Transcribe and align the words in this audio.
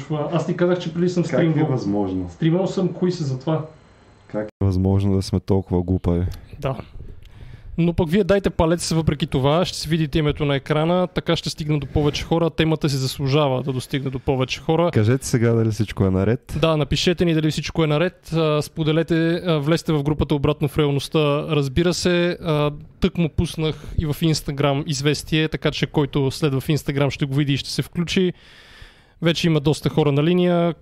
запушва. 0.00 0.28
Аз 0.32 0.46
ти 0.46 0.56
казах, 0.56 0.78
че 0.78 0.94
преди 0.94 1.08
съм 1.08 1.24
Как 1.24 1.56
е 1.56 1.64
възможно? 1.64 2.30
Стримал 2.30 2.66
съм, 2.66 2.88
кои 2.88 3.12
са 3.12 3.24
за 3.24 3.38
това. 3.38 3.64
Как 4.28 4.46
е 4.46 4.64
възможно 4.64 5.16
да 5.16 5.22
сме 5.22 5.40
толкова 5.40 5.82
глупави? 5.82 6.26
Да. 6.58 6.76
Но 7.78 7.92
пък 7.92 8.10
вие 8.10 8.24
дайте 8.24 8.50
палец 8.50 8.92
въпреки 8.92 9.26
това, 9.26 9.64
ще 9.64 9.78
си 9.78 9.88
видите 9.88 10.18
името 10.18 10.44
на 10.44 10.56
екрана, 10.56 11.06
така 11.06 11.36
ще 11.36 11.50
стигне 11.50 11.78
до 11.78 11.86
повече 11.86 12.24
хора. 12.24 12.50
Темата 12.50 12.88
си 12.88 12.96
заслужава 12.96 13.62
да 13.62 13.72
достигне 13.72 14.10
до 14.10 14.18
повече 14.18 14.60
хора. 14.60 14.90
Кажете 14.92 15.26
сега 15.26 15.52
дали 15.52 15.70
всичко 15.70 16.04
е 16.04 16.10
наред. 16.10 16.56
Да, 16.60 16.76
напишете 16.76 17.24
ни 17.24 17.34
дали 17.34 17.50
всичко 17.50 17.84
е 17.84 17.86
наред. 17.86 18.34
Споделете, 18.62 19.42
влезте 19.58 19.92
в 19.92 20.02
групата 20.02 20.34
обратно 20.34 20.68
в 20.68 20.78
реалността. 20.78 21.46
Разбира 21.48 21.94
се, 21.94 22.38
тък 23.00 23.18
му 23.18 23.28
пуснах 23.28 23.94
и 23.98 24.06
в 24.06 24.16
Инстаграм 24.22 24.84
известие, 24.86 25.48
така 25.48 25.70
че 25.70 25.86
който 25.86 26.30
следва 26.30 26.60
в 26.60 26.68
Инстаграм 26.68 27.10
ще 27.10 27.26
го 27.26 27.34
види 27.34 27.52
и 27.52 27.56
ще 27.56 27.70
се 27.70 27.82
включи. 27.82 28.32
Вече 29.22 29.46
има 29.46 29.60
доста 29.60 29.88
хора 29.88 30.12
на 30.12 30.24
линия, 30.24 30.74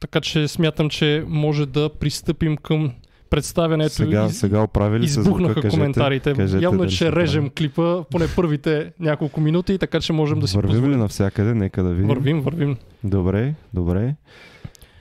така 0.00 0.20
че 0.20 0.48
смятам, 0.48 0.90
че 0.90 1.24
може 1.28 1.66
да 1.66 1.90
пристъпим 1.90 2.56
към 2.56 2.92
представянето. 3.30 3.92
Сега, 3.92 4.24
Из- 4.24 4.30
сега 4.30 4.60
оправили 4.60 5.08
се 5.08 5.12
звука, 5.12 5.28
Избухнаха 5.28 5.54
кажете, 5.54 5.70
коментарите. 5.70 6.34
кажете 6.34 6.64
Явно 6.64 6.84
е, 6.84 6.88
че 6.88 6.96
се 6.96 7.04
прави. 7.04 7.16
режем 7.16 7.50
клипа 7.50 8.04
поне 8.04 8.26
първите 8.36 8.92
няколко 9.00 9.40
минути, 9.40 9.78
така 9.78 10.00
че 10.00 10.12
можем 10.12 10.40
да 10.40 10.48
си 10.48 10.56
Вървим 10.56 10.70
ли 10.70 10.74
позволим. 10.74 10.98
навсякъде? 10.98 11.54
Нека 11.54 11.82
да 11.82 11.90
видим. 11.90 12.08
Вървим, 12.08 12.40
вървим. 12.40 12.76
Добре, 13.04 13.54
добре. 13.74 14.14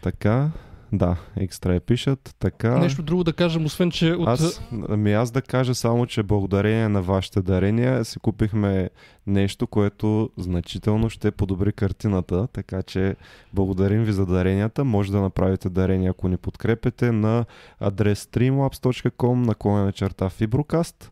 Така, 0.02 0.50
да, 0.93 1.17
екстра 1.38 1.75
е 1.75 1.79
пишат. 1.79 2.35
Така. 2.39 2.77
Нещо 2.77 3.03
друго 3.03 3.23
да 3.23 3.33
кажем, 3.33 3.65
освен 3.65 3.91
че 3.91 4.13
от... 4.13 4.27
Аз, 4.27 4.61
ами 4.89 5.13
аз 5.13 5.31
да 5.31 5.41
кажа 5.41 5.75
само, 5.75 6.05
че 6.05 6.23
благодарение 6.23 6.89
на 6.89 7.02
вашите 7.02 7.41
дарения 7.41 8.05
си 8.05 8.19
купихме 8.19 8.89
нещо, 9.27 9.67
което 9.67 10.29
значително 10.38 11.09
ще 11.09 11.31
подобри 11.31 11.73
картината, 11.73 12.47
така 12.47 12.81
че 12.83 13.16
благодарим 13.53 14.03
ви 14.03 14.13
за 14.13 14.25
даренията. 14.25 14.83
Може 14.83 15.11
да 15.11 15.21
направите 15.21 15.69
дарения, 15.69 16.09
ако 16.09 16.27
ни 16.27 16.38
подкрепите 16.38 17.11
на 17.11 17.45
адрес 17.80 18.25
streamlabs.com 18.25 19.45
наклонена 19.45 19.91
черта 19.91 20.30
Fibrocast 20.30 21.09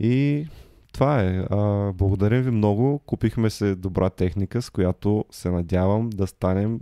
и 0.00 0.46
това 0.92 1.20
е. 1.20 1.44
А, 1.50 1.92
благодарим 1.92 2.42
ви 2.42 2.50
много. 2.50 2.98
Купихме 3.06 3.50
се 3.50 3.74
добра 3.74 4.10
техника, 4.10 4.62
с 4.62 4.70
която 4.70 5.24
се 5.30 5.50
надявам 5.50 6.10
да 6.10 6.26
станем 6.26 6.80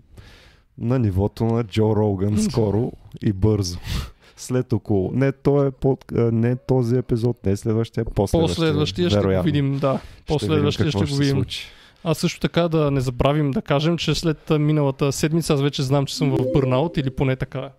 на 0.78 0.98
нивото 0.98 1.44
на 1.44 1.64
Джо 1.64 1.96
Роган 1.96 2.38
скоро 2.38 2.92
и 3.22 3.32
бързо. 3.32 3.78
След 4.36 4.72
около. 4.72 5.10
Не, 5.14 5.32
то 5.32 5.64
е 5.64 5.70
под, 5.70 6.04
не 6.12 6.56
този 6.56 6.96
епизод, 6.96 7.46
не 7.46 7.56
следващия, 7.56 8.04
последващия. 8.04 8.56
По-следващия 8.56 9.10
ще 9.10 9.18
го 9.18 9.22
вероятно. 9.22 9.44
видим, 9.44 9.78
да. 9.78 10.00
По-следващия 10.26 10.86
какво 10.86 11.06
ще 11.06 11.14
го 11.14 11.18
видим. 11.18 11.36
случи. 11.36 11.66
А 12.04 12.14
също 12.14 12.40
така 12.40 12.68
да 12.68 12.90
не 12.90 13.00
забравим 13.00 13.50
да 13.50 13.62
кажем, 13.62 13.98
че 13.98 14.14
след 14.14 14.50
миналата 14.50 15.12
седмица 15.12 15.54
аз 15.54 15.62
вече 15.62 15.82
знам, 15.82 16.06
че 16.06 16.16
съм 16.16 16.30
в 16.30 16.52
бърнаут 16.52 16.96
или 16.96 17.10
поне 17.10 17.36
така 17.36 17.70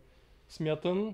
смятам. 0.49 1.13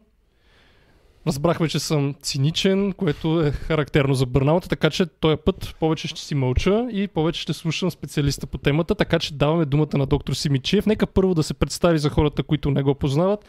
Разбрахме, 1.27 1.67
че 1.67 1.79
съм 1.79 2.15
циничен, 2.21 2.93
което 2.93 3.41
е 3.41 3.51
характерно 3.51 4.13
за 4.13 4.25
бърнаута, 4.25 4.69
така 4.69 4.89
че 4.89 5.05
този 5.05 5.37
път 5.45 5.75
повече 5.79 6.07
ще 6.07 6.21
си 6.21 6.35
мълча 6.35 6.87
и 6.91 7.07
повече 7.07 7.41
ще 7.41 7.53
слушам 7.53 7.91
специалиста 7.91 8.47
по 8.47 8.57
темата, 8.57 8.95
така 8.95 9.19
че 9.19 9.33
даваме 9.33 9.65
думата 9.65 9.97
на 9.97 10.05
доктор 10.05 10.33
Симичиев. 10.33 10.85
Нека 10.85 11.07
първо 11.07 11.35
да 11.35 11.43
се 11.43 11.53
представи 11.53 11.99
за 11.99 12.09
хората, 12.09 12.43
които 12.43 12.71
не 12.71 12.83
го 12.83 12.95
познават 12.95 13.45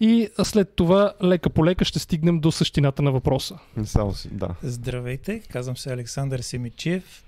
и 0.00 0.28
след 0.42 0.74
това 0.76 1.12
лека 1.22 1.50
по 1.50 1.64
лека 1.64 1.84
ще 1.84 1.98
стигнем 1.98 2.40
до 2.40 2.52
същината 2.52 3.02
на 3.02 3.12
въпроса. 3.12 3.58
Само 3.84 4.14
си, 4.14 4.28
да. 4.32 4.48
Здравейте, 4.62 5.40
казвам 5.40 5.76
се 5.76 5.92
Александър 5.92 6.40
Семичев, 6.40 7.24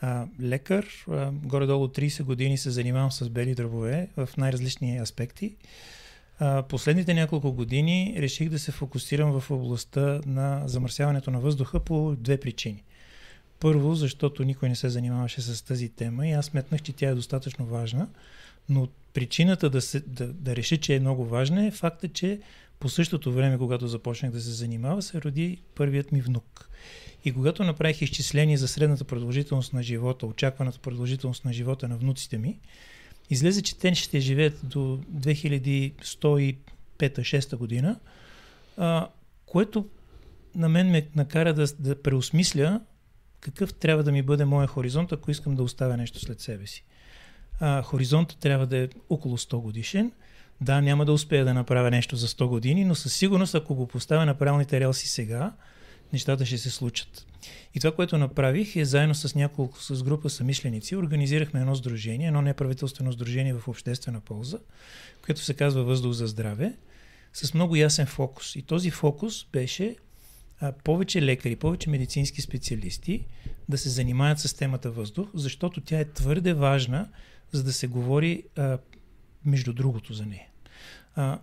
а, 0.00 0.26
лекар. 0.42 0.86
А, 1.10 1.30
горе-долу 1.32 1.88
30 1.88 2.22
години 2.22 2.58
се 2.58 2.70
занимавам 2.70 3.12
с 3.12 3.28
бели 3.28 3.54
дробове 3.54 4.08
в 4.16 4.28
най-различни 4.36 4.98
аспекти. 4.98 5.56
Последните 6.68 7.14
няколко 7.14 7.52
години 7.52 8.14
реших 8.18 8.48
да 8.48 8.58
се 8.58 8.72
фокусирам 8.72 9.40
в 9.40 9.50
областта 9.50 10.20
на 10.26 10.62
замърсяването 10.66 11.30
на 11.30 11.40
въздуха 11.40 11.80
по 11.80 12.16
две 12.18 12.40
причини. 12.40 12.82
Първо, 13.60 13.94
защото 13.94 14.44
никой 14.44 14.68
не 14.68 14.76
се 14.76 14.88
занимаваше 14.88 15.40
с 15.40 15.62
тази 15.62 15.88
тема 15.88 16.26
и 16.26 16.32
аз 16.32 16.46
сметнах, 16.46 16.82
че 16.82 16.92
тя 16.92 17.08
е 17.08 17.14
достатъчно 17.14 17.66
важна, 17.66 18.08
но 18.68 18.88
причината 19.14 19.70
да, 19.70 19.80
се, 19.80 20.00
да, 20.00 20.26
да 20.26 20.56
реши, 20.56 20.78
че 20.78 20.94
е 20.94 21.00
много 21.00 21.24
важна 21.24 21.66
е 21.66 21.70
факта, 21.70 22.08
че 22.08 22.40
по 22.80 22.88
същото 22.88 23.32
време, 23.32 23.58
когато 23.58 23.88
започнах 23.88 24.32
да 24.32 24.40
се 24.40 24.50
занимава, 24.50 25.02
се 25.02 25.22
роди 25.22 25.58
първият 25.74 26.12
ми 26.12 26.20
внук. 26.20 26.70
И 27.24 27.32
когато 27.32 27.64
направих 27.64 28.02
изчисление 28.02 28.56
за 28.56 28.68
средната 28.68 29.04
продължителност 29.04 29.72
на 29.72 29.82
живота, 29.82 30.26
очакваната 30.26 30.78
продължителност 30.78 31.44
на 31.44 31.52
живота 31.52 31.88
на 31.88 31.96
внуците 31.96 32.38
ми, 32.38 32.58
излезе, 33.30 33.62
че 33.62 33.78
те 33.78 33.94
ще 33.94 34.20
живеят 34.20 34.60
до 34.62 35.00
2105-6 35.14 37.56
година, 37.56 37.98
а, 38.76 39.08
което 39.46 39.86
на 40.54 40.68
мен 40.68 40.90
ме 40.90 41.06
накара 41.16 41.54
да, 41.54 41.66
да 41.78 42.02
преосмисля 42.02 42.80
какъв 43.40 43.74
трябва 43.74 44.02
да 44.02 44.12
ми 44.12 44.22
бъде 44.22 44.44
моя 44.44 44.66
хоризонт, 44.66 45.12
ако 45.12 45.30
искам 45.30 45.56
да 45.56 45.62
оставя 45.62 45.96
нещо 45.96 46.20
след 46.20 46.40
себе 46.40 46.66
си. 46.66 46.84
А, 47.60 47.82
хоризонтът 47.82 48.38
трябва 48.38 48.66
да 48.66 48.78
е 48.78 48.88
около 49.10 49.38
100 49.38 49.60
годишен. 49.60 50.12
Да, 50.60 50.80
няма 50.80 51.04
да 51.04 51.12
успея 51.12 51.44
да 51.44 51.54
направя 51.54 51.90
нещо 51.90 52.16
за 52.16 52.28
100 52.28 52.46
години, 52.46 52.84
но 52.84 52.94
със 52.94 53.14
сигурност, 53.14 53.54
ако 53.54 53.74
го 53.74 53.86
поставя 53.86 54.26
на 54.26 54.34
правилните 54.34 54.80
релси 54.80 55.08
сега, 55.08 55.52
нещата 56.12 56.46
ще 56.46 56.58
се 56.58 56.70
случат. 56.70 57.26
И 57.74 57.80
това, 57.80 57.94
което 57.94 58.18
направих 58.18 58.76
е 58.76 58.84
заедно 58.84 59.14
с 59.14 59.34
няколко, 59.34 59.82
с 59.82 60.02
група 60.02 60.30
самишленици, 60.30 60.96
организирахме 60.96 61.60
едно 61.60 61.74
сдружение, 61.74 62.26
едно 62.26 62.42
неправителствено 62.42 63.12
сдружение 63.12 63.54
в 63.54 63.68
обществена 63.68 64.20
полза, 64.20 64.58
което 65.24 65.40
се 65.40 65.54
казва 65.54 65.84
Въздух 65.84 66.12
за 66.12 66.26
здраве, 66.26 66.76
с 67.32 67.54
много 67.54 67.76
ясен 67.76 68.06
фокус. 68.06 68.56
И 68.56 68.62
този 68.62 68.90
фокус 68.90 69.46
беше 69.52 69.96
а, 70.60 70.72
повече 70.72 71.22
лекари, 71.22 71.56
повече 71.56 71.90
медицински 71.90 72.42
специалисти 72.42 73.24
да 73.68 73.78
се 73.78 73.88
занимаят 73.88 74.38
с 74.38 74.54
темата 74.54 74.90
въздух, 74.90 75.28
защото 75.34 75.80
тя 75.80 76.00
е 76.00 76.12
твърде 76.12 76.54
важна, 76.54 77.08
за 77.52 77.64
да 77.64 77.72
се 77.72 77.86
говори 77.86 78.42
а, 78.56 78.78
между 79.44 79.72
другото 79.72 80.14
за 80.14 80.26
нея. 80.26 80.46
А, 81.14 81.38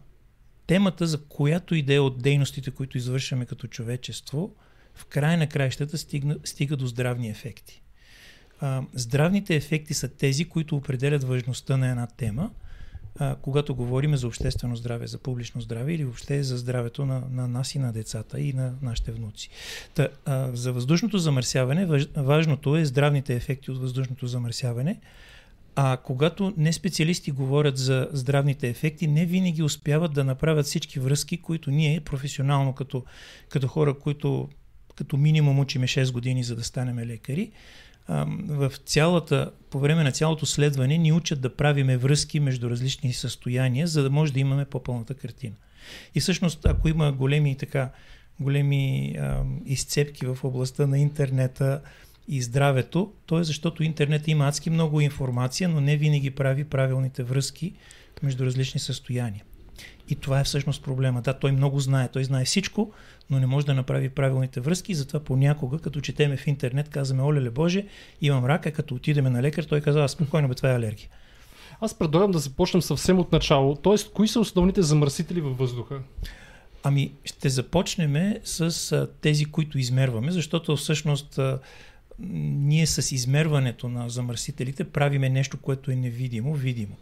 темата 0.67 1.07
за 1.07 1.23
която 1.23 1.75
идея 1.75 2.03
от 2.03 2.21
дейностите, 2.21 2.71
които 2.71 2.97
извършваме 2.97 3.45
като 3.45 3.67
човечество, 3.67 4.55
в 4.95 5.05
края 5.05 5.37
на 5.37 5.47
краищата 5.47 5.97
стигна, 5.97 6.37
стига 6.43 6.77
до 6.77 6.87
здравни 6.87 7.29
ефекти. 7.29 7.81
А, 8.59 8.83
здравните 8.93 9.55
ефекти 9.55 9.93
са 9.93 10.07
тези, 10.07 10.45
които 10.45 10.75
определят 10.75 11.23
важността 11.23 11.77
на 11.77 11.89
една 11.89 12.07
тема, 12.07 12.51
а, 13.19 13.35
когато 13.41 13.75
говорим 13.75 14.15
за 14.15 14.27
обществено 14.27 14.75
здраве, 14.75 15.07
за 15.07 15.17
публично 15.17 15.61
здраве 15.61 15.93
или 15.93 16.03
въобще 16.03 16.43
за 16.43 16.57
здравето 16.57 17.05
на, 17.05 17.23
на 17.31 17.47
нас 17.47 17.75
и 17.75 17.79
на 17.79 17.93
децата 17.93 18.39
и 18.39 18.53
на 18.53 18.73
нашите 18.81 19.11
внуци. 19.11 19.49
Та, 19.95 20.07
а, 20.25 20.49
за 20.53 20.73
въздушното 20.73 21.17
замърсяване, 21.17 21.85
важ, 21.85 22.07
важното 22.15 22.77
е 22.77 22.85
здравните 22.85 23.35
ефекти 23.35 23.71
от 23.71 23.77
въздушното 23.77 24.27
замърсяване, 24.27 24.99
а 25.75 25.97
когато 25.97 26.53
не 26.57 26.73
специалисти 26.73 27.31
говорят 27.31 27.77
за 27.77 28.09
здравните 28.11 28.69
ефекти, 28.69 29.07
не 29.07 29.25
винаги 29.25 29.63
успяват 29.63 30.13
да 30.13 30.23
направят 30.23 30.65
всички 30.65 30.99
връзки, 30.99 31.41
които 31.41 31.71
ние 31.71 32.01
професионално 32.01 32.73
като, 32.73 33.03
като 33.49 33.67
хора, 33.67 33.99
които 33.99 34.49
като 34.95 35.17
минимум 35.17 35.59
учиме 35.59 35.87
6 35.87 36.11
години, 36.11 36.43
за 36.43 36.55
да 36.55 36.63
станем 36.63 36.99
лекари, 36.99 37.51
в 38.47 38.73
цялата, 38.85 39.51
по 39.69 39.79
време 39.79 40.03
на 40.03 40.11
цялото 40.11 40.45
следване 40.45 40.97
ни 40.97 41.11
учат 41.11 41.41
да 41.41 41.55
правиме 41.55 41.97
връзки 41.97 42.39
между 42.39 42.69
различни 42.69 43.13
състояния, 43.13 43.87
за 43.87 44.03
да 44.03 44.09
може 44.09 44.33
да 44.33 44.39
имаме 44.39 44.65
по-пълната 44.65 45.13
картина. 45.13 45.55
И 46.15 46.19
всъщност, 46.19 46.65
ако 46.65 46.87
има 46.87 47.11
големи 47.11 47.57
така, 47.57 47.91
големи 48.39 49.15
а, 49.19 49.43
изцепки 49.65 50.25
в 50.25 50.37
областта 50.43 50.87
на 50.87 50.99
интернета 50.99 51.81
и 52.27 52.41
здравето, 52.41 53.11
то 53.25 53.39
е 53.39 53.43
защото 53.43 53.83
интернет 53.83 54.27
има 54.27 54.47
адски 54.47 54.69
много 54.69 55.01
информация, 55.01 55.69
но 55.69 55.81
не 55.81 55.97
винаги 55.97 56.31
прави 56.31 56.63
правилните 56.63 57.23
връзки 57.23 57.73
между 58.23 58.45
различни 58.45 58.79
състояния. 58.79 59.43
И 60.09 60.15
това 60.15 60.39
е 60.39 60.43
всъщност 60.43 60.83
проблема. 60.83 61.21
Да, 61.21 61.33
той 61.33 61.51
много 61.51 61.79
знае, 61.79 62.07
той 62.07 62.23
знае 62.23 62.45
всичко, 62.45 62.91
но 63.29 63.39
не 63.39 63.45
може 63.45 63.65
да 63.65 63.73
направи 63.73 64.09
правилните 64.09 64.59
връзки 64.59 64.91
и 64.91 64.95
затова 64.95 65.19
понякога, 65.19 65.79
като 65.79 66.01
четеме 66.01 66.37
в 66.37 66.47
интернет, 66.47 66.89
казваме, 66.89 67.23
оле 67.23 67.49
Боже, 67.49 67.87
имам 68.21 68.45
рака, 68.45 68.71
като 68.71 68.95
отидеме 68.95 69.29
на 69.29 69.41
лекар, 69.41 69.63
той 69.63 69.81
казва, 69.81 70.09
спокойно, 70.09 70.47
бе, 70.47 70.55
това 70.55 70.71
е 70.71 70.75
алергия. 70.75 71.09
Аз 71.81 71.93
предлагам 71.93 72.31
да 72.31 72.39
започнем 72.39 72.81
съвсем 72.81 73.19
от 73.19 73.31
начало. 73.31 73.75
Тоест, 73.75 74.13
кои 74.13 74.27
са 74.27 74.39
основните 74.39 74.81
замърсители 74.81 75.41
във 75.41 75.57
въздуха? 75.57 75.99
Ами, 76.83 77.13
ще 77.25 77.49
започнем 77.49 78.33
с 78.43 78.91
а, 78.91 79.07
тези, 79.21 79.45
които 79.45 79.79
измерваме, 79.79 80.31
защото 80.31 80.75
всъщност 80.75 81.37
а, 81.37 81.59
ние 82.19 82.87
с 82.87 83.11
измерването 83.11 83.89
на 83.89 84.09
замърсителите 84.09 84.83
правиме 84.83 85.29
нещо, 85.29 85.57
което 85.57 85.91
е 85.91 85.95
невидимо, 85.95 86.53
видимо. 86.55 86.95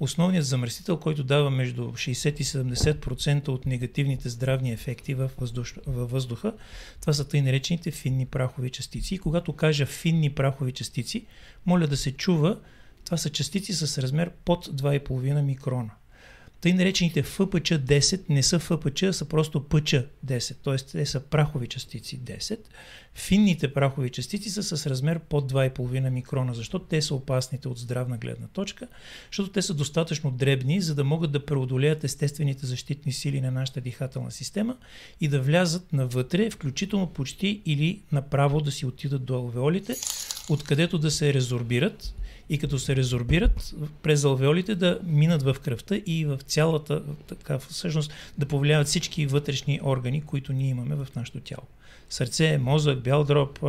Основният 0.00 0.46
замърсител, 0.46 0.96
който 0.96 1.24
дава 1.24 1.50
между 1.50 1.82
60 1.82 2.40
и 2.40 2.44
70% 2.44 3.48
от 3.48 3.66
негативните 3.66 4.28
здравни 4.28 4.72
ефекти 4.72 5.14
във, 5.14 5.34
въздуш... 5.38 5.74
във 5.86 6.10
въздуха, 6.10 6.52
това 7.00 7.12
са 7.12 7.28
тъй 7.28 7.42
наречените 7.42 7.90
финни 7.90 8.26
прахови 8.26 8.70
частици. 8.70 9.14
И 9.14 9.18
когато 9.18 9.52
кажа 9.52 9.86
финни 9.86 10.30
прахови 10.30 10.72
частици, 10.72 11.26
моля 11.66 11.86
да 11.86 11.96
се 11.96 12.12
чува, 12.12 12.58
Това 13.04 13.16
са 13.16 13.30
частици 13.30 13.72
с 13.72 14.02
размер 14.02 14.30
под 14.44 14.66
2,5 14.66 15.42
микрона. 15.42 15.90
Тъй 16.60 16.72
наречените 16.72 17.22
ФПЧ-10 17.22 18.20
не 18.28 18.42
са 18.42 18.58
ФПЧ, 18.58 19.02
а 19.02 19.12
са 19.12 19.24
просто 19.24 19.64
ПЧ-10, 19.68 20.56
т.е. 20.64 20.76
те 20.76 21.06
са 21.06 21.20
прахови 21.20 21.66
частици 21.66 22.20
10. 22.20 22.58
Финните 23.14 23.74
прахови 23.74 24.10
частици 24.10 24.50
са 24.50 24.62
с 24.62 24.86
размер 24.86 25.18
под 25.18 25.52
2,5 25.52 26.10
микрона. 26.10 26.54
Защо 26.54 26.78
те 26.78 27.02
са 27.02 27.14
опасните 27.14 27.68
от 27.68 27.78
здравна 27.78 28.18
гледна 28.18 28.46
точка? 28.46 28.86
Защото 29.30 29.50
те 29.50 29.62
са 29.62 29.74
достатъчно 29.74 30.30
дребни, 30.30 30.80
за 30.80 30.94
да 30.94 31.04
могат 31.04 31.32
да 31.32 31.46
преодолеят 31.46 32.04
естествените 32.04 32.66
защитни 32.66 33.12
сили 33.12 33.40
на 33.40 33.50
нашата 33.50 33.80
дихателна 33.80 34.30
система 34.30 34.76
и 35.20 35.28
да 35.28 35.40
влязат 35.40 35.92
навътре, 35.92 36.50
включително 36.50 37.06
почти 37.06 37.62
или 37.66 38.02
направо 38.12 38.60
да 38.60 38.72
си 38.72 38.86
отидат 38.86 39.24
до 39.24 39.34
алвеолите, 39.34 39.94
откъдето 40.48 40.98
да 40.98 41.10
се 41.10 41.34
резорбират 41.34 42.14
и 42.48 42.58
като 42.58 42.78
се 42.78 42.96
резорбират 42.96 43.74
през 44.02 44.24
алвеолите 44.24 44.74
да 44.74 44.98
минат 45.04 45.42
в 45.42 45.56
кръвта 45.64 45.96
и 46.06 46.24
в 46.24 46.38
цялата, 46.46 47.02
така 47.26 47.58
всъщност 47.58 48.12
да 48.38 48.46
повлияват 48.46 48.86
всички 48.86 49.26
вътрешни 49.26 49.80
органи, 49.82 50.22
които 50.22 50.52
ние 50.52 50.68
имаме 50.68 50.94
в 50.94 51.06
нашето 51.16 51.40
тяло. 51.40 51.62
Сърце, 52.10 52.58
мозък, 52.58 53.02
бял 53.02 53.24
дроб, 53.24 53.64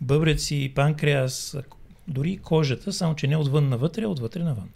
бъбреци, 0.00 0.72
панкреас, 0.74 1.56
дори 2.08 2.36
кожата, 2.36 2.92
само 2.92 3.14
че 3.14 3.26
не 3.26 3.36
отвън 3.36 3.68
навътре, 3.68 4.02
а 4.02 4.08
отвътре 4.08 4.42
навън. 4.42 4.68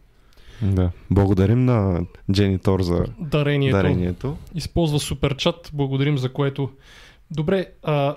Да. 0.63 0.91
Благодарим 1.11 1.65
на 1.65 2.07
Джени 2.33 2.59
Тор 2.59 2.83
за 2.83 3.05
Дарението. 3.19 3.77
дарението. 3.77 4.37
Използва 4.55 5.01
суперчат, 5.01 5.71
благодарим 5.75 6.19
за 6.19 6.33
което. 6.33 6.71
Добре, 7.31 7.67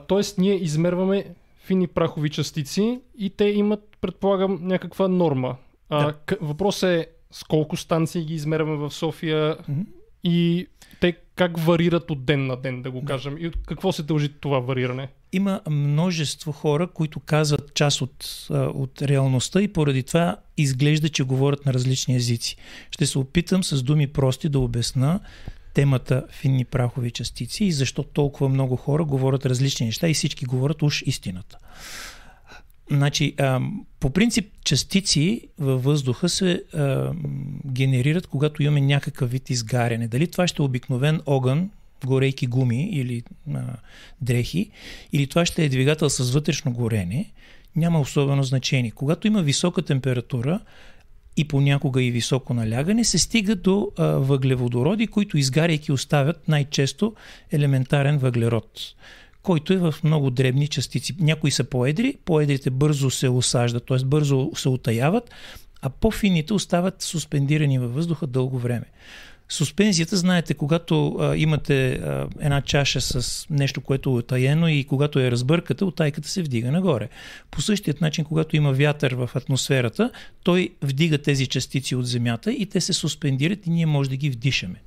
т.е. 0.07 0.41
ние 0.41 0.55
измерваме 0.55 1.25
фини 1.67 1.87
прахови 1.87 2.29
частици 2.29 2.99
и 3.17 3.29
те 3.29 3.45
имат, 3.45 3.97
предполагам, 4.01 4.59
някаква 4.61 5.07
норма. 5.07 5.55
А, 5.89 6.05
Да. 6.05 6.37
въпросът 6.41 6.89
е 6.89 7.07
с 7.31 7.43
колко 7.43 7.77
станции 7.77 8.25
ги 8.25 8.33
измерваме 8.33 8.77
в 8.77 8.91
София 8.91 9.57
Мгм. 9.69 9.81
и 10.23 10.67
те 11.01 11.13
как 11.35 11.57
варират 11.57 12.11
от 12.11 12.25
ден 12.25 12.47
на 12.47 12.55
ден, 12.57 12.81
да 12.81 12.91
го 12.91 13.05
кажем. 13.05 13.35
И 13.39 13.47
от 13.47 13.57
какво 13.67 13.91
се 13.91 14.03
дължи 14.03 14.29
това 14.29 14.59
вариране? 14.59 15.09
Има 15.33 15.61
множество 15.69 16.51
хора, 16.51 16.87
които 16.87 17.19
казват 17.19 17.73
част 17.73 18.01
от, 18.01 18.47
от 18.51 19.01
реалността 19.01 19.61
и 19.61 19.67
поради 19.67 20.03
това 20.03 20.37
изглежда, 20.57 21.09
че 21.09 21.23
говорят 21.23 21.65
на 21.65 21.73
различни 21.73 22.15
езици. 22.15 22.57
Ще 22.91 23.05
се 23.05 23.19
опитам 23.19 23.63
с 23.63 23.83
думи 23.83 24.07
прости 24.07 24.49
да 24.49 24.59
обясна 24.59 25.19
темата 25.77 26.23
финни 26.31 26.65
прахови 26.65 27.11
частици 27.11 27.65
и 27.65 27.71
защо 27.71 28.03
толкова 28.03 28.49
много 28.49 28.75
хора 28.75 29.05
говорят 29.05 29.45
различни 29.45 29.85
неща 29.85 30.09
и 30.09 30.13
всички 30.13 30.45
говорят 30.45 30.81
уж 30.81 31.03
истината. 31.05 31.57
Значи, 32.91 33.35
по 33.99 34.09
принцип, 34.09 34.51
частици 34.63 35.41
във 35.59 35.83
въздуха 35.83 36.29
се 36.29 36.63
генерират, 37.65 38.27
когато 38.27 38.63
имаме 38.63 38.81
някакъв 38.81 39.31
вид 39.31 39.49
изгаряне. 39.49 40.07
Дали 40.07 40.27
това 40.27 40.47
ще 40.47 40.61
е 40.61 40.65
обикновен 40.65 41.21
огън, 41.25 41.69
горейки 42.05 42.47
гуми 42.47 42.89
или 42.91 43.23
дрехи, 44.21 44.71
или 45.13 45.27
това 45.27 45.45
ще 45.45 45.65
е 45.65 45.69
двигател 45.69 46.09
с 46.09 46.31
вътрешно 46.31 46.71
горене, 46.71 47.31
няма 47.75 47.99
особено 47.99 48.43
значение. 48.43 48.91
Когато 48.91 49.27
има 49.27 49.41
висока 49.41 49.81
температура 49.81 50.59
и 51.37 51.47
понякога 51.47 52.03
и 52.03 52.11
високо 52.11 52.53
налягане, 52.53 53.03
се 53.03 53.17
стига 53.17 53.55
до 53.55 53.91
въглеводороди, 53.97 55.07
които 55.07 55.37
изгаряйки 55.37 55.91
оставят 55.91 56.47
най-често 56.47 57.13
елементарен 57.51 58.17
въглерод 58.17 58.93
който 59.47 59.73
е 59.73 59.77
в 59.77 59.95
много 60.03 60.29
дребни 60.29 60.67
частици. 60.67 61.15
Някои 61.19 61.51
са 61.51 61.63
по-едри, 61.63 62.17
по-едрите 62.25 62.69
бързо 62.69 63.09
се 63.09 63.29
осаждат, 63.29 63.85
т.е. 63.85 64.05
бързо 64.05 64.51
се 64.55 64.69
отаяват, 64.69 65.31
а 65.81 65.89
по-фините 65.89 66.53
остават 66.53 67.01
суспендирани 67.01 67.79
във 67.79 67.93
въздуха 67.93 68.27
дълго 68.27 68.59
време. 68.59 68.85
Суспензията, 69.49 70.17
знаете, 70.17 70.53
когато 70.53 71.15
а, 71.19 71.35
имате 71.35 71.91
а, 71.91 72.27
една 72.39 72.61
чаша 72.61 73.01
с 73.01 73.45
нещо, 73.49 73.81
което 73.81 74.09
е 74.09 74.13
отаено 74.13 74.67
и 74.67 74.83
когато 74.83 75.19
я 75.19 75.31
разбъркате, 75.31 75.83
отайката 75.83 76.29
се 76.29 76.43
вдига 76.43 76.71
нагоре. 76.71 77.09
По 77.51 77.61
същият 77.61 78.01
начин, 78.01 78.25
когато 78.25 78.55
има 78.55 78.73
вятър 78.73 79.15
в 79.15 79.29
атмосферата, 79.35 80.11
той 80.43 80.69
вдига 80.81 81.17
тези 81.17 81.47
частици 81.47 81.95
от 81.95 82.07
Земята 82.07 82.51
и 82.51 82.65
те 82.65 82.81
се 82.81 82.93
суспендират 82.93 83.67
и 83.67 83.69
ние 83.69 83.85
може 83.85 84.09
да 84.09 84.15
ги 84.15 84.29
вдишаме. 84.29 84.81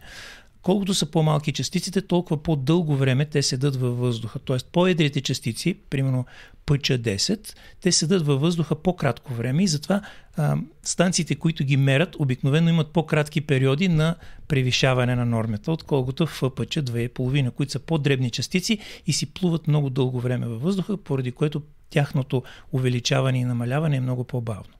Колкото 0.62 0.94
са 0.94 1.06
по-малки 1.06 1.52
частиците, 1.52 2.02
толкова 2.02 2.42
по-дълго 2.42 2.96
време 2.96 3.24
те 3.24 3.42
седат 3.42 3.76
във 3.76 3.98
въздуха. 3.98 4.38
Тоест 4.38 4.66
по-едрите 4.72 5.20
частици, 5.20 5.78
примерно 5.90 6.24
ПЧ-10, 6.66 7.54
те 7.80 7.92
седат 7.92 8.26
във 8.26 8.40
въздуха 8.40 8.74
по-кратко 8.74 9.34
време 9.34 9.62
и 9.62 9.66
затова 9.66 10.00
а, 10.36 10.56
станциите, 10.82 11.34
които 11.34 11.64
ги 11.64 11.76
мерят, 11.76 12.16
обикновено 12.18 12.68
имат 12.68 12.92
по-кратки 12.92 13.40
периоди 13.40 13.88
на 13.88 14.14
превишаване 14.48 15.16
на 15.16 15.26
нормата, 15.26 15.72
отколкото 15.72 16.26
в 16.26 16.30
ФПЧ 16.30 16.76
2,5, 16.76 17.50
които 17.50 17.72
са 17.72 17.78
по-дребни 17.78 18.30
частици 18.30 18.78
и 19.06 19.12
си 19.12 19.32
плуват 19.34 19.68
много 19.68 19.90
дълго 19.90 20.20
време 20.20 20.46
във 20.46 20.62
въздуха, 20.62 20.96
поради 20.96 21.32
което 21.32 21.62
тяхното 21.90 22.42
увеличаване 22.72 23.38
и 23.38 23.44
намаляване 23.44 23.96
е 23.96 24.00
много 24.00 24.24
по-бавно. 24.24 24.74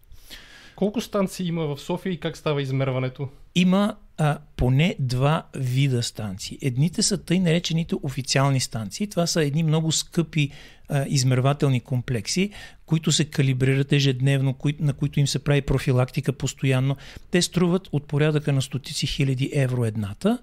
Колко 0.77 1.01
станции 1.01 1.47
има 1.47 1.67
в 1.67 1.81
София 1.81 2.13
и 2.13 2.21
как 2.21 2.37
става 2.37 2.63
измерването? 2.63 3.29
Има 3.55 3.97
а, 4.21 4.39
поне 4.57 4.97
два 4.99 5.47
вида 5.55 6.03
станции. 6.03 6.59
Едните 6.63 7.03
са 7.03 7.19
тъй 7.19 7.39
наречените 7.39 7.95
официални 8.03 8.61
станции. 8.61 9.07
Това 9.07 9.27
са 9.27 9.45
едни 9.45 9.63
много 9.63 9.93
скъпи 9.93 10.51
а, 10.89 11.05
измервателни 11.09 11.81
комплекси, 11.81 12.51
които 12.87 13.13
се 13.13 13.25
калибрират 13.25 13.93
ежедневно, 13.93 14.55
кои, 14.55 14.77
на 14.81 14.93
които 14.93 15.21
им 15.21 15.27
се 15.27 15.39
прави 15.39 15.63
профилактика 15.63 16.33
постоянно. 16.33 16.97
Те 17.31 17.43
струват 17.43 17.89
от 17.93 18.07
порядъка 18.07 18.53
на 18.53 18.63
стотици 18.63 19.07
хиляди 19.07 19.51
евро 19.55 19.85
едната. 19.85 20.39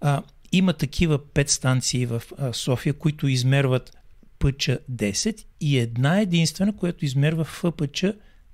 А, 0.00 0.22
има 0.52 0.72
такива 0.72 1.18
пет 1.18 1.50
станции 1.50 2.06
в 2.06 2.22
а, 2.38 2.52
София, 2.52 2.94
които 2.94 3.28
измерват 3.28 3.96
ПЧ-10 4.38 5.44
и 5.60 5.78
една 5.78 6.20
единствена, 6.20 6.76
която 6.76 7.04
измерва 7.04 7.44
ФПЧ 7.44 8.04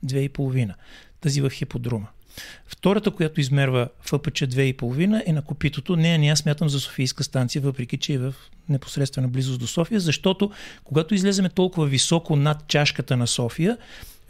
2,5. 0.06 0.74
Тази 1.20 1.40
в 1.40 1.50
хиподрума. 1.50 2.08
Втората, 2.66 3.10
която 3.10 3.40
измерва 3.40 3.88
ФПЧ 4.00 4.40
2,5 4.42 5.22
е 5.26 5.32
на 5.32 5.42
копитото. 5.42 5.96
Нея 5.96 6.18
не 6.18 6.28
аз 6.28 6.38
смятам 6.38 6.68
за 6.68 6.80
Софийска 6.80 7.24
станция, 7.24 7.62
въпреки 7.62 7.96
че 7.96 8.12
е 8.12 8.18
в 8.18 8.34
непосредствена 8.68 9.28
близост 9.28 9.60
до 9.60 9.66
София, 9.66 10.00
защото 10.00 10.50
когато 10.84 11.14
излеземе 11.14 11.48
толкова 11.48 11.86
високо 11.86 12.36
над 12.36 12.68
чашката 12.68 13.16
на 13.16 13.26
София, 13.26 13.78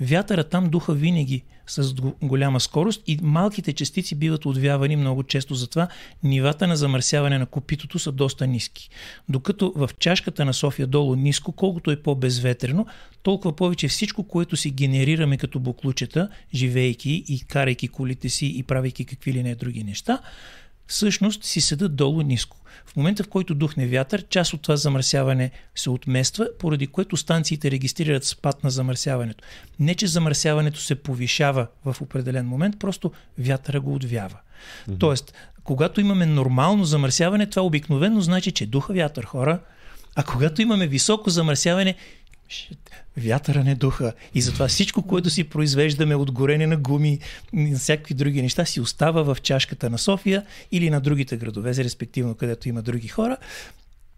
вятъра 0.03 0.45
там 0.45 0.71
духа 0.71 0.95
винаги 0.95 1.43
с 1.67 1.95
голяма 2.23 2.61
скорост 2.61 3.03
и 3.07 3.19
малките 3.23 3.73
частици 3.73 4.15
биват 4.15 4.47
отвявани 4.47 4.97
много 4.97 5.23
често. 5.23 5.55
Затова 5.55 5.89
нивата 6.23 6.67
на 6.67 6.77
замърсяване 6.77 7.39
на 7.39 7.47
копитото 7.47 7.99
са 7.99 8.13
доста 8.13 8.47
ниски. 8.47 8.91
Докато 9.29 9.73
в 9.77 9.91
чашката 9.99 10.45
на 10.45 10.55
София 10.55 10.87
долу 10.87 11.15
ниско, 11.15 11.53
колкото 11.53 11.91
е 11.91 12.03
по-безветрено, 12.03 12.87
толкова 13.23 13.57
повече 13.57 13.89
всичко, 13.89 14.25
което 14.25 14.57
си 14.57 14.71
генерираме 14.71 15.37
като 15.37 15.61
буклучета, 15.61 16.29
живейки 16.55 17.25
и 17.29 17.41
карайки 17.41 17.89
колите 17.89 18.29
си 18.29 18.53
и 18.57 18.63
правейки 18.63 19.05
какви 19.05 19.33
ли 19.33 19.43
не 19.43 19.55
други 19.55 19.85
неща, 19.85 20.19
всъщност 20.93 21.45
си 21.45 21.61
седат 21.61 21.97
долу 21.97 22.23
ниско. 22.23 22.57
В 22.87 22.97
момента, 22.97 23.25
в 23.25 23.29
който 23.29 23.55
духне 23.55 23.87
вятър, 23.87 24.25
част 24.29 24.53
от 24.53 24.63
това 24.63 24.77
замърсяване 24.77 25.51
се 25.75 25.91
отмества, 25.91 26.49
поради 26.59 26.87
което 26.87 27.17
станциите 27.17 27.71
регистрират 27.71 28.25
спад 28.25 28.65
на 28.65 28.71
замърсяването. 28.71 29.45
Не, 29.81 29.95
че 29.95 30.07
замърсяването 30.07 30.81
се 30.81 30.95
повишава 30.95 31.67
в 31.85 31.97
определен 32.01 32.47
момент, 32.47 32.79
просто 32.79 33.13
вятъра 33.39 33.81
го 33.81 33.95
отвява. 33.95 34.39
Mm-hmm. 34.39 34.99
Тоест, 34.99 35.35
когато 35.65 36.01
имаме 36.01 36.27
нормално 36.27 36.85
замърсяване, 36.85 37.47
това 37.47 37.63
обикновено 37.63 38.21
значи, 38.21 38.53
че 38.53 38.67
духа 38.67 38.93
вятър 38.93 39.25
хора, 39.25 39.61
а 40.15 40.23
когато 40.23 40.63
имаме 40.63 40.87
високо 40.87 41.31
замърсяване, 41.31 41.95
вятъра 43.17 43.65
не 43.65 43.75
духа. 43.75 44.13
И 44.35 44.41
затова 44.41 44.69
всичко, 44.69 45.03
което 45.03 45.31
си 45.31 45.45
произвеждаме 45.45 46.15
от 46.15 46.31
горене 46.31 46.67
на 46.67 46.77
гуми, 46.77 47.19
на 47.53 47.79
всякакви 47.79 48.15
други 48.15 48.43
неща, 48.43 48.65
си 48.65 48.81
остава 48.81 49.35
в 49.35 49.41
чашката 49.43 49.91
на 49.91 49.99
София 49.99 50.47
или 50.73 50.91
на 50.91 51.01
другите 51.01 51.37
градове, 51.37 51.75
респективно 51.75 52.35
където 52.35 52.69
има 52.69 52.83
други 52.83 53.09
хора. 53.09 53.37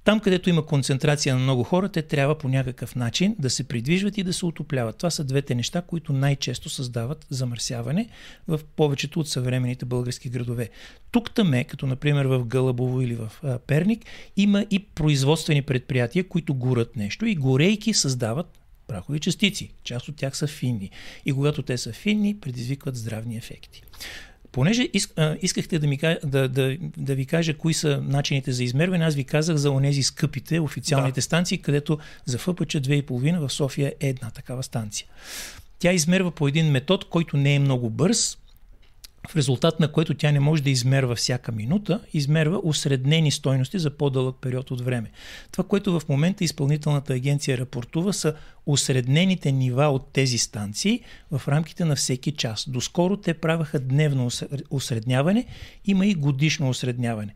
Там, 0.05 0.21
където 0.21 0.51
има 0.51 0.67
концентрация 0.67 1.35
на 1.35 1.41
много 1.41 1.63
хора, 1.65 1.89
те 1.89 2.03
трябва 2.03 2.39
по 2.39 2.49
някакъв 2.49 2.97
начин 2.97 3.37
да 3.39 3.51
се 3.51 3.65
придвижват 3.65 4.19
и 4.19 4.23
да 4.23 4.33
се 4.33 4.47
отопляват. 4.47 4.97
Това 4.97 5.11
са 5.11 5.25
двете 5.25 5.55
неща, 5.55 5.83
които 5.83 6.13
най-често 6.13 6.69
създават 6.69 7.27
замърсяване 7.31 8.09
в 8.49 8.61
повечето 8.77 9.21
от 9.21 9.29
съвременните 9.29 9.85
български 9.85 10.29
градове. 10.29 10.71
Тук 11.11 11.35
таме, 11.35 11.65
като 11.65 11.87
например 11.87 12.27
в 12.27 12.45
Гълъбово 12.45 13.01
или 13.01 13.15
в 13.15 13.33
Перник, 13.67 14.05
има 14.37 14.67
и 14.71 14.79
производствени 14.79 15.63
предприятия, 15.63 16.29
които 16.29 16.55
горят 16.55 16.97
нещо 16.97 17.27
и 17.27 17.35
горейки 17.35 17.95
създават 17.95 18.59
прахови 18.87 19.21
частици. 19.21 19.71
Част 19.85 20.09
от 20.09 20.17
тях 20.17 20.37
са 20.37 20.47
финни. 20.47 20.91
И 21.25 21.33
когато 21.33 21.63
те 21.63 21.79
са 21.79 21.93
финни, 21.93 22.41
предизвикват 22.41 22.97
здравни 22.97 23.37
ефекти. 23.37 23.83
Понеже 24.55 24.89
искахте 25.43 25.79
да, 25.79 25.87
ми, 25.87 25.99
да, 26.25 26.49
да, 26.49 26.77
да 26.97 27.15
ви 27.15 27.27
кажа 27.27 27.55
кои 27.55 27.75
са 27.75 28.01
начините 28.03 28.53
за 28.53 28.65
измерване, 28.65 29.05
аз 29.05 29.15
ви 29.15 29.25
казах 29.25 29.57
за 29.57 29.71
онези 29.71 30.03
скъпите 30.03 30.61
официалните 30.61 31.19
да. 31.19 31.23
станции, 31.23 31.59
където 31.59 31.99
за 32.25 32.39
ФПЧ 32.39 32.75
2,5 32.75 33.39
в 33.39 33.53
София 33.53 33.93
е 34.01 34.09
една 34.09 34.31
такава 34.31 34.63
станция. 34.63 35.07
Тя 35.79 35.93
измерва 35.93 36.31
по 36.31 36.49
един 36.49 36.71
метод, 36.71 37.07
който 37.11 37.37
не 37.37 37.55
е 37.55 37.59
много 37.59 37.91
бърз, 37.91 38.39
в 39.29 39.37
резултат 39.37 39.81
на 39.81 39.93
което 39.93 40.15
тя 40.15 40.33
не 40.33 40.41
може 40.41 40.63
да 40.63 40.71
измерва 40.71 41.15
всяка 41.15 41.53
минута, 41.53 42.01
измерва 42.13 42.61
осреднени 42.65 43.31
стойности 43.31 43.79
за 43.79 43.91
по-дълъг 43.91 44.37
период 44.41 44.71
от 44.71 44.81
време. 44.81 45.11
Това, 45.53 45.65
което 45.65 46.01
в 46.01 46.09
момента 46.09 46.45
изпълнителната 46.45 47.15
агенция 47.15 47.59
рапортува, 47.59 48.13
са 48.13 48.35
осреднените 48.67 49.53
нива 49.53 49.85
от 49.85 50.13
тези 50.13 50.39
станции 50.39 51.01
в 51.31 51.49
рамките 51.49 51.85
на 51.85 51.97
всеки 51.97 52.33
час. 52.33 52.65
Доскоро 52.69 53.17
те 53.17 53.35
праваха 53.35 53.81
дневно 53.81 54.29
осредняване, 54.71 55.47
има 55.87 56.07
и 56.07 56.15
годишно 56.15 56.69
осредняване. 56.69 57.35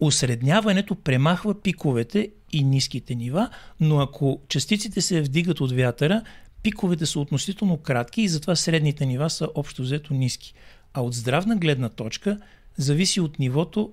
Осредняването 0.00 0.94
премахва 0.94 1.62
пиковете 1.62 2.30
и 2.52 2.64
ниските 2.64 3.14
нива, 3.14 3.48
но 3.80 4.00
ако 4.00 4.40
частиците 4.48 5.00
се 5.00 5.22
вдигат 5.22 5.60
от 5.60 5.72
вятъра, 5.72 6.22
пиковете 6.62 7.06
са 7.06 7.20
относително 7.20 7.76
кратки 7.76 8.22
и 8.22 8.28
затова 8.28 8.56
средните 8.56 9.06
нива 9.06 9.30
са 9.30 9.48
общо 9.54 9.82
взето 9.82 10.14
ниски. 10.14 10.54
А 10.94 11.00
от 11.00 11.14
здравна 11.14 11.56
гледна 11.56 11.88
точка 11.88 12.38
зависи 12.76 13.20
от 13.20 13.38
нивото 13.38 13.92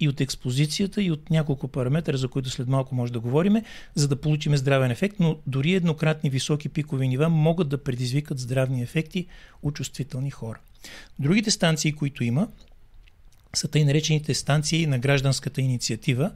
и 0.00 0.08
от 0.08 0.20
експозицията 0.20 1.02
и 1.02 1.10
от 1.10 1.30
няколко 1.30 1.68
параметра, 1.68 2.16
за 2.16 2.28
които 2.28 2.50
след 2.50 2.68
малко 2.68 2.94
може 2.94 3.12
да 3.12 3.20
говорим, 3.20 3.62
за 3.94 4.08
да 4.08 4.20
получим 4.20 4.56
здравен 4.56 4.90
ефект, 4.90 5.16
но 5.20 5.38
дори 5.46 5.72
еднократни 5.72 6.30
високи 6.30 6.68
пикови 6.68 7.08
нива 7.08 7.28
могат 7.28 7.68
да 7.68 7.82
предизвикат 7.82 8.38
здравни 8.38 8.82
ефекти 8.82 9.26
у 9.62 9.72
чувствителни 9.72 10.30
хора. 10.30 10.58
Другите 11.18 11.50
станции, 11.50 11.92
които 11.92 12.24
има, 12.24 12.48
са 13.54 13.68
тъй 13.68 13.84
наречените 13.84 14.34
станции 14.34 14.86
на 14.86 14.98
гражданската 14.98 15.60
инициатива, 15.60 16.32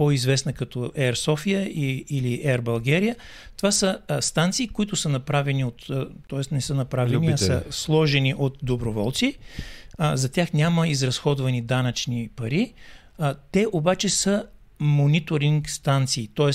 по-известна 0.00 0.52
като 0.52 0.78
Air 0.78 1.12
Sofia 1.12 1.68
и, 1.68 2.04
или 2.10 2.42
Air 2.44 2.60
Bulgaria. 2.60 3.16
Това 3.56 3.72
са 3.72 3.98
а, 4.08 4.22
станции, 4.22 4.68
които 4.68 4.96
са 4.96 5.08
направени 5.08 5.64
от, 5.64 5.86
т.е. 6.28 6.54
не 6.54 6.60
са 6.60 6.74
направени, 6.74 7.16
Любите. 7.16 7.32
а 7.32 7.36
са 7.38 7.62
сложени 7.70 8.34
от 8.34 8.58
доброволци. 8.62 9.34
А, 9.98 10.16
за 10.16 10.28
тях 10.28 10.52
няма 10.52 10.88
изразходвани 10.88 11.62
данъчни 11.62 12.30
пари. 12.36 12.72
А, 13.18 13.34
те 13.52 13.66
обаче 13.72 14.08
са 14.08 14.44
мониторинг 14.78 15.70
станции, 15.70 16.28
т.е. 16.36 16.50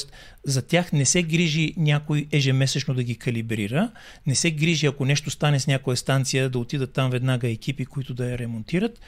за 0.45 0.61
тях 0.61 0.93
не 0.93 1.05
се 1.05 1.23
грижи 1.23 1.73
някой 1.77 2.27
ежемесечно 2.31 2.93
да 2.93 3.03
ги 3.03 3.15
калибрира, 3.15 3.91
не 4.27 4.35
се 4.35 4.51
грижи 4.51 4.87
ако 4.87 5.05
нещо 5.05 5.29
стане 5.29 5.59
с 5.59 5.67
някоя 5.67 5.97
станция 5.97 6.49
да 6.49 6.59
отидат 6.59 6.93
там 6.93 7.11
веднага 7.11 7.49
екипи, 7.49 7.85
които 7.85 8.13
да 8.13 8.31
я 8.31 8.37
ремонтират. 8.37 8.99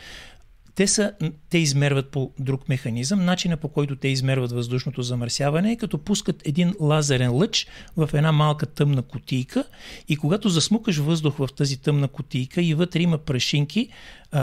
Те, 0.78 0.88
са, 0.88 1.12
те 1.50 1.58
измерват 1.58 2.10
по 2.10 2.32
друг 2.40 2.70
механизъм. 2.70 3.26
Начина 3.26 3.58
по 3.58 3.68
който 3.68 3.96
те 3.96 4.08
измерват 4.08 4.52
въздушното 4.52 5.02
замърсяване 5.02 5.72
е 5.72 5.76
като 5.76 5.98
пускат 5.98 6.48
един 6.48 6.74
лазерен 6.80 7.34
лъч 7.34 7.68
в 7.96 8.10
една 8.14 8.32
малка 8.32 8.66
тъмна 8.66 9.02
кутийка 9.02 9.64
и 10.08 10.18
когато 10.18 10.50
засмукаш 10.50 10.98
въздух 10.98 11.38
в 11.38 11.50
тази 11.58 11.78
тъмна 11.78 12.08
кутийка 12.08 12.62
и 12.62 12.74
вътре 12.74 13.02
има 13.02 13.18
прашинки, 13.18 13.90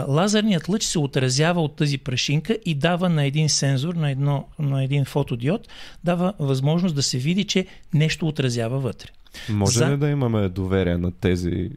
лазерният 0.07 0.69
лъч 0.69 0.83
се 0.83 0.99
отразява 0.99 1.61
от 1.61 1.75
тази 1.75 1.97
прашинка 1.97 2.57
и 2.65 2.75
дава 2.75 3.09
на 3.09 3.25
един 3.25 3.49
сензор, 3.49 3.93
на, 3.93 4.11
едно, 4.11 4.47
на 4.59 4.83
един 4.83 5.05
фотодиод, 5.05 5.67
дава 6.03 6.33
възможност 6.39 6.95
да 6.95 7.03
се 7.03 7.17
види, 7.17 7.43
че 7.43 7.65
нещо 7.93 8.27
отразява 8.27 8.79
вътре. 8.79 9.07
Може 9.49 9.79
За... 9.79 9.91
ли 9.91 9.97
да 9.97 10.09
имаме 10.09 10.49
доверие 10.49 10.97
на 10.97 11.11
тези 11.11 11.69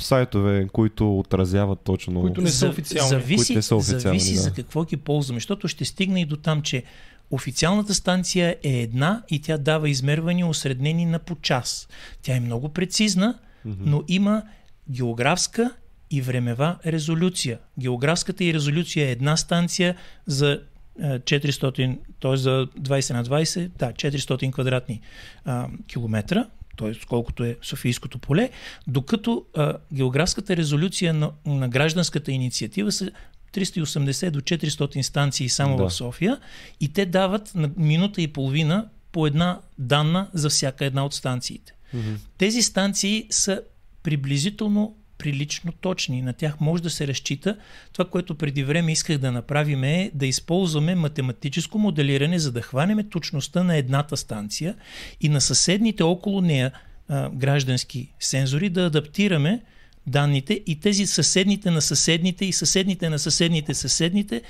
сайтове, 0.00 0.68
които 0.72 1.18
отразяват 1.18 1.80
точно. 1.84 2.20
Които 2.20 2.40
не 2.40 2.50
са 2.50 2.68
официални. 2.68 3.08
Зависи, 3.08 3.36
които 3.36 3.58
не 3.58 3.62
са 3.62 3.76
официални, 3.76 4.20
зависи 4.20 4.34
да. 4.34 4.40
за 4.40 4.52
какво 4.52 4.84
ги 4.84 4.96
ползваме, 4.96 5.36
защото 5.36 5.68
ще 5.68 5.84
стигне 5.84 6.20
и 6.20 6.24
до 6.24 6.36
там, 6.36 6.62
че 6.62 6.82
официалната 7.30 7.94
станция 7.94 8.56
е 8.62 8.78
една 8.78 9.22
и 9.30 9.42
тя 9.42 9.58
дава 9.58 9.90
измервания 9.90 10.46
осреднени 10.46 11.06
на 11.06 11.18
по 11.18 11.36
час. 11.36 11.88
Тя 12.22 12.36
е 12.36 12.40
много 12.40 12.68
прецизна, 12.68 13.34
mm-hmm. 13.66 13.76
но 13.80 14.02
има 14.08 14.42
географска 14.90 15.70
и 16.10 16.22
времева 16.22 16.76
резолюция. 16.86 17.58
Географската 17.78 18.44
и 18.44 18.54
резолюция 18.54 19.08
е 19.08 19.12
една 19.12 19.36
станция 19.36 19.96
за 20.26 20.60
400, 21.00 21.98
т.е. 22.20 22.36
за 22.36 22.66
20 22.80 23.12
на 23.12 23.24
20, 23.24 23.68
да, 23.78 23.92
400 23.92 24.52
квадратни 24.52 25.00
а, 25.44 25.68
километра, 25.86 26.46
т.е. 26.78 27.06
колкото 27.08 27.44
е 27.44 27.56
Софийското 27.62 28.18
поле, 28.18 28.50
докато 28.86 29.44
а, 29.56 29.74
географската 29.92 30.56
резолюция 30.56 31.14
на, 31.14 31.30
на 31.46 31.68
гражданската 31.68 32.32
инициатива 32.32 32.92
са 32.92 33.10
380 33.54 34.30
до 34.30 34.40
400 34.40 35.02
станции 35.02 35.48
само 35.48 35.76
да. 35.76 35.88
в 35.88 35.94
София 35.94 36.38
и 36.80 36.92
те 36.92 37.06
дават 37.06 37.54
на 37.54 37.70
минута 37.76 38.22
и 38.22 38.28
половина 38.28 38.88
по 39.12 39.26
една 39.26 39.60
данна 39.78 40.28
за 40.34 40.48
всяка 40.48 40.84
една 40.84 41.04
от 41.04 41.14
станциите. 41.14 41.72
Mm-hmm. 41.94 42.16
Тези 42.38 42.62
станции 42.62 43.26
са 43.30 43.62
приблизително 44.02 44.96
прилично 45.18 45.72
точни. 45.72 46.22
На 46.22 46.32
тях 46.32 46.60
може 46.60 46.82
да 46.82 46.90
се 46.90 47.06
разчита. 47.06 47.56
Това, 47.92 48.04
което 48.04 48.34
преди 48.34 48.64
време 48.64 48.92
исках 48.92 49.18
да 49.18 49.32
направим 49.32 49.84
е 49.84 50.10
да 50.14 50.26
използваме 50.26 50.94
математическо 50.94 51.78
моделиране, 51.78 52.38
за 52.38 52.52
да 52.52 52.62
хванеме 52.62 53.08
точността 53.08 53.62
на 53.62 53.76
едната 53.76 54.16
станция 54.16 54.74
и 55.20 55.28
на 55.28 55.40
съседните 55.40 56.02
около 56.02 56.40
нея 56.40 56.72
а, 57.08 57.30
граждански 57.30 58.12
сензори 58.20 58.68
да 58.68 58.86
адаптираме 58.86 59.62
данните 60.06 60.62
и 60.66 60.80
тези 60.80 61.06
съседните 61.06 61.70
на 61.70 61.82
съседните 61.82 62.44
и 62.44 62.52
съседните 62.52 63.10
на 63.10 63.18
съседните 63.18 63.74
съседните 63.74 64.42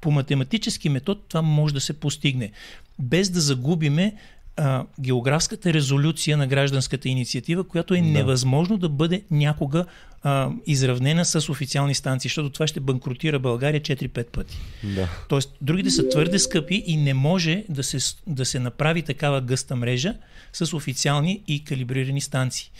по 0.00 0.10
математически 0.10 0.88
метод 0.88 1.20
това 1.28 1.42
може 1.42 1.74
да 1.74 1.80
се 1.80 2.00
постигне. 2.00 2.52
Без 2.98 3.30
да 3.30 3.40
загубиме 3.40 4.14
а, 4.56 4.84
географската 5.00 5.72
резолюция 5.72 6.36
на 6.36 6.46
гражданската 6.46 7.08
инициатива, 7.08 7.64
която 7.64 7.94
е 7.94 8.00
да. 8.00 8.06
невъзможно 8.06 8.78
да 8.78 8.88
бъде 8.88 9.22
някога 9.30 9.84
а, 10.22 10.50
изравнена 10.66 11.24
с 11.24 11.48
официални 11.48 11.94
станции, 11.94 12.28
защото 12.28 12.50
това 12.50 12.66
ще 12.66 12.80
банкротира 12.80 13.38
България 13.38 13.80
4-5 13.80 14.30
пъти. 14.30 14.58
Да. 14.84 15.08
Тоест, 15.28 15.54
другите 15.60 15.90
са 15.90 16.08
твърде 16.08 16.38
скъпи 16.38 16.84
и 16.86 16.96
не 16.96 17.14
може 17.14 17.64
да 17.68 17.82
се, 17.82 18.16
да 18.26 18.44
се 18.44 18.60
направи 18.60 19.02
такава 19.02 19.40
гъста 19.40 19.76
мрежа 19.76 20.14
с 20.52 20.72
официални 20.72 21.42
и 21.48 21.64
калибрирани 21.64 22.20
станции. 22.20 22.70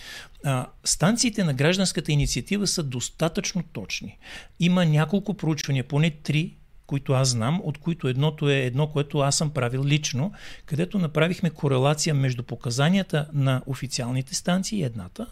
А, 0.44 0.66
станциите 0.84 1.44
на 1.44 1.54
гражданската 1.54 2.12
инициатива 2.12 2.66
са 2.66 2.82
достатъчно 2.82 3.62
точни. 3.72 4.18
Има 4.60 4.84
няколко 4.86 5.34
проучвания, 5.34 5.84
поне 5.84 6.10
три 6.10 6.54
които 6.86 7.12
аз 7.12 7.28
знам, 7.28 7.60
от 7.64 7.78
които 7.78 8.08
едното 8.08 8.50
е 8.50 8.54
едно, 8.54 8.86
което 8.86 9.18
аз 9.18 9.36
съм 9.36 9.50
правил 9.50 9.84
лично, 9.84 10.32
където 10.66 10.98
направихме 10.98 11.50
корелация 11.50 12.14
между 12.14 12.42
показанията 12.42 13.26
на 13.32 13.62
официалните 13.66 14.34
станции, 14.34 14.82
едната, 14.82 15.26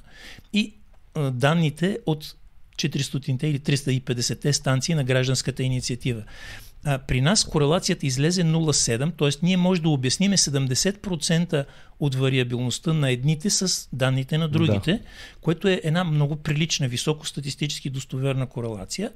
и 0.52 0.74
данните 1.32 1.98
от 2.06 2.34
400 2.76 3.44
или 3.44 3.58
350 3.58 4.50
станции 4.50 4.94
на 4.94 5.04
гражданската 5.04 5.62
инициатива. 5.62 6.22
При 7.06 7.20
нас 7.20 7.44
корелацията 7.44 8.06
излезе 8.06 8.44
0,7, 8.44 9.18
т.е. 9.18 9.46
ние 9.46 9.56
може 9.56 9.82
да 9.82 9.88
обясним 9.88 10.32
70% 10.32 11.64
от 12.00 12.14
вариабилността 12.14 12.92
на 12.92 13.10
едните 13.10 13.50
с 13.50 13.88
данните 13.92 14.38
на 14.38 14.48
другите, 14.48 14.92
да. 14.92 15.00
което 15.40 15.68
е 15.68 15.80
една 15.84 16.04
много 16.04 16.36
прилична, 16.36 16.88
високо 16.88 17.26
статистически 17.26 17.90
достоверна 17.90 18.46
корелация 18.46 19.10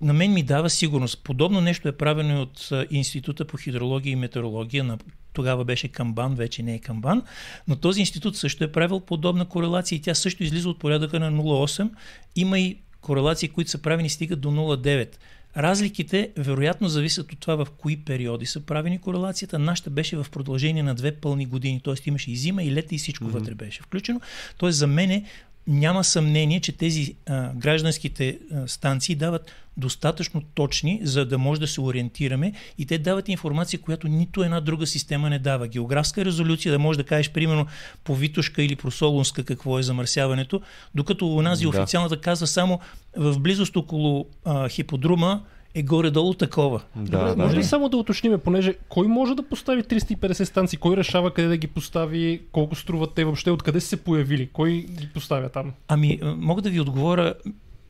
на 0.00 0.12
мен 0.12 0.32
ми 0.32 0.42
дава 0.42 0.70
сигурност. 0.70 1.24
Подобно 1.24 1.60
нещо 1.60 1.88
е 1.88 1.96
правено 1.96 2.42
от 2.42 2.72
Института 2.90 3.44
по 3.44 3.56
хидрология 3.56 4.12
и 4.12 4.16
метеорология, 4.16 4.84
на, 4.84 4.98
тогава 5.32 5.64
беше 5.64 5.88
Камбан, 5.88 6.34
вече 6.34 6.62
не 6.62 6.74
е 6.74 6.78
Камбан, 6.78 7.22
но 7.68 7.76
този 7.76 8.00
институт 8.00 8.36
също 8.36 8.64
е 8.64 8.72
правил 8.72 9.00
подобна 9.00 9.44
корелация 9.48 9.96
и 9.96 10.02
тя 10.02 10.14
също 10.14 10.42
излиза 10.42 10.68
от 10.68 10.78
порядъка 10.78 11.20
на 11.20 11.32
0,8. 11.32 11.90
Има 12.36 12.58
и 12.58 12.78
корелации, 13.00 13.48
които 13.48 13.70
са 13.70 13.82
правени 13.82 14.10
стигат 14.10 14.40
до 14.40 14.50
0,9. 14.50 15.16
Разликите 15.56 16.30
вероятно 16.36 16.88
зависят 16.88 17.32
от 17.32 17.40
това 17.40 17.64
в 17.64 17.66
кои 17.78 17.96
периоди 17.96 18.46
са 18.46 18.60
правени 18.60 18.98
корелацията. 18.98 19.58
Нашата 19.58 19.90
беше 19.90 20.16
в 20.16 20.26
продължение 20.32 20.82
на 20.82 20.94
две 20.94 21.12
пълни 21.12 21.46
години, 21.46 21.80
т.е. 21.84 21.94
имаше 22.06 22.30
и 22.30 22.36
зима, 22.36 22.62
и 22.62 22.72
лета, 22.72 22.94
и 22.94 22.98
всичко 22.98 23.24
mm-hmm. 23.24 23.28
вътре 23.28 23.54
беше 23.54 23.82
включено. 23.82 24.20
Т.е. 24.60 24.72
за 24.72 24.86
мен 24.86 25.24
няма 25.66 26.04
съмнение, 26.04 26.60
че 26.60 26.72
тези 26.72 27.14
а, 27.26 27.52
гражданските 27.54 28.38
а, 28.54 28.68
станции 28.68 29.14
дават 29.14 29.52
достатъчно 29.76 30.42
точни, 30.54 31.00
за 31.02 31.26
да 31.26 31.38
може 31.38 31.60
да 31.60 31.66
се 31.66 31.80
ориентираме 31.80 32.52
и 32.78 32.86
те 32.86 32.98
дават 32.98 33.28
информация, 33.28 33.80
която 33.80 34.08
нито 34.08 34.42
една 34.42 34.60
друга 34.60 34.86
система 34.86 35.30
не 35.30 35.38
дава. 35.38 35.68
Географска 35.68 36.24
резолюция, 36.24 36.72
да 36.72 36.78
можеш 36.78 36.96
да 36.96 37.04
кажеш 37.04 37.32
примерно 37.32 37.66
по 38.04 38.14
Витушка 38.14 38.62
или 38.62 38.76
по 38.76 38.90
Солунска 38.90 39.44
какво 39.44 39.78
е 39.78 39.82
замърсяването, 39.82 40.62
докато 40.94 41.28
унази 41.28 41.62
да. 41.62 41.68
официалната 41.68 42.20
казва 42.20 42.46
само 42.46 42.80
в 43.16 43.38
близост 43.38 43.76
около 43.76 44.26
а, 44.44 44.68
хиподрума 44.68 45.42
е 45.74 45.82
горе-долу 45.82 46.34
такова. 46.34 46.82
Да, 46.96 47.02
Добре, 47.02 47.30
да, 47.30 47.36
може 47.36 47.56
ли 47.56 47.60
да. 47.60 47.66
само 47.66 47.88
да 47.88 47.96
уточним, 47.96 48.40
понеже 48.44 48.74
кой 48.88 49.06
може 49.06 49.34
да 49.34 49.42
постави 49.42 49.82
350 49.82 50.44
станции, 50.44 50.78
кой 50.78 50.96
решава 50.96 51.34
къде 51.34 51.48
да 51.48 51.56
ги 51.56 51.66
постави, 51.66 52.42
колко 52.52 52.74
струват 52.74 53.14
те 53.14 53.24
въобще, 53.24 53.50
откъде 53.50 53.80
са 53.80 53.88
се 53.88 53.96
появили, 53.96 54.48
кой 54.52 54.72
ги 54.72 55.08
поставя 55.14 55.48
там? 55.48 55.72
Ами, 55.88 56.20
мога 56.22 56.62
да 56.62 56.70
ви 56.70 56.80
отговоря 56.80 57.34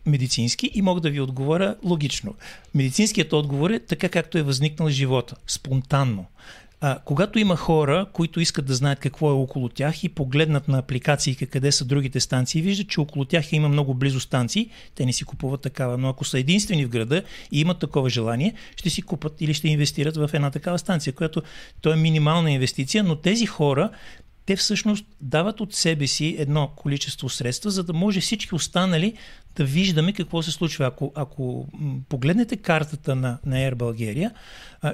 медицински 0.06 0.70
и 0.74 0.82
мога 0.82 1.00
да 1.00 1.10
ви 1.10 1.20
отговоря 1.20 1.76
логично. 1.84 2.34
Медицинският 2.74 3.32
отговор 3.32 3.70
е 3.70 3.78
така 3.78 4.08
както 4.08 4.38
е 4.38 4.42
възникнал 4.42 4.88
живота, 4.88 5.36
спонтанно. 5.46 6.26
А, 6.86 6.98
когато 7.04 7.38
има 7.38 7.56
хора, 7.56 8.06
които 8.12 8.40
искат 8.40 8.66
да 8.66 8.74
знаят 8.74 8.98
какво 8.98 9.30
е 9.30 9.32
около 9.32 9.68
тях 9.68 10.04
и 10.04 10.08
погледнат 10.08 10.68
на 10.68 10.78
апликации 10.78 11.34
къде 11.34 11.72
са 11.72 11.84
другите 11.84 12.20
станции, 12.20 12.62
виждат, 12.62 12.88
че 12.88 13.00
около 13.00 13.24
тях 13.24 13.52
има 13.52 13.68
много 13.68 13.94
близо 13.94 14.20
станции, 14.20 14.70
те 14.94 15.06
не 15.06 15.12
си 15.12 15.24
купуват 15.24 15.60
такава. 15.60 15.98
Но 15.98 16.08
ако 16.08 16.24
са 16.24 16.38
единствени 16.38 16.84
в 16.84 16.88
града 16.88 17.22
и 17.52 17.60
имат 17.60 17.78
такова 17.78 18.10
желание, 18.10 18.54
ще 18.76 18.90
си 18.90 19.02
купат 19.02 19.40
или 19.40 19.54
ще 19.54 19.68
инвестират 19.68 20.16
в 20.16 20.30
една 20.32 20.50
такава 20.50 20.78
станция, 20.78 21.12
която 21.12 21.42
то 21.80 21.92
е 21.92 21.96
минимална 21.96 22.50
инвестиция, 22.50 23.04
но 23.04 23.16
тези 23.16 23.46
хора 23.46 23.90
те 24.46 24.56
всъщност 24.56 25.06
дават 25.20 25.60
от 25.60 25.74
себе 25.74 26.06
си 26.06 26.36
едно 26.38 26.70
количество 26.76 27.28
средства, 27.28 27.70
за 27.70 27.84
да 27.84 27.92
може 27.92 28.20
всички 28.20 28.54
останали 28.54 29.14
да 29.56 29.64
виждаме 29.64 30.12
какво 30.12 30.42
се 30.42 30.50
случва. 30.50 30.86
Ако, 30.86 31.12
ако 31.14 31.68
погледнете 32.08 32.56
картата 32.56 33.14
на, 33.14 33.38
на 33.46 33.56
Air 33.56 33.74
Bulgaria, 33.74 34.30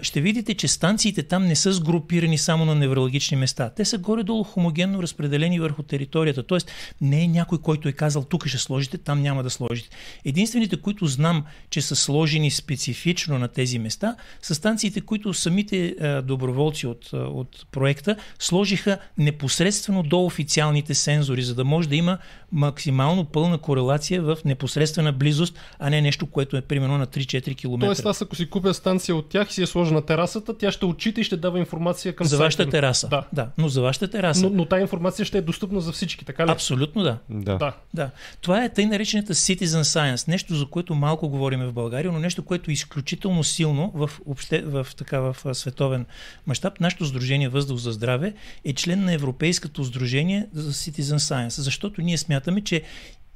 ще 0.03 0.21
видите, 0.21 0.55
че 0.55 0.69
станциите 0.69 1.23
там 1.23 1.47
не 1.47 1.57
са 1.57 1.73
сгрупирани 1.73 2.39
само 2.39 2.65
на 2.65 2.75
неврологични 2.75 3.37
места. 3.37 3.71
Те 3.71 3.85
са 3.85 3.99
горе-долу 3.99 4.45
хомогенно 4.45 5.03
разпределени 5.03 5.61
върху 5.61 5.83
територията. 5.83 6.43
Тоест 6.43 6.71
не 7.01 7.23
е 7.23 7.29
някой, 7.29 7.59
който 7.59 7.89
е 7.89 7.93
казал 7.93 8.25
тук 8.25 8.47
ще 8.47 8.59
сложите, 8.59 8.99
там 8.99 9.23
няма 9.23 9.43
да 9.43 9.51
сложите. 9.51 9.89
Единствените, 10.25 10.81
които 10.81 11.07
знам, 11.07 11.45
че 11.71 11.83
са 11.83 11.97
сложени 11.97 12.51
специфично 12.51 13.39
на 13.39 13.49
тези 13.49 13.79
места, 13.79 14.17
са 14.43 14.55
станциите, 14.55 15.01
които 15.01 15.35
самите 15.35 15.95
доброволци 16.25 16.87
от, 16.87 17.13
от 17.13 17.67
проекта 17.73 18.17
сложиха 18.39 18.99
непосредствено 19.41 20.03
до 20.03 20.25
официалните 20.25 20.95
сензори, 20.95 21.43
за 21.43 21.55
да 21.55 21.65
може 21.65 21.89
да 21.89 21.97
има 21.97 22.19
максимално 22.53 23.25
пълна 23.25 23.59
корелация 23.59 24.23
в 24.23 24.39
непосредствена 24.45 25.13
близост, 25.13 25.59
а 25.79 25.91
не 25.91 26.01
нещо, 26.01 26.27
което 26.27 26.57
е 26.57 26.61
примерно 26.61 26.99
на 26.99 27.07
3-4 27.07 27.57
км. 27.57 27.87
Тоест 27.87 28.07
аз 28.07 28.23
ако 28.23 28.37
си 28.37 28.51
купя 28.51 28.75
станция 28.75 29.17
от 29.17 29.29
тях 29.29 29.51
и 29.51 29.53
си 29.53 29.61
я 29.61 29.67
сложа 29.67 29.95
на 29.95 30.03
терасата, 30.03 30.59
тя 30.59 30.73
ще 30.73 30.85
отчита 30.85 31.21
и 31.21 31.25
ще 31.25 31.37
дава 31.37 31.59
информация 31.59 32.17
към 32.17 32.27
За 32.27 32.39
вашата 32.39 32.71
тераса. 32.71 33.09
Да. 33.09 33.25
да. 33.33 33.49
Но 33.59 33.69
за 33.69 33.83
вашата 33.83 34.09
тераса. 34.09 34.43
Но, 34.43 34.51
но 34.51 34.65
тази 34.65 34.83
информация 34.83 35.25
ще 35.25 35.39
е 35.39 35.43
достъпна 35.43 35.81
за 35.81 35.93
всички, 35.93 36.25
така 36.25 36.47
ли? 36.47 36.51
Абсолютно 36.51 37.03
да. 37.03 37.19
Да. 37.31 37.57
Да. 37.57 37.73
да. 37.95 38.11
Това 38.41 38.65
е 38.65 38.69
тъй 38.69 38.87
наречената 38.87 39.35
Citizen 39.35 39.83
Science. 39.83 40.29
Нещо, 40.29 40.55
за 40.55 40.67
което 40.67 40.95
малко 40.95 41.29
говорим 41.29 41.61
в 41.61 41.73
България, 41.73 42.13
но 42.13 42.19
нещо, 42.19 42.45
което 42.45 42.71
е 42.71 42.75
изключително 42.75 43.45
силно 43.45 43.93
в, 43.95 44.11
обще, 44.27 44.63
в, 44.63 44.87
така, 44.97 45.21
в 45.21 45.37
световен 45.55 46.07
мащаб. 46.47 46.81
Нашето 46.81 47.05
Сдружение 47.05 47.49
Въздух 47.49 47.79
за 47.79 47.93
здраве 47.93 48.35
е 48.65 48.73
член 48.73 49.05
на 49.05 49.13
Европейското 49.31 49.85
сдружение 49.85 50.47
за 50.55 50.73
Citizen 50.73 51.19
Science, 51.19 51.61
защото 51.61 52.03
ние 52.03 52.19
смятаме, 52.19 52.61
че 52.61 52.83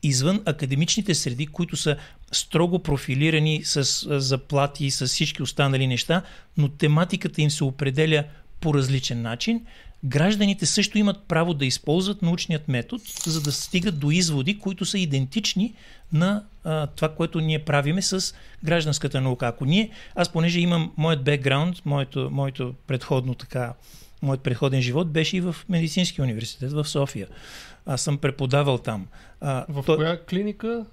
извън 0.02 0.42
академичните 0.44 1.14
среди, 1.14 1.46
които 1.46 1.76
са 1.76 1.96
строго 2.32 2.78
профилирани 2.78 3.64
с 3.64 3.84
заплати 4.20 4.86
и 4.86 4.90
с 4.90 5.06
всички 5.06 5.42
останали 5.42 5.86
неща, 5.86 6.22
но 6.56 6.68
тематиката 6.68 7.42
им 7.42 7.50
се 7.50 7.64
определя 7.64 8.24
по 8.60 8.74
различен 8.74 9.22
начин, 9.22 9.66
гражданите 10.04 10.66
също 10.66 10.98
имат 10.98 11.22
право 11.28 11.54
да 11.54 11.66
използват 11.66 12.22
научният 12.22 12.68
метод, 12.68 13.04
за 13.26 13.40
да 13.40 13.52
стигат 13.52 13.98
до 13.98 14.10
изводи, 14.10 14.58
които 14.58 14.84
са 14.84 14.98
идентични 14.98 15.74
на 16.12 16.44
а, 16.64 16.86
това, 16.86 17.08
което 17.08 17.40
ние 17.40 17.64
правиме 17.64 18.02
с 18.02 18.34
гражданската 18.64 19.20
наука. 19.20 19.46
Ако 19.46 19.64
ние, 19.64 19.90
аз 20.14 20.32
понеже 20.32 20.60
имам 20.60 20.92
моят 20.96 21.24
бекграунд, 21.24 21.76
моето, 21.84 22.28
моето 22.32 22.74
предходно 22.86 23.34
така, 23.34 23.74
моят 24.24 24.40
предходен 24.40 24.82
живот 24.82 25.10
беше 25.10 25.36
и 25.36 25.40
в 25.40 25.56
Медицинския 25.68 26.22
университет 26.22 26.72
в 26.72 26.84
София. 26.84 27.26
Аз 27.86 28.02
съм 28.02 28.18
преподавал 28.18 28.78
там. 28.78 29.06
А, 29.40 29.66
в 29.68 29.82
то... 29.86 29.96
коя 29.96 30.24
клиника? 30.24 30.84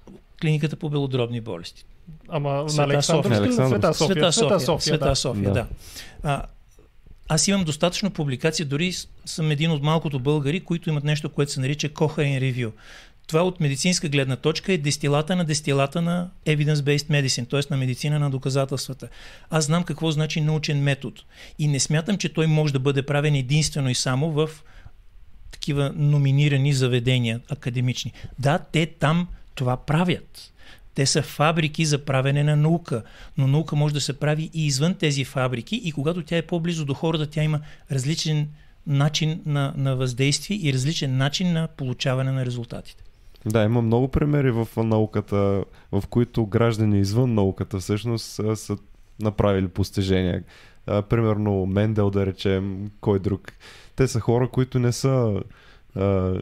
Клиниката 0.41 0.75
по 0.75 0.89
белодробни 0.89 1.41
болести. 1.41 1.85
Ама 2.29 2.69
Света 2.69 2.87
на 2.87 2.93
Александровска? 2.93 3.51
Света 3.67 3.93
София. 3.93 4.31
Света 4.31 4.31
София. 4.31 4.31
Света 4.31 4.59
София, 4.59 4.81
Света 4.81 5.05
да. 5.05 5.15
София, 5.15 5.43
да. 5.43 5.53
да. 5.53 5.67
А, 6.23 6.45
аз 7.29 7.47
имам 7.47 7.63
достатъчно 7.63 8.11
публикации, 8.11 8.65
дори 8.65 8.93
съм 9.25 9.51
един 9.51 9.71
от 9.71 9.83
малкото 9.83 10.19
българи, 10.19 10.59
които 10.59 10.89
имат 10.89 11.03
нещо, 11.03 11.29
което 11.29 11.51
се 11.51 11.59
нарича 11.59 11.89
Cochrane 11.89 12.41
Review. 12.41 12.71
Това 13.31 13.43
от 13.43 13.59
медицинска 13.59 14.09
гледна 14.09 14.35
точка 14.35 14.73
е 14.73 14.77
дестилата 14.77 15.35
на 15.35 15.45
дестилата 15.45 16.01
на 16.01 16.29
evidence-based 16.45 17.07
medicine, 17.07 17.49
т.е. 17.49 17.61
на 17.69 17.77
медицина 17.77 18.19
на 18.19 18.29
доказателствата. 18.29 19.07
Аз 19.49 19.65
знам 19.65 19.83
какво 19.83 20.11
значи 20.11 20.41
научен 20.41 20.83
метод 20.83 21.21
и 21.59 21.67
не 21.67 21.79
смятам, 21.79 22.17
че 22.17 22.33
той 22.33 22.47
може 22.47 22.73
да 22.73 22.79
бъде 22.79 23.01
правен 23.01 23.35
единствено 23.35 23.89
и 23.89 23.95
само 23.95 24.31
в 24.31 24.49
такива 25.51 25.93
номинирани 25.95 26.73
заведения 26.73 27.41
академични. 27.49 28.13
Да, 28.39 28.59
те 28.71 28.85
там 28.85 29.27
това 29.55 29.77
правят. 29.77 30.53
Те 30.95 31.05
са 31.05 31.21
фабрики 31.21 31.85
за 31.85 32.05
правене 32.05 32.43
на 32.43 32.55
наука, 32.55 33.03
но 33.37 33.47
наука 33.47 33.75
може 33.75 33.93
да 33.93 34.01
се 34.01 34.19
прави 34.19 34.49
и 34.53 34.65
извън 34.65 34.93
тези 34.93 35.23
фабрики 35.23 35.81
и 35.83 35.91
когато 35.91 36.23
тя 36.23 36.37
е 36.37 36.41
по-близо 36.41 36.85
до 36.85 36.93
хората, 36.93 37.27
тя 37.27 37.43
има 37.43 37.61
различен 37.91 38.47
начин 38.87 39.41
на, 39.45 39.73
на 39.77 39.95
въздействие 39.95 40.59
и 40.61 40.73
различен 40.73 41.17
начин 41.17 41.53
на 41.53 41.67
получаване 41.67 42.31
на 42.31 42.45
резултатите. 42.45 43.03
Да, 43.45 43.63
има 43.63 43.81
много 43.81 44.07
примери 44.07 44.51
в 44.51 44.67
науката, 44.77 45.63
в 45.91 46.03
които 46.09 46.45
граждани 46.45 46.99
извън 46.99 47.33
науката 47.33 47.79
всъщност 47.79 48.25
са, 48.25 48.55
са 48.55 48.77
направили 49.19 49.67
постижения. 49.67 50.43
А, 50.87 51.01
примерно 51.01 51.65
Мендел, 51.65 52.09
да 52.09 52.25
речем, 52.25 52.91
кой 53.01 53.19
друг. 53.19 53.51
Те 53.95 54.07
са 54.07 54.19
хора, 54.19 54.47
които 54.47 54.79
не 54.79 54.91
са 54.91 55.41
а, 55.95 56.33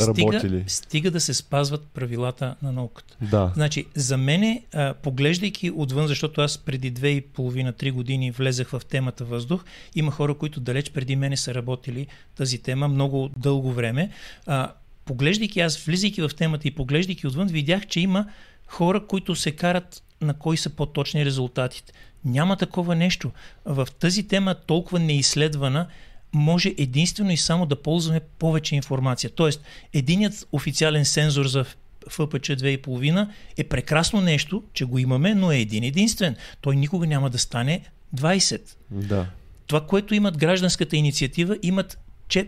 работили. 0.00 0.64
Стига, 0.66 0.70
стига 0.70 1.10
да 1.10 1.20
се 1.20 1.34
спазват 1.34 1.86
правилата 1.94 2.56
на 2.62 2.72
науката. 2.72 3.16
Да. 3.20 3.52
Значи, 3.54 3.86
за 3.94 4.16
мене, 4.16 4.64
а, 4.74 4.94
поглеждайки 4.94 5.70
отвън, 5.70 6.06
защото 6.06 6.40
аз 6.40 6.58
преди 6.58 6.90
две 6.90 7.08
и 7.08 7.20
половина, 7.20 7.72
три 7.72 7.90
години 7.90 8.30
влезах 8.30 8.68
в 8.68 8.82
темата 8.88 9.24
въздух, 9.24 9.64
има 9.94 10.10
хора, 10.10 10.34
които 10.34 10.60
далеч 10.60 10.90
преди 10.90 11.16
мене 11.16 11.36
са 11.36 11.54
работили 11.54 12.06
тази 12.36 12.58
тема 12.58 12.88
много 12.88 13.30
дълго 13.36 13.72
време. 13.72 14.10
А, 14.46 14.72
поглеждайки 15.06 15.60
аз, 15.60 15.76
влизайки 15.76 16.22
в 16.22 16.30
темата 16.36 16.68
и 16.68 16.70
поглеждайки 16.70 17.26
отвън, 17.26 17.48
видях, 17.48 17.86
че 17.86 18.00
има 18.00 18.26
хора, 18.66 19.06
които 19.06 19.34
се 19.34 19.52
карат 19.52 20.02
на 20.20 20.34
кои 20.34 20.56
са 20.56 20.70
по-точни 20.70 21.24
резултатите. 21.24 21.92
Няма 22.24 22.56
такова 22.56 22.96
нещо. 22.96 23.30
В 23.64 23.88
тази 24.00 24.28
тема 24.28 24.54
толкова 24.54 24.98
неизследвана 24.98 25.86
може 26.32 26.74
единствено 26.78 27.30
и 27.30 27.36
само 27.36 27.66
да 27.66 27.82
ползваме 27.82 28.20
повече 28.20 28.76
информация. 28.76 29.30
Тоест, 29.30 29.62
единият 29.92 30.48
официален 30.52 31.04
сензор 31.04 31.46
за 31.46 31.64
ФПЧ 32.08 32.48
2,5 32.48 33.28
е 33.56 33.64
прекрасно 33.64 34.20
нещо, 34.20 34.62
че 34.72 34.84
го 34.84 34.98
имаме, 34.98 35.34
но 35.34 35.52
е 35.52 35.58
един 35.58 35.84
единствен. 35.84 36.36
Той 36.60 36.76
никога 36.76 37.06
няма 37.06 37.30
да 37.30 37.38
стане 37.38 37.80
20. 38.16 38.60
Да. 38.90 39.26
Това, 39.66 39.86
което 39.86 40.14
имат 40.14 40.38
гражданската 40.38 40.96
инициатива, 40.96 41.58
имат 41.62 41.98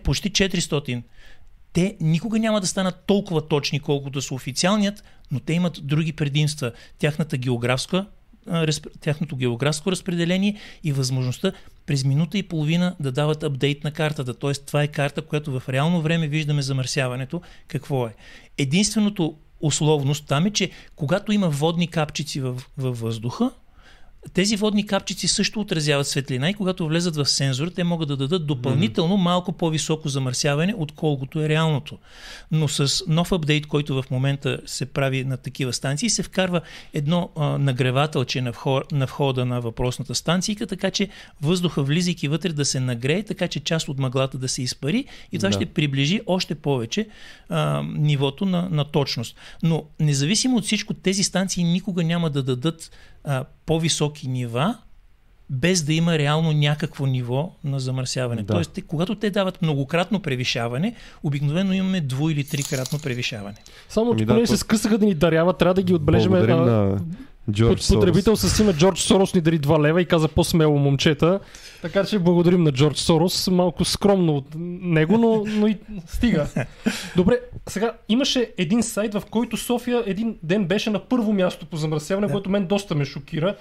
почти 0.03 0.31
400. 0.31 1.03
Те 1.79 1.97
никога 2.01 2.39
няма 2.39 2.61
да 2.61 2.67
станат 2.67 3.05
толкова 3.07 3.49
точни, 3.49 3.81
колкото 3.81 4.23
са 4.23 4.35
официалният, 4.35 5.05
но 5.31 5.41
те 5.41 5.53
имат 5.53 5.81
други 5.83 6.13
предимства. 6.13 6.73
Тяхната 6.99 7.37
географска 7.37 8.07
тяхното 9.01 9.37
географско 9.37 9.91
разпределение 9.91 10.57
и 10.85 10.93
възможността 10.93 11.53
през 11.87 12.05
минута 12.05 12.39
и 12.39 12.43
половина 12.43 12.97
да 13.01 13.13
дават 13.13 13.43
апдейт 13.43 13.85
на 13.85 13.93
картата. 13.93 14.35
Т.е. 14.35 14.53
това 14.53 14.83
е 14.83 14.89
карта, 14.89 15.23
която 15.23 15.61
в 15.61 15.69
реално 15.69 16.03
време 16.03 16.29
виждаме 16.29 16.63
замърсяването. 16.63 17.43
Какво 17.69 18.07
е? 18.07 18.15
Единственото 18.59 19.37
условност 19.61 20.27
там 20.27 20.47
е, 20.47 20.51
че 20.51 20.71
когато 20.97 21.33
има 21.33 21.49
водни 21.49 21.89
капчици 21.89 22.41
във, 22.41 22.69
въздуха, 22.77 23.51
тези 24.33 24.57
водни 24.57 24.87
капчици 24.87 25.29
също 25.29 25.61
отразяват 25.61 26.07
светлина 26.07 26.51
и 26.51 26.55
когато 26.55 26.89
влезат 26.89 27.17
в 27.17 27.27
сензор, 27.27 27.69
те 27.69 27.85
могат 27.85 28.09
да 28.09 28.17
дадат 28.17 28.47
допълнително 28.47 29.17
малко 29.17 29.53
по-високо 29.53 30.09
замърсяване, 30.09 30.75
отколкото 30.79 31.41
е 31.41 31.49
реалното. 31.49 31.99
Но 32.51 32.69
с 32.69 33.05
нов 33.09 33.33
апдейт, 33.33 33.67
който 33.67 34.03
в 34.03 34.11
момента 34.11 34.61
се 34.67 34.87
прави 34.87 35.25
на 35.25 35.37
такива 35.37 35.73
станции, 35.73 36.11
се 36.11 36.23
вкарва 36.23 36.61
едно 36.95 37.31
а, 37.37 37.59
нагревателче 37.59 38.41
на, 38.41 38.53
вход, 38.53 38.93
на 38.93 39.07
входа 39.07 39.47
на 39.47 39.61
въпросната 39.61 40.15
станция, 40.15 40.57
така 40.57 40.91
че 40.91 41.09
въздуха 41.43 41.83
влизайки 41.83 42.29
вътре 42.29 42.53
да 42.53 42.65
се 42.65 42.81
нагрее, 42.81 43.23
така 43.23 43.49
че 43.49 43.61
част 43.61 43.89
от 43.89 43.99
мъглата 43.99 44.39
да 44.39 44.49
се 44.49 44.63
изпари 44.63 45.05
и 45.33 45.39
това 45.39 45.49
да. 45.49 45.53
ще 45.53 45.67
приближи 45.67 46.21
още 46.27 46.55
повече 46.55 47.09
а, 47.49 47.83
нивото 47.83 48.45
на, 48.45 48.69
на 48.71 48.85
точност. 48.85 49.37
Но 49.63 49.85
независимо 50.01 50.57
от 50.57 50.65
всичко, 50.65 50.95
тези 50.95 51.23
станции 51.23 51.65
никога 51.65 52.05
няма 52.05 52.31
да 52.31 52.43
дадат 52.43 52.91
а, 53.25 53.45
по-високи 53.69 54.29
нива, 54.29 54.79
без 55.51 55.83
да 55.83 55.93
има 55.93 56.19
реално 56.19 56.53
някакво 56.53 57.07
ниво 57.07 57.53
на 57.65 57.81
замърсяване. 57.81 58.43
Да. 58.43 58.55
Тоест, 58.55 58.73
те, 58.73 58.83
когато 58.83 59.15
те 59.15 59.31
дават 59.31 59.63
многократно 59.63 60.21
превишаване, 60.21 60.95
обикновено 61.23 61.73
имаме 61.73 62.03
дво- 62.03 62.33
или 62.33 62.45
трикратно 62.45 62.99
превишаване. 62.99 63.57
Само, 63.89 64.17
че 64.17 64.23
ами 64.23 64.27
поне 64.27 64.41
да, 64.41 64.47
се 64.47 64.57
скъсаха 64.57 64.99
да 64.99 65.07
ни 65.07 65.15
даряват, 65.15 65.59
трябва 65.59 65.75
да 65.75 65.83
ги 65.83 65.95
отбележим. 65.95 66.33
на 66.33 66.99
Джордж 67.51 67.81
Сорос. 67.81 68.01
Потребител 68.01 68.37
с 68.37 68.63
име 68.63 68.73
Джордж 68.73 69.01
Сорос 69.01 69.35
ни 69.35 69.41
дари 69.41 69.61
2 69.61 69.83
лева 69.83 70.03
и 70.03 70.07
каза 70.07 70.29
по-смело 70.29 70.79
момчета. 70.79 71.41
Така 71.83 72.05
че 72.05 72.19
благодарим 72.19 72.63
на 72.63 72.73
Джордж 72.73 72.99
Сорос. 72.99 73.49
Малко 73.49 73.85
скромно 73.85 74.37
от 74.37 74.47
него, 74.81 75.19
но, 75.19 75.45
но 75.47 75.67
и 75.67 75.79
стига. 76.07 76.47
Добре, 77.17 77.41
сега 77.69 77.93
имаше 78.09 78.53
един 78.59 78.83
сайт, 78.83 79.15
в 79.15 79.23
който 79.31 79.57
София 79.57 80.03
един 80.07 80.39
ден 80.43 80.67
беше 80.67 80.91
на 80.91 80.99
първо 80.99 81.33
място 81.33 81.67
по 81.67 81.77
замърсяване, 81.77 82.27
да. 82.27 82.33
което 82.33 82.51
мен 82.51 82.67
доста 82.67 82.95
ме 82.95 83.05
шокира. 83.05 83.57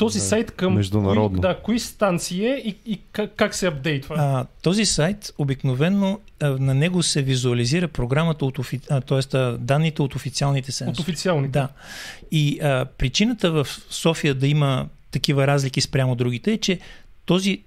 Този 0.00 0.18
Да, 0.18 0.24
сайт 0.24 0.50
към 0.50 0.74
международно. 0.74 1.40
Кои, 1.40 1.40
да, 1.40 1.58
кои 1.62 1.78
станции 1.78 2.46
е 2.46 2.62
и, 2.64 2.76
и 2.86 3.00
как, 3.12 3.30
как 3.36 3.54
се 3.54 3.66
апдейтва? 3.66 4.14
А, 4.18 4.46
този 4.62 4.84
сайт 4.84 5.32
обикновенно 5.38 6.20
а, 6.40 6.48
на 6.48 6.74
него 6.74 7.02
се 7.02 7.22
визуализира 7.22 7.88
програмата 7.88 8.44
от 8.44 8.58
офи... 8.58 8.80
а, 8.90 9.00
т.е. 9.00 9.38
данните 9.58 10.02
от 10.02 10.14
официалните 10.14 10.72
сенсори. 10.72 10.92
От 10.92 10.98
официалните. 10.98 11.52
Да. 11.52 11.68
И 12.30 12.60
а, 12.60 12.84
причината 12.98 13.50
в 13.50 13.66
София 13.90 14.34
да 14.34 14.46
има 14.46 14.88
такива 15.10 15.46
разлики 15.46 15.80
спрямо 15.80 16.14
другите 16.14 16.52
е, 16.52 16.58
че 16.58 16.78
този, 17.30 17.62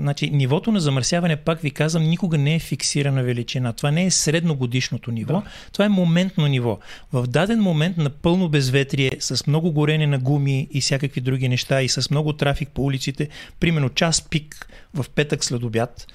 значи, 0.00 0.30
нивото 0.30 0.72
на 0.72 0.80
замърсяване, 0.80 1.36
пак 1.36 1.60
ви 1.60 1.70
казвам, 1.70 2.02
никога 2.02 2.38
не 2.38 2.54
е 2.54 2.58
фиксирана 2.58 3.22
величина. 3.22 3.72
Това 3.72 3.90
не 3.90 4.04
е 4.04 4.10
средногодишното 4.10 5.10
ниво, 5.10 5.32
Да. 5.32 5.42
това 5.72 5.84
е 5.84 5.88
моментно 5.88 6.46
ниво. 6.46 6.78
В 7.12 7.26
даден 7.26 7.60
момент 7.60 7.96
на 7.96 8.10
пълно 8.10 8.48
безветрие, 8.48 9.10
с 9.20 9.46
много 9.46 9.72
горене 9.72 10.06
на 10.06 10.18
гуми 10.18 10.68
и 10.70 10.80
всякакви 10.80 11.20
други 11.20 11.48
неща 11.48 11.82
и 11.82 11.88
с 11.88 12.10
много 12.10 12.32
трафик 12.32 12.68
по 12.68 12.82
улиците, 12.82 13.28
примерно 13.60 13.88
час 13.88 14.22
пик 14.22 14.68
в 14.94 15.06
петък 15.14 15.44
след 15.44 15.62
обяд, 15.62 16.06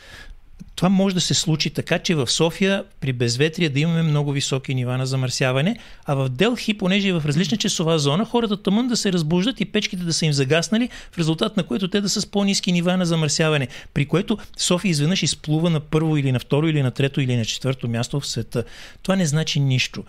това 0.76 0.90
може 0.90 1.16
да 1.16 1.22
се 1.22 1.34
случи 1.34 1.70
така, 1.70 2.00
че 2.00 2.16
в 2.16 2.28
София 2.28 2.84
при 3.00 3.14
безветрие 3.14 3.70
да 3.70 3.80
имаме 3.80 4.04
много 4.04 4.32
високи 4.32 4.76
нива 4.76 4.98
на 4.98 5.06
замърсяване, 5.06 5.78
а 6.06 6.16
в 6.16 6.30
Делхи, 6.30 6.74
понеже 6.74 7.14
в 7.14 7.24
различна 7.26 7.58
часова 7.58 8.00
зона, 8.00 8.26
хората 8.26 8.64
тъмън 8.64 8.88
да 8.88 8.98
се 8.98 9.14
разбуждат 9.14 9.62
и 9.62 9.66
печките 9.66 10.04
да 10.04 10.14
са 10.14 10.26
им 10.26 10.34
загаснали, 10.34 10.90
в 11.12 11.18
резултат 11.18 11.58
на 11.58 11.64
което 11.64 11.88
те 11.88 12.02
да 12.02 12.10
са 12.10 12.22
с 12.22 12.26
по-низки 12.26 12.72
нива 12.72 12.98
на 12.98 13.06
замърсяване, 13.06 13.68
при 13.94 14.06
което 14.06 14.38
София 14.58 14.90
изведнъж 14.90 15.24
изплува 15.24 15.70
на 15.70 15.80
първо 15.80 16.18
или 16.18 16.32
на 16.32 16.40
второ 16.40 16.68
или 16.68 16.82
на 16.82 16.92
трето 16.92 17.22
или 17.22 17.36
на 17.36 17.46
четвърто 17.46 17.88
място 17.88 18.20
в 18.20 18.28
света. 18.28 18.64
Това 19.04 19.16
не 19.16 19.26
значи 19.26 19.60
нищо. 19.60 20.04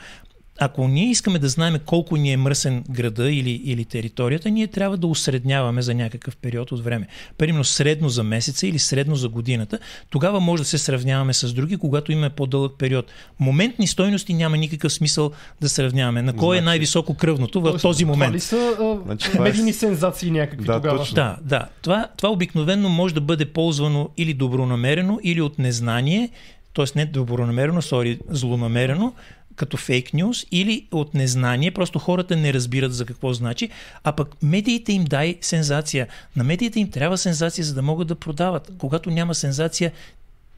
Ако 0.63 0.89
ние 0.89 1.05
искаме 1.05 1.39
да 1.39 1.49
знаем 1.49 1.77
колко 1.87 2.17
ни 2.17 2.33
е 2.33 2.37
мръсен 2.37 2.85
града 2.91 3.33
или, 3.33 3.63
или 3.65 3.85
територията, 3.85 4.51
ние 4.51 4.67
трябва 4.67 4.97
да 4.97 5.07
усредняваме 5.07 5.83
за 5.83 5.95
някакъв 5.95 6.37
период 6.37 6.73
от 6.73 6.85
време. 6.85 7.07
Примерно 7.39 7.65
средно 7.65 8.09
за 8.09 8.23
месеца 8.23 8.67
или 8.67 8.79
средно 8.79 9.17
за 9.17 9.29
годината. 9.29 9.79
Тогава 10.11 10.41
може 10.41 10.63
да 10.63 10.69
се 10.69 10.79
сравняваме 10.79 11.35
с 11.35 11.53
други, 11.53 11.77
когато 11.77 12.13
имаме 12.13 12.31
по-дълъг 12.31 12.73
период. 12.79 13.07
Моментни 13.41 13.87
стойности 13.87 14.35
няма 14.35 14.57
никакъв 14.57 14.93
смисъл 14.93 15.31
да 15.61 15.69
сравняваме. 15.69 16.23
На 16.23 16.33
кой 16.33 16.57
е 16.57 16.59
Значи- 16.59 16.65
най-високо 16.65 17.15
кръвното 17.15 17.61
в 17.61 17.79
този 17.79 18.05
Това 18.05 18.13
момент? 18.13 18.35
ли 18.35 18.41
са 18.41 18.77
а, 18.81 18.99
Значи 19.07 19.31
това 19.31 19.45
е 19.47 19.49
медийни 19.49 19.73
сензации 19.73 20.31
някакви 20.31 20.67
Да, 20.67 20.75
тогава? 20.75 20.99
точно. 20.99 21.15
Да, 21.15 21.37
да. 21.43 21.69
Това, 21.83 22.07
това 22.17 22.29
обикновено 22.31 22.89
може 22.89 23.15
да 23.15 23.21
бъде 23.21 23.45
ползвано 23.47 24.09
или 24.17 24.35
добронамерено, 24.35 25.19
или 25.23 25.41
от 25.41 25.59
незнание, 25.59 26.31
т.е. 26.75 26.85
не 26.97 27.07
добронамерено, 27.07 27.83
сори, 27.83 28.19
злонамерено, 28.29 29.13
като 29.61 29.77
фейк 29.77 30.15
нюз, 30.15 30.47
или 30.51 30.87
от 30.93 31.15
незнание, 31.15 31.71
просто 31.71 31.99
хората 31.99 32.37
не 32.37 32.53
разбират 32.53 32.95
за 32.95 33.07
какво 33.07 33.33
значи, 33.33 33.69
а 34.05 34.13
пък 34.13 34.43
медиите 34.43 34.93
им 34.93 35.05
дай 35.05 35.39
сензация. 35.41 36.09
На 36.37 36.45
медиите 36.45 36.81
им 36.81 36.91
трябва 36.91 37.19
сензация, 37.19 37.65
за 37.65 37.75
да 37.75 37.83
могат 37.83 38.09
да 38.09 38.15
продават. 38.15 38.73
Когато 38.79 39.11
няма 39.11 39.35
сензация, 39.35 39.93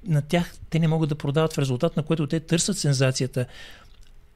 на 0.07 0.23
тях 0.23 0.55
те 0.71 0.79
не 0.79 0.89
могат 0.89 1.09
да 1.09 1.15
продават, 1.15 1.53
в 1.53 1.59
резултат 1.59 1.97
на 1.97 2.03
което 2.03 2.27
те 2.27 2.41
търсят 2.41 2.79
сензацията. 2.79 3.47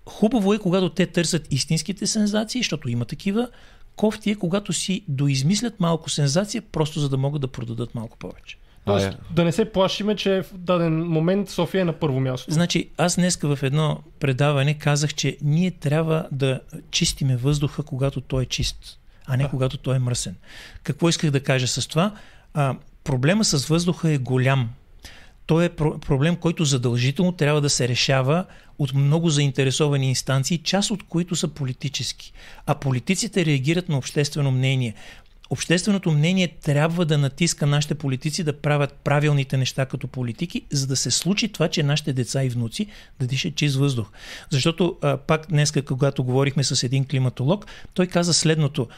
Хубаво 0.07 0.55
е, 0.55 0.59
когато 0.59 0.88
те 0.88 1.07
търсят 1.07 1.52
истинските 1.52 2.07
сензации, 2.07 2.61
защото 2.61 2.88
има 2.88 3.05
такива. 3.05 3.48
Кофти 3.96 4.31
е, 4.31 4.35
когато 4.35 4.72
си 4.72 5.05
доизмислят 5.09 5.81
малко 5.81 6.11
сензация, 6.11 6.62
просто 6.62 7.00
за 7.00 7.09
да 7.09 7.16
могат 7.16 7.40
да 7.40 7.48
продадат 7.48 7.94
малко 7.94 8.18
повече. 8.18 8.59
Тоест, 8.87 9.07
А, 9.07 9.09
е. 9.09 9.35
да 9.35 9.44
не 9.44 9.53
се 9.53 9.64
плашиме, 9.64 10.16
че 10.16 10.42
в 10.42 10.59
даден 10.59 11.07
момент 11.07 11.51
София 11.51 11.81
е 11.81 11.85
на 11.85 11.92
първо 11.92 12.20
място. 12.20 12.51
Значи, 12.53 12.88
аз 12.99 13.16
днеска 13.16 13.57
в 13.57 13.62
едно 13.62 13.99
предаване 14.20 14.75
казах, 14.75 15.14
че 15.14 15.37
ние 15.42 15.70
трябва 15.70 16.27
да 16.33 16.61
чистиме 16.90 17.37
въздуха, 17.37 17.83
когато 17.83 18.20
той 18.20 18.42
е 18.42 18.46
чист, 18.46 18.99
а 19.27 19.37
не 19.37 19.42
Да. 19.42 19.49
когато 19.51 19.77
той 19.77 19.96
е 19.96 19.99
мръсен. 19.99 20.37
Какво 20.83 21.09
исках 21.09 21.31
да 21.31 21.40
кажа 21.42 21.66
с 21.68 21.87
това? 21.87 22.12
А, 22.55 22.75
проблема 23.05 23.44
с 23.44 23.66
въздуха 23.68 24.11
е 24.11 24.18
голям. 24.18 24.68
Той 25.46 25.64
е 25.64 25.68
про- 25.68 25.99
проблем, 25.99 26.37
който 26.37 26.64
задължително 26.64 27.33
трябва 27.33 27.61
да 27.61 27.70
се 27.70 27.88
решава 27.88 28.44
от 28.79 28.94
много 28.94 29.31
заинтересовани 29.31 30.09
инстанции, 30.09 30.59
част 30.59 30.90
от 30.90 31.03
които 31.03 31.37
са 31.37 31.49
политически. 31.49 32.33
А 32.66 32.75
политиците 32.75 33.44
реагират 33.44 33.88
на 33.88 33.99
обществено 33.99 34.51
мнение. 34.51 34.94
Общественото 35.50 36.11
мнение 36.11 36.48
трябва 36.48 37.04
да 37.04 37.18
натиска 37.18 37.66
нашите 37.66 37.94
политици 37.94 38.44
да 38.44 38.61
правят 38.61 38.92
правилните 39.04 39.56
неща 39.56 39.87
като 39.87 40.09
политики, 40.09 40.62
за 40.72 40.87
да 40.87 40.96
се 40.96 41.11
случи 41.11 41.48
това, 41.48 41.68
че 41.68 41.82
нашите 41.82 42.12
деца 42.12 42.44
и 42.44 42.48
внуци 42.48 42.87
да 43.20 43.26
дишат 43.26 43.54
чист 43.54 43.76
въздух. 43.76 44.11
Защото 44.50 44.96
а, 45.02 45.16
пак 45.16 45.46
днес, 45.48 45.72
когато 45.87 46.24
говорихме 46.24 46.64
с 46.64 46.82
един 46.82 47.04
климатолог, 47.04 47.66
той 47.94 48.06
каза 48.06 48.35
следното. 48.35 48.88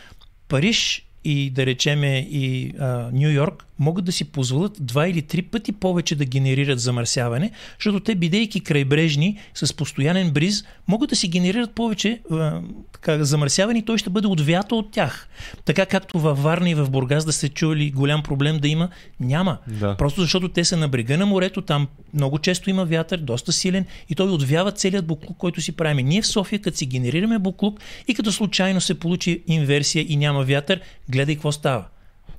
Париж 0.49 1.08
и 1.29 1.51
да 1.51 1.67
речеме 1.67 2.19
и 2.31 2.73
а, 2.79 3.11
Нью 3.13 3.31
Йорк 3.31 3.65
могат 3.79 4.05
да 4.05 4.13
си 4.13 4.25
позволят 4.25 4.77
два 4.81 5.09
или 5.09 5.23
три 5.23 5.43
пъти 5.43 5.73
повече 5.73 6.17
да 6.17 6.25
генерират 6.25 6.81
замърсяване, 6.81 7.51
защото 7.79 8.01
те, 8.01 8.15
бидейки 8.15 8.61
крайбрежни 8.61 9.39
с 9.55 9.75
постоянен 9.75 10.31
бриз, 10.31 10.65
могат 10.89 11.11
да 11.11 11.17
си 11.17 11.29
генерират 11.29 11.75
повече 11.75 12.21
а, 12.31 12.61
така, 12.93 13.25
замърсяване 13.25 13.79
и 13.79 13.85
той 13.85 13.99
ще 13.99 14.11
бъде 14.11 14.27
отвято 14.27 14.79
от 14.79 14.91
тях. 14.91 15.29
Така 15.65 15.87
както 15.87 16.19
във 16.19 16.43
Варна 16.43 16.71
и 16.71 16.75
в 16.75 16.91
Бургас 16.91 17.25
да 17.25 17.33
се 17.33 17.49
чули 17.49 17.91
голям 17.91 18.23
проблем 18.23 18.59
да 18.59 18.69
има, 18.69 18.89
няма. 19.21 19.59
Да. 19.67 19.97
Просто 19.97 20.21
защото 20.21 20.49
те 20.49 20.65
са 20.65 20.77
на 20.77 20.89
брега 20.89 21.17
на 21.17 21.27
морето, 21.27 21.63
там 21.63 21.89
много 22.15 22.39
често 22.39 22.71
има 22.71 22.85
вятър, 22.85 23.19
доста 23.19 23.53
силен 23.53 23.85
и 24.09 24.15
той 24.15 24.31
отвява 24.31 24.73
целият 24.73 25.07
буклук, 25.07 25.37
който 25.37 25.61
си 25.61 25.73
правим. 25.73 26.07
Ние 26.07 26.23
в 26.23 26.27
София, 26.27 26.59
като 26.59 26.77
си 26.77 26.87
генерираме 26.87 27.39
буклук 27.39 27.81
и 28.09 28.15
като 28.15 28.33
случайно 28.33 28.81
се 28.81 28.99
получи 28.99 29.43
инверсия 29.47 30.07
и 30.09 30.17
няма 30.17 30.45
вятър, 30.45 30.81
гледай 31.19 31.35
какво 31.35 31.53
става. 31.53 31.85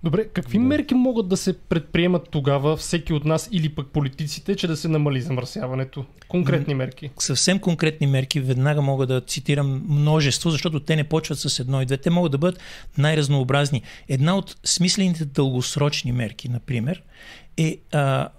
Добре, 0.04 0.28
какви 0.28 0.60
мерки 0.60 0.94
могат 0.94 1.28
да 1.28 1.38
се 1.38 1.58
предприемат 1.58 2.30
тогава 2.32 2.78
всеки 2.78 3.14
от 3.14 3.26
нас 3.26 3.50
или 3.52 3.70
пък 3.70 3.88
политиците, 3.88 4.56
че 4.56 4.68
да 4.68 4.78
се 4.78 4.88
намали 4.88 5.22
замърсяването? 5.22 6.06
Конкретни 6.28 6.74
мерки. 6.74 7.10
съвсем 7.20 7.60
конкретни 7.60 8.08
мерки, 8.08 8.40
веднага 8.40 8.82
мога 8.82 9.08
да 9.08 9.22
цитирам 9.22 9.84
множество, 9.90 10.50
защото 10.50 10.80
те 10.80 10.96
не 10.96 11.04
почват 11.04 11.40
с 11.40 11.60
едно 11.60 11.82
и 11.82 11.86
две. 11.86 11.98
Те 11.98 12.10
могат 12.10 12.32
да 12.32 12.38
бъдат 12.38 12.60
най-разнообразни. 12.98 13.82
Една 14.08 14.38
от 14.38 14.56
смислените 14.64 15.26
дългосрочни 15.26 16.12
мерки, 16.12 16.50
например, 16.50 17.04
е 17.58 17.78
а, 17.92 18.30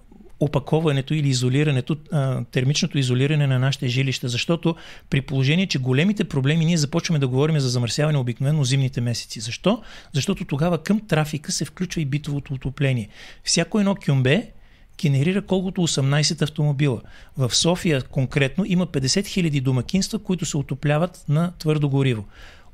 опаковането 0.41 1.15
или 1.15 1.29
изолирането, 1.29 1.97
а, 2.13 2.45
термичното 2.45 2.99
изолиране 2.99 3.47
на 3.47 3.59
нашите 3.59 3.89
жилища, 3.89 4.29
защото 4.29 4.77
при 5.11 5.21
положение, 5.21 5.67
че 5.67 5.79
големите 5.79 6.25
проблеми 6.25 6.65
ние 6.65 6.77
започваме 6.77 7.19
да 7.19 7.29
говорим 7.29 7.61
за 7.61 7.69
замърсяване 7.69 8.19
обикновено 8.19 8.65
зимните 8.65 9.01
месеци. 9.01 9.41
Защо? 9.41 9.83
Защото 10.13 10.45
тогава 10.45 10.83
към 10.83 11.07
трафика 11.07 11.53
се 11.53 11.65
включва 11.65 12.01
и 12.01 12.05
битовото 12.05 12.55
отопление. 12.55 13.09
Всяко 13.45 13.79
едно 13.79 13.95
кюмбе 13.95 14.51
генерира 15.01 15.43
колкото 15.43 15.81
18 15.81 16.43
автомобила. 16.43 17.01
В 17.37 17.55
София 17.55 18.03
конкретно 18.03 18.65
има 18.67 18.87
50 18.87 19.07
000 19.07 19.61
домакинства, 19.63 20.19
които 20.19 20.45
се 20.47 20.57
отопляват 20.57 21.25
на 21.29 21.53
твърдо 21.59 21.89
гориво. 21.89 22.25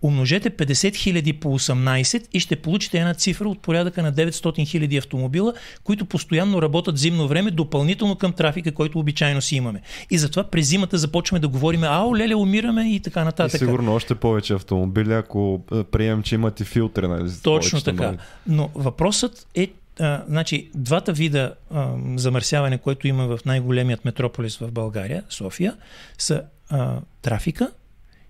Умножете 0.03 0.51
50 0.51 0.73
000 0.73 1.39
по 1.39 1.59
18 1.59 2.27
и 2.33 2.41
ще 2.41 2.57
получите 2.57 2.99
една 2.99 3.15
цифра 3.15 3.49
от 3.49 3.63
порядъка 3.63 4.03
на 4.03 4.13
900 4.13 4.31
000 4.31 4.99
автомобила, 4.99 5.55
които 5.85 6.05
постоянно 6.05 6.63
работят 6.63 6.99
зимно 6.99 7.29
време, 7.29 7.51
допълнително 7.51 8.17
към 8.17 8.33
трафика, 8.33 8.73
който 8.73 8.99
обичайно 8.99 9.43
си 9.43 9.57
имаме. 9.57 9.81
И 10.11 10.19
затова 10.19 10.45
през 10.45 10.67
зимата 10.69 10.99
започваме 10.99 11.41
да 11.41 11.49
говорим, 11.49 11.83
ао, 11.85 12.17
леле, 12.17 12.35
умираме 12.35 12.95
и 12.95 13.01
така 13.01 13.21
И 13.21 13.25
нататък. 13.25 13.59
сигурно 13.59 13.95
още 13.95 14.15
повече 14.15 14.55
автомобили, 14.55 15.13
ако 15.13 15.65
а, 15.71 15.85
приемем, 15.85 16.23
че 16.23 16.35
имат 16.35 16.61
и 16.61 16.65
филтри. 16.65 17.09
Нали, 17.09 17.31
Точно 17.43 17.81
така. 17.81 18.05
нови. 18.07 18.19
Но 18.47 18.71
въпросът 18.75 19.47
е, 19.55 19.69
а, 20.01 20.23
значи, 20.29 20.71
двата 20.75 21.13
вида 21.13 21.55
а, 21.75 21.89
замърсяване, 22.17 22.79
което 22.79 23.09
има 23.09 23.27
в 23.27 23.45
най-големият 23.45 24.05
метрополис 24.05 24.57
в 24.57 24.73
България, 24.73 25.23
София, 25.29 25.75
са 26.19 26.43
а, 26.71 27.01
трафика 27.23 27.71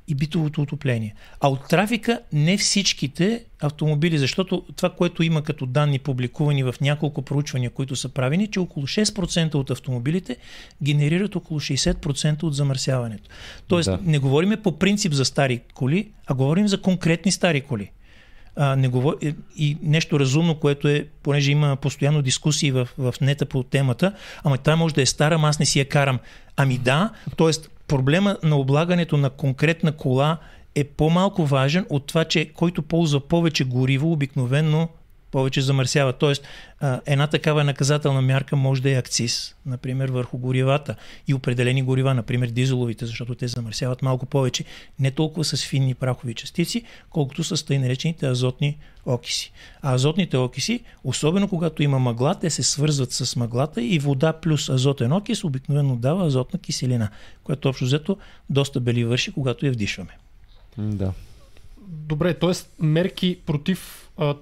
и 0.09 0.15
битовото 0.15 0.63
отопление. 0.63 1.15
А 1.41 1.49
от 1.49 1.69
трафика 1.69 2.21
не 2.33 2.57
всичките 2.57 3.45
автомобили, 3.61 4.19
защото 4.19 4.65
това, 4.77 4.91
което 4.91 5.23
има 5.23 5.43
като 5.43 5.67
данни 5.67 5.99
публикувани 5.99 6.63
в 6.63 6.75
няколко 6.81 7.23
проучвания, 7.23 7.71
които 7.71 7.97
са 7.97 8.09
правени, 8.09 8.47
че 8.47 8.61
около 8.61 8.87
6% 8.87 9.55
от 9.55 9.71
автомобилите 9.71 10.37
генерират 10.83 11.37
около 11.37 11.61
60% 11.61 12.43
от 12.43 12.55
замърсяването. 12.55 13.31
Тоест, 13.69 13.87
Да. 13.87 13.99
не 14.03 14.19
говориме 14.19 14.57
по 14.57 14.79
принцип 14.79 15.13
за 15.13 15.25
стари 15.25 15.61
коли, 15.75 16.09
а 16.27 16.35
говорим 16.35 16.69
за 16.69 16.81
конкретни 16.81 17.33
стари 17.33 17.61
коли 17.61 17.91
а, 18.57 18.77
не 18.77 18.89
говор... 18.89 19.17
и- 19.23 19.35
и 19.57 19.77
нещо 19.83 20.21
разумно, 20.21 20.55
което 20.55 20.89
е, 20.89 21.07
понеже 21.23 21.51
има 21.51 21.77
постоянно 21.77 22.23
дискусии 22.23 22.71
в, 22.71 22.89
в 22.99 23.15
нета 23.21 23.47
по 23.47 23.63
темата, 23.63 24.13
ама 24.45 24.59
тя 24.59 24.77
може 24.77 24.95
да 24.95 25.03
е 25.03 25.07
стара, 25.07 25.35
ама 25.35 25.49
аз 25.49 25.59
не 25.59 25.67
си 25.67 25.79
я 25.79 25.89
карам. 25.89 26.19
Ами 26.57 26.79
да, 26.79 27.11
т.е. 27.37 27.51
проблема 27.89 28.37
на 28.43 28.57
облагането 28.57 29.17
на 29.17 29.31
конкретна 29.31 29.93
кола 29.93 30.39
е 30.75 30.85
по-малко 30.85 31.47
важен 31.47 31.87
от 31.91 32.07
това, 32.07 32.25
че 32.25 32.53
който 32.53 32.83
ползва 32.83 33.21
повече 33.21 33.65
гориво, 33.65 34.13
обикновенно 34.13 34.89
повече 35.37 35.61
замърсява. 35.61 36.13
Тоест, 36.13 36.43
една 37.07 37.27
такава 37.27 37.65
наказателна 37.65 38.23
мярка 38.23 38.57
може 38.57 38.83
да 38.83 38.91
е 38.91 38.95
акциз, 38.95 39.55
например, 39.67 40.09
върху 40.09 40.39
горивата 40.39 40.95
и 41.29 41.35
определени 41.35 41.83
горива, 41.83 42.15
например 42.15 42.49
дизеловите, 42.49 43.07
защото 43.07 43.35
те 43.35 43.49
замърсяват 43.49 44.03
малко 44.03 44.27
повече, 44.27 44.65
не 45.01 45.11
толкова 45.11 45.45
с 45.45 45.67
финни 45.67 45.95
прахови 45.95 46.35
частици, 46.35 46.83
колкото 47.11 47.45
с 47.45 47.67
тъй 47.67 47.79
наречените 47.79 48.27
азотни 48.27 48.79
окиси. 49.07 49.53
А 49.83 49.95
азотните 49.95 50.37
окиси, 50.37 50.81
особено 51.05 51.49
когато 51.49 51.83
има 51.83 51.99
мъгла, 51.99 52.35
те 52.35 52.51
се 52.51 52.63
свързват 52.63 53.13
с 53.13 53.37
мъглата 53.37 53.83
и 53.83 53.99
вода 53.99 54.33
плюс 54.33 54.69
азотен 54.69 55.13
окис 55.13 55.45
обикновено 55.45 55.97
дава 55.97 56.27
азотна 56.27 56.59
киселина, 56.59 57.09
която 57.45 57.69
общо 57.69 57.85
взето 57.85 58.17
доста 58.51 58.81
бели 58.81 59.05
върши, 59.05 59.33
когато 59.33 59.67
я 59.67 59.73
вдишваме. 59.73 60.19
Да. 60.79 61.13
Добре, 61.89 62.35
т.е. 62.35 62.85
мерки 62.85 63.39
против 63.47 64.11
а, 64.17 64.35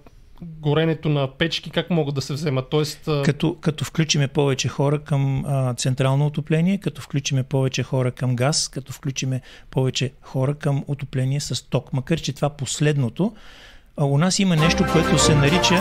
горенето 0.45 1.09
на 1.09 1.29
печки 1.39 1.71
как 1.71 1.91
могат 1.91 2.15
да 2.15 2.21
се 2.21 2.33
вземат? 2.33 2.71
Тоест, 2.71 3.09
като, 3.25 3.57
като 3.61 3.85
включиме 3.85 4.29
повече 4.29 4.69
хора 4.69 4.99
към 4.99 5.45
а, 5.47 5.75
централно 5.75 6.27
отопление, 6.27 6.79
като 6.79 7.03
включиме 7.03 7.43
повече 7.43 7.83
хора 7.83 8.11
към 8.11 8.37
газ, 8.37 8.69
като 8.69 8.93
включиме 8.93 9.41
повече 9.71 10.13
хора 10.23 10.55
към 10.55 10.85
отопление 10.87 11.41
с 11.41 11.69
ток. 11.69 11.93
Макар, 11.93 12.21
че 12.21 12.33
това 12.33 12.51
последното 12.51 13.35
а, 13.97 14.05
у 14.05 14.19
нас 14.19 14.39
има 14.39 14.57
нещо, 14.57 14.85
което 14.93 15.19
се 15.19 15.35
нарича, 15.35 15.81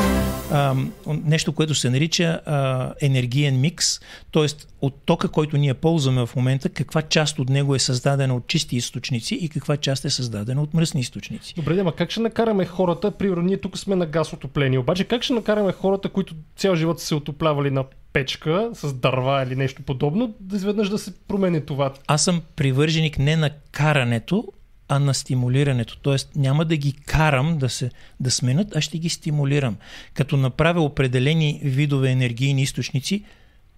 а, 0.52 0.76
нещо, 1.08 1.54
което 1.54 1.76
се 1.76 1.89
нарича 1.89 2.39
а, 2.45 2.91
енергиен 3.02 3.62
микс, 3.62 3.99
т.е. 4.32 4.45
от 4.82 4.95
тока, 5.06 5.28
който 5.28 5.58
ние 5.58 5.73
ползваме 5.73 6.26
в 6.26 6.36
момента, 6.36 6.69
каква 6.69 7.02
част 7.02 7.39
от 7.39 7.49
него 7.49 7.76
е 7.76 7.80
създадена 7.80 8.36
от 8.36 8.47
чисти 8.47 8.76
източници 8.76 9.36
и 9.36 9.49
каква 9.49 9.78
част 9.78 10.06
е 10.06 10.10
създадена 10.10 10.62
от 10.62 10.73
мръсни 10.73 11.02
източници. 11.02 11.54
Добре, 11.56 11.80
ама 11.80 11.95
как 11.95 12.12
ще 12.12 12.19
накараме 12.19 12.65
хората, 12.65 13.12
примерно 13.12 13.43
ние 13.43 13.58
тук 13.58 13.78
сме 13.78 13.95
на 13.95 14.06
газ 14.06 14.34
отопление, 14.34 14.80
обаче 14.80 15.04
как 15.04 15.23
ще 15.23 15.34
накараме 15.34 15.71
хората, 15.71 16.10
които 16.10 16.36
цял 16.56 16.76
живот 16.76 16.99
са 16.99 17.06
се 17.06 17.15
отоплявали 17.15 17.71
на 17.71 17.84
печка 18.13 18.69
с 18.73 18.93
дърва 18.93 19.43
или 19.43 19.56
нещо 19.56 19.82
подобно, 19.82 20.36
да 20.39 20.56
изведнъж 20.56 20.89
да 20.89 20.97
се 20.97 21.13
промени 21.28 21.65
това? 21.65 21.93
Аз 22.08 22.23
съм 22.23 22.41
привърженик 22.56 23.19
не 23.19 23.36
на 23.36 23.49
карането, 23.71 24.47
а 24.88 25.00
на 25.00 25.13
стимулирането. 25.13 25.98
Тоест 25.98 26.30
няма 26.36 26.65
да 26.65 26.78
ги 26.78 26.91
карам 26.91 27.58
да, 27.58 27.69
се, 27.69 27.91
да 28.19 28.32
сменят, 28.32 28.76
а 28.76 28.82
ще 28.82 28.98
ги 28.98 29.10
стимулирам. 29.10 29.78
Като 30.13 30.38
направя 30.38 30.82
определени 30.82 31.62
видове 31.63 32.12
енергийни 32.12 32.62
източници 32.62 33.24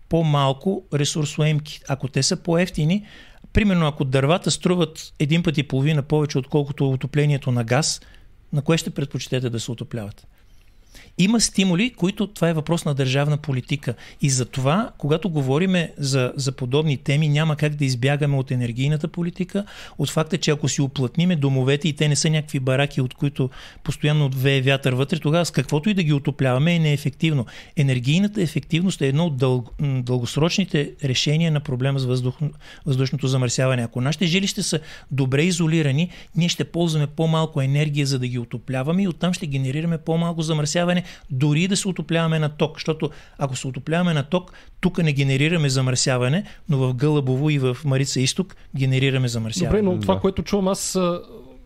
по-малко 0.10 0.84
ресурсоемки. 0.94 1.82
Ако 1.88 2.08
те 2.08 2.24
са 2.24 2.38
по-ефтини, 2.38 3.06
примерно 3.54 3.88
ако 3.88 4.06
дървата 4.06 4.52
струват 4.52 5.14
един 5.20 5.44
път 5.44 5.58
и 5.58 5.64
половина 5.64 6.02
повече, 6.02 6.38
отколкото 6.38 6.92
отоплението 6.92 7.52
на 7.52 7.64
газ, 7.64 8.02
на 8.54 8.62
кое 8.62 8.78
ще 8.78 8.90
предпочитете 8.90 9.50
да 9.50 9.60
се 9.60 9.72
отопляват? 9.72 10.28
Има 11.18 11.42
стимули, 11.42 11.90
които 11.90 12.28
това 12.28 12.50
е 12.50 12.54
въпрос 12.54 12.86
на 12.86 12.94
държавна 12.94 13.38
политика. 13.38 13.94
И 14.22 14.30
за 14.30 14.46
това, 14.46 14.92
когато 14.98 15.30
говориме 15.30 15.92
за, 15.98 16.34
за 16.36 16.52
подобни 16.52 16.98
теми, 16.98 17.30
няма 17.30 17.56
как 17.56 17.76
да 17.76 17.86
избягаме 17.86 18.38
от 18.38 18.52
енергийната 18.52 19.08
политика, 19.08 19.66
от 19.98 20.10
факта, 20.10 20.38
че 20.38 20.52
ако 20.52 20.70
си 20.70 20.82
оплътниме 20.82 21.36
домовете 21.36 21.88
и 21.88 21.94
те 21.94 22.08
не 22.08 22.16
са 22.16 22.30
някакви 22.30 22.60
бараки, 22.60 23.02
от 23.02 23.14
които 23.14 23.50
постоянно 23.84 24.30
вее 24.36 24.62
вятър 24.62 24.94
вътре, 24.94 25.20
тогава 25.20 25.46
с 25.46 25.52
каквото 25.52 25.90
и 25.90 25.94
да 25.94 26.04
ги 26.04 26.14
отопляваме 26.14 26.76
е 26.76 26.80
неефективно. 26.80 27.46
Енергийната 27.76 28.42
ефективност 28.42 29.02
е 29.02 29.08
едно 29.08 29.26
от 29.26 29.38
дъл... 29.38 29.66
дългосрочните 29.82 30.92
решения 31.04 31.52
на 31.52 31.60
проблема 31.60 32.00
с 32.00 32.06
въздух... 32.06 32.36
въздушното 32.86 33.28
замърсяване. 33.28 33.82
Ако 33.82 34.02
нашите 34.02 34.26
жилища 34.26 34.64
са 34.64 34.80
добре 35.12 35.44
изолирани, 35.44 36.10
ние 36.36 36.50
ще 36.50 36.64
ползваме 36.64 37.08
по-малко 37.08 37.62
енергия, 37.62 38.06
за 38.06 38.20
да 38.20 38.28
ги 38.28 38.40
отопляваме 38.40 39.04
и 39.04 39.08
оттам 39.08 39.34
ще 39.34 39.48
генерираме 39.48 39.98
по-малко 39.98 40.42
замърсяване 40.42 41.05
дори 41.30 41.68
да 41.68 41.78
се 41.78 41.88
отопляваме 41.88 42.40
на 42.40 42.50
ток. 42.50 42.78
Защото 42.78 43.10
ако 43.38 43.56
се 43.56 43.68
отопляваме 43.68 44.14
на 44.14 44.24
ток, 44.24 44.54
тук 44.82 44.98
не 44.98 45.14
генерираме 45.14 45.70
замърсяване, 45.70 46.44
но 46.70 46.78
в 46.78 46.94
Гълъбово 46.94 47.50
и 47.50 47.60
в 47.60 47.78
Марица 47.86 48.22
Изток 48.22 48.56
генерираме 48.76 49.28
замърсяване. 49.28 49.82
Добре, 49.82 49.96
но 49.96 50.00
това, 50.00 50.20
което 50.20 50.44
чувам 50.44 50.68
аз 50.68 50.98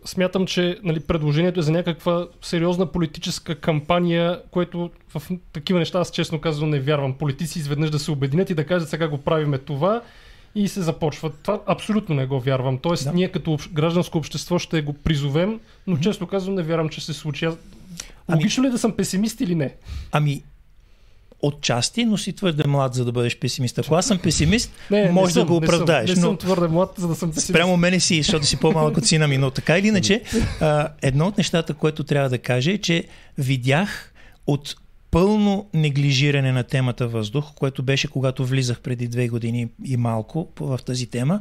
смятам, 0.06 0.46
че 0.46 0.80
нали, 0.84 1.00
предложението 1.00 1.60
е 1.60 1.64
за 1.64 1.72
някаква 1.72 2.28
сериозна 2.42 2.86
политическа 2.86 3.56
кампания, 3.56 4.42
което 4.52 4.90
в 5.16 5.22
такива 5.54 5.80
неща 5.80 6.00
аз 6.00 6.12
честно 6.12 6.42
казвам 6.42 6.70
не 6.70 6.80
вярвам. 6.80 7.14
Политици 7.14 7.60
изведнъж 7.60 7.90
да 7.90 8.00
се 8.00 8.12
обединят 8.12 8.50
и 8.50 8.56
да 8.56 8.66
кажат 8.66 8.90
сега 8.90 9.08
го 9.08 9.18
правиме 9.18 9.58
това 9.58 10.02
и 10.56 10.68
се 10.68 10.82
започва. 10.82 11.32
Това 11.44 11.62
абсолютно 11.68 12.16
не 12.16 12.26
го 12.26 12.40
вярвам. 12.40 12.78
Тоест, 12.78 13.04
да. 13.04 13.14
ние 13.14 13.28
като 13.28 13.58
гражданско 13.74 14.18
общество 14.18 14.60
ще 14.60 14.82
го 14.82 14.94
призовем, 14.94 15.60
но 15.88 15.96
mm-hmm. 15.96 16.00
честно 16.00 16.28
казвам 16.28 16.56
не 16.56 16.64
вярвам, 16.64 16.90
че 16.90 17.06
се 17.06 17.14
случи. 17.14 17.48
Ами- 18.30 18.38
Логично 18.38 18.64
ли 18.64 18.68
е 18.68 18.72
да 18.72 18.78
съм 18.78 18.92
песимист 18.92 19.42
или 19.42 19.56
не? 19.56 19.76
Ами, 20.12 20.44
отчасти, 21.42 22.06
но 22.06 22.18
си 22.18 22.34
твърде 22.34 22.68
млад, 22.68 22.94
за 22.94 23.06
да 23.06 23.12
бъдеш 23.12 23.40
песимист. 23.40 23.80
Ако 23.80 23.96
аз 23.96 24.06
съм 24.06 24.20
песимист, 24.20 24.72
не, 24.92 25.12
може 25.12 25.40
не 25.40 25.42
да 25.42 25.46
го 25.46 25.56
оправдаеш. 25.56 26.10
Не 26.10 26.16
съм, 26.16 26.24
не 26.24 26.28
съм 26.28 26.38
твърде 26.38 26.68
млад, 26.68 26.94
за 26.98 27.08
да 27.08 27.16
съм 27.16 27.30
песимист. 27.30 27.48
Спрямо 27.50 27.78
мене 27.78 28.00
си, 28.00 28.24
защото 28.24 28.46
си 28.46 28.58
по-малък 28.58 28.98
от 28.98 29.06
сина 29.06 29.28
ми. 29.28 29.38
Но 29.38 29.52
така 29.52 29.78
или 29.78 29.88
иначе, 29.88 30.22
едно 31.02 31.28
от 31.28 31.38
нещата, 31.38 31.74
което 31.74 32.04
трябва 32.04 32.30
да 32.30 32.38
кажа 32.38 32.72
е, 32.72 32.78
че 32.78 33.04
видях 33.38 34.14
от 34.48 34.76
пълно 35.12 35.68
неглижиране 35.74 36.52
на 36.52 36.64
темата 36.64 37.08
въздух, 37.08 37.54
което 37.56 37.84
беше 37.84 38.08
когато 38.08 38.46
влизах 38.46 38.80
преди 38.80 39.08
две 39.08 39.28
години 39.28 39.68
и 39.86 39.98
малко 39.98 40.48
в 40.60 40.80
тази 40.86 41.06
тема, 41.06 41.40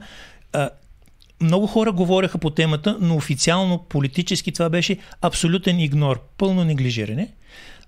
много 1.41 1.67
хора 1.67 1.93
говореха 1.93 2.39
по 2.39 2.51
темата, 2.51 2.97
но 3.01 3.17
официално 3.17 3.79
политически 3.79 4.53
това 4.53 4.69
беше 4.69 4.97
абсолютен 5.23 5.81
игнор, 5.81 6.21
пълно 6.39 6.65
неглижиране. 6.65 7.29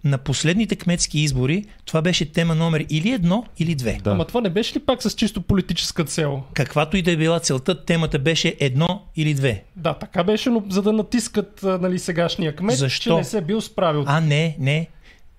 На 0.05 0.19
последните 0.19 0.77
кметски 0.77 1.21
избори 1.21 1.65
това 1.85 2.03
беше 2.03 2.33
тема 2.33 2.55
номер 2.55 2.87
или 2.91 3.11
едно, 3.11 3.45
или 3.59 3.75
две. 3.75 3.99
Да. 4.05 4.11
Ама 4.11 4.25
това 4.25 4.41
не 4.41 4.51
беше 4.51 4.75
ли 4.75 4.79
пак 4.79 5.03
с 5.03 5.11
чисто 5.11 5.41
политическа 5.41 6.05
цел? 6.05 6.43
Каквато 6.55 6.97
и 6.97 7.03
да 7.03 7.11
е 7.11 7.17
била 7.17 7.41
целта, 7.41 7.85
темата 7.85 8.19
беше 8.19 8.57
едно 8.61 9.03
или 9.17 9.35
две. 9.35 9.65
Да, 9.77 9.95
така 9.95 10.25
беше, 10.25 10.51
но 10.51 10.63
за 10.69 10.83
да 10.83 10.93
натискат 10.93 11.61
нали, 11.63 11.99
сегашния 11.99 12.57
кмет, 12.57 12.79
Защо? 12.79 13.11
че 13.11 13.17
не 13.17 13.25
се 13.25 13.39
е 13.39 13.41
бил 13.41 13.61
справил. 13.61 14.05
А, 14.07 14.21
не, 14.21 14.57
не. 14.59 14.89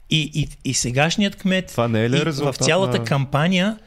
И, 0.09 0.31
и, 0.33 0.47
и 0.69 0.73
сегашният 0.73 1.35
кмет 1.35 1.67
това 1.67 1.87
не 1.87 2.05
е 2.05 2.09
ли 2.09 2.31
в 2.31 2.53
цялата 2.53 2.97
на... 2.97 3.03
кампания 3.03 3.77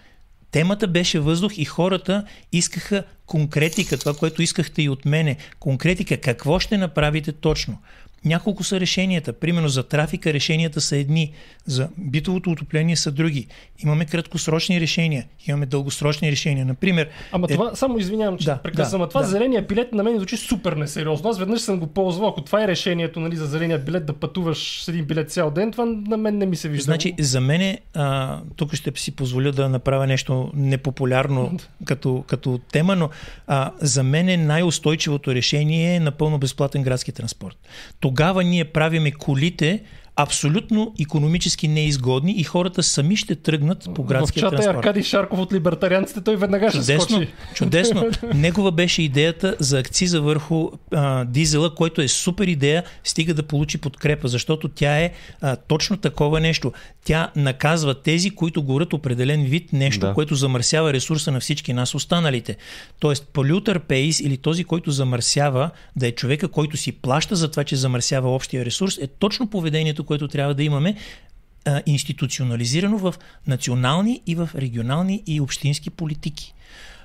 темата 0.55 0.89
беше 0.89 1.21
въздух 1.21 1.59
и 1.59 1.65
хората 1.65 2.25
искаха 2.53 3.05
конкретика, 3.27 3.99
това, 3.99 4.15
което 4.15 4.43
искахте 4.43 4.83
и 4.83 4.89
от 4.89 5.05
мене. 5.05 5.37
Конкретика, 5.59 6.17
какво 6.17 6.59
ще 6.59 6.79
направите 6.79 7.33
точно? 7.33 7.79
Няколко 8.25 8.65
са 8.65 8.81
решенията. 8.81 9.33
Примерно 9.33 9.69
за 9.69 9.83
трафика 9.83 10.33
решенията 10.33 10.81
са 10.81 10.97
едни, 10.97 11.33
за 11.67 11.89
битовото 11.99 12.51
отопление 12.51 12.97
са 12.97 13.13
други. 13.13 13.47
Имаме 13.83 14.05
краткосрочни 14.05 14.81
решения, 14.81 15.25
имаме 15.47 15.67
дългосрочни 15.67 16.31
решения. 16.31 16.67
Например. 16.67 17.09
Ама 17.33 17.47
е... 17.51 17.53
това, 17.53 17.75
само 17.75 17.99
извинявам, 17.99 18.39
че 18.39 18.45
да, 18.45 18.57
прекъсвам. 18.57 19.01
Да, 19.01 19.09
това 19.09 19.21
да. 19.21 19.27
зеления 19.27 19.63
билет 19.63 19.93
на 19.93 20.03
мен 20.03 20.17
звучи 20.17 20.37
супер 20.37 20.73
несериозно. 20.73 21.31
Аз 21.31 21.39
веднъж 21.39 21.61
съм 21.61 21.81
го 21.81 21.87
ползвал. 21.87 22.29
Ако 22.29 22.41
това 22.41 22.65
е 22.65 22.69
решението 22.69 23.21
нали, 23.21 23.37
за 23.37 23.47
зеления 23.47 23.79
билет 23.79 24.07
да 24.07 24.13
пътуваш 24.13 24.83
с 24.85 24.89
един 24.89 25.05
билет 25.05 25.31
цял 25.31 25.51
ден, 25.51 25.73
това 25.73 25.85
на 25.85 26.17
мен 26.17 26.39
не 26.39 26.47
ми 26.47 26.57
се 26.57 26.69
вижда. 26.69 26.85
Значи, 26.85 27.15
за 27.21 27.41
мен, 27.41 27.79
а, 27.95 28.41
тук 28.57 28.75
ще 28.75 28.93
си 28.97 29.11
позволя 29.11 29.53
да 29.53 29.69
направя 29.69 30.07
нещо 30.07 30.51
непопулярно 30.55 31.59
като, 31.85 32.25
като 32.27 32.61
тема, 32.73 32.97
но 32.97 33.09
а, 33.47 33.71
за 33.81 34.03
мен 34.03 34.47
най-устойчивото 34.47 35.35
решение 35.35 35.95
е 35.95 36.01
напълно 36.01 36.39
безплатен 36.39 36.83
градски 36.83 37.13
транспорт 37.13 37.57
тогава 38.01 38.14
ние 38.43 38.65
правиме 38.65 39.13
колите 39.13 39.83
абсолютно 40.17 40.95
економически 41.01 41.69
неизгодни 41.69 42.33
и 42.33 42.43
хората 42.45 42.83
сами 42.83 43.17
ще 43.17 43.35
тръгнат 43.35 43.89
по 43.95 44.03
градския 44.03 44.41
транспорт. 44.41 44.63
В 44.63 44.65
чата 44.65 44.77
е 44.77 44.79
Аркадий 44.79 45.03
Шарков 45.03 45.39
от 45.39 45.53
либертарианците, 45.53 46.21
той 46.21 46.37
веднага 46.37 46.71
чудесно, 46.71 47.05
ще 47.05 47.15
скочи. 47.15 47.33
Чудесно. 47.55 48.11
Негова 48.35 48.73
беше 48.73 49.03
идеята 49.03 49.57
за 49.59 49.79
акциза 49.79 50.21
върху 50.21 50.71
а, 50.93 51.25
дизела, 51.25 51.75
който 51.75 52.03
е 52.03 52.09
супер 52.09 52.47
идея, 52.47 52.85
стига 53.05 53.35
да 53.35 53.43
получи 53.43 53.79
подкрепа, 53.79 54.29
защото 54.29 54.69
тя 54.69 54.99
е 54.99 55.13
а, 55.41 55.57
точно 55.57 55.97
такова 55.97 56.41
нещо. 56.41 56.73
Тя 57.05 57.31
наказва 57.37 58.03
тези, 58.03 58.31
които 58.31 58.63
горят 58.63 58.93
определен 58.93 59.45
вид 59.45 59.73
нещо, 59.73 60.07
да. 60.07 60.15
което 60.15 60.35
замърсява 60.35 60.93
ресурса 60.93 61.33
на 61.33 61.41
всички 61.41 61.73
нас 61.73 61.95
останалите. 61.95 62.57
Тоест, 62.99 63.29
полютър 63.33 63.81
пейс 63.81 64.21
или 64.21 64.37
този, 64.37 64.65
който 64.65 64.91
замърсява, 64.91 65.71
да 65.97 66.07
е 66.07 66.13
човека, 66.13 66.49
който 66.49 66.77
си 66.77 66.93
плаща 66.93 67.37
за 67.37 67.51
това, 67.51 67.65
че 67.65 67.77
замърсява 67.77 68.35
общия 68.35 68.65
ресурс, 68.65 68.99
е 68.99 69.07
точно 69.07 69.47
поведението, 69.47 70.04
което 70.05 70.29
трябва 70.29 70.55
да 70.55 70.65
имаме 70.65 70.97
а, 71.65 71.83
институционализирано 71.87 72.99
в 72.99 73.15
национални 73.47 74.23
и 74.27 74.35
в 74.35 74.51
регионални 74.55 75.23
и 75.27 75.41
общински 75.41 75.91
политики. 75.91 76.55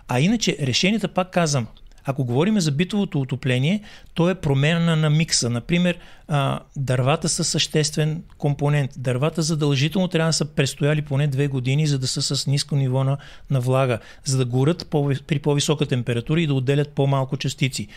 А 0.07 0.19
иначе 0.19 0.57
решенията, 0.61 1.07
пак 1.07 1.31
казвам, 1.31 1.67
ако 2.05 2.25
говорим 2.25 2.59
за 2.59 2.71
битовото 2.71 3.21
отопление, 3.21 3.81
то 4.13 4.29
е 4.29 4.35
промена 4.35 4.95
на 4.95 5.09
микса. 5.09 5.49
Например, 5.49 5.97
а, 6.27 6.59
дървата 6.75 7.29
са 7.29 7.43
съществен 7.43 8.23
компонент. 8.37 8.91
Дървата 8.97 9.41
задължително 9.41 10.07
трябва 10.07 10.29
да 10.29 10.33
са 10.33 10.45
престояли 10.45 11.01
поне 11.01 11.27
две 11.27 11.47
години, 11.47 11.87
за 11.87 11.99
да 11.99 12.07
са 12.07 12.21
с 12.21 12.47
ниско 12.47 12.75
ниво 12.75 13.03
на, 13.03 13.17
на 13.49 13.59
влага, 13.59 13.99
за 14.25 14.37
да 14.37 14.45
горят 14.45 14.87
по, 14.89 15.11
при 15.27 15.39
по-висока 15.39 15.85
температура 15.85 16.41
и 16.41 16.47
да 16.47 16.53
отделят 16.53 16.89
по-малко 16.89 17.37
частици 17.37 17.87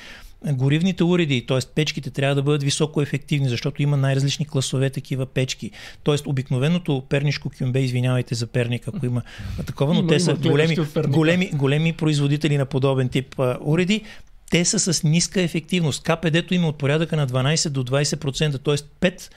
горивните 0.46 1.04
уреди, 1.04 1.46
т.е. 1.46 1.58
печките 1.74 2.10
трябва 2.10 2.34
да 2.34 2.42
бъдат 2.42 2.62
високо 2.62 3.02
ефективни, 3.02 3.48
защото 3.48 3.82
има 3.82 3.96
най-различни 3.96 4.46
класове 4.46 4.90
такива 4.90 5.26
печки. 5.26 5.70
Т.е. 6.04 6.16
обикновеното 6.26 7.02
пернишко 7.08 7.50
кюмбе, 7.58 7.80
извинявайте 7.80 8.34
за 8.34 8.46
перник, 8.46 8.88
ако 8.88 9.06
има 9.06 9.22
такова, 9.66 9.94
но 9.94 10.00
Има- 10.00 10.08
те 10.08 10.20
са 10.20 10.34
големи, 10.34 10.76
големи, 11.08 11.50
големи 11.54 11.92
производители 11.92 12.56
на 12.56 12.66
подобен 12.66 13.08
тип 13.08 13.40
а, 13.40 13.58
уреди. 13.60 14.02
Те 14.50 14.64
са 14.64 14.78
с 14.94 15.02
ниска 15.02 15.40
ефективност. 15.40 16.02
КПД-то 16.02 16.54
има 16.54 16.68
от 16.68 16.78
порядъка 16.78 17.16
на 17.16 17.26
12 17.26 17.68
до 17.68 17.84
20%, 17.84 18.64
т.е. 18.64 19.10
5 19.10 19.30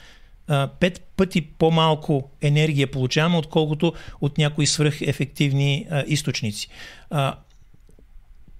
а, 0.48 0.68
пет 0.80 1.00
пъти 1.16 1.40
по-малко 1.40 2.30
енергия 2.42 2.90
получаваме, 2.90 3.36
отколкото 3.36 3.92
от 4.20 4.38
някои 4.38 4.66
свръхефективни 4.66 5.86
а, 5.90 6.04
източници. 6.06 6.68
А, 7.10 7.36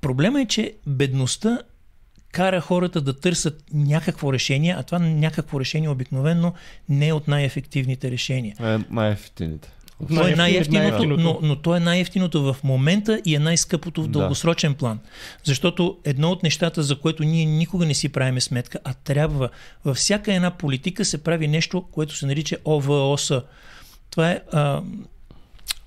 проблема 0.00 0.40
е, 0.40 0.46
че 0.46 0.74
бедността 0.86 1.58
кара 2.36 2.60
хората 2.60 3.00
да 3.00 3.20
търсят 3.20 3.64
някакво 3.74 4.32
решение, 4.32 4.74
а 4.78 4.82
това 4.82 4.98
някакво 4.98 5.60
решение 5.60 5.88
обикновено 5.88 6.52
не 6.88 7.08
е 7.08 7.12
от 7.12 7.28
най-ефективните 7.28 8.10
решения. 8.10 8.56
Е, 8.60 8.78
най-ефтините. 8.90 9.72
То 10.14 10.28
е 10.28 10.34
Най-ефтиното, 10.34 11.04
но, 11.06 11.38
но 11.42 11.56
то 11.56 11.76
е 11.76 11.80
най-ефтиното 11.80 12.42
в 12.42 12.56
момента 12.64 13.20
и 13.24 13.34
е 13.34 13.38
най-скъпото 13.38 14.02
в 14.02 14.08
Да. 14.08 14.18
дългосрочен 14.18 14.74
план. 14.74 14.98
Защото 15.44 15.98
едно 16.04 16.30
от 16.30 16.42
нещата, 16.42 16.82
за 16.82 17.00
което 17.00 17.24
ние 17.24 17.44
никога 17.44 17.86
не 17.86 17.94
си 17.94 18.08
правиме 18.08 18.40
сметка, 18.40 18.78
а 18.84 18.94
трябва, 18.94 19.48
във 19.84 19.96
всяка 19.96 20.34
една 20.34 20.50
политика 20.50 21.04
се 21.04 21.22
прави 21.22 21.48
нещо, 21.48 21.84
което 21.92 22.16
се 22.16 22.26
нарича 22.26 22.56
ОВОС. 22.64 23.32
Това 24.10 24.30
е 24.30 24.40
а, 24.52 24.82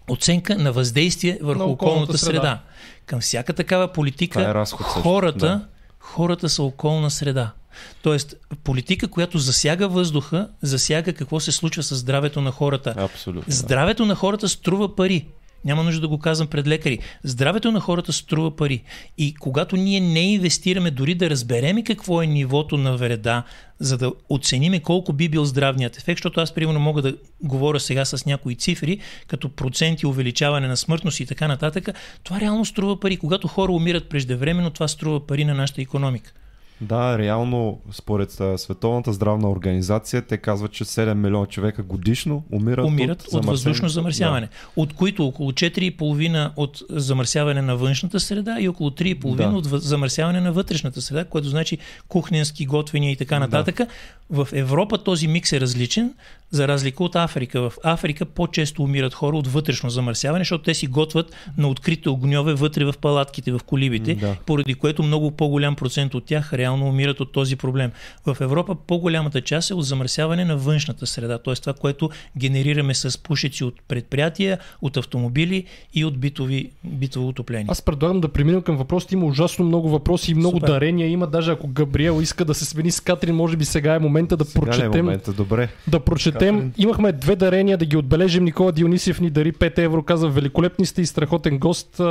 оценка 0.10 0.58
на 0.58 0.72
въздействие 0.72 1.38
върху 1.42 1.60
На 1.60 1.66
околната, 1.66 1.94
околната 1.94 2.18
среда. 2.18 2.32
среда. 2.38 2.60
Към 3.06 3.20
всяка 3.20 3.54
такава 3.54 3.94
политика 3.94 4.42
е 4.42 4.54
разход 4.54 4.88
също, 4.88 5.02
хората, 5.02 5.38
да. 5.38 5.68
Хората 6.00 6.50
са 6.50 6.64
околна 6.64 7.12
среда. 7.12 7.52
Тоест, 8.02 8.36
политика, 8.64 9.08
която 9.08 9.38
засяга 9.38 9.88
въздуха, 9.88 10.50
засяга 10.62 11.14
какво 11.14 11.40
се 11.40 11.52
случва 11.52 11.84
с 11.84 11.96
здравето 11.96 12.42
на 12.42 12.52
хората. 12.52 12.94
Абсолютно. 12.98 13.54
Здравето 13.54 14.06
на 14.06 14.16
хората 14.16 14.50
струва 14.50 14.96
пари. 14.96 15.28
Няма 15.66 15.84
нужда 15.84 16.02
да 16.02 16.08
го 16.08 16.20
казвам 16.20 16.48
пред 16.48 16.68
лекари. 16.68 17.00
Здравето 17.24 17.72
на 17.72 17.80
хората 17.80 18.14
струва 18.14 18.56
пари. 18.56 18.84
И 19.18 19.34
когато 19.34 19.76
ние 19.76 20.00
не 20.00 20.34
инвестираме 20.34 20.92
дори 20.92 21.16
да 21.16 21.30
разбереме 21.30 21.84
какво 21.84 22.22
е 22.22 22.28
нивото 22.28 22.78
на 22.78 22.98
вреда, 22.98 23.44
за 23.80 23.98
да 23.98 24.12
оцениме 24.30 24.80
колко 24.80 25.14
би 25.14 25.30
бил 25.30 25.46
здравният 25.46 25.98
ефект, 25.98 26.18
защото 26.18 26.42
аз 26.42 26.54
примерно 26.54 26.80
мога 26.80 27.02
да 27.02 27.16
говоря 27.44 27.80
сега 27.80 28.06
с 28.06 28.26
някои 28.26 28.56
цифри, 28.56 29.00
като 29.28 29.50
проценти 29.50 30.06
увеличаване 30.06 30.68
на 30.68 30.78
смъртност 30.78 31.20
и 31.20 31.26
така 31.26 31.48
нататък, 31.48 31.90
това 32.24 32.40
реално 32.40 32.66
струва 32.66 33.00
пари. 33.00 33.18
Когато 33.18 33.48
хора 33.48 33.72
умират 33.72 34.10
преждевременно, 34.10 34.70
това 34.70 34.88
струва 34.88 35.28
пари 35.28 35.46
на 35.46 35.54
нашата 35.54 35.82
економика. 35.82 36.34
Да, 36.82 37.18
реално, 37.18 37.80
според 37.92 38.32
Световната 38.58 39.14
здравна 39.14 39.50
организация, 39.50 40.22
те 40.22 40.38
казват, 40.38 40.72
че 40.72 40.86
7 40.86 41.14
милиона 41.14 41.46
човека 41.46 41.84
годишно 41.84 42.44
умират, 42.52 42.86
умират 42.86 43.22
от, 43.22 43.34
от 43.34 43.46
въздушно 43.46 43.90
замърсяване, 43.90 44.48
да. 44.48 44.82
от 44.82 44.94
които 44.94 45.26
около 45.26 45.52
4,5 45.52 46.52
от 46.56 46.82
замърсяване 46.90 47.62
на 47.62 47.78
външната 47.78 48.20
среда 48.20 48.58
и 48.60 48.70
около 48.70 48.90
3,5 48.90 49.36
Да. 49.36 49.48
от 49.48 49.66
замърсяване 49.66 50.42
на 50.42 50.52
вътрешната 50.52 51.02
среда, 51.02 51.26
което 51.26 51.48
значи 51.48 51.78
кухненски 52.08 52.66
готвения 52.66 53.12
и 53.12 53.16
така 53.16 53.40
нататък. 53.40 53.78
Да. 53.78 53.88
В 54.30 54.48
Европа 54.54 54.98
този 54.98 55.28
микс 55.28 55.54
е 55.54 55.62
различен, 55.62 56.14
за 56.52 56.68
разлика 56.68 57.04
от 57.04 57.16
Африка. 57.16 57.62
В 57.62 57.74
Африка 57.84 58.26
по-често 58.26 58.84
умират 58.84 59.14
хора 59.14 59.38
от 59.38 59.48
вътрешно 59.48 59.90
замърсяване, 59.90 60.42
защото 60.42 60.64
те 60.64 60.74
си 60.74 60.88
готвят 60.88 61.32
на 61.58 61.68
открите 61.68 62.10
огньове 62.10 62.54
вътре 62.54 62.86
в 62.86 62.94
палатките, 63.02 63.52
в 63.52 63.60
колибите, 63.66 64.16
Да. 64.16 64.36
поради 64.46 64.74
което 64.74 65.04
много 65.04 65.32
по-голям 65.32 65.76
процент 65.76 66.14
от 66.16 66.26
тях 66.26 66.54
реално 66.54 66.69
умират 66.74 67.20
от 67.20 67.32
този 67.32 67.56
проблем. 67.56 67.92
В 68.26 68.38
Европа 68.42 68.76
по-голямата 68.88 69.42
част 69.42 69.70
е 69.70 69.74
от 69.74 69.86
замърсяване 69.86 70.46
на 70.46 70.58
външната 70.58 71.08
среда, 71.08 71.38
т.е. 71.38 71.56
това, 71.56 71.74
което 71.74 72.10
генерираме 72.38 72.94
с 72.94 73.18
пушеци 73.18 73.64
от 73.64 73.76
предприятия, 73.88 74.58
от 74.82 74.98
автомобили 74.98 75.66
и 75.94 76.06
от 76.06 76.20
битови, 76.20 76.72
битово 76.84 77.28
отопление. 77.28 77.66
Аз 77.70 77.82
предлагам 77.82 78.22
да 78.22 78.28
преминем 78.30 78.62
към 78.62 78.78
въпросите. 78.78 79.16
Има 79.16 79.26
ужасно 79.26 79.66
много 79.66 79.90
въпроси 79.90 80.32
и 80.32 80.36
много 80.36 80.58
Супер. 80.58 80.68
дарения. 80.68 81.08
Има 81.08 81.28
даже 81.28 81.52
ако 81.52 81.68
Габриел 81.68 82.22
иска 82.22 82.46
да 82.46 82.54
се 82.54 82.66
смени 82.66 82.92
с 82.92 83.00
Катрин, 83.00 83.36
може 83.36 83.58
би 83.58 83.66
сега 83.66 83.96
е 83.96 84.00
момента 84.00 84.38
да 84.38 84.46
Сега 84.46 84.60
е 84.62 84.66
прочетем. 84.66 85.06
момента? 85.06 85.34
Добре. 85.34 85.70
Да 85.88 86.00
прочетем. 86.00 86.56
Катрин. 86.56 86.74
Имахме 86.78 87.12
две 87.12 87.36
дарения, 87.36 87.78
да 87.78 87.86
ги 87.86 87.98
отбележим. 87.98 88.44
Никола 88.44 88.72
Дионисиев 88.72 89.20
ни 89.20 89.30
дари 89.30 89.54
5 89.54 89.78
евро. 89.78 90.04
Каза, 90.04 90.30
великолепни 90.30 90.86
сте 90.86 91.02
и 91.02 91.06
страхотен 91.06 91.58
гост. 91.58 92.02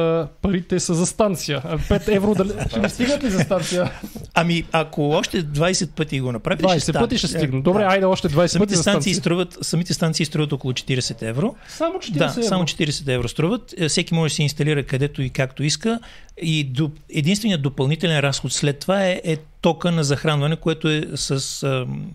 Парите 0.42 0.80
са 0.80 0.94
за 0.94 1.06
станция. 1.06 1.62
А 1.64 1.78
5 1.78 2.16
евро 2.16 2.34
дали... 2.34 2.50
ще 2.70 2.80
ни 2.80 2.88
стигнат 2.88 3.24
ли 3.24 3.30
за 3.30 3.40
станция? 3.40 3.90
Ами, 4.34 4.47
ако 4.72 5.10
още 5.10 5.44
20 5.44 5.90
пъти 5.90 6.20
го 6.20 6.32
направите, 6.32 6.64
20 6.64 6.82
ще 6.82 6.92
пъти 6.92 7.18
ще 7.18 7.26
стане. 7.26 7.42
стигнат. 7.42 7.64
Добре, 7.64 7.82
айде 7.82 8.06
още 8.06 8.28
20 8.28 8.32
пъти 8.36 8.48
Самите 8.48 8.74
за 8.74 8.82
станции, 8.82 9.14
струват, 9.14 9.58
самите 9.62 9.94
станции 9.94 10.26
струват 10.26 10.52
около 10.52 10.72
40 10.72 11.22
евро. 11.22 11.54
Само 11.68 11.98
40 11.98 12.10
Да, 12.12 12.24
евро. 12.24 12.42
само 12.42 12.64
40 12.64 13.14
евро 13.14 13.28
струват. 13.28 13.74
Е, 13.78 13.88
Всеки 13.88 14.14
може 14.14 14.32
да 14.32 14.34
се 14.34 14.42
инсталира 14.42 14.82
където 14.82 15.22
и 15.22 15.30
както 15.30 15.62
иска. 15.62 16.00
И 16.42 16.64
до, 16.64 16.90
единственият 17.14 17.62
допълнителен 17.62 18.20
разход 18.20 18.52
след 18.52 18.78
това 18.78 19.06
е, 19.06 19.20
е 19.24 19.36
тока 19.60 19.92
на 19.92 20.04
захранване, 20.04 20.56
което 20.56 20.88
е 20.88 21.04
с 21.14 21.62
ам, 21.62 22.10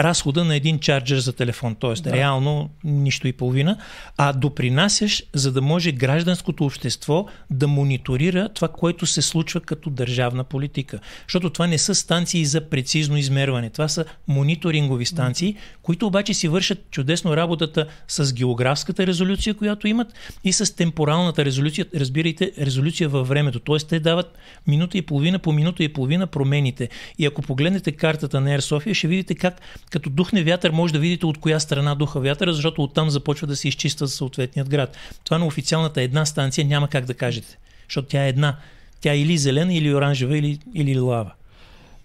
разхода 0.00 0.44
на 0.44 0.56
един 0.56 0.78
чарджер 0.78 1.18
за 1.18 1.32
телефон. 1.32 1.74
Тоест, 1.74 2.04
да. 2.04 2.12
реално 2.12 2.70
нищо 2.84 3.28
и 3.28 3.32
половина. 3.32 3.78
А 4.16 4.32
допринасяш, 4.32 5.22
за 5.34 5.52
да 5.52 5.62
може 5.62 5.92
гражданското 5.92 6.64
общество 6.64 7.26
да 7.50 7.68
мониторира 7.68 8.48
това, 8.48 8.68
което 8.68 9.06
се 9.06 9.22
случва 9.22 9.60
като 9.60 9.90
държавна 9.90 10.44
политика. 10.44 10.98
Защото 11.28 11.50
това 11.50 11.66
не 11.66 11.78
са 11.78 11.94
станции 11.94 12.44
за 12.44 12.60
прецизно 12.60 13.16
измерване. 13.16 13.70
Това 13.70 13.88
са 13.88 14.04
мониторингови 14.28 15.06
станции, 15.06 15.56
които 15.82 16.06
обаче 16.06 16.34
си 16.34 16.48
вършат 16.48 16.90
чудесно 16.90 17.36
работата 17.36 17.86
с 18.08 18.32
географската 18.32 19.06
резолюция, 19.06 19.54
която 19.54 19.88
имат 19.88 20.08
и 20.44 20.52
с 20.52 20.76
темпоралната 20.76 21.44
резолюция, 21.44 21.86
разбирайте, 21.94 22.52
резолюция 22.60 23.08
във 23.08 23.28
времето. 23.28 23.60
Тоест 23.60 23.88
те 23.88 24.00
дават 24.00 24.38
минута 24.66 24.98
и 24.98 25.02
половина 25.02 25.38
по 25.38 25.52
минута 25.52 25.84
и 25.84 25.92
половина 25.92 26.26
промените. 26.26 26.88
И 27.18 27.26
ако 27.26 27.42
погледнете 27.42 27.92
картата 27.92 28.40
на 28.40 28.50
Air 28.50 28.60
София, 28.60 28.94
ще 28.94 29.08
видите 29.08 29.34
как 29.34 29.60
като 29.90 30.10
духне 30.10 30.44
вятър, 30.44 30.70
може 30.70 30.92
да 30.92 30.98
видите 30.98 31.26
от 31.26 31.38
коя 31.38 31.60
страна 31.60 31.94
духа 31.94 32.20
вятъра, 32.20 32.52
защото 32.52 32.82
оттам 32.82 33.10
започва 33.10 33.46
да 33.46 33.56
се 33.56 33.68
изчиства 33.68 34.08
съответният 34.08 34.68
град. 34.68 34.96
Това 35.24 35.38
на 35.38 35.46
официалната 35.46 36.02
една 36.02 36.26
станция 36.26 36.66
няма 36.66 36.88
как 36.88 37.04
да 37.04 37.14
кажете, 37.14 37.58
защото 37.88 38.08
тя 38.08 38.24
е 38.24 38.28
една. 38.28 38.56
Тя 39.00 39.12
е 39.12 39.18
или 39.18 39.38
зелена, 39.38 39.74
или 39.74 39.94
оранжева, 39.94 40.38
или, 40.38 40.58
или 40.74 40.98
лава. 40.98 41.32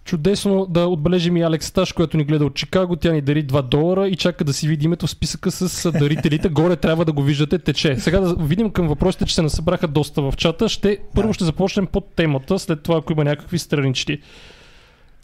Чудесно 0.04 0.66
да 0.66 0.86
отбележим 0.86 1.36
и 1.36 1.42
Алекс 1.42 1.70
Таш, 1.70 1.92
която 1.92 2.16
ни 2.16 2.24
гледа 2.24 2.44
от 2.44 2.54
Чикаго. 2.54 2.96
Тя 2.96 3.12
ни 3.12 3.20
дари 3.20 3.46
2 3.46 3.62
долара 3.62 4.08
и 4.08 4.16
чака 4.16 4.44
да 4.44 4.52
си 4.52 4.68
види 4.68 4.84
името 4.84 5.06
в 5.06 5.10
списъка 5.10 5.50
с 5.50 5.92
дарителите. 5.92 6.48
Горе 6.48 6.76
трябва 6.76 7.04
да 7.04 7.12
го 7.12 7.22
виждате, 7.22 7.58
тече. 7.58 7.96
Сега 7.96 8.20
да 8.20 8.34
видим 8.34 8.70
към 8.70 8.88
въпросите, 8.88 9.24
че 9.24 9.34
се 9.34 9.42
насъбраха 9.42 9.88
доста 9.88 10.22
в 10.22 10.34
чата. 10.36 10.68
Ще, 10.68 10.98
първо 11.14 11.32
ще 11.32 11.44
започнем 11.44 11.86
под 11.86 12.14
темата, 12.16 12.58
след 12.58 12.82
това 12.82 12.98
ако 12.98 13.12
има 13.12 13.24
някакви 13.24 13.58
странички. 13.58 14.18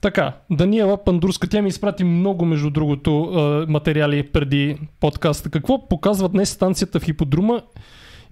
Така, 0.00 0.32
Даниела 0.50 1.04
Пандурска, 1.04 1.48
тя 1.48 1.62
ми 1.62 1.68
изпрати 1.68 2.04
много, 2.04 2.44
между 2.44 2.70
другото, 2.70 3.22
а, 3.22 3.66
материали 3.68 4.22
преди 4.22 4.78
подкаста. 5.00 5.50
Какво 5.50 5.88
показва 5.88 6.28
днес 6.28 6.50
станцията 6.50 7.00
в 7.00 7.04
хиподрума 7.04 7.62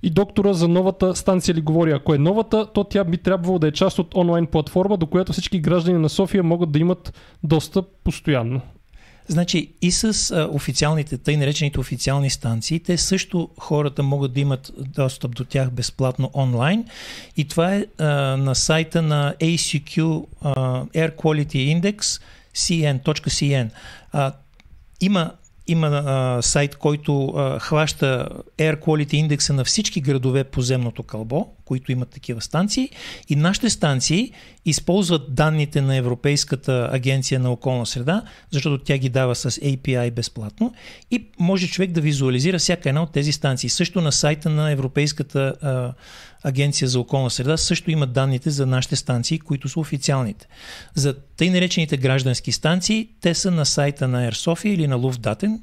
и 0.02 0.10
доктора 0.10 0.52
за 0.52 0.68
новата 0.68 1.16
станция 1.16 1.54
ли 1.54 1.60
говори? 1.60 1.92
Ако 1.92 2.14
е 2.14 2.18
новата, 2.18 2.66
то 2.72 2.84
тя 2.84 3.04
би 3.04 3.16
трябвало 3.16 3.58
да 3.58 3.68
е 3.68 3.72
част 3.72 3.98
от 3.98 4.14
онлайн 4.14 4.46
платформа, 4.46 4.96
до 4.96 5.06
която 5.06 5.32
всички 5.32 5.60
граждани 5.60 5.98
на 5.98 6.08
София 6.08 6.42
могат 6.42 6.72
да 6.72 6.78
имат 6.78 7.14
достъп 7.42 7.86
постоянно. 8.04 8.60
Значи 9.28 9.68
и 9.82 9.92
с 9.92 10.30
а, 10.30 10.48
официалните, 10.52 11.18
тъй 11.18 11.36
наречените 11.36 11.80
официални 11.80 12.30
станции, 12.30 12.80
те 12.80 12.96
също 12.96 13.48
хората 13.58 14.02
могат 14.02 14.32
да 14.32 14.40
имат 14.40 14.72
достъп 14.78 15.34
до 15.36 15.44
тях 15.44 15.70
безплатно 15.70 16.30
онлайн. 16.34 16.84
И 17.36 17.44
това 17.44 17.74
е 17.74 17.84
а, 17.98 18.04
на 18.36 18.54
сайта 18.54 19.02
на 19.02 19.34
ACQ 19.40 20.24
а, 20.42 20.54
Air 20.84 21.16
Quality 21.16 21.80
Index 21.80 22.22
cn.cn. 22.54 23.68
А, 24.12 24.32
има 25.00 25.32
има 25.68 26.02
а, 26.06 26.42
сайт, 26.42 26.76
който 26.76 27.26
а, 27.26 27.58
хваща 27.58 28.28
Air 28.58 28.80
Quality 28.80 29.14
индекса 29.14 29.52
на 29.52 29.64
всички 29.64 30.00
градове 30.00 30.44
по 30.44 30.62
земното 30.62 31.02
кълбо, 31.02 31.46
които 31.64 31.92
имат 31.92 32.08
такива 32.08 32.40
станции. 32.40 32.90
И 33.28 33.36
нашите 33.36 33.70
станции 33.70 34.32
използват 34.64 35.34
данните 35.34 35.80
на 35.80 35.96
Европейската 35.96 36.88
агенция 36.92 37.40
на 37.40 37.50
околна 37.50 37.86
среда, 37.86 38.22
защото 38.50 38.84
тя 38.84 38.98
ги 38.98 39.08
дава 39.08 39.34
с 39.34 39.50
API 39.50 40.10
безплатно 40.10 40.74
и 41.10 41.26
може 41.38 41.68
човек 41.68 41.90
да 41.90 42.00
визуализира 42.00 42.58
всяка 42.58 42.88
една 42.88 43.02
от 43.02 43.12
тези 43.12 43.32
станции. 43.32 43.68
Също 43.68 44.00
на 44.00 44.12
сайта 44.12 44.50
на 44.50 44.70
Европейската 44.70 45.54
а, 45.62 45.92
агенция 46.42 46.88
за 46.88 47.00
околна 47.00 47.30
среда 47.30 47.56
също 47.56 47.90
имат 47.90 48.12
данните 48.12 48.50
за 48.50 48.66
нашите 48.66 48.96
станции, 48.96 49.38
които 49.38 49.68
са 49.68 49.80
официалните. 49.80 50.46
За 50.94 51.14
тъй 51.36 51.50
наречените 51.50 51.96
граждански 51.96 52.52
станции, 52.52 53.08
те 53.20 53.34
са 53.34 53.50
на 53.50 53.66
сайта 53.66 54.08
на 54.08 54.30
Air 54.30 54.66
или 54.66 54.86
на 54.86 54.98
Luftdaten, 54.98 55.60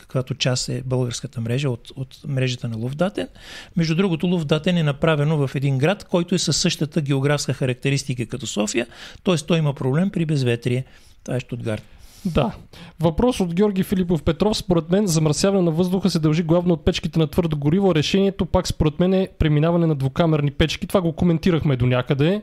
каквато 0.00 0.34
част 0.34 0.68
е 0.68 0.82
българската 0.86 1.40
мрежа 1.40 1.70
от, 1.70 1.90
от 1.96 2.16
мрежата 2.26 2.68
на 2.68 2.76
Луфдатен. 2.76 3.28
Между 3.76 3.94
другото, 3.94 4.26
Луфдатен 4.26 4.76
е 4.76 4.82
направено 4.82 5.46
в 5.46 5.54
един 5.54 5.78
град, 5.78 6.04
който 6.04 6.34
е 6.34 6.38
със 6.38 6.56
същата 6.56 7.00
географска 7.00 7.52
характеристика 7.52 8.26
като 8.26 8.46
София, 8.46 8.86
т.е. 9.24 9.36
той 9.36 9.58
има 9.58 9.74
проблем 9.74 10.10
при 10.10 10.26
безветрие. 10.26 10.84
Това 11.24 11.36
е 11.36 11.40
Штутгарт. 11.40 11.99
Да. 12.24 12.52
Въпрос 13.00 13.40
от 13.40 13.54
Георги 13.54 13.82
Филипов 13.82 14.22
Петров. 14.22 14.56
Според 14.56 14.90
мен 14.90 15.06
замърсяване 15.06 15.62
на 15.62 15.70
въздуха 15.70 16.10
се 16.10 16.18
дължи 16.18 16.42
главно 16.42 16.74
от 16.74 16.84
печките 16.84 17.18
на 17.18 17.26
твърдо 17.26 17.56
гориво. 17.56 17.94
Решението 17.94 18.46
пак 18.46 18.68
според 18.68 19.00
мен 19.00 19.14
е 19.14 19.28
преминаване 19.38 19.86
на 19.86 19.94
двукамерни 19.94 20.50
печки. 20.50 20.86
Това 20.86 21.00
го 21.00 21.12
коментирахме 21.12 21.76
до 21.76 21.86
някъде. 21.86 22.42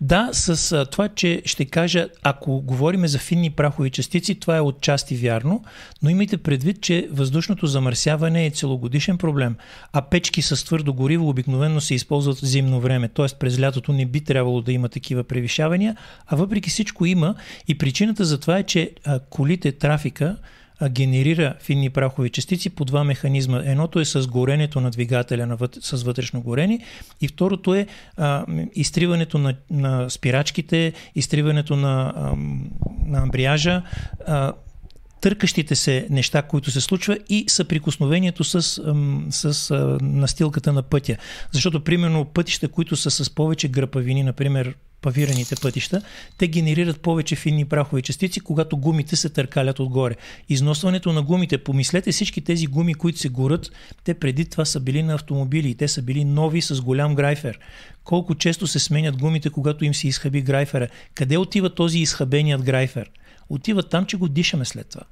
Да, 0.00 0.28
с 0.32 0.86
това, 0.90 1.08
че 1.08 1.42
ще 1.44 1.64
кажа, 1.64 2.08
ако 2.22 2.60
говорим 2.60 3.06
за 3.06 3.18
финни 3.18 3.50
прахови 3.50 3.90
частици, 3.90 4.34
това 4.34 4.56
е 4.56 4.60
отчасти 4.60 5.16
вярно, 5.16 5.64
но 6.02 6.10
имайте 6.10 6.36
предвид, 6.36 6.80
че 6.80 7.08
въздушното 7.12 7.66
замърсяване 7.66 8.46
е 8.46 8.50
целогодишен 8.50 9.18
проблем, 9.18 9.56
а 9.92 10.02
печки 10.02 10.42
с 10.42 10.64
твърдо 10.64 10.94
гориво 10.94 11.28
обикновено 11.28 11.80
се 11.80 11.94
използват 11.94 12.38
в 12.38 12.46
зимно 12.46 12.80
време, 12.80 13.08
т.е. 13.08 13.26
през 13.38 13.60
лятото 13.60 13.92
не 13.92 14.06
би 14.06 14.20
трябвало 14.20 14.60
да 14.62 14.72
има 14.72 14.88
такива 14.88 15.24
превишавания, 15.24 15.96
а 16.26 16.36
въпреки 16.36 16.70
всичко 16.70 17.06
има 17.06 17.34
и 17.68 17.78
причината 17.78 18.24
за 18.24 18.40
това 18.40 18.58
е, 18.58 18.62
че 18.62 18.90
а, 19.04 19.15
колите, 19.18 19.72
трафика, 19.72 20.36
генерира 20.88 21.54
финни 21.60 21.90
прахови 21.90 22.30
частици 22.30 22.70
по 22.70 22.84
два 22.84 23.04
механизма. 23.04 23.62
Едното 23.64 24.00
е 24.00 24.04
с 24.04 24.26
горенето 24.26 24.80
на 24.80 24.90
двигателя 24.90 25.58
с 25.80 26.02
вътрешно 26.02 26.40
горение 26.40 26.80
и 27.20 27.28
второто 27.28 27.74
е 27.74 27.86
а, 28.16 28.44
изтриването 28.74 29.38
на, 29.38 29.54
на 29.70 30.10
спирачките, 30.10 30.92
изтриването 31.14 31.76
на, 31.76 32.12
а, 32.16 32.34
на 33.06 33.22
амбриажа, 33.22 33.82
а, 34.26 34.52
търкащите 35.20 35.74
се 35.74 36.06
неща, 36.10 36.42
които 36.42 36.70
се 36.70 36.80
случва 36.80 37.18
и 37.28 37.44
съприкосновението 37.48 38.44
с, 38.44 38.62
с 39.30 39.74
настилката 40.02 40.72
на 40.72 40.82
пътя. 40.82 41.16
Защото, 41.52 41.84
примерно, 41.84 42.24
пътища, 42.24 42.68
които 42.68 42.96
са 42.96 43.10
с 43.10 43.30
повече 43.30 43.68
гръпавини, 43.68 44.22
например, 44.22 44.74
павираните 45.02 45.54
пътища, 45.62 46.02
те 46.38 46.48
генерират 46.48 47.00
повече 47.00 47.36
финни 47.36 47.64
прахови 47.64 48.02
частици, 48.02 48.40
когато 48.40 48.76
гумите 48.76 49.16
се 49.16 49.28
търкалят 49.28 49.78
отгоре. 49.78 50.14
Износването 50.48 51.12
на 51.12 51.22
гумите, 51.22 51.58
помислете 51.58 52.12
всички 52.12 52.40
тези 52.40 52.66
гуми, 52.66 52.94
които 52.94 53.18
се 53.18 53.28
горят, 53.28 53.70
те 54.04 54.14
преди 54.14 54.44
това 54.44 54.64
са 54.64 54.80
били 54.80 55.02
на 55.02 55.14
автомобили 55.14 55.70
и 55.70 55.74
те 55.74 55.88
са 55.88 56.02
били 56.02 56.24
нови 56.24 56.62
с 56.62 56.80
голям 56.80 57.14
грайфер. 57.14 57.58
Колко 58.04 58.34
често 58.34 58.66
се 58.66 58.78
сменят 58.78 59.16
гумите, 59.16 59.50
когато 59.50 59.84
им 59.84 59.94
се 59.94 60.08
изхаби 60.08 60.42
грайфера? 60.42 60.88
Къде 61.14 61.38
отива 61.38 61.74
този 61.74 61.98
изхабеният 61.98 62.62
грайфер? 62.62 63.10
Отива 63.48 63.82
там, 63.82 64.06
че 64.06 64.16
го 64.16 64.28
дишаме 64.28 64.64
след 64.64 64.88
това. 64.88 65.02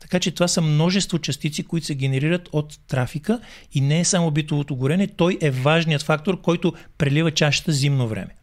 Така 0.00 0.20
че 0.20 0.30
това 0.30 0.48
са 0.48 0.60
множество 0.60 1.18
частици, 1.18 1.62
които 1.62 1.86
се 1.86 1.94
генерират 1.94 2.48
от 2.52 2.78
трафика 2.88 3.40
и 3.72 3.80
не 3.80 4.00
е 4.00 4.04
само 4.04 4.30
битовото 4.30 4.76
горене, 4.76 5.06
той 5.06 5.38
е 5.40 5.50
важният 5.50 6.02
фактор, 6.02 6.40
който 6.40 6.72
прелива 6.98 7.30
чашата 7.30 7.72
зимно 7.72 8.08
време. 8.08 8.34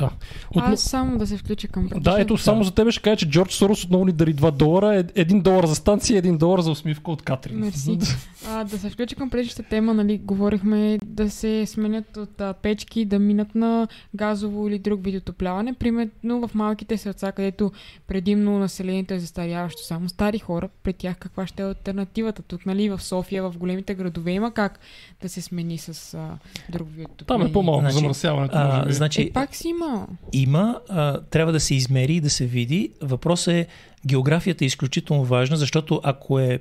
Да. 0.00 0.10
От... 0.52 0.62
Аз 0.64 0.80
само 0.80 1.18
да 1.18 1.26
се 1.26 1.36
включа 1.36 1.68
към 1.68 1.88
Да, 1.96 2.20
ето 2.20 2.36
само 2.36 2.64
за 2.64 2.70
тебе 2.70 2.90
ще 2.90 3.02
кажа, 3.02 3.16
че 3.16 3.28
Джордж 3.28 3.52
Сорос 3.52 3.84
отново 3.84 4.04
ни 4.04 4.12
дари 4.12 4.34
2 4.34 4.50
долара. 4.50 4.96
Е- 4.96 5.04
Един 5.14 5.40
долар 5.40 5.64
за 5.64 5.74
станция, 5.74 6.18
един 6.18 6.38
долар 6.38 6.60
за 6.60 6.70
усмивка 6.70 7.10
от 7.10 7.22
Катрин. 7.22 7.58
Мерси. 7.58 7.98
А, 8.48 8.64
да 8.64 8.78
се 8.78 8.90
включа 8.90 9.16
към 9.16 9.30
предишната 9.30 9.62
тема, 9.62 9.94
нали, 9.94 10.18
говорихме 10.18 10.98
да 11.04 11.30
се 11.30 11.66
сменят 11.66 12.16
от 12.16 12.40
а, 12.40 12.52
печки, 12.52 13.04
да 13.04 13.18
минат 13.18 13.54
на 13.54 13.88
газово 14.14 14.68
или 14.68 14.78
друг 14.78 15.04
вид 15.04 15.16
отопляване. 15.16 15.72
Примерно 15.72 16.10
в 16.40 16.54
малките 16.54 16.96
селца, 16.96 17.32
където 17.32 17.72
предимно 18.06 18.58
населението 18.58 19.14
е 19.14 19.18
застаряващо 19.18 19.82
само 19.82 20.08
стари 20.08 20.38
хора, 20.38 20.68
пред 20.82 20.96
тях 20.96 21.16
каква 21.18 21.46
ще 21.46 21.62
е 21.62 21.66
альтернативата? 21.66 22.42
Тук, 22.42 22.66
нали, 22.66 22.88
в 22.88 23.00
София, 23.00 23.42
в 23.42 23.58
големите 23.58 23.94
градове 23.94 24.30
има 24.30 24.50
как 24.52 24.78
да 25.22 25.28
се 25.28 25.40
смени 25.40 25.78
с 25.78 26.14
а, 26.14 26.28
друг 26.68 26.88
вид 26.90 27.08
Там 27.08 27.12
отопление. 27.14 27.46
е 27.46 27.52
по-малко 27.52 27.80
Значи, 27.80 27.94
замърсяването. 27.94 28.54
А, 28.58 28.68
може 28.68 28.86
би. 28.86 28.92
значи, 28.92 29.22
Е, 29.22 29.30
пак 29.32 29.54
си 29.54 29.68
има. 29.68 29.89
Има, 30.32 30.80
а, 30.88 31.20
трябва 31.20 31.52
да 31.52 31.60
се 31.60 31.74
измери 31.74 32.14
и 32.14 32.20
да 32.20 32.30
се 32.30 32.46
види. 32.46 32.90
Въпросът 33.02 33.54
е, 33.54 33.66
географията 34.06 34.64
е 34.64 34.66
изключително 34.66 35.24
важна, 35.24 35.56
защото 35.56 36.00
ако 36.04 36.38
е 36.38 36.58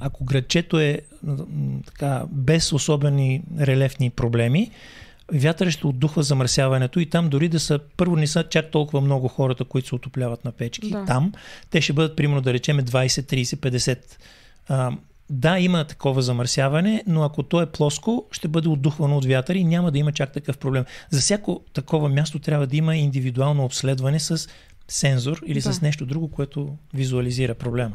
ако 0.00 0.24
градчето 0.24 0.80
е 0.80 1.00
така, 1.86 2.22
без 2.30 2.72
особени 2.72 3.42
релефни 3.60 4.10
проблеми, 4.10 4.70
вятъра 5.32 5.70
ще 5.70 5.86
отдухва 5.86 6.22
замърсяването 6.22 7.00
и 7.00 7.06
там 7.06 7.28
дори 7.28 7.48
да 7.48 7.60
са, 7.60 7.78
първо 7.96 8.16
не 8.16 8.26
са 8.26 8.44
чак 8.44 8.70
толкова 8.70 9.00
много 9.00 9.28
хората, 9.28 9.64
които 9.64 9.88
се 9.88 9.94
отопляват 9.94 10.44
на 10.44 10.52
печки, 10.52 10.90
Да. 10.90 11.04
там 11.04 11.32
те 11.70 11.80
ще 11.80 11.92
бъдат 11.92 12.16
примерно 12.16 12.40
да 12.40 12.52
речеме 12.52 12.82
20, 12.82 13.06
30, 13.06 13.56
50. 13.56 13.98
А, 14.68 14.92
да, 15.30 15.58
има 15.58 15.84
такова 15.84 16.22
замърсяване, 16.22 17.02
но 17.06 17.22
ако 17.22 17.42
то 17.42 17.62
е 17.62 17.66
плоско, 17.66 18.26
ще 18.30 18.48
бъде 18.48 18.68
отдухвано 18.68 19.16
от 19.16 19.24
вятър 19.24 19.54
и 19.54 19.64
няма 19.64 19.90
да 19.90 19.98
има 19.98 20.12
чак 20.12 20.32
такъв 20.32 20.58
проблем. 20.58 20.84
За 21.10 21.20
всяко 21.20 21.60
такова 21.72 22.08
място 22.08 22.38
трябва 22.38 22.66
да 22.66 22.76
има 22.76 22.96
индивидуално 22.96 23.64
обследване 23.64 24.20
с 24.20 24.48
сензор 24.88 25.40
или 25.46 25.60
Да. 25.60 25.72
с 25.72 25.82
нещо 25.82 26.06
друго, 26.06 26.28
което 26.28 26.68
визуализира 26.94 27.54
проблема. 27.54 27.92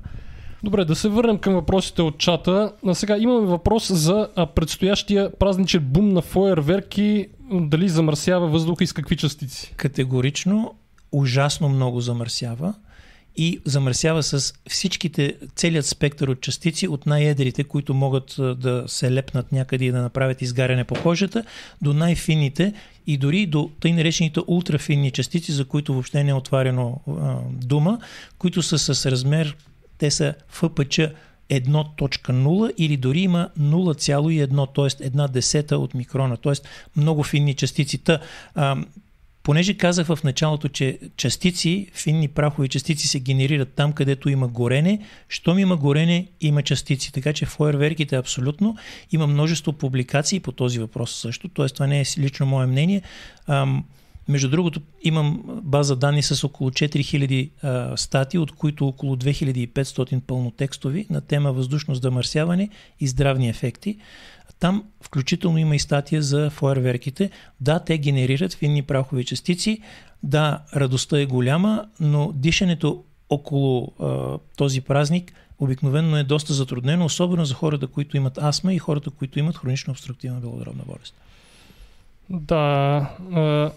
Добре, 0.64 0.86
да 0.86 0.96
се 0.96 1.10
върнем 1.10 1.38
към 1.38 1.54
въпросите 1.54 2.02
от 2.02 2.18
чата. 2.18 2.74
А 2.88 2.96
сега 2.96 3.18
имаме 3.18 3.48
въпрос 3.48 3.92
за 3.92 4.30
предстоящия 4.56 5.32
празничен 5.40 5.84
бум 5.84 6.10
на 6.10 6.22
фойерверки. 6.22 7.28
Дали 7.52 7.90
замърсява 7.90 8.48
въздуха 8.48 8.84
и 8.84 8.88
с 8.88 8.94
какви 8.94 9.18
частици? 9.18 9.74
Категорично 9.78 10.74
ужасно 11.12 11.70
много 11.70 12.02
замърсява 12.02 12.74
и 13.36 13.60
замърсява 13.66 14.24
с 14.24 14.54
всичките, 14.70 15.36
целият 15.56 15.86
спектър 15.86 16.28
от 16.28 16.42
частици, 16.42 16.88
от 16.88 17.06
най-едрите, 17.06 17.64
които 17.64 17.94
могат 17.94 18.36
да 18.38 18.84
се 18.88 19.14
лепнат 19.14 19.52
някъде 19.52 19.86
и 19.86 19.92
да 19.92 20.02
направят 20.02 20.42
изгаряне 20.42 20.84
по 20.84 20.96
кожата, 20.96 21.44
до 21.82 21.94
най-финните 21.94 22.74
и 23.08 23.18
дори 23.18 23.46
до 23.46 23.72
тъй 23.80 23.94
наречените 23.94 24.40
ултрафинни 24.48 25.12
частици, 25.12 25.52
за 25.52 25.66
които 25.66 25.94
въобще 25.94 26.24
не 26.24 26.32
е 26.32 26.34
отварено 26.34 27.02
а, 27.08 27.36
дума, 27.52 28.00
които 28.38 28.62
са 28.62 28.78
с 28.78 29.12
размер, 29.12 29.58
те 29.98 30.12
са 30.12 30.34
ФПЧ 30.50 31.00
1.0 31.50 32.74
или 32.78 32.98
дори 32.98 33.20
има 33.20 33.50
0,1, 33.60 34.76
т.е. 34.76 35.06
една 35.06 35.28
десета 35.28 35.78
от 35.78 35.94
микрона, 35.94 36.38
т.е. 36.38 36.54
много 36.96 37.24
финни 37.24 37.54
частици. 37.54 37.98
Та, 37.98 38.20
а, 38.56 38.78
понеже 39.44 39.74
казах 39.74 40.08
в 40.08 40.20
началото, 40.24 40.68
че 40.68 41.00
частици, 41.18 41.88
финни 41.94 42.28
прахови 42.28 42.70
частици 42.70 43.08
се 43.08 43.20
генерират 43.20 43.74
там, 43.76 43.94
където 43.94 44.30
има 44.30 44.48
горене, 44.48 45.00
щом 45.30 45.60
има 45.60 45.78
горене, 45.78 46.28
има 46.42 46.64
частици. 46.64 47.14
Така 47.14 47.34
че 47.34 47.46
фойерверките 47.46 48.16
абсолютно. 48.16 48.76
Има 49.12 49.28
множество 49.28 49.74
публикации 49.74 50.40
по 50.40 50.52
този 50.52 50.80
въпрос 50.80 51.16
също, 51.16 51.50
т.е. 51.50 51.66
това 51.66 51.88
не 51.88 52.02
е 52.02 52.06
лично 52.18 52.46
мое 52.46 52.66
мнение. 52.66 53.02
Между 54.28 54.50
другото, 54.50 54.82
имам 55.04 55.44
база 55.64 55.96
данни 55.96 56.24
с 56.24 56.44
около 56.44 56.70
4000 56.70 57.50
а, 57.64 57.98
статии, 57.98 58.40
от 58.40 58.52
които 58.52 58.88
около 58.88 59.16
2500 59.16 60.22
пълнотекстови 60.22 61.08
на 61.10 61.22
тема 61.22 61.52
въздушно 61.52 61.96
замърсяване 61.96 62.70
и 63.00 63.08
здравни 63.08 63.50
ефекти. 63.50 63.98
Там 64.64 64.84
включително 65.02 65.58
има 65.58 65.76
и 65.76 65.80
статия 65.80 66.22
за 66.22 66.50
фойерверките. 66.50 67.30
Да, 67.62 67.80
те 67.80 67.98
генерират 67.98 68.54
финни 68.54 68.82
прахови 68.82 69.26
частици. 69.26 69.80
Да, 70.24 70.60
радостта 70.76 71.20
е 71.20 71.26
голяма, 71.26 71.86
но 72.00 72.32
дишането 72.36 73.04
около 73.30 73.94
а, 74.00 74.38
този 74.58 74.82
празник 74.82 75.34
обикновено 75.60 76.18
е 76.18 76.24
доста 76.24 76.54
затруднено, 76.54 77.06
особено 77.06 77.46
за 77.46 77.54
хората, 77.54 77.88
които 77.88 78.18
имат 78.18 78.38
астма 78.38 78.74
и 78.74 78.80
хората, 78.80 79.10
които 79.10 79.40
имат 79.40 79.58
хронично 79.58 79.92
обструктивна 79.92 80.40
белодробна 80.40 80.84
болест. 80.88 81.16
Да. 82.30 82.58
А, 83.34 83.72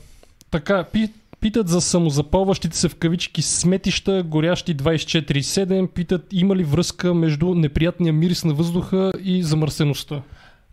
така, 0.50 0.84
пи, 0.92 1.08
питат 1.40 1.68
за 1.68 1.80
самозапалващите 1.80 2.76
се 2.76 2.88
в 2.88 2.94
кавички 2.96 3.42
сметища, 3.42 4.22
горящи 4.22 4.76
24-7. 4.76 5.86
Питат 5.86 6.26
има 6.32 6.56
ли 6.56 6.64
връзка 6.64 7.14
между 7.14 7.54
неприятния 7.54 8.12
мирис 8.12 8.44
на 8.44 8.54
въздуха 8.54 9.12
и 9.24 9.42
замърсеността. 9.42 10.22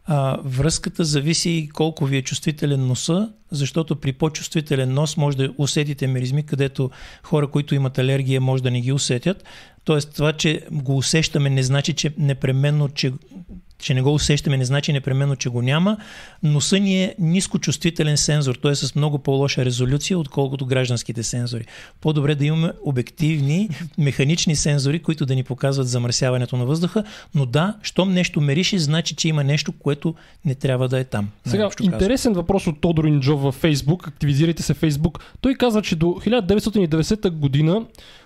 А, 0.06 0.38
връзката 0.44 1.04
зависи 1.04 1.70
колко 1.74 2.06
ви 2.06 2.18
е 2.18 2.22
чувствителен 2.22 2.88
носа, 2.88 3.30
защото 3.52 3.96
при 3.96 4.14
по-чувствителен 4.14 4.94
нос 4.94 5.18
може 5.18 5.38
да 5.38 5.54
усетите 5.58 6.08
миризми, 6.08 6.44
където 6.44 6.92
хора, 7.24 7.48
които 7.48 7.76
имат 7.76 7.98
алергия, 7.98 8.42
може 8.42 8.64
да 8.64 8.72
не 8.72 8.82
ги 8.82 8.92
усетят. 8.92 9.44
Тоест 9.84 10.16
това, 10.16 10.34
че 10.34 10.62
го 10.72 10.98
усещаме, 10.98 11.50
не 11.50 11.64
значи, 11.64 11.94
че 11.94 12.14
непременно, 12.18 12.90
че 12.90 13.14
че 13.84 13.94
не 13.94 14.02
го 14.02 14.14
усещаме, 14.14 14.58
не 14.58 14.66
значи 14.66 14.94
непременно, 14.94 15.36
че 15.36 15.50
го 15.50 15.62
няма. 15.62 15.98
Носа 16.44 16.80
ни 16.80 17.04
е 17.04 17.16
нискочувствителен 17.20 18.18
сензор, 18.18 18.56
т.е. 18.56 18.76
с 18.76 18.96
много 18.96 19.20
по-лоша 19.20 19.66
резолюция, 19.66 20.20
отколкото 20.20 20.66
гражданските 20.66 21.24
сензори. 21.24 21.66
По-добре 22.02 22.36
да 22.36 22.46
имаме 22.46 22.72
обективни, 22.84 23.70
механични 23.98 24.56
сензори, 24.56 25.00
които 25.00 25.26
да 25.26 25.36
ни 25.36 25.44
показват 25.44 25.88
замърсяването 25.88 26.58
на 26.58 26.66
въздуха, 26.66 27.04
но 27.36 27.46
да, 27.46 27.76
щом 27.82 28.14
нещо 28.14 28.42
мериши, 28.42 28.80
значи, 28.80 29.16
че 29.16 29.28
има 29.28 29.44
нещо, 29.44 29.72
което 29.72 30.16
не 30.46 30.56
трябва 30.56 30.88
да 30.90 31.00
е 31.00 31.04
там. 31.04 31.30
Сега, 31.46 31.70
интересен 31.82 32.34
въпрос 32.34 32.68
от 32.68 32.82
Тодор 32.82 33.04
Инджов 33.04 33.42
във 33.42 33.56
Фейсбук. 33.56 34.08
Активизирайте 34.08 34.64
се 34.64 34.74
Фейсбук. 34.74 35.20
Той 35.42 35.56
казва, 35.56 35.82
че 35.82 35.96
до 35.96 36.06
1990 36.06 37.30
година 37.30 37.82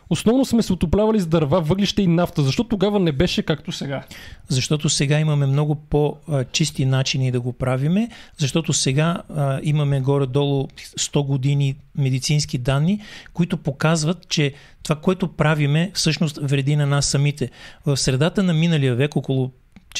основно 0.09 0.45
сме 0.45 0.63
се 0.63 0.73
отоплявали 0.73 1.19
с 1.19 1.27
дърва, 1.27 1.61
въглища 1.61 2.01
и 2.01 2.07
нафта. 2.07 2.43
Защо 2.43 2.63
тогава 2.63 2.99
не 2.99 3.11
беше 3.11 3.43
както 3.43 3.71
сега? 3.71 4.03
Защото 4.47 4.89
сега 4.89 5.19
имаме 5.19 5.46
много 5.47 5.75
по-чисти 5.75 6.85
начини 6.85 7.31
да 7.31 7.41
го 7.41 7.53
правиме, 7.53 8.09
защото 8.37 8.73
сега 8.73 9.21
а, 9.35 9.59
имаме 9.63 10.01
горе-долу 10.01 10.67
100 10.67 11.25
години 11.25 11.75
медицински 11.95 12.57
данни, 12.57 13.01
които 13.33 13.57
показват, 13.57 14.29
че 14.29 14.53
това, 14.83 14.95
което 14.95 15.27
правиме, 15.27 15.91
всъщност 15.93 16.39
вреди 16.41 16.75
на 16.75 16.85
нас 16.85 17.05
самите. 17.05 17.49
В 17.85 17.97
средата 17.97 18.43
на 18.43 18.53
миналия 18.53 18.95
век, 18.95 19.15
около 19.15 19.51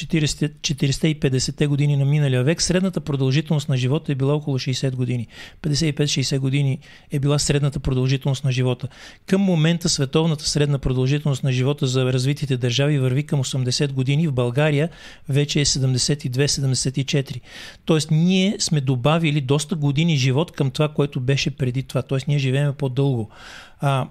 40-50-те 0.06 1.66
години 1.66 1.96
на 1.96 2.04
миналия 2.04 2.44
век, 2.44 2.62
средната 2.62 3.00
продължителност 3.00 3.68
на 3.68 3.76
живота 3.76 4.12
е 4.12 4.14
била 4.14 4.34
около 4.34 4.58
60 4.58 4.94
години. 4.94 5.26
55-60 5.62 6.38
години 6.38 6.78
е 7.10 7.18
била 7.18 7.38
средната 7.38 7.80
продължителност 7.80 8.44
на 8.44 8.52
живота. 8.52 8.88
Към 9.26 9.40
момента 9.40 9.88
световната 9.88 10.44
средна 10.44 10.78
продължителност 10.78 11.44
на 11.44 11.52
живота 11.52 11.86
за 11.86 12.12
развитите 12.12 12.56
държави 12.56 12.98
върви 12.98 13.22
към 13.22 13.44
80 13.44 13.92
години. 13.92 14.28
В 14.28 14.32
България 14.32 14.88
вече 15.28 15.60
е 15.60 15.64
72-74. 15.64 17.40
Тоест 17.84 18.10
ние 18.10 18.56
сме 18.58 18.80
добавили 18.80 19.40
доста 19.40 19.74
години 19.74 20.16
живот 20.16 20.52
към 20.52 20.70
това, 20.70 20.88
което 20.88 21.20
беше 21.20 21.50
преди 21.50 21.82
това. 21.82 22.02
Тоест 22.02 22.28
ние 22.28 22.38
живеем 22.38 22.74
по-дълго. 22.78 23.30
А, 23.80 24.08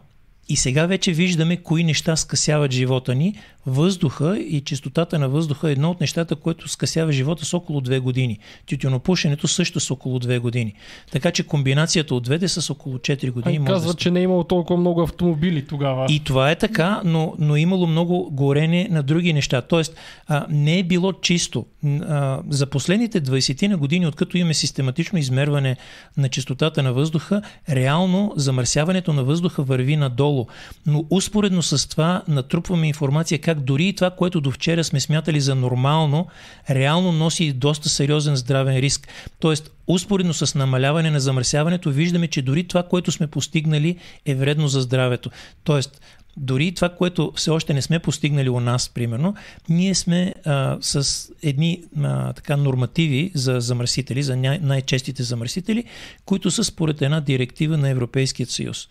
и 0.50 0.56
сега 0.56 0.86
вече 0.86 1.12
виждаме 1.12 1.58
кои 1.58 1.84
неща 1.84 2.16
скъсяват 2.16 2.72
живота 2.72 3.16
ни. 3.16 3.36
Въздуха 3.68 4.38
и 4.38 4.62
чистотата 4.62 5.20
на 5.20 5.30
въздуха 5.30 5.70
е 5.70 5.72
едно 5.72 5.92
от 5.92 6.02
нещата, 6.02 6.36
което 6.36 6.70
скъсява 6.70 7.12
живота 7.12 7.46
с 7.46 7.54
около 7.54 7.82
2 7.82 8.00
години. 8.00 8.40
Тютюнопушенето 8.66 9.48
също 9.48 9.80
с 9.80 9.92
около 9.92 10.20
2 10.20 10.40
години. 10.40 10.74
Така 11.12 11.32
че 11.32 11.44
комбинацията 11.44 12.16
от 12.16 12.24
двете 12.24 12.48
с 12.48 12.70
около 12.70 12.98
4 12.98 13.32
години. 13.32 13.58
Ай, 13.58 13.66
казва, 13.66 13.92
да 13.92 13.98
че 13.98 14.12
не 14.12 14.20
е 14.20 14.24
имало 14.24 14.44
толкова 14.44 14.80
много 14.80 15.02
автомобили 15.02 15.66
тогава. 15.66 16.06
И 16.10 16.20
това 16.20 16.52
е 16.52 16.56
така, 16.56 17.02
но, 17.06 17.34
но 17.40 17.56
е 17.56 17.60
имало 17.60 17.88
много 17.88 18.30
горене 18.32 18.88
на 18.92 19.04
други 19.04 19.34
неща. 19.34 19.62
Тоест, 19.62 19.96
а, 20.28 20.46
не 20.50 20.80
е 20.80 20.84
било 20.84 21.14
чисто. 21.14 21.66
А, 21.86 22.40
за 22.50 22.66
последните 22.66 23.22
20 23.22 23.68
на 23.68 23.78
години, 23.78 24.08
откато 24.08 24.38
имаме 24.38 24.54
систематично 24.54 25.20
измерване 25.20 25.78
на 26.18 26.30
чистотата 26.30 26.84
на 26.84 26.94
въздуха, 26.94 27.42
реално 27.70 28.34
замърсяването 28.36 29.14
на 29.14 29.24
въздуха 29.24 29.64
върви 29.64 29.98
надолу. 29.98 30.46
Но 30.86 31.06
успоредно 31.10 31.62
с 31.62 31.90
това 31.90 32.22
натрупваме 32.28 32.88
информация 32.88 33.40
как 33.40 33.57
дори 33.62 33.88
и 33.88 33.94
това, 33.94 34.10
което 34.10 34.42
до 34.42 34.52
вчера 34.52 34.84
сме 34.84 35.00
смятали 35.00 35.42
за 35.42 35.56
нормално, 35.56 36.28
реално 36.70 37.12
носи 37.12 37.54
доста 37.54 37.90
сериозен 37.90 38.36
здравен 38.36 38.78
риск. 38.78 39.08
Тоест, 39.40 39.72
успоредно 39.88 40.34
с 40.34 40.56
намаляване 40.56 41.12
на 41.12 41.20
замърсяването, 41.20 41.92
виждаме, 41.92 42.28
че 42.28 42.42
дори 42.42 42.68
това, 42.68 42.84
което 42.84 43.12
сме 43.12 43.28
постигнали, 43.28 43.98
е 44.26 44.36
вредно 44.36 44.68
за 44.68 44.82
здравето. 44.82 45.30
Тоест, 45.64 46.02
дори 46.38 46.72
това, 46.72 46.90
което 46.90 47.34
все 47.36 47.50
още 47.50 47.74
не 47.74 47.82
сме 47.82 48.00
постигнали 48.00 48.50
у 48.50 48.60
нас, 48.60 48.90
примерно, 48.90 49.36
ние 49.70 49.96
сме 49.96 50.34
а, 50.46 50.78
с 50.82 51.28
едни 51.44 51.84
а, 52.04 52.34
така 52.34 52.58
нормативи 52.58 53.32
за 53.36 53.60
замърсители, 53.60 54.24
за 54.24 54.36
най-честите 54.36 55.24
замърсители, 55.24 55.84
които 56.26 56.52
са 56.52 56.64
според 56.64 57.02
една 57.02 57.22
директива 57.22 57.78
на 57.78 57.90
Европейския 57.90 58.48
съюз 58.48 58.88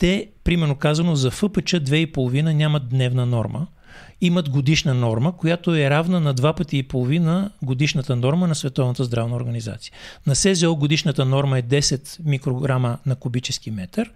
те, 0.00 0.28
примерно 0.44 0.74
казано, 0.74 1.14
за 1.14 1.30
ФПЧ 1.30 1.72
2,5 1.72 2.52
нямат 2.52 2.88
дневна 2.88 3.26
норма, 3.26 3.66
имат 4.20 4.48
годишна 4.48 4.94
норма, 4.94 5.36
която 5.36 5.74
е 5.74 5.90
равна 5.90 6.20
на 6.20 6.34
два 6.34 6.52
пъти 6.52 6.78
и 6.78 6.82
половина 6.82 7.50
годишната 7.62 8.16
норма 8.16 8.48
на 8.48 8.54
Световната 8.54 9.04
здравна 9.04 9.36
организация. 9.36 9.92
На 10.26 10.34
СЗО 10.34 10.76
годишната 10.76 11.24
норма 11.24 11.58
е 11.58 11.62
10 11.62 12.24
микрограма 12.24 12.98
на 13.06 13.16
кубически 13.16 13.70
метър, 13.70 14.10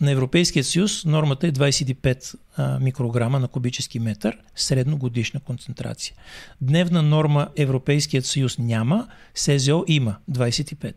на 0.00 0.10
Европейския 0.10 0.64
съюз 0.64 1.04
нормата 1.04 1.46
е 1.46 1.52
25 1.52 2.34
а, 2.56 2.78
микрограма 2.78 3.40
на 3.40 3.48
кубически 3.48 3.98
метър, 3.98 4.38
средно 4.56 4.96
годишна 4.96 5.40
концентрация. 5.40 6.14
Дневна 6.60 7.02
норма 7.02 7.48
Европейският 7.56 8.26
съюз 8.26 8.58
няма, 8.58 9.06
СЗО 9.34 9.84
има 9.86 10.16
25. 10.30 10.94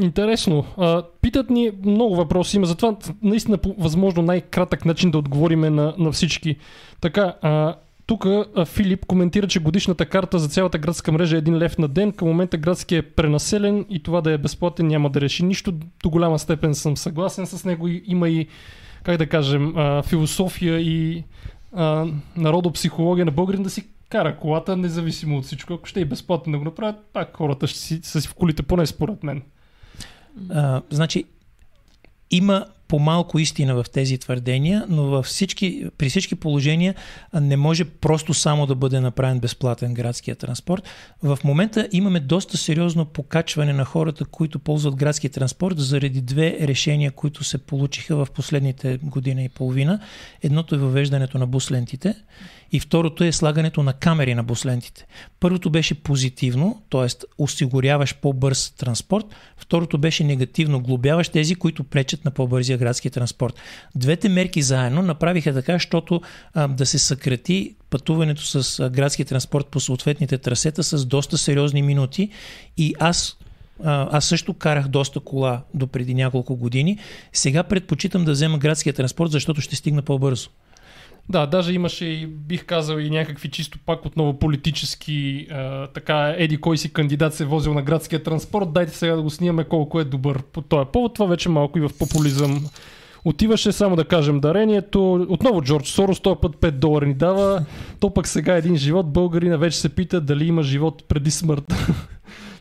Интересно. 0.00 0.64
А, 0.76 1.02
питат 1.20 1.50
ни 1.50 1.70
много 1.84 2.16
въпроси, 2.16 2.56
има 2.56 2.66
затова 2.66 2.96
наистина 3.22 3.58
по 3.58 3.74
възможно 3.78 4.22
най-кратък 4.22 4.84
начин 4.84 5.10
да 5.10 5.18
отговорим 5.18 5.60
на, 5.60 5.94
на 5.98 6.12
всички. 6.12 6.56
Така, 7.00 7.34
а, 7.42 7.74
тук 8.06 8.26
Филип 8.66 9.06
коментира, 9.06 9.46
че 9.46 9.60
годишната 9.60 10.06
карта 10.06 10.38
за 10.38 10.48
цялата 10.48 10.78
градска 10.78 11.12
мрежа 11.12 11.36
е 11.36 11.38
един 11.38 11.58
лев 11.58 11.78
на 11.78 11.88
ден. 11.88 12.12
Към 12.12 12.28
момента 12.28 12.56
градски 12.56 12.96
е 12.96 13.02
пренаселен 13.02 13.86
и 13.90 14.02
това 14.02 14.20
да 14.20 14.32
е 14.32 14.38
безплатен 14.38 14.86
няма 14.86 15.10
да 15.10 15.20
реши 15.20 15.44
нищо. 15.44 15.72
До 16.02 16.10
голяма 16.10 16.38
степен 16.38 16.74
съм 16.74 16.96
съгласен 16.96 17.46
с 17.46 17.64
него. 17.64 17.88
Има 17.88 18.28
и, 18.28 18.46
как 19.02 19.16
да 19.16 19.26
кажем, 19.26 19.72
а, 19.76 20.02
философия 20.02 20.80
и 20.80 21.24
а, 21.72 22.06
народопсихология 22.36 23.24
на 23.24 23.32
българин 23.32 23.62
да 23.62 23.70
си 23.70 23.88
кара 24.08 24.36
колата, 24.36 24.76
независимо 24.76 25.38
от 25.38 25.44
всичко. 25.44 25.74
Ако 25.74 25.86
ще 25.86 26.00
е 26.00 26.04
безплатно 26.04 26.52
да 26.52 26.58
го 26.58 26.64
направят, 26.64 26.96
пак 27.12 27.36
хората 27.36 27.66
ще 27.66 27.78
си, 27.78 28.00
са 28.02 28.20
си 28.20 28.28
в 28.28 28.34
колите, 28.34 28.62
поне 28.62 28.86
според 28.86 29.22
мен. 29.22 29.42
А, 30.50 30.82
значи, 30.90 31.24
има 32.30 32.66
по-малко 32.88 33.38
истина 33.38 33.74
в 33.74 33.84
тези 33.92 34.18
твърдения, 34.18 34.86
но 34.88 35.02
във 35.02 35.26
всички, 35.26 35.86
при 35.98 36.08
всички 36.08 36.34
положения 36.34 36.94
не 37.40 37.56
може 37.56 37.84
просто 37.84 38.34
само 38.34 38.66
да 38.66 38.74
бъде 38.74 39.00
направен 39.00 39.40
безплатен 39.40 39.94
градския 39.94 40.36
транспорт. 40.36 40.82
В 41.22 41.38
момента 41.44 41.88
имаме 41.92 42.20
доста 42.20 42.56
сериозно 42.56 43.04
покачване 43.04 43.72
на 43.72 43.84
хората, 43.84 44.24
които 44.24 44.58
ползват 44.58 44.96
градски 44.96 45.28
транспорт 45.28 45.78
заради 45.78 46.20
две 46.20 46.56
решения, 46.60 47.10
които 47.10 47.44
се 47.44 47.58
получиха 47.58 48.16
в 48.16 48.28
последните 48.34 48.98
година 49.02 49.42
и 49.42 49.48
половина. 49.48 50.00
Едното 50.42 50.74
е 50.74 50.78
въвеждането 50.78 51.38
на 51.38 51.46
буслентите 51.46 52.14
и 52.72 52.80
второто 52.80 53.24
е 53.24 53.32
слагането 53.32 53.82
на 53.82 53.92
камери 53.92 54.34
на 54.34 54.44
буслентите. 54.44 55.06
Първото 55.40 55.70
беше 55.70 55.94
позитивно, 55.94 56.82
т.е. 56.90 57.06
осигуряваш 57.38 58.14
по-бърз 58.14 58.70
транспорт. 58.70 59.26
Второто 59.56 59.98
беше 59.98 60.24
негативно, 60.24 60.80
глобяваш 60.80 61.28
тези, 61.28 61.54
които 61.54 61.84
пречат 61.84 62.24
на 62.24 62.30
по-бързия 62.30 62.77
градски 62.78 63.10
транспорт. 63.10 63.54
Двете 63.94 64.28
мерки 64.28 64.62
заедно 64.62 65.02
направиха 65.02 65.54
така, 65.54 65.72
защото 65.72 66.20
да 66.68 66.86
се 66.86 66.98
съкрати 66.98 67.74
пътуването 67.90 68.42
с 68.62 68.90
градски 68.90 69.24
транспорт 69.24 69.66
по 69.66 69.80
съответните 69.80 70.38
трасета 70.38 70.82
с 70.82 71.06
доста 71.06 71.38
сериозни 71.38 71.82
минути 71.82 72.30
и 72.76 72.94
аз 73.00 73.36
аз 73.84 74.24
също 74.24 74.54
карах 74.54 74.88
доста 74.88 75.20
кола 75.20 75.62
до 75.74 75.86
преди 75.86 76.14
няколко 76.14 76.56
години. 76.56 76.98
Сега 77.32 77.62
предпочитам 77.62 78.24
да 78.24 78.32
взема 78.32 78.58
градския 78.58 78.92
транспорт, 78.92 79.30
защото 79.30 79.60
ще 79.60 79.76
стигна 79.76 80.02
по-бързо. 80.02 80.50
Да, 81.30 81.46
даже 81.46 81.72
имаше 81.72 82.04
и, 82.04 82.26
бих 82.26 82.66
казал, 82.66 82.98
и 82.98 83.10
някакви 83.10 83.50
чисто 83.50 83.78
пак 83.86 84.06
отново 84.06 84.38
политически, 84.38 85.46
а, 85.50 85.86
така, 85.86 86.34
еди 86.38 86.56
кой 86.56 86.78
си 86.78 86.92
кандидат 86.92 87.34
се 87.34 87.42
е 87.42 87.46
возил 87.46 87.74
на 87.74 87.82
градския 87.82 88.22
транспорт, 88.22 88.72
дайте 88.72 88.92
сега 88.92 89.16
да 89.16 89.22
го 89.22 89.30
снимаме 89.30 89.64
колко 89.64 90.00
е 90.00 90.04
добър 90.04 90.42
по 90.42 90.62
този 90.62 90.88
повод. 90.92 91.14
Това 91.14 91.26
вече 91.26 91.48
малко 91.48 91.78
и 91.78 91.80
в 91.80 91.90
популизъм 91.98 92.64
Отиваше 93.24 93.72
само 93.72 93.96
да 93.96 94.04
кажем 94.04 94.40
дарението. 94.40 95.26
Отново 95.28 95.62
Джордж 95.62 95.88
Сорос, 95.88 96.20
този 96.20 96.40
път 96.40 96.56
5 96.56 96.70
долара 96.70 97.06
ни 97.06 97.14
дава. 97.14 97.64
То 98.00 98.14
пък 98.14 98.26
сега 98.26 98.56
един 98.56 98.76
живот. 98.76 99.12
Българина 99.12 99.56
вече 99.56 99.78
се 99.78 99.88
пита 99.88 100.20
дали 100.20 100.46
има 100.46 100.62
живот 100.62 101.04
преди 101.08 101.30
смърт. 101.30 101.74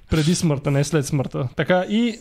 Преди 0.10 0.36
смъртта, 0.36 0.72
не 0.72 0.84
след 0.84 1.06
смъртта. 1.06 1.48
Така 1.56 1.86
и 1.90 2.20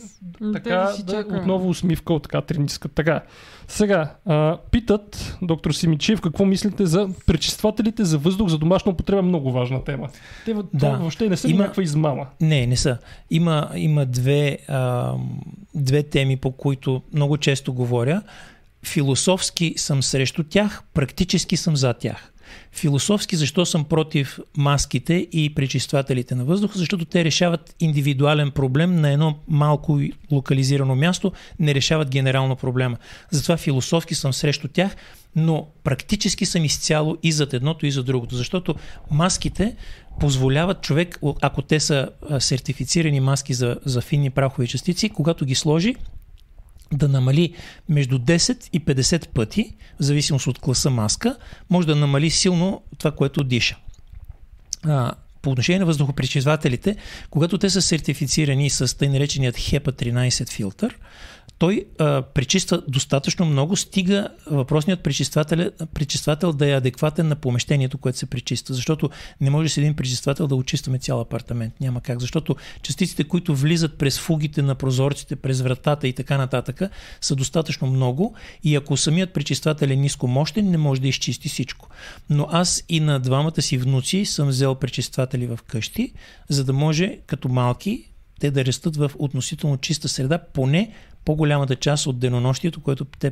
така, 0.53 0.93
да, 1.05 1.25
отново 1.31 1.69
усмивка 1.69 2.15
от 2.15 2.23
така 2.23 2.41
триническа. 2.41 2.89
Така, 2.89 3.23
сега, 3.69 4.15
а, 4.27 4.59
питат 4.71 5.37
доктор 5.43 5.73
Симичев 5.73 6.21
какво 6.21 6.45
мислите 6.45 6.87
за 6.87 7.09
пречиствателите 7.27 8.05
за 8.05 8.19
въздух 8.19 8.49
за 8.49 8.59
домашна 8.59 8.93
употреба. 8.93 9.23
Много 9.23 9.53
важна 9.53 9.85
тема. 9.85 10.09
Те 10.45 10.55
да. 10.75 10.91
въобще 10.91 11.29
не 11.29 11.37
са 11.37 11.49
има... 11.49 11.59
някаква 11.59 11.83
измама. 11.83 12.27
Не, 12.41 12.67
не 12.67 12.77
са. 12.77 12.99
Има, 13.31 13.71
има 13.75 14.07
две, 14.07 14.59
а, 14.69 15.15
две 15.75 16.03
теми, 16.03 16.37
по 16.37 16.53
които 16.53 17.03
много 17.13 17.37
често 17.37 17.73
говоря. 17.73 18.23
Философски 18.85 19.75
съм 19.77 20.03
срещу 20.03 20.45
тях, 20.45 20.83
практически 20.95 21.57
съм 21.57 21.77
за 21.77 21.95
тях. 21.95 22.33
Философски 22.73 23.37
защо 23.37 23.67
съм 23.67 23.85
против 23.85 24.39
маските 24.57 25.15
и 25.33 25.55
пречиствателите 25.55 26.35
на 26.35 26.45
въздуха? 26.45 26.79
Защото 26.79 27.05
те 27.05 27.25
решават 27.25 27.75
индивидуален 27.81 28.51
проблем 28.51 29.01
на 29.01 29.11
едно 29.11 29.39
малко 29.49 30.01
локализирано 30.33 30.95
място, 30.95 31.33
не 31.61 31.75
решават 31.75 32.11
генерално 32.11 32.57
проблема. 32.57 32.97
Затова 33.31 33.57
философски 33.57 34.15
съм 34.15 34.33
срещу 34.33 34.69
тях, 34.69 34.97
но 35.37 35.67
практически 35.85 36.47
съм 36.47 36.65
изцяло 36.65 37.17
и 37.23 37.33
зад 37.33 37.55
едното 37.55 37.87
и 37.87 37.91
за 37.91 38.03
другото. 38.03 38.37
Защото 38.37 38.75
маските 39.11 39.77
позволяват 40.21 40.83
човек, 40.83 41.21
ако 41.43 41.63
те 41.63 41.81
са 41.81 42.09
сертифицирани 42.39 43.21
маски 43.21 43.55
за, 43.55 43.77
за 43.85 44.01
финни 44.01 44.31
прахови 44.31 44.69
частици, 44.69 45.09
когато 45.09 45.45
ги 45.45 45.55
сложи, 45.55 45.95
да 46.93 47.09
намали 47.09 47.55
между 47.89 48.19
10 48.19 48.69
и 48.73 48.81
50 48.81 49.29
пъти, 49.29 49.75
в 50.01 50.03
зависимост 50.03 50.47
от 50.47 50.59
класа 50.59 50.91
маска, 50.91 51.37
може 51.71 51.87
да 51.87 51.97
намали 51.97 52.31
силно 52.31 52.83
това, 52.99 53.11
което 53.11 53.45
диша. 53.45 53.77
А, 54.85 55.13
по 55.43 55.51
отношение 55.51 55.79
на 55.79 55.87
въздухопречизвателите, 55.87 56.97
когато 57.31 57.59
те 57.59 57.71
са 57.71 57.83
сертифицирани 57.83 58.71
с 58.71 58.99
тъй 58.99 59.09
нареченият 59.09 59.57
HEPA 59.57 59.91
13 59.91 60.51
филтър, 60.51 60.99
той 61.59 61.85
а, 61.99 62.23
пречиства 62.23 62.83
достатъчно 62.89 63.47
много, 63.47 63.77
стига 63.77 64.29
въпросният 64.47 65.01
пречиствател, 65.01 65.71
пречиствател 65.95 66.53
да 66.53 66.71
е 66.71 66.75
адекватен 66.75 67.29
на 67.29 67.37
помещението, 67.37 67.99
което 67.99 68.19
се 68.19 68.27
пречиства. 68.27 68.75
Защото 68.75 69.11
не 69.41 69.51
може 69.51 69.69
с 69.69 69.77
един 69.77 69.95
пречиствател 69.95 70.47
да 70.47 70.55
очистваме 70.55 70.99
цял 70.99 71.21
апартамент. 71.21 71.81
Няма 71.81 72.01
как. 72.01 72.21
Защото 72.21 72.57
частиците, 72.83 73.25
които 73.25 73.55
влизат 73.55 73.99
през 73.99 74.19
фугите 74.19 74.63
на 74.63 74.75
прозорците, 74.75 75.37
през 75.37 75.61
вратата 75.61 76.09
и 76.09 76.13
така 76.13 76.39
нататък, 76.39 76.83
са 77.21 77.37
достатъчно 77.37 77.87
много 77.87 78.35
и 78.65 78.77
ако 78.77 78.97
самият 78.97 79.33
пречиствател 79.33 79.87
е 79.87 79.97
ниско 79.97 80.29
мощен, 80.29 80.71
не 80.71 80.79
може 80.79 81.01
да 81.01 81.09
изчисти 81.09 81.49
всичко. 81.49 81.89
Но 82.31 82.49
аз 82.51 82.85
и 82.89 83.01
на 83.01 83.21
двамата 83.21 83.63
си 83.63 83.79
внуци 83.79 84.25
съм 84.25 84.49
взел 84.49 84.75
пречистватели 84.75 85.47
в 85.47 85.59
къщи, 85.67 86.13
за 86.49 86.65
да 86.65 86.73
може 86.73 87.19
като 87.27 87.49
малки 87.49 88.11
те 88.41 88.51
да 88.51 88.65
растат 88.65 88.97
в 88.97 89.11
относително 89.19 89.77
чиста 89.77 90.09
среда, 90.09 90.39
поне 90.39 90.93
по-голямата 91.27 91.77
част 91.77 92.07
от 92.07 92.19
денонощието, 92.19 92.81
което 92.81 93.05
те 93.05 93.31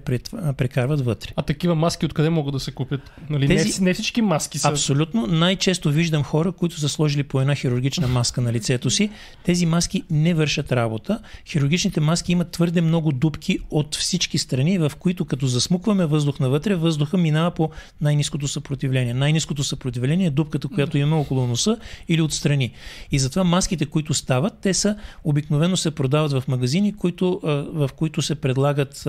прекарват 0.57 1.01
вътре. 1.01 1.32
А 1.36 1.42
такива 1.42 1.74
маски 1.74 2.07
откъде 2.07 2.30
могат 2.30 2.53
да 2.53 2.61
се 2.61 2.72
купят? 2.72 3.12
Нали, 3.30 3.47
Тези... 3.47 3.80
не, 3.80 3.84
не 3.84 3.95
всички 3.95 4.22
маски 4.22 4.59
са. 4.59 4.68
Абсолютно. 4.68 5.26
Най-често 5.26 5.90
виждам 5.90 6.22
хора, 6.22 6.53
които 6.53 6.80
са 6.80 6.88
сложили 6.88 7.22
по 7.22 7.40
една 7.40 7.55
хирургична 7.55 8.09
маска 8.09 8.40
на 8.40 8.53
лицето 8.53 8.90
си. 8.90 9.11
Тези 9.45 9.66
маски 9.66 10.03
не 10.11 10.34
вършат 10.34 10.72
работа. 10.72 11.18
Хирургичните 11.47 12.01
маски 12.01 12.32
имат 12.32 12.51
твърде 12.51 12.80
много 12.80 13.12
дупки 13.12 13.59
от 13.70 13.97
всички 13.97 14.38
страни, 14.38 14.78
в 14.78 14.92
които 14.99 15.24
като 15.24 15.47
засмукваме 15.47 16.07
въздух 16.07 16.40
навътре, 16.40 16.74
въздуха 16.74 17.16
минава 17.18 17.51
по 17.51 17.70
най-низкото 18.01 18.49
съпротивление. 18.49 19.14
Най-низкото 19.14 19.64
съпротивление 19.64 20.26
е 20.26 20.30
дупката, 20.30 20.68
която 20.68 20.99
имаме 20.99 21.16
около 21.16 21.47
носа 21.47 21.76
или 22.09 22.22
отстрани. 22.22 22.72
И 23.11 23.18
затова 23.18 23.45
маските, 23.45 23.86
които 23.86 24.14
стават, 24.14 24.59
те 24.62 24.74
са 24.74 24.97
обикновено 25.24 25.76
се 25.76 25.90
продават 25.90 26.32
в 26.32 26.49
магазини, 26.49 26.97
които 26.97 27.40
в 27.74 27.84
които 27.93 28.22
се 28.22 28.35
предлагат 28.35 29.09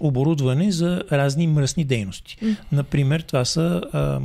оборудване 0.00 0.72
за 0.72 1.02
разни 1.12 1.46
мръсни 1.46 1.84
дейности. 1.84 2.38
Например, 2.72 3.20
това 3.20 3.44
са 3.44 3.82
а, 3.92 4.20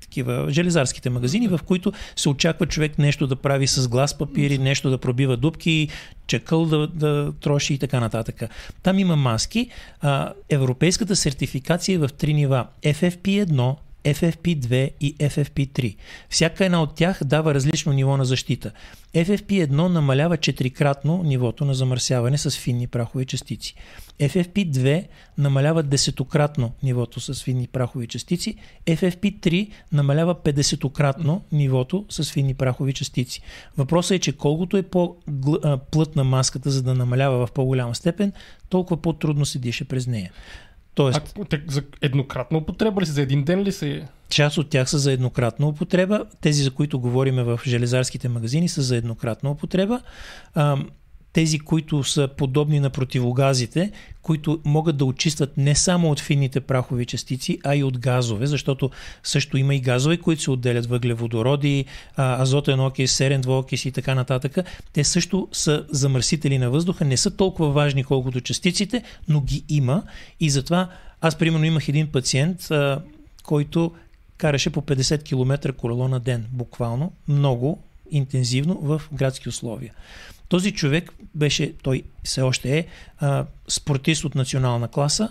такива 0.00 0.46
железарските 0.50 1.10
магазини, 1.10 1.48
в 1.48 1.60
които 1.66 1.92
се 2.16 2.28
очаква 2.28 2.66
човек 2.66 2.98
нещо 2.98 3.26
да 3.26 3.36
прави 3.36 3.66
с 3.66 3.88
глас 3.88 4.18
папири, 4.18 4.58
нещо 4.58 4.90
да 4.90 4.98
пробива 4.98 5.36
дубки, 5.36 5.88
чекъл 6.26 6.66
да, 6.66 6.86
да 6.86 7.32
троши 7.40 7.74
и 7.74 7.78
така 7.78 8.00
нататък. 8.00 8.42
Там 8.82 8.98
има 8.98 9.16
маски. 9.16 9.68
А, 10.00 10.32
европейската 10.48 11.16
сертификация 11.16 11.94
е 11.94 11.98
в 11.98 12.08
три 12.08 12.34
нива. 12.34 12.66
FFP1, 12.82 13.76
FFP2 14.14 14.90
и 15.00 15.14
FFP3. 15.16 15.96
Всяка 16.28 16.64
една 16.64 16.82
от 16.82 16.94
тях 16.94 17.20
дава 17.24 17.54
различно 17.54 17.92
ниво 17.92 18.16
на 18.16 18.24
защита. 18.24 18.70
FFP1 19.14 19.70
намалява 19.70 20.36
четирикратно 20.36 21.22
нивото 21.22 21.64
на 21.64 21.74
замърсяване 21.74 22.38
с 22.38 22.50
финни 22.50 22.86
прахови 22.86 23.26
частици. 23.26 23.74
FFP2 24.20 25.06
намалява 25.38 25.82
десетократно 25.82 26.72
нивото 26.82 27.20
с 27.20 27.44
финни 27.44 27.66
прахови 27.66 28.06
частици. 28.06 28.54
FFP3 28.86 29.70
намалява 29.92 30.34
50-кратно 30.34 31.42
нивото 31.52 32.06
с 32.08 32.32
финни 32.32 32.54
прахови 32.54 32.92
частици. 32.92 33.42
Въпросът 33.76 34.10
е, 34.10 34.18
че 34.18 34.36
колкото 34.36 34.76
е 34.76 34.82
по-плътна 34.82 36.24
маската, 36.24 36.70
за 36.70 36.82
да 36.82 36.94
намалява 36.94 37.46
в 37.46 37.52
по-голяма 37.52 37.94
степен, 37.94 38.32
толкова 38.68 39.02
по-трудно 39.02 39.46
се 39.46 39.58
диша 39.58 39.84
през 39.84 40.06
нея. 40.06 40.32
Тоест, 40.98 41.34
а, 41.40 41.44
те, 41.44 41.62
за 41.68 41.82
еднократна 42.02 42.58
употреба 42.58 43.00
ли 43.00 43.06
са? 43.06 43.12
За 43.12 43.22
един 43.22 43.44
ден 43.44 43.62
ли 43.62 43.72
са? 43.72 44.00
Част 44.28 44.58
от 44.58 44.70
тях 44.70 44.90
са 44.90 44.98
за 44.98 45.12
еднократна 45.12 45.66
употреба. 45.66 46.24
Тези, 46.40 46.62
за 46.62 46.70
които 46.70 47.00
говориме 47.00 47.42
в 47.42 47.60
железарските 47.66 48.28
магазини, 48.28 48.68
са 48.68 48.82
за 48.82 48.96
еднократна 48.96 49.50
употреба. 49.50 50.00
А, 50.54 50.76
тези, 51.32 51.58
които 51.58 52.04
са 52.04 52.28
подобни 52.36 52.80
на 52.80 52.90
противогазите, 52.90 53.92
които 54.22 54.60
могат 54.64 54.96
да 54.96 55.04
очистват 55.04 55.56
не 55.56 55.74
само 55.74 56.10
от 56.10 56.20
финните 56.20 56.60
прахови 56.60 57.06
частици, 57.06 57.58
а 57.64 57.76
и 57.76 57.84
от 57.84 57.98
газове, 57.98 58.46
защото 58.46 58.90
също 59.22 59.56
има 59.56 59.74
и 59.74 59.80
газове, 59.80 60.16
които 60.16 60.42
се 60.42 60.50
отделят 60.50 60.86
въглеводороди, 60.86 61.84
азотен 62.16 62.80
окис, 62.80 63.12
серен 63.12 63.40
двуокис 63.40 63.84
и 63.84 63.92
така 63.92 64.14
нататък. 64.14 64.58
Те 64.92 65.04
също 65.04 65.48
са 65.52 65.86
замърсители 65.90 66.58
на 66.58 66.70
въздуха, 66.70 67.04
не 67.04 67.16
са 67.16 67.30
толкова 67.30 67.70
важни 67.70 68.04
колкото 68.04 68.40
частиците, 68.40 69.02
но 69.28 69.40
ги 69.40 69.64
има 69.68 70.02
и 70.40 70.50
затова 70.50 70.88
аз 71.20 71.38
примерно 71.38 71.64
имах 71.64 71.88
един 71.88 72.06
пациент, 72.06 72.68
който 73.44 73.92
караше 74.36 74.70
по 74.70 74.82
50 74.82 75.22
км 75.22 75.72
колело 75.72 76.08
на 76.08 76.20
ден, 76.20 76.46
буквално, 76.52 77.12
много 77.28 77.82
интензивно 78.10 78.78
в 78.82 79.02
градски 79.12 79.48
условия. 79.48 79.92
Този 80.48 80.72
човек 80.72 81.12
беше, 81.34 81.72
той 81.82 82.02
все 82.24 82.42
още 82.42 82.78
е, 82.78 82.86
а, 83.18 83.46
спортист 83.68 84.24
от 84.24 84.34
национална 84.34 84.88
класа 84.88 85.28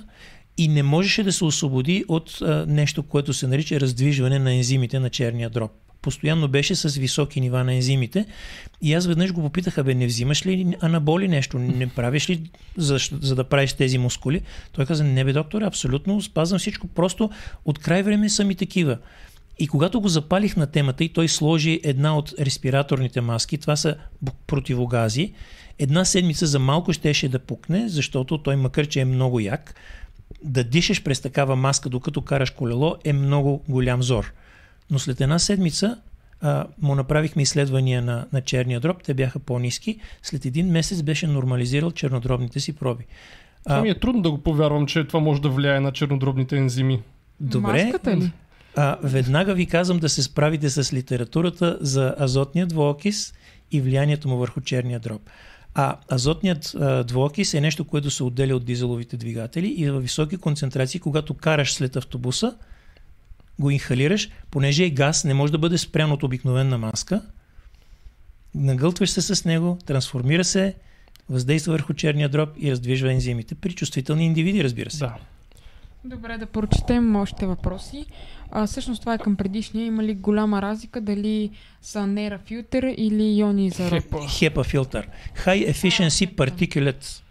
и 0.57 0.67
не 0.67 0.83
можеше 0.83 1.23
да 1.23 1.33
се 1.33 1.45
освободи 1.45 2.05
от 2.07 2.41
а, 2.41 2.65
нещо, 2.67 3.03
което 3.03 3.33
се 3.33 3.47
нарича 3.47 3.79
раздвижване 3.79 4.39
на 4.39 4.53
ензимите 4.53 4.99
на 4.99 5.09
черния 5.09 5.49
дроб. 5.49 5.71
Постоянно 6.01 6.47
беше 6.47 6.75
с 6.75 6.95
високи 6.95 7.41
нива 7.41 7.63
на 7.63 7.73
ензимите. 7.73 8.25
И 8.81 8.93
аз 8.93 9.07
веднъж 9.07 9.31
го 9.31 9.41
попитах, 9.41 9.83
бе, 9.83 9.93
не 9.93 10.07
взимаш 10.07 10.45
ли 10.45 10.75
анаболи 10.81 11.27
нещо? 11.27 11.59
Не 11.59 11.87
правиш 11.87 12.29
ли, 12.29 12.49
за, 12.77 12.97
за 13.21 13.35
да 13.35 13.43
правиш 13.43 13.73
тези 13.73 13.97
мускули? 13.97 14.41
Той 14.71 14.85
каза, 14.85 15.03
не 15.03 15.25
бе, 15.25 15.33
доктор, 15.33 15.61
абсолютно 15.61 16.21
спазвам 16.21 16.59
всичко. 16.59 16.87
Просто 16.87 17.29
от 17.65 17.79
край 17.79 18.03
време 18.03 18.29
са 18.29 18.43
ми 18.43 18.55
такива. 18.55 18.97
И 19.59 19.67
когато 19.67 20.01
го 20.01 20.07
запалих 20.07 20.57
на 20.57 20.67
темата 20.67 21.03
и 21.03 21.09
той 21.09 21.27
сложи 21.27 21.81
една 21.83 22.17
от 22.17 22.33
респираторните 22.39 23.21
маски, 23.21 23.57
това 23.57 23.75
са 23.75 23.95
противогази, 24.47 25.33
една 25.79 26.05
седмица 26.05 26.45
за 26.45 26.59
малко 26.59 26.93
щеше 26.93 27.29
да 27.29 27.39
пукне, 27.39 27.89
защото 27.89 28.37
той 28.37 28.55
макар, 28.55 28.87
че 28.87 29.01
е 29.01 29.05
много 29.05 29.39
як, 29.39 29.75
да 30.43 30.63
дишаш 30.63 31.03
през 31.03 31.21
такава 31.21 31.55
маска, 31.55 31.89
докато 31.89 32.21
караш 32.21 32.49
колело, 32.49 32.95
е 33.03 33.13
много 33.13 33.63
голям 33.67 34.03
зор. 34.03 34.33
Но 34.91 34.99
след 34.99 35.21
една 35.21 35.39
седмица 35.39 35.97
а, 36.41 36.65
му 36.81 36.95
направихме 36.95 37.41
изследвания 37.41 38.01
на, 38.01 38.27
на 38.33 38.41
черния 38.41 38.79
дроб, 38.79 39.03
те 39.03 39.13
бяха 39.13 39.39
по-низки. 39.39 39.99
След 40.23 40.45
един 40.45 40.71
месец 40.71 41.01
беше 41.01 41.27
нормализирал 41.27 41.91
чернодробните 41.91 42.59
си 42.59 42.75
проби. 42.75 43.05
Това 43.63 43.81
ми 43.81 43.89
е 43.89 43.99
трудно 43.99 44.21
да 44.21 44.31
го 44.31 44.37
повярвам, 44.37 44.85
че 44.85 45.03
това 45.03 45.19
може 45.19 45.41
да 45.41 45.49
влияе 45.49 45.79
на 45.79 45.91
чернодробните 45.91 46.57
ензими. 46.57 47.01
Добре. 47.39 47.83
Маската 47.83 48.17
ли? 48.17 48.31
А, 48.79 48.97
веднага 49.03 49.53
ви 49.53 49.65
казвам 49.65 49.99
да 49.99 50.09
се 50.09 50.23
справите 50.23 50.69
с 50.69 50.93
литературата 50.93 51.77
за 51.81 52.15
азотния 52.19 52.67
двуокис 52.67 53.33
и 53.71 53.81
влиянието 53.81 54.27
му 54.27 54.37
върху 54.37 54.61
черния 54.61 54.99
дроб. 54.99 55.21
А 55.73 55.95
азотният 56.11 56.75
а, 56.75 57.03
двуокис 57.03 57.53
е 57.53 57.61
нещо, 57.61 57.85
което 57.85 58.11
се 58.11 58.23
отделя 58.23 58.55
от 58.55 58.65
дизеловите 58.65 59.17
двигатели 59.17 59.67
и 59.67 59.89
във 59.89 60.01
високи 60.01 60.37
концентрации, 60.37 60.99
когато 60.99 61.33
караш 61.33 61.73
след 61.73 61.95
автобуса, 61.95 62.55
го 63.59 63.69
инхалираш, 63.69 64.29
понеже 64.51 64.85
е 64.85 64.89
газ, 64.89 65.23
не 65.23 65.33
може 65.33 65.51
да 65.51 65.57
бъде 65.57 65.77
спрян 65.77 66.11
от 66.11 66.23
обикновена 66.23 66.77
маска, 66.77 67.21
нагълтваш 68.55 69.09
се 69.09 69.21
с 69.21 69.45
него, 69.45 69.77
трансформира 69.85 70.43
се, 70.43 70.75
въздейства 71.29 71.71
върху 71.71 71.93
черния 71.93 72.29
дроб 72.29 72.49
и 72.57 72.71
раздвижва 72.71 73.11
ензимите. 73.11 73.55
При 73.55 73.73
чувствителни 73.73 74.25
индивиди, 74.25 74.63
разбира 74.63 74.91
се. 74.91 74.97
Да. 74.97 75.15
Добре, 76.05 76.37
да 76.37 76.45
прочетем 76.45 77.15
още 77.15 77.45
въпроси. 77.45 78.05
А, 78.51 78.67
всъщност 78.67 78.99
това 78.99 79.13
е 79.13 79.17
към 79.17 79.35
предишния. 79.35 79.85
Има 79.85 80.03
ли 80.03 80.13
голяма 80.13 80.61
разлика 80.61 81.01
дали 81.01 81.49
са 81.81 82.07
нера 82.07 82.39
филтър 82.45 82.93
или 82.97 83.39
ионизарод? 83.39 84.03
Хепа 84.29 84.63
филтър. 84.63 85.07
High 85.45 85.71
Efficiency 85.71 86.35
Particulate 86.35 87.21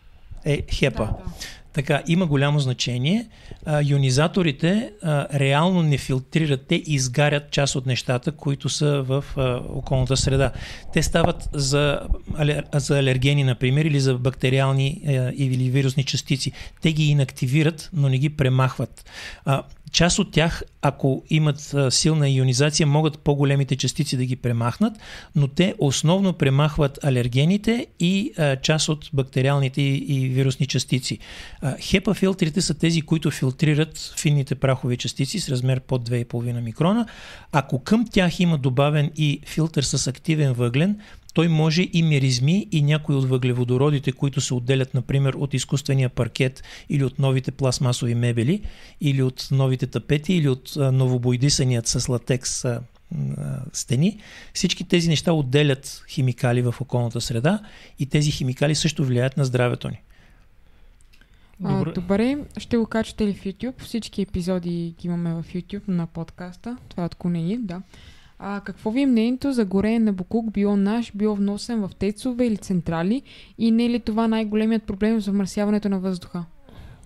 е 0.45 0.63
хепа. 0.71 1.05
Да, 1.05 1.13
да. 1.13 1.33
Така, 1.77 2.03
има 2.07 2.27
голямо 2.27 2.59
значение. 2.59 3.27
А, 3.67 3.83
ионизаторите 3.83 4.93
а, 5.03 5.39
реално 5.39 5.83
не 5.83 5.99
филтрират, 5.99 6.67
те 6.67 6.83
изгарят 6.87 7.51
част 7.51 7.77
от 7.77 7.87
нещата, 7.87 8.33
които 8.33 8.69
са 8.69 9.03
в 9.03 9.25
а, 9.37 9.61
околната 9.69 10.17
среда. 10.17 10.53
Те 10.93 11.03
стават 11.03 11.49
за, 11.53 12.01
за 12.75 12.99
алергени, 12.99 13.45
например, 13.45 13.85
или 13.85 14.01
за 14.01 14.15
бактериални 14.15 15.03
а, 15.07 15.11
или 15.37 15.71
вирусни 15.71 16.05
частици. 16.05 16.53
Те 16.83 16.93
ги 16.93 17.09
инактивират, 17.09 17.91
но 17.93 18.09
не 18.09 18.19
ги 18.19 18.37
премахват. 18.37 19.11
А, 19.45 19.63
Част 19.97 20.19
от 20.19 20.33
тях, 20.33 20.63
ако 20.83 21.25
имат 21.31 21.75
силна 21.91 22.31
ионизация, 22.31 22.87
могат 22.87 23.19
по-големите 23.19 23.77
частици 23.77 24.17
да 24.17 24.25
ги 24.25 24.37
премахнат, 24.37 24.97
но 25.37 25.49
те 25.49 25.75
основно 25.79 26.33
премахват 26.33 27.05
алергените 27.05 27.87
и 28.01 28.33
част 28.63 28.89
от 28.89 29.11
бактериалните 29.13 29.83
и, 29.83 30.29
вирусни 30.29 30.67
частици. 30.67 31.19
Хепа 31.81 32.15
филтрите 32.15 32.61
са 32.61 32.75
тези, 32.75 33.03
които 33.03 33.31
филтрират 33.31 34.15
финните 34.19 34.55
прахови 34.55 34.97
частици 34.97 35.41
с 35.41 35.49
размер 35.49 35.81
под 35.81 36.09
2,5 36.09 36.61
микрона. 36.61 37.07
Ако 37.53 37.79
към 37.79 38.07
тях 38.13 38.41
има 38.41 38.59
добавен 38.59 39.11
и 39.17 39.41
филтър 39.47 39.83
с 39.83 40.07
активен 40.07 40.53
въглен, 40.53 41.01
той 41.37 41.49
може 41.49 41.89
и 41.93 42.03
миризми 42.03 42.67
и 42.73 42.83
някои 42.83 43.17
от 43.17 43.29
въглеводородите, 43.29 44.13
които 44.13 44.41
се 44.41 44.55
отделят, 44.55 44.95
например, 44.95 45.35
от 45.35 45.55
изкуствения 45.55 46.09
паркет 46.09 46.63
или 46.89 47.05
от 47.05 47.19
новите 47.19 47.51
пластмасови 47.51 48.15
мебели, 48.15 48.63
или 49.01 49.23
от 49.23 49.49
новите 49.51 49.87
тапети, 49.87 50.35
или 50.35 50.49
от 50.49 50.73
новобойдисаният 50.77 51.87
с 51.87 52.09
латекс 52.09 52.65
стени. 53.73 54.21
Всички 54.55 54.85
тези 54.85 55.09
неща 55.09 55.33
отделят 55.33 56.05
химикали 56.09 56.63
в 56.63 56.75
околната 56.81 57.21
среда 57.21 57.61
и 57.99 58.07
тези 58.07 58.31
химикали 58.31 58.75
също 58.75 59.05
влияят 59.05 59.37
на 59.37 59.45
здравето 59.45 59.89
ни. 59.89 60.03
А, 61.65 61.79
Добре. 61.79 61.93
добре, 61.93 62.39
ще 62.59 62.77
го 62.77 62.87
качате 62.87 63.27
ли 63.27 63.35
в 63.35 63.45
YouTube? 63.45 63.83
Всички 63.83 64.23
епизоди 64.23 64.95
ги 65.01 65.07
имаме 65.09 65.35
в 65.35 65.45
YouTube 65.55 65.89
на 65.89 66.07
подкаста. 66.07 66.77
Това 66.89 67.03
е 67.03 67.07
отклонение, 67.07 67.59
да. 67.59 67.83
А, 68.39 68.61
какво 68.61 68.91
ви 68.91 69.01
е 69.01 69.07
мнението 69.07 69.53
за 69.53 69.65
горене 69.65 69.99
на 69.99 70.13
Букук, 70.13 70.53
било 70.53 70.77
наш, 70.77 71.13
било 71.15 71.35
вносен 71.35 71.81
в 71.81 71.91
тецове 71.99 72.47
или 72.47 72.57
централи? 72.57 73.23
И 73.59 73.71
не 73.71 73.85
е 73.85 73.91
ли 73.91 74.01
това 74.01 74.29
най-големият 74.29 74.83
проблем 74.83 75.15
за 75.15 75.21
замърсяването 75.21 75.89
на 75.89 75.99
въздуха? 75.99 76.45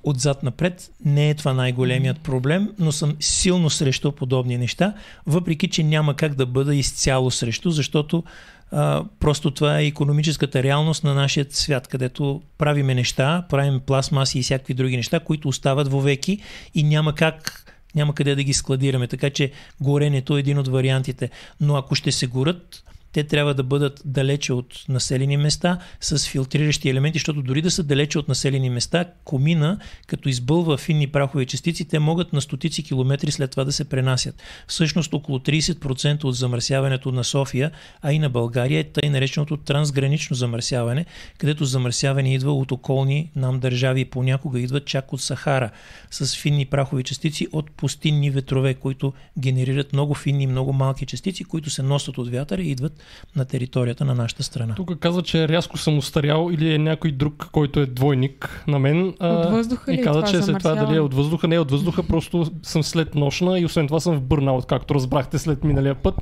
отзад 0.05 0.43
напред 0.43 0.91
не 1.05 1.31
е 1.31 1.35
това 1.35 1.53
най-големият 1.53 2.21
проблем, 2.21 2.73
но 2.79 2.93
съм 2.93 3.17
силно 3.21 3.71
срещу 3.71 4.13
подобни 4.13 4.59
неща, 4.59 4.95
въпреки 5.27 5.69
че 5.69 5.83
няма 5.83 6.17
как 6.17 6.35
да 6.35 6.47
бъда 6.47 6.75
изцяло 6.75 7.31
срещу, 7.31 7.71
защото 7.71 8.25
а, 8.73 9.05
просто 9.21 9.51
това 9.51 9.81
е 9.81 9.87
економическата 9.87 10.63
реалност 10.63 11.05
на 11.05 11.15
нашия 11.15 11.47
свят, 11.51 11.89
където 11.89 12.43
правиме 12.59 12.95
неща, 12.95 13.47
правим 13.49 13.81
пластмаси 13.87 14.39
и 14.39 14.43
всякакви 14.43 14.75
други 14.75 14.97
неща, 14.97 15.21
които 15.21 15.49
остават 15.49 15.89
вовеки 15.89 16.39
и 16.75 16.83
няма 16.83 17.15
как 17.15 17.67
няма 17.95 18.15
къде 18.15 18.35
да 18.35 18.43
ги 18.43 18.53
складираме, 18.53 19.07
така 19.07 19.31
че 19.31 19.51
горенето 19.81 20.37
е 20.37 20.41
един 20.41 20.59
от 20.59 20.69
вариантите. 20.69 21.31
Но 21.61 21.77
ако 21.77 21.95
ще 21.95 22.13
се 22.13 22.27
горят, 22.27 22.85
те 23.13 23.25
трябва 23.25 23.55
да 23.55 23.63
бъдат 23.63 24.03
далече 24.05 24.53
от 24.53 24.85
населени 24.89 25.37
места 25.37 25.79
с 26.01 26.29
филтриращи 26.29 26.89
елементи, 26.89 27.19
защото 27.19 27.43
дори 27.43 27.63
да 27.63 27.71
са 27.71 27.83
далече 27.83 28.19
от 28.19 28.29
населени 28.29 28.71
места, 28.71 29.05
комина, 29.25 29.79
като 30.07 30.29
избълва 30.29 30.77
финни 30.79 31.07
прахови 31.07 31.47
частици, 31.47 31.89
те 31.89 31.99
могат 31.99 32.33
на 32.33 32.41
стотици 32.41 32.83
километри 32.83 33.31
след 33.31 33.51
това 33.51 33.65
да 33.65 33.73
се 33.73 33.85
пренасят. 33.85 34.43
Всъщност 34.67 35.15
около 35.15 35.39
30% 35.39 36.25
от 36.25 36.37
замърсяването 36.37 37.13
на 37.13 37.25
София, 37.25 37.71
а 38.03 38.13
и 38.13 38.19
на 38.19 38.31
България 38.31 38.81
е 38.81 38.85
тъй 38.85 39.11
нареченото 39.11 39.57
трансгранично 39.57 40.37
замърсяване, 40.37 41.07
където 41.39 41.65
замърсяване 41.65 42.35
идва 42.35 42.53
от 42.53 42.73
околни 42.73 43.31
нам 43.37 43.61
държави 43.61 44.05
понякога 44.05 44.61
идват 44.61 44.87
чак 44.87 45.13
от 45.13 45.21
Сахара 45.21 45.71
с 46.11 46.37
финни 46.37 46.67
прахови 46.67 47.03
частици 47.03 47.47
от 47.53 47.71
пустинни 47.71 48.31
ветрове, 48.31 48.75
които 48.75 49.13
генерират 49.39 49.93
много 49.93 50.15
финни 50.15 50.45
и 50.45 50.47
много 50.47 50.73
малки 50.73 51.07
частици, 51.07 51.45
които 51.45 51.71
се 51.71 51.83
носят 51.83 52.19
от 52.19 52.31
вятъра 52.31 52.63
и 52.63 52.71
идват 52.71 53.00
на 53.37 53.45
територията 53.45 54.05
на 54.05 54.15
нашата 54.15 54.43
страна. 54.43 54.75
Тук 54.75 54.99
каза, 54.99 55.23
че 55.23 55.49
рязко 55.49 55.79
съм 55.79 55.99
устарял 55.99 56.49
или 56.53 56.75
е 56.75 56.79
някой 56.79 57.13
друг, 57.13 57.49
който 57.53 57.81
е 57.81 57.87
двойник 57.87 58.65
на 58.69 58.79
мен. 58.79 59.09
От 59.09 59.51
въздуха 59.51 59.93
ли 59.93 59.97
И 59.97 60.01
е 60.01 60.03
каза, 60.03 60.23
че 60.23 60.43
след 60.43 60.59
това 60.59 60.75
дали 60.75 60.97
е 60.97 61.01
от 61.01 61.15
въздуха. 61.15 61.49
Не 61.49 61.55
е 61.55 61.61
от 61.61 61.71
въздуха, 61.71 62.03
просто 62.03 62.51
съм 62.63 62.83
след 62.83 63.15
нощна 63.15 63.59
и 63.59 63.65
освен 63.65 63.87
това 63.87 64.01
съм 64.01 64.17
в 64.17 64.23
бърнаут, 64.23 64.67
както 64.67 64.95
разбрахте 64.95 65.39
след 65.39 65.65
миналия 65.65 65.95
път. 65.95 66.15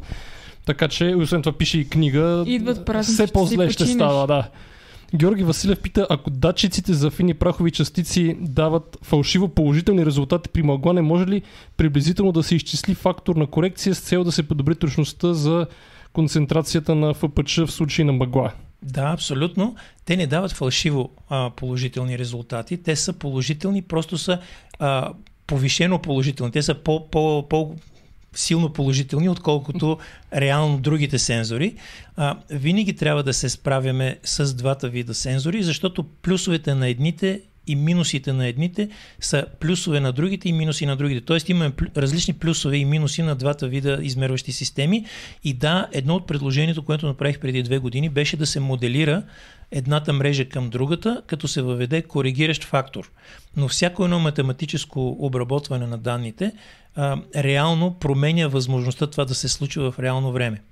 Така 0.66 0.89
че, 0.89 1.05
и 1.05 1.14
освен 1.14 1.43
това 1.43 1.59
пише 1.59 1.79
и 1.79 1.89
книга. 1.89 2.45
Идват 2.47 2.85
празници, 2.85 3.24
Все 3.24 3.33
по-зле 3.33 3.70
ще 3.70 3.87
става, 3.87 4.26
да. 4.26 4.49
Георги 5.14 5.45
Василев 5.45 5.81
пита, 5.81 6.07
ако 6.11 6.31
датчиците 6.31 6.93
за 6.93 7.11
фини 7.11 7.35
прахови 7.35 7.70
частици 7.70 8.37
дават 8.41 8.99
фалшиво 9.03 9.49
положителни 9.49 10.07
резултати 10.07 10.49
при 10.49 10.62
мъгла, 10.62 10.93
не 10.93 11.03
може 11.03 11.26
ли 11.26 11.43
приблизително 11.76 12.33
да 12.33 12.43
се 12.43 12.55
изчисли 12.55 12.95
фактор 12.95 13.37
на 13.37 13.47
корекция 13.47 13.95
с 13.95 14.01
цел 14.01 14.24
да 14.24 14.33
се 14.33 14.43
подобри 14.43 14.74
точността 14.74 15.33
за 15.33 15.66
концентрацията 16.12 16.94
на 16.94 17.14
ФПЧ 17.14 17.56
в 17.56 17.66
случай 17.66 18.04
на 18.04 18.12
мъгла? 18.12 18.52
Да, 18.82 19.11
абсолютно. 19.12 19.76
Те 20.04 20.16
не 20.16 20.26
дават 20.26 20.52
фалшиво 20.52 21.11
а, 21.28 21.50
положителни 21.50 22.18
резултати. 22.18 22.82
Те 22.82 22.96
са 22.96 23.12
положителни, 23.12 23.82
просто 23.82 24.18
са 24.18 24.38
а, 24.78 25.12
повишено 25.46 25.98
положителни. 25.98 26.52
Те 26.52 26.62
са 26.62 26.74
по, 26.74 27.11
по, 27.11 27.48
по 27.48 27.74
силно 28.34 28.72
положителни, 28.72 29.28
отколкото 29.28 29.98
реално 30.34 30.78
другите 30.78 31.18
сензори. 31.18 31.74
А, 32.16 32.36
винаги 32.50 32.96
трябва 32.96 33.22
да 33.22 33.34
се 33.34 33.48
справяме 33.48 34.18
с 34.24 34.54
двата 34.54 34.88
вида 34.88 35.14
сензори, 35.14 35.62
защото 35.62 36.02
плюсовете 36.02 36.74
на 36.74 36.88
едните 36.88 37.40
и 37.69 37.77
минусите 37.77 38.33
на 38.33 38.47
едните 38.47 38.89
са 39.21 39.47
плюсове 39.61 40.01
на 40.01 40.12
другите 40.12 40.49
и 40.49 40.53
минуси 40.53 40.87
на 40.87 40.97
другите. 40.97 41.21
Тоест 41.21 41.49
имаме 41.49 41.73
различни 41.97 42.35
плюсове 42.35 42.77
и 42.77 42.85
минуси 42.85 43.23
на 43.23 43.35
двата 43.35 43.69
вида 43.69 43.99
измерващи 44.03 44.53
системи. 44.53 45.05
И 45.45 45.53
да, 45.53 45.89
едно 45.93 46.14
от 46.14 46.27
предложението, 46.27 46.85
което 46.85 47.07
направих 47.07 47.39
преди 47.39 47.62
две 47.62 47.79
години, 47.79 48.09
беше 48.09 48.37
да 48.37 48.47
се 48.47 48.61
моделира 48.61 49.23
едната 49.71 50.12
мрежа 50.12 50.49
към 50.49 50.71
другата, 50.71 51.23
като 51.27 51.49
се 51.49 51.62
въведе 51.62 52.03
коригиращ 52.03 52.64
фактор. 52.64 53.11
Но 53.57 53.69
всяко 53.69 54.05
едно 54.05 54.19
математическо 54.19 55.16
обработване 55.19 55.87
на 55.87 55.99
данните 55.99 56.53
а, 56.95 57.23
реално 57.37 57.95
променя 57.95 58.47
възможността 58.47 59.07
това 59.07 59.25
да 59.25 59.35
се 59.35 59.49
случва 59.49 59.93
в 59.93 59.99
реално 59.99 60.33
време. 60.33 60.62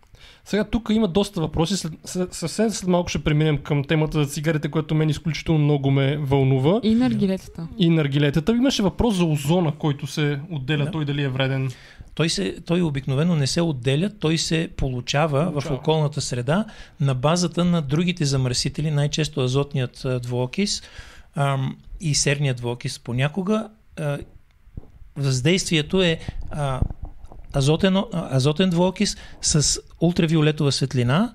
Сега 0.47 0.65
тук 0.65 0.89
има 0.93 1.09
доста 1.09 1.41
въпроси. 1.41 1.89
След, 2.05 2.35
съвсем 2.35 2.71
след 2.71 2.89
малко 2.89 3.09
ще 3.09 3.25
преминем 3.25 3.59
към 3.59 3.85
темата 3.85 4.25
за 4.25 4.31
цигарите, 4.31 4.69
което 4.71 4.95
мен 4.95 5.09
изключително 5.09 5.65
много 5.65 5.91
ме 5.91 6.17
вълнува. 6.17 6.81
И 6.83 6.95
наргилетата. 6.95 7.69
И 7.79 7.91
наргилетата. 7.91 8.53
Имаше 8.53 8.83
въпрос 8.83 9.15
за 9.17 9.25
озона, 9.25 9.73
който 9.79 10.07
се 10.07 10.41
отделя, 10.51 10.85
Да. 10.85 10.91
той 10.91 11.05
дали 11.05 11.23
е 11.23 11.29
вреден. 11.29 11.71
Той, 12.15 12.29
се, 12.29 12.57
той 12.67 12.83
обикновено 12.83 13.37
не 13.37 13.47
се 13.47 13.61
отделя, 13.61 14.11
той 14.21 14.39
се 14.39 14.69
получава, 14.77 15.47
Получава. 15.47 15.77
в 15.77 15.81
околната 15.81 16.21
среда 16.21 16.65
на 17.01 17.15
базата 17.15 17.65
на 17.65 17.83
другите 17.83 18.25
замърсители, 18.25 18.91
най-често 18.91 19.41
азотният 19.41 20.07
двуокис 20.23 20.83
ам, 21.35 21.77
и 22.01 22.15
серният 22.15 22.57
двуокис 22.57 22.99
понякога. 22.99 23.69
А, 23.99 24.19
въздействието 25.17 26.03
е 26.03 26.19
а, 26.51 26.81
азотен, 27.57 27.97
азотен 28.13 28.71
двуокис 28.71 29.17
с 29.43 29.81
ултравиолетова 30.01 30.73
светлина 30.73 31.35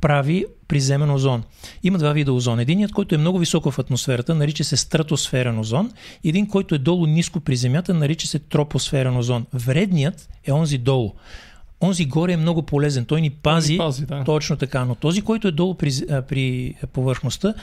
прави 0.00 0.44
приземен 0.68 1.10
озон. 1.10 1.42
Има 1.82 1.98
два 1.98 2.12
вида 2.12 2.32
озон. 2.32 2.60
Единият, 2.60 2.92
който 2.92 3.14
е 3.14 3.18
много 3.18 3.38
високо 3.38 3.70
в 3.70 3.78
атмосферата, 3.78 4.34
нарича 4.34 4.64
се 4.64 4.76
стратосферен 4.76 5.58
озон. 5.58 5.90
Един, 6.24 6.46
който 6.46 6.74
е 6.74 6.78
долу 6.78 7.06
ниско 7.06 7.40
при 7.40 7.56
Земята, 7.56 7.94
нарича 7.94 8.26
се 8.26 8.38
тропосферен 8.38 9.16
озон. 9.16 9.46
Вредният 9.54 10.28
е 10.44 10.52
онзи 10.52 10.78
долу. 10.78 11.12
Онзи 11.80 12.04
горе 12.04 12.32
е 12.32 12.36
много 12.36 12.62
полезен. 12.62 13.04
Той 13.04 13.20
ни 13.20 13.30
пази, 13.30 13.78
Пази, 13.78 14.06
да. 14.06 14.24
точно 14.24 14.56
така. 14.56 14.84
Но 14.84 14.94
този, 14.94 15.22
който 15.22 15.48
е 15.48 15.52
долу 15.52 15.74
при, 15.74 15.92
при 16.28 16.74
повърхността, 16.92 17.54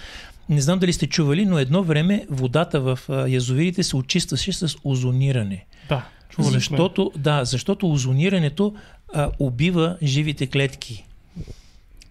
не 0.50 0.62
знам 0.62 0.80
дали 0.80 0.94
сте 0.94 1.08
чували, 1.08 1.46
но 1.46 1.60
едно 1.60 1.84
време 1.84 2.26
водата 2.30 2.82
в 2.82 3.00
язовирите 3.28 3.84
се 3.84 3.96
очистваше 3.96 4.54
с 4.54 4.76
озониране. 4.84 5.66
Да, 5.90 6.06
чували 6.30 6.52
сме. 6.52 6.60
Защото, 6.60 7.12
да, 7.18 7.46
защото 7.46 7.92
озонирането 7.92 8.76
а, 9.14 9.32
убива 9.40 9.98
живите 10.04 10.48
клетки. 10.48 11.06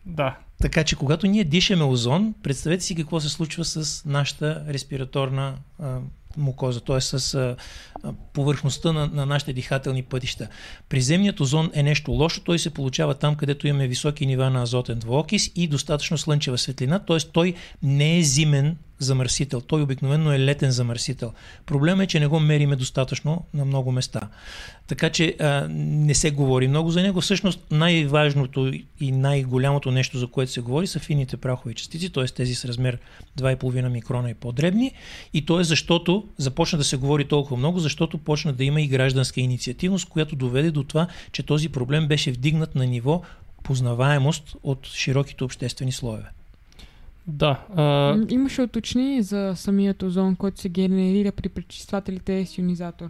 Да. 0.06 0.36
Така 0.62 0.84
че 0.84 0.96
когато 0.96 1.26
ние 1.26 1.44
дишаме 1.44 1.84
озон, 1.84 2.34
представете 2.42 2.84
си 2.84 2.94
какво 2.94 3.20
се 3.20 3.28
случва 3.28 3.64
с 3.64 4.04
нашата 4.04 4.64
респираторна 4.68 5.54
а, 5.78 5.98
мукоза, 6.36 6.80
т.е. 6.80 7.00
с 7.00 7.34
а, 7.34 7.56
повърхността 8.32 8.92
на, 8.92 9.06
на 9.06 9.26
нашите 9.26 9.52
дихателни 9.52 10.02
пътища. 10.02 10.48
Приземният 10.88 11.40
озон 11.40 11.70
е 11.74 11.82
нещо 11.82 12.10
лошо, 12.10 12.40
той 12.40 12.58
се 12.58 12.74
получава 12.74 13.14
там, 13.14 13.36
където 13.36 13.66
имаме 13.66 13.88
високи 13.88 14.26
нива 14.26 14.50
на 14.50 14.62
азотен 14.62 14.98
двуокис 14.98 15.50
и 15.54 15.68
достатъчно 15.68 16.18
слънчева 16.18 16.58
светлина, 16.58 16.98
т.е. 16.98 17.18
той 17.32 17.54
не 17.82 18.18
е 18.18 18.22
зимен 18.22 18.76
замърсител, 18.98 19.60
той 19.60 19.82
обикновено 19.82 20.32
е 20.32 20.38
летен 20.38 20.70
замърсител. 20.70 21.32
Проблемът 21.66 22.04
е, 22.04 22.06
че 22.06 22.20
не 22.20 22.26
го 22.26 22.40
мериме 22.40 22.76
достатъчно 22.76 23.44
на 23.54 23.64
много 23.64 23.92
места. 23.92 24.20
Така 24.86 25.10
че 25.10 25.36
а, 25.40 25.66
не 25.70 26.14
се 26.14 26.30
говори 26.30 26.68
много 26.68 26.90
за 26.90 27.02
него. 27.02 27.20
Всъщност 27.20 27.60
най-важното 27.70 28.72
и 29.00 29.12
най-голямото 29.12 29.90
нещо, 29.90 30.18
за 30.18 30.26
което 30.26 30.52
се 30.52 30.60
говори, 30.60 30.86
са 30.86 30.98
фините 30.98 31.36
прахови 31.36 31.74
частици, 31.74 32.12
т.е. 32.12 32.24
тези 32.24 32.54
с 32.54 32.64
размер 32.64 32.98
2,5 33.38 33.88
микрона 33.88 34.30
и 34.30 34.34
по-дребни. 34.34 34.92
И 35.34 35.46
то 35.46 35.60
е 35.60 35.64
защото 35.64 36.28
започна 36.38 36.78
да 36.78 36.84
се 36.84 36.96
говори 36.96 37.24
толкова 37.24 37.56
много, 37.56 37.78
защото 37.78 38.18
почна 38.18 38.52
да 38.52 38.64
има 38.64 38.80
и 38.80 38.88
гражданска 38.88 39.40
инициативност, 39.40 40.08
която 40.08 40.36
доведе 40.36 40.70
до 40.70 40.84
това, 40.84 41.06
че 41.32 41.42
този 41.42 41.68
проблем 41.68 42.08
беше 42.08 42.32
вдигнат 42.32 42.74
на 42.74 42.86
ниво 42.86 43.22
познаваемост 43.62 44.56
от 44.62 44.86
широките 44.86 45.44
обществени 45.44 45.92
слоеве. 45.92 46.37
Да. 47.28 47.60
А, 47.76 48.16
Имаше 48.28 48.62
уточнение 48.62 49.22
за 49.22 49.52
самият 49.56 50.02
озон, 50.02 50.36
който 50.36 50.60
се 50.60 50.68
генерира 50.68 51.32
при 51.32 51.48
пречиствателите 51.48 52.46
с 52.46 52.58
ионизатор. 52.58 53.06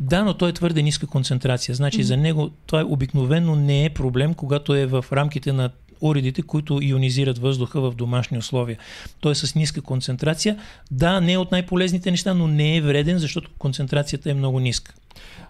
Да, 0.00 0.24
но 0.24 0.34
той 0.34 0.50
е 0.50 0.52
твърде 0.52 0.82
ниска 0.82 1.06
концентрация. 1.06 1.74
Значи 1.74 1.98
Мгм. 1.98 2.06
за 2.06 2.16
него 2.16 2.50
това 2.66 2.84
обикновено 2.84 3.56
не 3.56 3.84
е 3.84 3.90
проблем, 3.90 4.34
когато 4.34 4.74
е 4.74 4.86
в 4.86 5.04
рамките 5.12 5.52
на 5.52 5.70
уредите, 6.00 6.42
които 6.42 6.78
ионизират 6.82 7.38
въздуха 7.38 7.80
в 7.80 7.94
домашни 7.94 8.38
условия. 8.38 8.78
Той 9.20 9.32
е 9.32 9.34
с 9.34 9.54
ниска 9.54 9.80
концентрация. 9.82 10.58
Да, 10.90 11.20
не 11.20 11.32
е 11.32 11.38
от 11.38 11.52
най-полезните 11.52 12.10
неща, 12.10 12.34
но 12.34 12.46
не 12.46 12.76
е 12.76 12.80
вреден, 12.80 13.18
защото 13.18 13.50
концентрацията 13.58 14.30
е 14.30 14.34
много 14.34 14.60
ниска. 14.60 14.94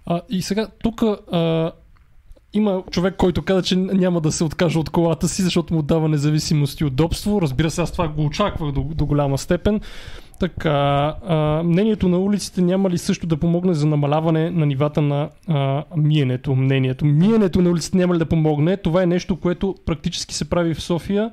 а, 0.06 0.20
и 0.30 0.42
сега 0.42 0.68
тук 0.82 1.02
а, 1.02 1.72
има 2.54 2.82
човек, 2.90 3.14
който 3.16 3.42
каза, 3.42 3.62
че 3.62 3.76
няма 3.76 4.20
да 4.20 4.32
се 4.32 4.44
откаже 4.44 4.78
от 4.78 4.90
колата 4.90 5.28
си, 5.28 5.42
защото 5.42 5.74
му 5.74 5.82
дава 5.82 6.08
независимост 6.08 6.80
и 6.80 6.84
удобство. 6.84 7.42
Разбира 7.42 7.70
се, 7.70 7.80
аз 7.80 7.92
това 7.92 8.08
го 8.08 8.24
очаквах 8.24 8.72
до, 8.72 8.82
до 8.82 9.06
голяма 9.06 9.38
степен. 9.38 9.80
Така, 10.40 10.70
а, 11.26 11.62
мнението 11.64 12.08
на 12.08 12.18
улиците 12.18 12.62
няма 12.62 12.90
ли 12.90 12.98
също 12.98 13.26
да 13.26 13.36
помогне 13.36 13.74
за 13.74 13.86
намаляване 13.86 14.50
на 14.50 14.66
нивата 14.66 15.02
на 15.02 15.28
а, 15.48 15.84
миенето? 15.96 16.54
Мнението. 16.54 17.04
Миенето 17.04 17.62
на 17.62 17.70
улиците 17.70 17.96
няма 17.96 18.14
ли 18.14 18.18
да 18.18 18.26
помогне? 18.26 18.76
Това 18.76 19.02
е 19.02 19.06
нещо, 19.06 19.36
което 19.36 19.74
практически 19.86 20.34
се 20.34 20.50
прави 20.50 20.74
в 20.74 20.82
София 20.82 21.30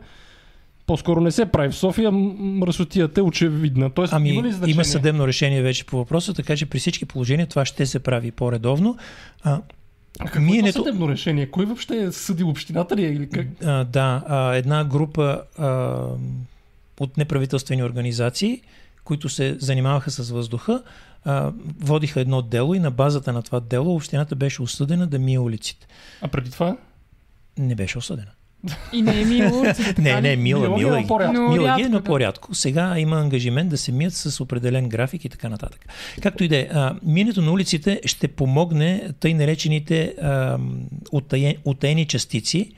по-скоро 0.92 1.22
не 1.22 1.32
се 1.32 1.46
прави 1.46 1.70
в 1.70 1.76
София, 1.76 2.12
мръсотията 2.12 3.20
е 3.20 3.24
очевидна. 3.24 3.90
Тоест, 3.90 4.14
Ами, 4.14 4.30
има 4.30 4.44
ли 4.44 4.52
значение? 4.52 4.74
има 4.74 4.86
съдебно 4.86 5.28
решение 5.28 5.62
вече 5.62 5.86
по 5.86 5.98
въпроса, 5.98 6.34
така 6.34 6.56
че 6.56 6.66
при 6.66 6.80
всички 6.80 7.06
положения 7.06 7.48
това 7.48 7.66
ще 7.66 7.86
се 7.86 8.00
прави 8.00 8.32
по-редовно. 8.32 8.98
А, 9.44 9.62
А 10.20 10.26
какво 10.26 10.40
е 10.40 10.42
миенето- 10.42 10.74
това 10.74 10.86
съдебно 10.86 11.10
решение? 11.10 11.52
Кой 11.52 11.66
въобще 11.66 11.98
е 11.98 12.12
съдил 12.12 12.50
общината 12.50 12.96
ли 12.96 13.06
е 13.06 13.12
или 13.12 13.30
как? 13.30 13.48
а, 13.64 13.84
да, 13.84 14.24
а, 14.28 14.54
една 14.56 14.84
група 14.86 15.42
а, 15.58 15.98
от 17.00 17.18
неправителствени 17.18 17.84
организации, 17.84 18.62
които 19.04 19.30
се 19.30 19.58
занимаваха 19.60 20.12
с 20.12 20.30
въздуха, 20.32 20.84
а, 21.26 21.52
водиха 21.80 22.22
едно 22.22 22.42
дело 22.42 22.76
и 22.76 22.80
на 22.80 22.92
базата 22.92 23.34
на 23.34 23.42
това 23.42 23.60
дело 23.60 23.96
общината 23.96 24.36
беше 24.36 24.62
осъдена 24.62 25.08
да 25.08 25.20
мие 25.20 25.40
улиците. 25.40 25.88
А 26.22 26.28
преди 26.28 26.52
това? 26.52 26.78
Не 27.58 27.76
беше 27.76 27.98
осъдена. 27.98 28.32
И 28.94 29.02
не 29.02 29.22
е 29.22 29.26
мило 29.26 29.64
Не, 29.98 30.22
не, 30.22 30.36
мила, 30.36 30.60
Мила 30.60 30.78
ги 30.78 30.84
мила 30.86 31.02
ги. 31.02 31.08
по-рядко. 31.08 31.34
Но 31.34 31.50
Мила 31.50 31.76
ги, 31.76 31.84
е, 31.84 31.90
но 31.90 32.02
по-рядко. 32.02 32.56
Сега 32.56 32.96
има 32.98 33.18
ангажимент 33.18 33.70
да 33.70 33.78
се 33.78 33.92
мият 33.92 34.14
с 34.14 34.42
определен 34.42 34.90
график 34.90 35.26
и 35.26 35.30
така 35.30 35.50
нататък. 35.50 35.86
Както 36.22 36.44
и 36.44 36.48
да 36.48 36.58
е, 36.58 36.68
а, 36.72 36.96
миенето 37.04 37.42
на 37.42 37.52
улиците 37.52 38.02
ще 38.06 38.28
помогне 38.28 39.10
тъй 39.20 39.34
наречените 39.34 40.14
а, 40.22 40.58
утаен- 41.12 41.58
утаени 41.66 42.06
частици 42.06 42.72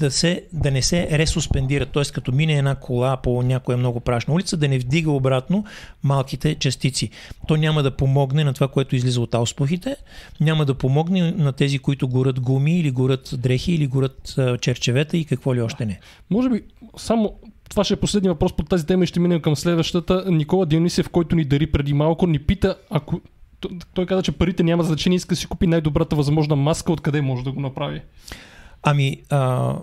да, 0.00 0.10
се, 0.10 0.42
да 0.52 0.70
не 0.70 0.82
се 0.82 1.18
ресуспендират. 1.18 1.88
Т.е. 1.92 2.02
като 2.12 2.32
мине 2.32 2.58
една 2.58 2.74
кола 2.74 3.16
по 3.16 3.42
някоя 3.42 3.78
много 3.78 4.00
прашна 4.00 4.34
улица, 4.34 4.56
да 4.56 4.68
не 4.68 4.78
вдига 4.78 5.10
обратно 5.10 5.64
малките 6.02 6.54
частици. 6.54 7.10
То 7.48 7.56
няма 7.56 7.82
да 7.82 7.90
помогне 7.90 8.44
на 8.44 8.52
това, 8.52 8.68
което 8.68 8.96
излиза 8.96 9.20
от 9.20 9.34
ауспухите, 9.34 9.96
няма 10.40 10.64
да 10.64 10.74
помогне 10.74 11.30
на 11.30 11.52
тези, 11.52 11.78
които 11.78 12.08
горят 12.08 12.40
гуми 12.40 12.78
или 12.78 12.90
горят 12.90 13.30
дрехи 13.38 13.72
или 13.72 13.86
горят 13.86 14.34
черчевета 14.60 15.16
и 15.16 15.24
какво 15.24 15.54
ли 15.54 15.62
още 15.62 15.86
не. 15.86 16.00
Може 16.30 16.48
би 16.48 16.62
само 16.96 17.34
това 17.70 17.84
ще 17.84 17.94
е 17.94 17.96
последния 17.96 18.32
въпрос 18.32 18.52
по 18.52 18.62
тази 18.62 18.86
тема 18.86 19.04
и 19.04 19.06
ще 19.06 19.20
минем 19.20 19.40
към 19.40 19.56
следващата. 19.56 20.24
Никола 20.26 20.66
Дионисев, 20.66 21.08
който 21.08 21.36
ни 21.36 21.44
дари 21.44 21.66
преди 21.66 21.92
малко, 21.94 22.26
ни 22.26 22.38
пита, 22.38 22.76
ако 22.90 23.20
той 23.94 24.06
каза, 24.06 24.22
че 24.22 24.32
парите 24.32 24.62
няма 24.62 24.82
значение, 24.82 25.16
иска 25.16 25.34
да 25.34 25.36
си 25.36 25.46
купи 25.46 25.66
най-добрата 25.66 26.16
възможна 26.16 26.56
маска, 26.56 26.92
откъде 26.92 27.20
може 27.20 27.44
да 27.44 27.52
го 27.52 27.60
направи. 27.60 28.00
Ами, 28.82 29.22
а, 29.30 29.74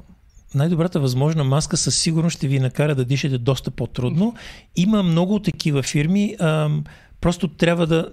най-добрата 0.56 1.00
възможна 1.00 1.44
маска 1.44 1.78
със 1.78 1.96
сигурност 2.00 2.38
ще 2.38 2.48
ви 2.48 2.60
накара 2.60 2.96
да 2.96 3.06
дишате 3.06 3.38
доста 3.38 3.72
по-трудно. 3.72 4.36
Има 4.76 5.04
много 5.04 5.40
такива 5.40 5.84
фирми. 5.84 6.36
А, 6.40 6.70
просто 7.22 7.48
трябва 7.48 7.88
да. 7.88 8.10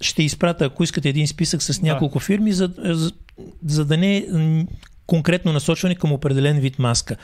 Ще 0.00 0.22
изпрата, 0.22 0.64
ако 0.64 0.82
искате, 0.82 1.08
един 1.08 1.28
списък 1.28 1.62
с 1.62 1.82
няколко 1.82 2.18
фирми, 2.18 2.52
за, 2.52 2.70
за, 2.78 3.12
за 3.66 3.84
да 3.84 3.96
не 3.96 4.16
е 4.16 4.26
конкретно 5.06 5.52
насочване 5.52 5.94
към 5.94 6.12
определен 6.12 6.60
вид 6.60 6.78
маска. 6.78 7.16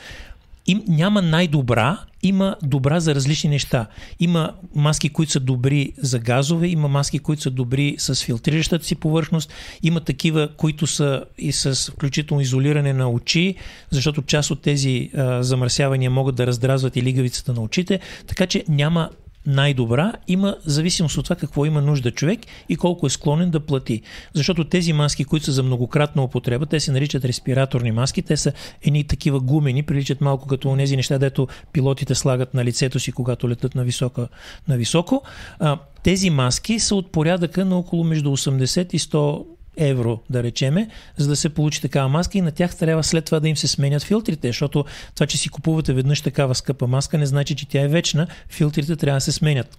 Им, 0.67 0.83
няма 0.87 1.21
най-добра, 1.21 1.99
има 2.23 2.55
добра 2.63 2.99
за 2.99 3.15
различни 3.15 3.49
неща. 3.49 3.87
Има 4.19 4.53
маски, 4.75 5.09
които 5.09 5.31
са 5.31 5.39
добри 5.39 5.93
за 5.97 6.19
газове, 6.19 6.67
има 6.67 6.87
маски, 6.87 7.19
които 7.19 7.41
са 7.41 7.49
добри 7.49 7.95
с 7.97 8.23
филтриращата 8.23 8.85
си 8.85 8.95
повърхност, 8.95 9.53
има 9.83 9.99
такива, 9.99 10.49
които 10.57 10.87
са 10.87 11.23
и 11.37 11.51
с 11.51 11.91
включително 11.91 12.41
изолиране 12.41 12.93
на 12.93 13.09
очи, 13.09 13.55
защото 13.89 14.21
част 14.21 14.51
от 14.51 14.61
тези 14.61 15.09
а, 15.17 15.43
замърсявания 15.43 16.11
могат 16.11 16.35
да 16.35 16.47
раздразват 16.47 16.95
и 16.95 17.03
лигавицата 17.03 17.53
на 17.53 17.61
очите, 17.61 17.99
така 18.27 18.47
че 18.47 18.63
няма 18.67 19.09
най-добра, 19.47 20.13
има 20.27 20.55
зависимост 20.65 21.17
от 21.17 21.23
това 21.23 21.35
какво 21.35 21.65
има 21.65 21.81
нужда 21.81 22.11
човек 22.11 22.39
и 22.69 22.75
колко 22.75 23.07
е 23.07 23.09
склонен 23.09 23.51
да 23.51 23.59
плати. 23.59 24.01
Защото 24.33 24.63
тези 24.63 24.93
маски, 24.93 25.25
които 25.25 25.45
са 25.45 25.51
за 25.51 25.63
многократна 25.63 26.23
употреба, 26.23 26.65
те 26.65 26.79
се 26.79 26.91
наричат 26.91 27.25
респираторни 27.25 27.91
маски, 27.91 28.21
те 28.21 28.37
са 28.37 28.53
едни 28.81 29.03
такива 29.03 29.39
гумени, 29.39 29.83
приличат 29.83 30.21
малко 30.21 30.47
като 30.47 30.75
тези 30.77 30.95
неща, 30.95 31.17
дето 31.17 31.47
пилотите 31.73 32.15
слагат 32.15 32.53
на 32.53 32.65
лицето 32.65 32.99
си, 32.99 33.11
когато 33.11 33.49
летат 33.49 33.75
на, 33.75 33.83
висока, 33.83 34.27
на 34.67 34.77
високо. 34.77 35.23
А, 35.59 35.77
тези 36.03 36.29
маски 36.29 36.79
са 36.79 36.95
от 36.95 37.11
порядъка 37.11 37.65
на 37.65 37.77
около 37.77 38.03
между 38.03 38.29
80 38.29 38.93
и 38.93 38.99
100 38.99 39.45
евро, 39.77 40.19
да 40.29 40.43
речеме, 40.43 40.89
за 41.17 41.27
да 41.27 41.35
се 41.35 41.49
получи 41.49 41.81
такава 41.81 42.09
маска 42.09 42.37
и 42.37 42.41
на 42.41 42.51
тях 42.51 42.75
трябва 42.75 43.03
след 43.03 43.25
това 43.25 43.39
да 43.39 43.49
им 43.49 43.57
се 43.57 43.67
сменят 43.67 44.03
филтрите, 44.03 44.47
защото 44.47 44.85
това, 45.15 45.27
че 45.27 45.37
си 45.37 45.49
купувате 45.49 45.93
веднъж 45.93 46.21
такава 46.21 46.55
скъпа 46.55 46.87
маска, 46.87 47.17
не 47.17 47.25
значи, 47.25 47.55
че 47.55 47.67
тя 47.67 47.81
е 47.81 47.87
вечна. 47.87 48.27
Филтрите 48.49 48.95
трябва 48.95 49.17
да 49.17 49.21
се 49.21 49.31
сменят. 49.31 49.77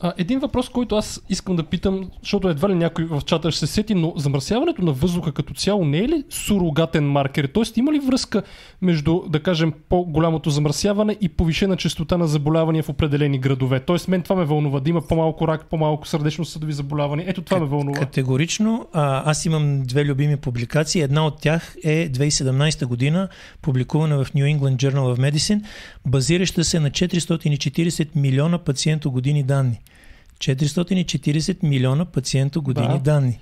А, 0.00 0.12
един 0.16 0.38
въпрос, 0.38 0.68
който 0.68 0.96
аз 0.96 1.22
искам 1.28 1.56
да 1.56 1.62
питам, 1.62 2.10
защото 2.22 2.48
едва 2.48 2.68
ли 2.68 2.74
някой 2.74 3.04
в 3.04 3.22
чата 3.26 3.50
ще 3.50 3.66
се 3.66 3.72
сети, 3.72 3.94
но 3.94 4.12
замърсяването 4.16 4.82
на 4.82 4.92
въздуха 4.92 5.32
като 5.32 5.54
цяло 5.54 5.84
не 5.84 5.98
е 5.98 6.08
ли 6.08 6.24
сурогатен 6.30 7.10
маркер? 7.10 7.46
Тоест 7.46 7.76
има 7.76 7.92
ли 7.92 7.98
връзка 7.98 8.42
между, 8.82 9.20
да 9.28 9.42
кажем, 9.42 9.72
по-голямото 9.88 10.50
замърсяване 10.50 11.16
и 11.20 11.28
повишена 11.28 11.76
частота 11.76 12.16
на 12.16 12.26
заболявания 12.26 12.82
в 12.82 12.88
определени 12.88 13.38
градове? 13.38 13.80
Тоест 13.80 14.08
мен 14.08 14.22
това 14.22 14.36
ме 14.36 14.44
вълнува, 14.44 14.80
да 14.80 14.90
има 14.90 15.06
по-малко 15.06 15.48
рак, 15.48 15.66
по-малко 15.66 16.08
сърдечно-съдови 16.08 16.72
заболявания. 16.72 17.26
Ето 17.28 17.42
това 17.42 17.58
ме 17.58 17.66
вълнува. 17.66 17.98
Категорично. 17.98 18.86
А, 18.92 19.30
аз 19.30 19.46
имам 19.46 19.82
две 19.82 20.04
любими 20.04 20.36
публикации. 20.36 21.00
Една 21.00 21.26
от 21.26 21.40
тях 21.40 21.76
е 21.84 22.10
2017 22.10 22.86
година, 22.86 23.28
публикувана 23.62 24.24
в 24.24 24.32
New 24.32 24.58
England 24.58 24.76
Journal 24.76 25.16
of 25.16 25.30
Medicine, 25.30 25.62
базираща 26.06 26.64
се 26.64 26.80
на 26.80 26.90
440 26.90 28.08
милиона 28.16 28.58
пациенто 28.58 29.10
години 29.10 29.42
данни. 29.42 29.75
440 30.38 31.62
милиона 31.62 32.04
пациенто 32.04 32.62
години 32.62 32.88
Да. 32.88 32.98
данни. 32.98 33.38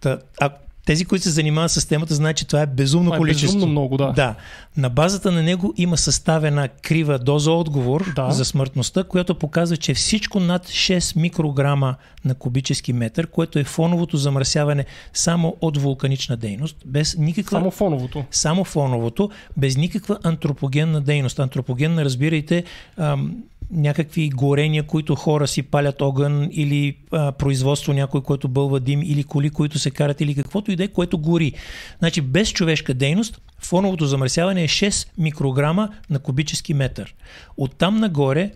Та, 0.00 0.18
а 0.40 0.50
тези, 0.86 1.04
които 1.04 1.22
се 1.22 1.30
занимават 1.30 1.70
с 1.70 1.86
темата, 1.86 2.14
знаят, 2.14 2.36
че 2.36 2.46
това 2.46 2.62
е 2.62 2.66
безумно 2.66 3.04
Това 3.04 3.16
е 3.16 3.18
количество. 3.18 3.46
безумно 3.48 3.66
много, 3.66 3.96
да. 3.96 4.12
Да. 4.12 4.34
На 4.76 4.88
базата 4.90 5.32
на 5.32 5.42
него 5.42 5.74
има 5.76 5.96
съставена 5.96 6.68
крива 6.68 7.18
доза 7.18 7.50
отговор 7.50 8.12
Да. 8.16 8.30
за 8.30 8.44
смъртността, 8.44 9.04
която 9.04 9.34
показва, 9.34 9.76
че 9.76 9.94
всичко 9.94 10.40
над 10.40 10.66
6 10.66 11.16
микрограма 11.16 11.94
на 12.24 12.34
кубически 12.34 12.92
метър, 12.92 13.26
което 13.26 13.58
е 13.58 13.64
фоновото 13.64 14.16
замърсяване 14.16 14.84
само 15.14 15.56
от 15.60 15.76
вулканична 15.76 16.36
дейност, 16.36 16.76
без 16.86 17.16
никаква 17.18 17.50
Само 17.50 17.70
фоновото. 17.70 18.24
само 18.30 18.64
фоновото, 18.64 19.30
без 19.56 19.76
никаква 19.76 20.18
антропогенна 20.22 21.00
дейност. 21.00 21.38
Антропогенна, 21.38 22.04
разбирайте, 22.04 22.64
ам, 22.96 23.36
някакви 23.70 24.28
горения, 24.28 24.82
които 24.82 25.14
хора 25.14 25.46
си 25.46 25.62
палят 25.62 26.02
огън 26.02 26.48
или 26.52 26.96
а, 27.12 27.32
производство 27.32 27.92
някой, 27.92 28.22
което 28.22 28.48
бълва 28.48 28.80
дим 28.80 29.02
или 29.02 29.24
коли, 29.24 29.50
които 29.50 29.78
се 29.78 29.90
карат 29.90 30.20
или 30.20 30.34
каквото 30.34 30.72
и 30.72 30.76
да 30.76 30.84
е, 30.84 30.88
което 30.88 31.18
гори. 31.18 31.52
Значи 31.98 32.20
без 32.20 32.52
човешка 32.52 32.94
дейност 32.94 33.40
фоновото 33.58 34.06
замърсяване 34.06 34.62
е 34.62 34.68
6 34.68 35.08
микрограма 35.18 35.88
на 36.10 36.18
кубически 36.18 36.74
метър. 36.74 37.14
Оттам 37.56 37.96
нагоре 37.96 38.50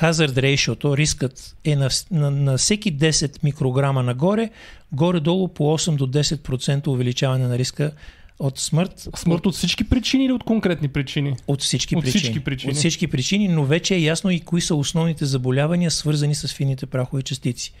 hazard 0.00 0.34
ratio, 0.34 0.96
рискът 0.96 1.56
е 1.64 1.76
на, 1.76 1.88
на, 2.10 2.30
на 2.30 2.58
всеки 2.58 2.98
10 2.98 3.44
микрограма 3.44 4.02
нагоре, 4.02 4.50
горе-долу 4.92 5.48
по 5.48 5.78
8 5.78 5.96
до 5.96 6.06
10% 6.06 6.86
увеличаване 6.86 7.48
на 7.48 7.58
риска 7.58 7.92
от 8.40 8.58
смърт. 8.58 9.08
Смърт 9.16 9.46
от 9.46 9.54
всички 9.54 9.84
причини 9.84 10.24
или 10.24 10.32
от 10.32 10.44
конкретни 10.44 10.88
причини? 10.88 11.36
От 11.46 11.62
всички, 11.62 11.96
От 11.96 12.04
причини. 12.04 12.20
всички 12.20 12.40
причини. 12.40 12.70
От 12.70 12.76
всички 12.76 13.06
причини, 13.06 13.48
но 13.48 13.64
вече 13.64 13.94
е 13.94 14.00
ясно 14.00 14.30
и 14.30 14.40
кои 14.40 14.60
са 14.60 14.74
основните 14.74 15.24
заболявания, 15.24 15.90
свързани 15.90 16.34
с 16.34 16.48
фините 16.48 16.86
прахови 16.86 17.22
частици. 17.22 17.72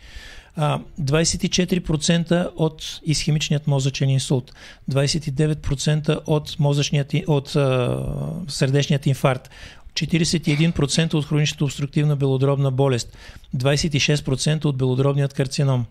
А, 0.56 0.80
24% 1.00 2.50
от 2.56 3.00
изхемичният 3.06 3.66
мозъчен 3.66 4.10
инсулт, 4.10 4.54
29% 4.90 6.20
от, 6.26 6.58
мозъчният, 6.58 7.14
от 7.26 7.56
а, 7.56 7.98
сърдечният 8.48 9.06
инфаркт, 9.06 9.50
41% 9.94 11.14
от 11.14 11.26
хроничната 11.26 11.64
обструктивна 11.64 12.16
белодробна 12.16 12.70
болест, 12.70 13.16
26% 13.56 14.64
от 14.64 14.76
белодробният 14.76 15.34
карцином. 15.34 15.86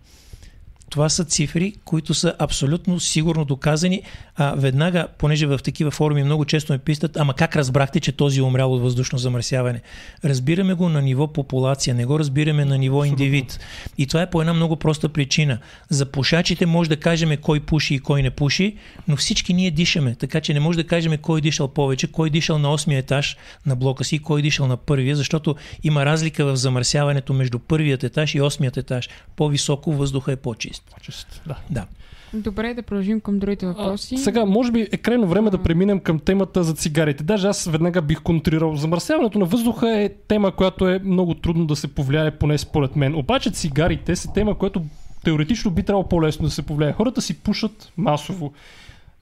Това 0.89 1.09
са 1.09 1.25
цифри, 1.25 1.73
които 1.85 2.13
са 2.13 2.33
абсолютно 2.39 2.99
сигурно 2.99 3.45
доказани. 3.45 4.01
А, 4.35 4.55
веднага, 4.55 5.07
понеже 5.17 5.45
в 5.45 5.59
такива 5.63 5.91
форуми 5.91 6.23
много 6.23 6.45
често 6.45 6.73
ме 6.73 6.77
пистат, 6.77 7.17
ама 7.17 7.33
как 7.33 7.55
разбрахте, 7.55 7.99
че 7.99 8.11
този 8.11 8.39
е 8.39 8.43
умрял 8.43 8.73
от 8.73 8.81
въздушно 8.81 9.19
замърсяване? 9.19 9.81
Разбираме 10.25 10.73
го 10.73 10.89
на 10.89 11.01
ниво 11.01 11.27
популация, 11.27 11.95
не 11.95 12.05
го 12.05 12.19
разбираме 12.19 12.65
на 12.65 12.77
ниво 12.77 13.03
индивид. 13.03 13.59
И 13.97 14.07
това 14.07 14.21
е 14.21 14.29
по 14.29 14.41
една 14.41 14.53
много 14.53 14.75
проста 14.75 15.09
причина. 15.09 15.59
За 15.89 16.05
пушачите 16.05 16.65
може 16.65 16.89
да 16.89 16.97
кажем 16.97 17.37
кой 17.41 17.59
пуши 17.59 17.95
и 17.95 17.99
кой 17.99 18.21
не 18.21 18.29
пуши, 18.29 18.75
но 19.07 19.15
всички 19.15 19.53
ние 19.53 19.71
дишаме, 19.71 20.15
така 20.15 20.41
че 20.41 20.53
не 20.53 20.59
може 20.59 20.77
да 20.77 20.87
кажем 20.87 21.17
кой 21.17 21.39
е 21.39 21.41
дишал 21.41 21.67
повече, 21.67 22.11
кой 22.11 22.27
е 22.27 22.31
дишал 22.31 22.57
на 22.57 22.77
8 22.77 22.97
етаж 22.99 23.37
на 23.65 23.75
блока 23.75 24.03
си, 24.03 24.19
кой 24.19 24.39
е 24.39 24.43
дишал 24.43 24.67
на 24.67 24.77
първия, 24.77 25.15
защото 25.15 25.55
има 25.83 26.05
разлика 26.05 26.45
в 26.45 26.55
замърсяването 26.55 27.33
между 27.33 27.59
първият 27.59 28.03
етаж 28.03 28.35
и 28.35 28.41
осмият 28.41 28.77
етаж. 28.77 29.09
По-високо 29.35 29.93
въздуха 29.93 30.31
е 30.31 30.35
по-чист. 30.35 30.78
Чест, 31.01 31.41
да. 31.47 31.57
Да. 31.69 31.85
Добре, 32.33 32.73
да 32.73 32.83
продължим 32.83 33.21
към 33.21 33.39
другите 33.39 33.65
въпроси. 33.65 34.15
А, 34.15 34.17
сега, 34.17 34.45
може 34.45 34.71
би 34.71 34.87
е 34.91 34.97
крайно 34.97 35.27
време 35.27 35.49
да 35.49 35.63
преминем 35.63 35.99
към 35.99 36.19
темата 36.19 36.63
за 36.63 36.73
цигарите. 36.73 37.23
Даже 37.23 37.47
аз 37.47 37.65
веднага 37.65 38.01
бих 38.01 38.21
контрирал. 38.21 38.75
Замърсяването 38.75 39.39
на 39.39 39.45
въздуха 39.45 39.99
е 39.99 40.09
тема, 40.27 40.51
която 40.51 40.87
е 40.87 40.99
много 41.03 41.35
трудно 41.35 41.65
да 41.65 41.75
се 41.75 41.87
повлияе, 41.87 42.31
поне 42.31 42.57
според 42.57 42.95
мен. 42.95 43.15
Обаче 43.15 43.51
цигарите 43.51 44.15
са 44.15 44.33
тема, 44.33 44.57
която 44.57 44.81
теоретично 45.23 45.71
би 45.71 45.83
трябвало 45.83 46.07
по-лесно 46.07 46.45
да 46.45 46.51
се 46.51 46.61
повлияе. 46.61 46.93
Хората 46.93 47.21
си 47.21 47.39
пушат 47.39 47.91
масово. 47.97 48.53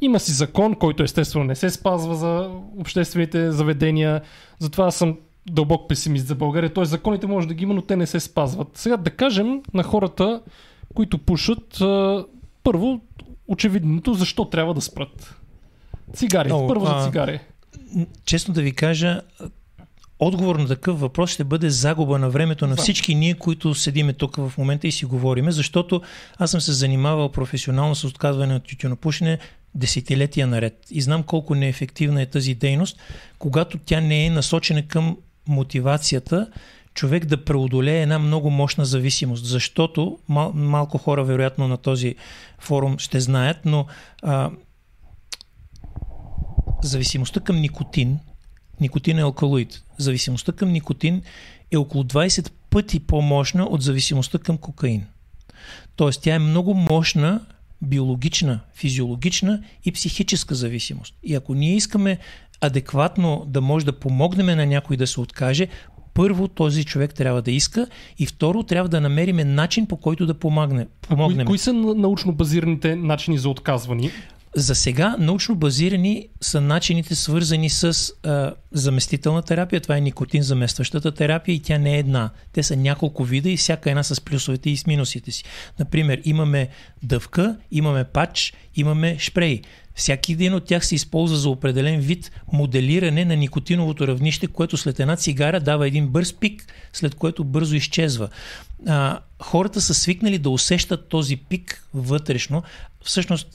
Има 0.01 0.20
си 0.20 0.32
закон, 0.32 0.76
който 0.76 1.03
естествено 1.03 1.45
не 1.45 1.55
се 1.55 1.70
спазва 1.70 2.16
за 2.16 2.49
обществените 2.80 3.51
заведения. 3.51 4.22
Затова 4.60 4.91
съм 4.91 5.18
дълбок 5.49 5.89
песимист 5.89 6.28
за 6.28 6.36
България. 6.36 6.74
Т.е. 6.74 6.86
законите 6.86 7.28
може 7.28 7.47
да 7.47 7.53
ги 7.53 7.64
има, 7.64 7.74
но 7.74 7.82
те 7.82 7.95
не 7.95 8.05
се 8.05 8.20
спазват. 8.20 8.68
Сега 8.74 8.97
да 8.97 9.10
кажем 9.10 9.62
на 9.74 9.84
хората, 9.84 10.41
които 10.98 11.18
пушат, 11.18 11.82
а, 11.82 12.26
първо, 12.64 13.02
очевидното, 13.48 14.14
защо 14.14 14.45
трябва 14.45 14.74
да 14.74 14.82
спрат. 14.82 15.36
Цигари. 16.14 16.48
Много, 16.48 16.68
Първо 16.68 16.86
за 16.86 16.91
а, 16.95 17.06
цигари. 17.06 17.39
честно 18.26 18.54
да 18.54 18.62
ви 18.62 18.72
кажа, 18.72 19.22
отговор 20.20 20.56
на 20.56 20.68
такъв 20.68 21.00
въпрос 21.00 21.32
ще 21.32 21.43
бъде 21.43 21.70
загуба 21.70 22.20
на 22.20 22.30
времето 22.30 22.68
на 22.68 22.76
всички 22.76 23.16
ние, 23.16 23.34
които 23.34 23.74
седиме 23.74 24.14
тук 24.14 24.36
в 24.36 24.54
момента 24.58 24.88
и 24.88 24.91
си 24.91 25.06
говориме, 25.06 25.52
защото 25.52 26.02
аз 26.38 26.52
съм 26.52 26.62
се 26.62 26.74
занимавал 26.74 27.32
професионално 27.32 27.95
с 27.95 28.04
отказване 28.04 28.56
от 28.56 28.64
тютюнопушене 28.64 29.39
десетилетия 29.76 30.48
наред. 30.48 30.78
И 30.91 31.02
знам 31.02 31.24
колко 31.24 31.56
неефективна 31.56 32.22
е 32.22 32.26
тази 32.26 32.54
дейност, 32.54 32.98
когато 33.39 33.78
тя 33.78 34.02
не 34.02 34.26
е 34.26 34.30
насочена 34.30 34.88
към 34.88 35.18
мотивацията 35.48 36.48
човек 36.98 37.26
да 37.26 37.45
преодолее 37.45 38.02
една 38.02 38.20
много 38.20 38.50
мощна 38.50 38.86
зависимост. 38.86 39.45
Защото 39.45 40.20
мал, 40.28 40.52
малко 40.56 40.98
хора, 40.98 41.24
вероятно, 41.24 41.68
на 41.68 41.78
този 41.78 42.16
форум 42.60 42.98
ще 43.00 43.20
знаят, 43.20 43.58
но 43.66 43.86
а, 44.22 44.52
зависимостта 46.84 47.39
към 47.39 47.62
никотин, 47.62 48.20
никотин 48.82 49.20
е 49.20 49.22
алкалоид, 49.22 49.84
зависимостта 49.98 50.52
към 50.52 50.70
никотин 50.70 51.22
е 51.72 51.78
около 51.78 52.04
20 52.04 52.52
пъти 52.70 53.00
по-мощна 53.00 53.64
от 53.64 53.82
зависимостта 53.82 54.39
към 54.39 54.58
кокаин. 54.58 55.06
Тоест 55.95 56.22
тя 56.22 56.36
е 56.36 56.39
много 56.39 56.74
мощна 56.74 57.41
биологична, 57.82 58.60
физиологична 58.74 59.64
и 59.86 59.91
психическа 59.91 60.56
зависимост. 60.56 61.16
И 61.24 61.36
ако 61.36 61.54
ние 61.54 61.76
искаме 61.76 62.18
адекватно 62.62 63.43
да 63.48 63.62
може 63.62 63.86
да 63.86 64.00
помогнем 64.00 64.45
на 64.45 64.66
някой 64.66 64.98
да 64.98 65.08
се 65.08 65.20
откаже, 65.20 65.68
първо 66.18 66.47
този 66.47 66.84
човек 66.84 67.13
трябва 67.13 67.41
да 67.41 67.51
иска 67.51 67.88
и 68.20 68.26
второ 68.26 68.63
трябва 68.63 68.89
да 68.89 69.01
намериме 69.01 69.43
начин 69.43 69.86
по 69.86 69.97
който 69.97 70.26
да 70.26 70.34
помогне, 70.34 70.82
А 70.82 70.86
кои, 71.07 71.15
помогнем. 71.15 71.45
кои 71.45 71.57
са 71.57 71.74
на- 71.74 71.95
научно 71.95 72.32
базираните 72.34 72.95
начини 72.95 73.38
за 73.38 73.49
отказване? 73.49 74.11
За 74.56 74.76
сега 74.76 75.16
научно 75.20 75.56
базирани 75.56 76.28
са 76.41 76.62
начините 76.62 77.16
свързани 77.16 77.70
с 77.70 78.12
а, 78.24 78.54
заместителна 78.72 79.41
терапия. 79.41 79.82
Това 79.82 79.98
е 79.98 80.02
никотин 80.02 80.43
заместващата 80.43 81.12
терапия 81.12 81.56
и 81.56 81.60
тя 81.60 81.78
не 81.78 81.95
е 81.95 82.00
една. 82.00 82.30
Те 82.54 82.64
са 82.64 82.76
няколко 82.76 83.24
вида 83.24 83.50
и 83.50 83.58
всяка 83.58 83.89
една 83.89 84.04
с 84.04 84.22
плюсовете 84.22 84.70
и 84.70 84.78
с 84.78 84.88
минусите 84.88 85.32
си. 85.32 85.43
Например, 85.80 86.22
имаме 86.26 86.70
дъвка, 87.04 87.58
имаме 87.72 88.04
пач, 88.04 88.54
имаме 88.76 89.18
шпрей. 89.20 89.62
Всяки 89.95 90.32
един 90.32 90.54
от 90.54 90.66
тях 90.66 90.86
се 90.86 90.95
използва 90.95 91.38
за 91.38 91.50
определен 91.50 92.00
вид 92.00 92.32
моделиране 92.54 93.26
на 93.26 93.36
никотиновото 93.36 94.08
равнище, 94.08 94.48
което 94.48 94.78
след 94.78 95.00
една 95.00 95.16
цигара 95.16 95.60
дава 95.60 95.88
един 95.88 96.08
бърз 96.08 96.34
пик, 96.34 96.74
след 96.93 97.16
което 97.16 97.43
бързо 97.43 97.76
изчезва. 97.76 98.30
А, 98.88 99.20
хората 99.41 99.82
са 99.82 99.93
свикнали 99.93 100.38
да 100.38 100.50
усещат 100.50 101.08
този 101.08 101.38
пик 101.38 101.84
вътрешно. 101.93 102.64
Всъщност, 103.04 103.48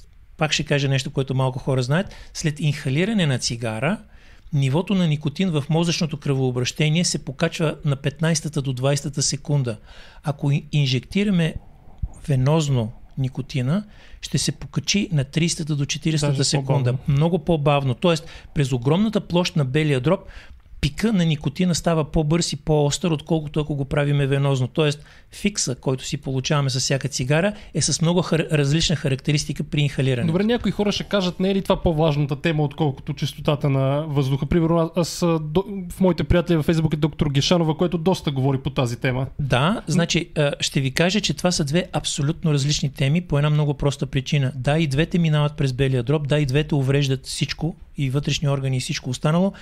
пак 0.43 0.53
ще 0.53 0.65
кажа 0.65 0.89
нещо, 0.89 1.11
което 1.11 1.35
малко 1.35 1.59
хора 1.59 1.83
знаят. 1.83 2.15
След 2.35 2.61
инхалиране 2.61 3.27
на 3.27 3.39
цигара, 3.39 3.99
нивото 4.53 4.95
на 4.95 5.07
никотин 5.07 5.51
в 5.51 5.65
мозъчното 5.71 6.17
кръвообращение 6.17 7.05
се 7.05 7.25
покачва 7.25 7.77
на 7.85 7.97
15-та 7.97 8.61
до 8.61 8.73
20-та 8.75 9.23
секунда. 9.23 9.77
Ако 10.25 10.51
ин- 10.51 10.65
инжектираме 10.73 11.55
венозно 12.29 12.93
никотина, 13.19 13.85
ще 14.21 14.39
се 14.39 14.53
покачи 14.53 15.09
на 15.13 15.25
30 15.25 15.65
до 15.65 15.85
40 15.85 16.21
Даже 16.21 16.45
секунда. 16.45 16.91
по-бавно. 16.93 16.99
Много 17.09 17.39
по-бавно. 17.39 17.95
Тоест, 17.95 18.27
през 18.55 18.73
огромната 18.73 19.21
площ 19.21 19.57
на 19.57 19.65
белия 19.65 20.01
дроб, 20.01 20.21
пика 20.83 21.13
на 21.13 21.25
никотина 21.25 21.75
става 21.75 22.05
по-бърз 22.05 22.53
и 22.53 22.57
по-остър, 22.57 23.11
отколкото 23.11 23.61
ако 23.61 23.75
го 23.75 23.85
правиме 23.85 24.27
венозно. 24.27 24.69
Тоест, 24.69 25.05
фикса, 25.33 25.75
който 25.75 26.05
си 26.05 26.17
получаваме 26.17 26.71
с 26.71 26.81
всяка 26.81 27.09
цигара, 27.09 27.53
е 27.75 27.83
с 27.83 28.03
много 28.03 28.23
хар... 28.23 28.47
различна 28.53 28.97
характеристика 28.97 29.65
при 29.65 29.81
инхалиране. 29.81 30.27
Добре, 30.27 30.45
някои 30.45 30.73
хора 30.73 30.93
ще 30.93 31.05
кажат, 31.05 31.41
не 31.41 31.51
е 31.51 31.55
ли 31.55 31.63
това 31.63 31.83
по-важната 31.83 32.37
тема, 32.37 32.63
отколкото 32.63 33.13
чистотата 33.13 33.71
на 33.71 34.05
въздуха? 34.09 34.47
Примерно, 34.47 34.91
аз- 34.97 35.25
до, 35.41 35.65
в 35.91 36.01
моите 36.01 36.25
приятели 36.25 36.57
във 36.57 36.67
Фейсбук 36.67 36.95
е 36.95 36.97
доктор 36.97 37.31
Гешанова, 37.31 37.77
който 37.77 37.99
доста 37.99 38.31
говори 38.31 38.59
по 38.59 38.71
тази 38.71 38.97
тема. 38.97 39.27
Да, 39.41 39.83
значи 39.87 40.29
ще 40.61 40.81
ви 40.81 40.91
кажа, 40.91 41.21
че 41.21 41.35
това 41.35 41.53
са 41.53 41.65
две 41.65 41.87
абсолютно 41.93 42.53
различни 42.53 42.93
теми 42.93 43.21
по 43.21 43.39
една 43.39 43.51
много 43.51 43.75
проста 43.75 44.07
причина. 44.07 44.53
Да, 44.55 44.79
и 44.79 44.87
двете 44.87 45.19
минават 45.19 45.57
през 45.57 45.73
белия 45.73 46.03
дроб, 46.03 46.29
да, 46.29 46.39
и 46.39 46.47
двете 46.47 46.75
увреждат 46.75 47.27
всичко, 47.27 47.77
и 47.97 48.11
вътрешни 48.11 48.49
органи 48.49 48.77
и 48.77 48.81
всичко 48.81 49.11
останало, 49.11 49.53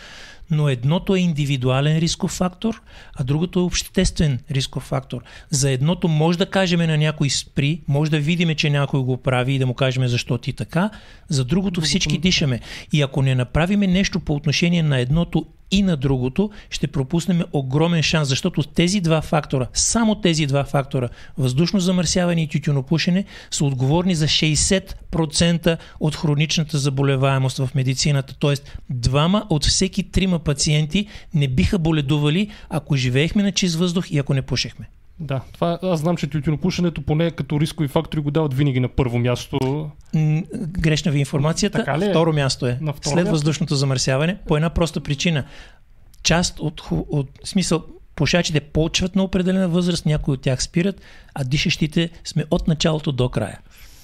но 0.50 0.68
едното 0.68 1.14
е 1.14 1.20
индивидуален 1.20 1.98
рисков 1.98 2.30
фактор, 2.30 2.82
а 3.14 3.24
другото 3.24 3.58
е 3.58 3.62
обществен 3.62 4.38
рисков 4.50 4.82
фактор. 4.82 5.22
За 5.50 5.70
едното 5.70 6.08
може 6.08 6.38
да 6.38 6.46
кажем 6.46 6.80
на 6.80 6.98
някой 6.98 7.30
спри, 7.30 7.80
може 7.88 8.10
да 8.10 8.20
видим, 8.20 8.54
че 8.54 8.70
някой 8.70 9.00
го 9.00 9.16
прави 9.16 9.54
и 9.54 9.58
да 9.58 9.66
му 9.66 9.74
кажем 9.74 10.08
защо 10.08 10.38
ти 10.38 10.52
така, 10.52 10.90
за 11.28 11.44
другото 11.44 11.80
всички 11.80 12.18
дишаме. 12.18 12.60
И 12.92 13.02
ако 13.02 13.22
не 13.22 13.34
направиме 13.34 13.86
нещо 13.86 14.20
по 14.20 14.34
отношение 14.34 14.82
на 14.82 14.98
едното 14.98 15.46
и 15.70 15.82
на 15.82 15.96
другото, 15.96 16.50
ще 16.70 16.86
пропуснем 16.86 17.42
огромен 17.52 18.02
шанс, 18.02 18.28
защото 18.28 18.62
тези 18.62 19.00
два 19.00 19.22
фактора, 19.22 19.66
само 19.74 20.14
тези 20.14 20.46
два 20.46 20.64
фактора, 20.64 21.08
въздушно 21.38 21.80
замърсяване 21.80 22.42
и 22.42 22.48
тютюнопушене, 22.48 23.24
са 23.50 23.64
отговорни 23.64 24.14
за 24.14 24.26
60% 24.26 25.78
от 26.00 26.16
хроничната 26.16 26.78
заболеваемост 26.78 27.58
в 27.58 27.70
медицината. 27.74 28.34
Тоест, 28.38 28.78
двама 28.90 29.46
от 29.50 29.64
всеки 29.64 30.02
трима 30.02 30.38
пациенти 30.38 31.06
не 31.34 31.48
биха 31.48 31.78
боледували, 31.78 32.50
ако 32.68 32.96
живеехме 32.96 33.42
на 33.42 33.52
чист 33.52 33.76
въздух 33.76 34.10
и 34.10 34.18
ако 34.18 34.34
не 34.34 34.42
пушехме. 34.42 34.88
Да, 35.20 35.40
това, 35.52 35.78
аз 35.82 36.00
знам, 36.00 36.16
че 36.16 36.26
тютюнопушенето 36.26 37.02
поне 37.02 37.30
като 37.30 37.60
рискови 37.60 37.88
фактори 37.88 38.20
го 38.20 38.30
дават 38.30 38.54
винаги 38.54 38.80
на 38.80 38.88
първо 38.88 39.18
място. 39.18 39.58
М, 40.14 40.42
Грешна 40.54 41.12
ви 41.12 41.18
информацията. 41.18 41.78
Така 41.78 41.98
ли 41.98 42.04
е? 42.04 42.10
Второ 42.10 42.32
място 42.32 42.66
е. 42.66 42.78
На 42.80 42.92
второ 42.92 43.12
След 43.12 43.24
място? 43.24 43.30
въздушното 43.30 43.74
замърсяване, 43.74 44.36
по 44.48 44.56
една 44.56 44.70
проста 44.70 45.00
причина. 45.00 45.44
Част 46.22 46.60
от, 46.60 46.82
от 46.90 47.28
смисъл, 47.44 47.84
пушачите 48.16 48.60
почват 48.60 49.16
на 49.16 49.22
определена 49.22 49.68
възраст, 49.68 50.06
някои 50.06 50.34
от 50.34 50.40
тях 50.42 50.62
спират, 50.62 51.00
а 51.34 51.44
дишащите 51.44 52.10
сме 52.24 52.44
от 52.50 52.68
началото 52.68 53.12
до 53.12 53.28
края. 53.28 53.58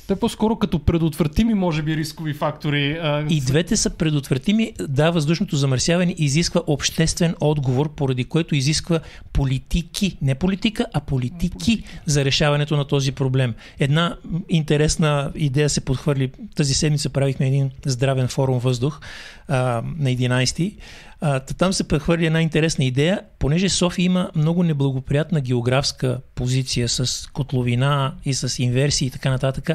Те 0.08 0.16
по-скоро 0.16 0.56
като 0.56 0.78
предотвратими, 0.78 1.54
може 1.54 1.82
би, 1.82 1.96
рискови 1.96 2.34
фактори. 2.34 3.00
И 3.30 3.40
двете 3.40 3.76
са 3.76 3.90
предотвратими. 3.90 4.72
Да, 4.88 5.10
въздушното 5.10 5.56
замърсяване 5.56 6.14
изисква 6.18 6.62
обществен 6.66 7.34
отговор, 7.40 7.94
поради 7.94 8.24
което 8.24 8.54
изисква 8.54 9.00
политики, 9.32 10.18
не 10.22 10.34
политика, 10.34 10.86
а 10.92 11.00
политики 11.00 11.84
за 12.06 12.24
решаването 12.24 12.76
на 12.76 12.84
този 12.84 13.12
проблем. 13.12 13.54
Една 13.78 14.16
интересна 14.48 15.32
идея 15.34 15.70
се 15.70 15.80
подхвърли. 15.80 16.30
Тази 16.56 16.74
седмица 16.74 17.10
правихме 17.10 17.46
един 17.46 17.70
здравен 17.86 18.28
форум 18.28 18.58
въздух 18.58 19.00
а, 19.48 19.82
на 19.98 20.10
11 20.10 20.74
а, 21.20 21.40
та 21.40 21.54
там 21.54 21.72
се 21.72 21.88
прехвърли 21.88 22.26
една 22.26 22.42
интересна 22.42 22.84
идея, 22.84 23.20
понеже 23.38 23.68
София 23.68 24.04
има 24.04 24.30
много 24.36 24.62
неблагоприятна 24.62 25.40
географска 25.40 26.18
позиция 26.34 26.88
с 26.88 27.28
котловина 27.32 28.14
и 28.24 28.34
с 28.34 28.62
инверсии 28.62 29.06
и 29.06 29.10
така 29.10 29.30
нататък. 29.30 29.70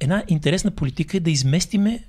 Една 0.00 0.22
интересна 0.28 0.70
политика 0.70 1.16
е 1.16 1.20
да 1.20 1.30
изместиме 1.30 2.00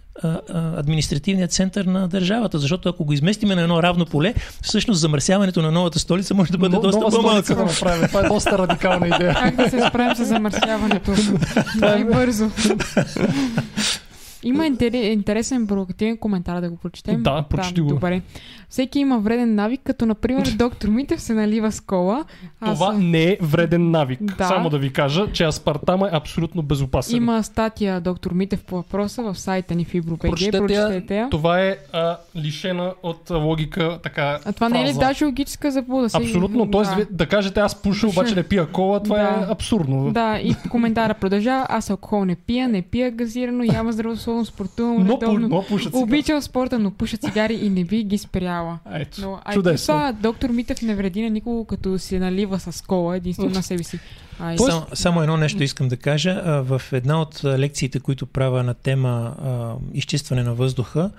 административният 0.54 1.52
център 1.52 1.86
на 1.86 2.08
държавата, 2.08 2.60
защото 2.60 2.90
ако 2.90 3.06
го 3.06 3.14
изместиме 3.14 3.56
на 3.56 3.62
едно 3.62 3.84
равно 3.84 4.06
поле, 4.06 4.34
всъщност 4.62 5.00
замърсяването 5.02 5.62
на 5.62 5.72
новата 5.72 6.00
столица 6.00 6.34
може 6.34 6.52
да 6.52 6.58
бъде 6.58 6.76
Но- 6.76 6.82
доста 6.82 7.00
по-малко. 7.00 7.56
да 7.56 7.64
направим. 7.64 8.08
Това 8.08 8.26
е 8.26 8.28
доста 8.28 8.58
радикална 8.58 9.08
идея. 9.08 9.34
Как 9.34 9.56
да 9.56 9.70
се 9.70 9.88
справим 9.90 10.16
с 10.16 10.26
замърсяването? 10.26 11.12
Най-бързо. 11.76 12.52
Има 14.44 14.66
интере- 14.66 14.96
интересен 15.04 15.68
провокативен 15.68 16.18
коментар 16.18 16.62
да 16.62 16.70
го 16.70 16.78
прочетем. 16.78 17.24
Да, 17.24 17.42
прочети 17.42 17.82
го. 17.82 17.88
Добре. 17.90 18.22
Всеки 18.70 19.00
има 19.00 19.20
вреден 19.20 19.56
навик, 19.56 19.82
като 19.84 20.06
например 20.06 20.48
доктор 20.58 20.90
Митев 20.90 21.22
се 21.22 21.34
налива 21.34 21.72
с 21.72 21.82
кола. 21.82 22.26
Аз 22.62 22.74
Това 22.74 22.94
не 22.94 23.24
е 23.24 23.38
вреден 23.42 23.92
навик. 23.92 24.20
Да. 24.38 24.46
Само 24.46 24.70
да 24.70 24.78
ви 24.78 24.94
кажа, 24.94 25.32
че 25.34 25.44
аспартам 25.44 26.04
е 26.04 26.10
абсолютно 26.12 26.62
безопасен. 26.62 27.18
Има 27.18 27.44
статия 27.44 28.02
доктор 28.02 28.32
Митев 28.32 28.64
по 28.64 28.76
въпроса 28.76 29.24
в 29.24 29.36
сайта 29.36 29.76
ни 29.76 29.86
в 29.86 29.88
Фибро.бг. 29.88 30.22
Прочетете. 30.22 30.58
Прочетете 30.58 31.18
я. 31.18 31.30
Това 31.30 31.62
е 31.62 31.78
а, 31.94 32.18
лишена 32.36 32.94
от 33.04 33.30
логика 33.32 34.00
така. 34.04 34.40
А 34.46 34.54
това 34.54 34.70
не 34.70 34.80
е 34.80 34.84
ли 34.84 34.88
фраза. 34.88 35.00
даже 35.00 35.26
логическа 35.26 35.72
заблуда? 35.72 36.08
Абсолютно. 36.14 36.72
Тоест, 36.72 36.92
да. 36.98 37.06
да 37.12 37.26
кажете 37.26 37.60
аз 37.60 37.76
пуша, 37.76 38.08
обаче 38.08 38.36
не 38.36 38.44
пия 38.44 38.66
кола, 38.68 39.00
това 39.00 39.22
е 39.22 39.40
Да. 39.40 39.48
абсурдно. 39.52 40.12
Да, 40.12 40.40
и 40.40 40.56
коментара 40.70 41.14
продължава. 41.14 41.66
Аз 41.70 41.90
алкохол 41.90 42.26
не 42.26 42.36
пия, 42.36 42.68
не 42.68 42.82
пия 42.82 43.12
газирано, 43.12 43.64
няма 43.64 43.92
здравословно 44.28 44.46
спортувам, 44.46 44.98
Но, 44.98 45.14
редовно 45.14 45.48
но 45.48 45.64
пушат 45.64 45.94
обичам 45.94 46.42
спорта, 46.42 46.80
но 46.80 46.92
пуша 46.92 47.18
цигари 47.18 47.54
и 47.56 47.70
не 47.70 47.84
би 47.84 48.04
ги 48.04 48.18
спряла. 48.18 48.80
Ето, 48.94 49.22
Но, 49.22 49.40
а 49.46 49.54
чудесно. 49.54 49.86
това 49.86 50.12
доктор 50.14 50.50
Митев 50.50 50.82
не 50.82 50.96
вреди 50.96 51.22
на 51.22 51.30
никого, 51.30 51.66
като 51.66 52.00
се 52.00 52.20
налива 52.20 52.60
с 52.60 52.82
кола, 52.82 53.16
единствено 53.16 53.50
на 53.50 53.64
себе 53.64 53.84
си. 53.84 54.00
А, 54.40 54.54
и- 54.54 54.58
Само, 54.58 54.86
само 54.94 55.22
едно 55.22 55.38
нещо 55.38 55.64
искам 55.64 55.88
да 55.88 55.98
кажа. 55.98 56.34
В 56.64 56.82
една 56.92 57.22
от 57.22 57.42
лекциите, 57.46 58.00
които 58.00 58.26
правя 58.26 58.64
на 58.64 58.74
тема 58.74 59.10
а, 59.40 59.74
изчистване 59.94 60.44
на 60.44 60.54
въздуха, 60.54 61.12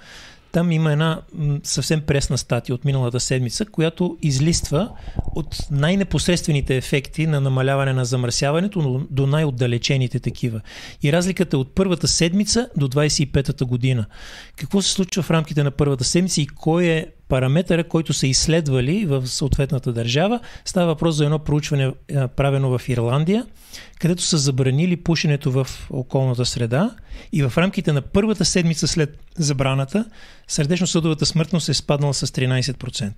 там 0.52 0.72
има 0.72 0.92
една 0.92 1.20
съвсем 1.62 2.00
пресна 2.00 2.38
статия 2.38 2.74
от 2.74 2.84
миналата 2.84 3.20
седмица, 3.20 3.66
която 3.66 4.18
излиства 4.22 4.90
от 5.34 5.56
най-непосредствените 5.70 6.76
ефекти 6.76 7.26
на 7.26 7.40
намаляване 7.40 7.92
на 7.92 8.04
замърсяването 8.04 9.06
до 9.10 9.26
най-отдалечените 9.26 10.20
такива. 10.20 10.60
И 11.02 11.12
разликата 11.12 11.56
е 11.56 11.60
от 11.60 11.74
първата 11.74 12.08
седмица 12.08 12.68
до 12.76 12.88
25-та 12.88 13.64
година. 13.64 14.06
Какво 14.56 14.82
се 14.82 14.92
случва 14.92 15.22
в 15.22 15.30
рамките 15.30 15.62
на 15.62 15.70
първата 15.70 16.04
седмица 16.04 16.40
и 16.40 16.46
кой 16.46 16.86
е 16.86 17.06
параметъра, 17.28 17.84
който 17.84 18.12
са 18.12 18.26
изследвали 18.26 19.06
в 19.06 19.26
съответната 19.26 19.92
държава. 19.92 20.40
Става 20.64 20.86
въпрос 20.86 21.14
за 21.14 21.24
едно 21.24 21.38
проучване, 21.38 21.92
а, 22.14 22.28
правено 22.28 22.78
в 22.78 22.88
Ирландия, 22.88 23.46
където 23.98 24.22
са 24.22 24.38
забранили 24.38 24.96
пушенето 24.96 25.52
в 25.52 25.66
околната 25.90 26.46
среда 26.46 26.90
и 27.32 27.42
в 27.42 27.52
рамките 27.58 27.92
на 27.92 28.02
първата 28.02 28.44
седмица 28.44 28.88
след 28.88 29.18
забраната 29.38 30.04
сърдечно-съдовата 30.48 31.26
смъртност 31.26 31.68
е 31.68 31.74
спаднала 31.74 32.14
с 32.14 32.26
13%. 32.26 33.12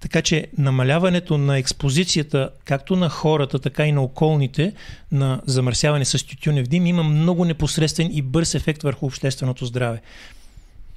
Така 0.00 0.22
че 0.22 0.46
намаляването 0.58 1.38
на 1.38 1.58
експозицията 1.58 2.50
както 2.64 2.96
на 2.96 3.08
хората, 3.08 3.58
така 3.58 3.86
и 3.86 3.92
на 3.92 4.02
околните 4.02 4.72
на 5.12 5.40
замърсяване 5.46 6.04
с 6.04 6.26
тютюнев 6.26 6.66
дим 6.66 6.86
има 6.86 7.02
много 7.02 7.44
непосредствен 7.44 8.10
и 8.12 8.22
бърз 8.22 8.54
ефект 8.54 8.82
върху 8.82 9.06
общественото 9.06 9.66
здраве. 9.66 10.00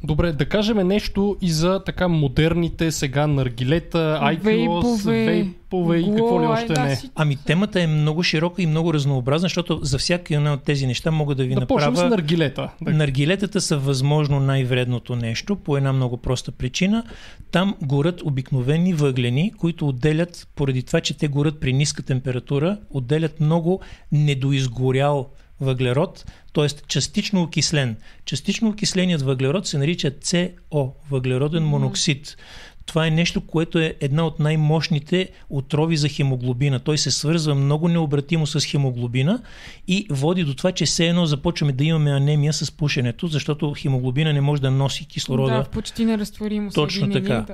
Добре, 0.03 0.31
да 0.31 0.45
кажем 0.45 0.87
нещо 0.87 1.37
и 1.41 1.51
за 1.51 1.83
така 1.85 2.07
модерните 2.07 2.91
сега 2.91 3.27
наргилета, 3.27 4.17
айкос, 4.21 4.43
Вейпове, 4.43 5.25
вейпове 5.25 5.97
и 5.97 6.05
какво 6.05 6.41
ли 6.41 6.45
още 6.45 6.73
да, 6.73 6.83
не. 6.83 7.01
Ами 7.15 7.35
темата 7.35 7.81
е 7.81 7.87
много 7.87 8.23
широка 8.23 8.61
и 8.61 8.65
много 8.65 8.93
разнообразна, 8.93 9.45
защото 9.45 9.79
за 9.81 9.97
всяка 9.97 10.35
една 10.35 10.53
от 10.53 10.63
тези 10.63 10.87
неща 10.87 11.11
мога 11.11 11.35
да 11.35 11.43
ви 11.43 11.55
Да 11.55 11.65
почнем 11.65 11.95
с 11.95 11.97
направя... 11.97 12.09
наргилета. 12.09 12.69
Да. 12.81 12.93
Наргилетата 12.93 13.61
са 13.61 13.77
възможно 13.77 14.39
най-вредното 14.39 15.15
нещо 15.15 15.55
по 15.55 15.77
една 15.77 15.93
много 15.93 16.17
проста 16.17 16.51
причина. 16.51 17.03
Там 17.51 17.75
горят 17.81 18.21
обикновени 18.21 18.93
въглени, 18.93 19.53
които 19.57 19.87
отделят, 19.87 20.47
поради 20.55 20.83
това, 20.83 21.01
че 21.01 21.17
те 21.17 21.27
горят 21.27 21.59
при 21.59 21.73
ниска 21.73 22.03
температура, 22.03 22.77
отделят 22.89 23.39
много 23.39 23.81
недоизгорял 24.11 25.29
въглерод, 25.61 26.25
т.е. 26.53 26.67
частично 26.87 27.41
окислен. 27.41 27.95
Частично 28.25 28.69
окисленият 28.69 29.21
въглерод 29.21 29.67
се 29.67 29.77
нарича 29.77 30.11
CO, 30.11 30.91
въглероден 31.09 31.63
моноксид. 31.63 32.37
Това 32.85 33.07
е 33.07 33.11
нещо, 33.11 33.41
което 33.41 33.79
е 33.79 33.95
една 33.99 34.25
от 34.25 34.39
най-мощните 34.39 35.29
отрови 35.49 35.97
за 35.97 36.09
хемоглобина. 36.09 36.79
Той 36.79 36.97
се 36.97 37.11
свързва 37.11 37.55
много 37.55 37.87
необратимо 37.87 38.47
с 38.47 38.65
хемоглобина 38.65 39.41
и 39.87 40.07
води 40.09 40.43
до 40.43 40.53
това, 40.55 40.71
че 40.71 40.85
все 40.85 41.07
едно 41.07 41.25
започваме 41.25 41.71
да 41.71 41.83
имаме 41.83 42.11
анемия 42.11 42.53
с 42.53 42.71
пушенето, 42.71 43.27
защото 43.27 43.73
хемоглобина 43.77 44.33
не 44.33 44.41
може 44.41 44.61
да 44.61 44.71
носи 44.71 45.07
кислорода. 45.07 45.53
Да, 45.53 45.63
почти 45.63 46.05
неразтворимо 46.05 46.71
Точно 46.71 47.11
така. 47.11 47.45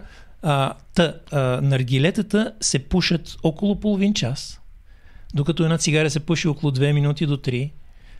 А, 0.41 0.73
та, 0.95 1.13
а, 1.31 1.39
наргилетата 1.61 2.53
се 2.61 2.79
пушат 2.79 3.37
около 3.43 3.79
половин 3.79 4.13
час, 4.13 4.61
докато 5.33 5.63
една 5.63 5.77
цигаря 5.77 6.09
се 6.09 6.19
пуши 6.19 6.47
около 6.47 6.71
2 6.71 6.91
минути 6.91 7.25
до 7.25 7.37
3, 7.37 7.71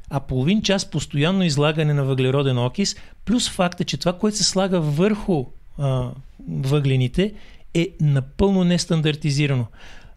а 0.09 0.19
половин 0.19 0.61
час 0.61 0.89
постоянно 0.89 1.43
излагане 1.43 1.93
на 1.93 2.03
въглероден 2.03 2.57
окис, 2.57 2.95
плюс 3.25 3.49
факта, 3.49 3.83
че 3.83 3.97
това, 3.97 4.13
което 4.13 4.37
се 4.37 4.43
слага 4.43 4.79
върху 4.79 5.45
а, 5.77 6.09
въглените, 6.49 7.33
е 7.73 7.89
напълно 8.01 8.63
нестандартизирано. 8.63 9.65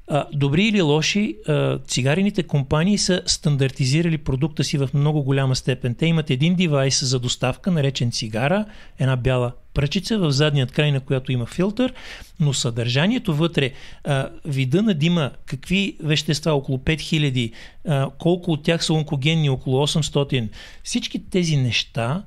А, 0.08 0.26
добри 0.32 0.64
или 0.64 0.82
лоши, 0.82 1.36
а, 1.48 1.78
цигарените 1.78 2.42
компании 2.42 2.98
са 2.98 3.22
стандартизирали 3.26 4.18
продукта 4.18 4.64
си 4.64 4.78
в 4.78 4.90
много 4.94 5.22
голяма 5.22 5.56
степен. 5.56 5.94
Те 5.94 6.06
имат 6.06 6.30
един 6.30 6.54
девайс 6.54 7.04
за 7.04 7.18
доставка, 7.20 7.70
наречен 7.70 8.10
цигара, 8.10 8.64
една 8.98 9.16
бяла 9.16 9.52
пръчица, 9.74 10.18
в 10.18 10.30
задният 10.30 10.72
край 10.72 10.92
на 10.92 11.00
която 11.00 11.32
има 11.32 11.46
филтър, 11.46 11.92
но 12.40 12.52
съдържанието 12.52 13.34
вътре, 13.34 13.72
а, 14.04 14.28
вида 14.44 14.82
на 14.82 14.94
дима, 14.94 15.30
какви 15.46 15.96
вещества, 16.02 16.52
около 16.52 16.78
5000, 16.78 17.52
а, 17.88 18.10
колко 18.18 18.52
от 18.52 18.62
тях 18.62 18.84
са 18.84 18.92
онкогенни, 18.92 19.50
около 19.50 19.86
800, 19.86 20.48
всички 20.82 21.30
тези 21.30 21.56
неща 21.56 22.22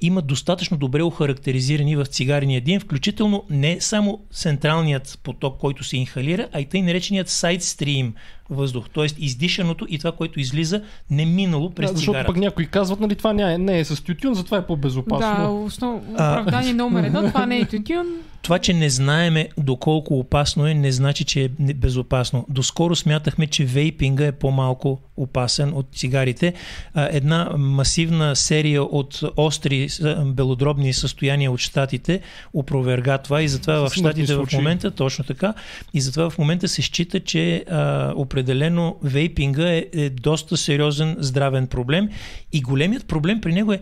имат 0.00 0.26
достатъчно 0.26 0.76
добре 0.76 1.02
охарактеризирани 1.02 1.96
в 1.96 2.06
цигарения 2.06 2.60
дим, 2.60 2.80
включително 2.80 3.44
не 3.50 3.80
само 3.80 4.24
централният 4.32 5.18
поток, 5.22 5.58
който 5.58 5.84
се 5.84 5.96
инхалира, 5.96 6.48
а 6.52 6.60
и 6.60 6.64
тъй 6.64 6.82
нареченият 6.82 7.28
сайдстрим 7.28 8.14
въздух, 8.50 8.84
т.е. 8.94 9.06
издишаното 9.18 9.86
и 9.88 9.98
това, 9.98 10.12
което 10.12 10.40
излиза 10.40 10.82
не 11.10 11.26
минало 11.26 11.70
през 11.70 11.90
Да, 11.90 11.96
защото 11.96 12.12
цигарата. 12.12 12.26
пък 12.26 12.36
някои 12.36 12.66
казват, 12.66 13.00
нали, 13.00 13.14
това 13.14 13.32
не 13.32 13.54
е, 13.54 13.58
не 13.58 13.78
е 13.78 13.84
с 13.84 14.04
тютюн, 14.04 14.34
затова 14.34 14.58
е 14.58 14.66
по-безопасно. 14.66 15.44
Да, 15.44 15.48
основ... 15.48 16.00
А. 16.16 16.40
оправдание 16.40 16.72
номер 16.72 17.04
едно, 17.04 17.22
това 17.28 17.46
не 17.46 17.58
е 17.58 17.64
тютюн. 17.64 18.06
Това, 18.44 18.58
че 18.58 18.72
не 18.72 18.90
знаеме 18.90 19.48
доколко 19.58 20.18
опасно 20.18 20.66
е, 20.66 20.74
не 20.74 20.92
значи, 20.92 21.24
че 21.24 21.44
е 21.44 21.48
безопасно. 21.74 22.46
Доскоро 22.48 22.96
смятахме, 22.96 23.46
че 23.46 23.64
вейпинга 23.64 24.26
е 24.26 24.32
по-малко 24.32 25.00
опасен 25.16 25.72
от 25.74 25.86
цигарите. 25.94 26.54
А, 26.94 27.08
Една 27.12 27.50
масивна 27.58 28.36
серия 28.36 28.82
от 28.82 29.20
остри 29.36 29.88
белодробни 30.24 30.92
състояния 30.92 31.52
от 31.52 31.60
щатите 31.60 32.20
опроверга 32.54 33.18
това 33.18 33.42
и 33.42 33.48
затова 33.48 33.88
в 33.88 33.92
щатите 33.94 34.34
в 34.34 34.46
момента, 34.52 34.90
точно 34.90 35.24
така, 35.24 35.54
и 35.94 36.00
затова 36.00 36.30
в 36.30 36.38
момента 36.38 36.68
се 36.68 36.82
счита, 36.82 37.20
че 37.20 37.64
а, 37.70 38.12
определено 38.34 38.96
вейпинга 39.02 39.72
е, 39.72 39.86
е 39.92 40.10
доста 40.10 40.56
сериозен 40.56 41.16
здравен 41.18 41.66
проблем 41.66 42.08
и 42.52 42.60
големият 42.60 43.06
проблем 43.06 43.40
при 43.40 43.52
него 43.52 43.72
е, 43.72 43.80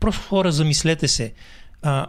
просто 0.00 0.22
хора, 0.28 0.52
замислете 0.52 1.08
се, 1.08 1.32
а, 1.82 2.06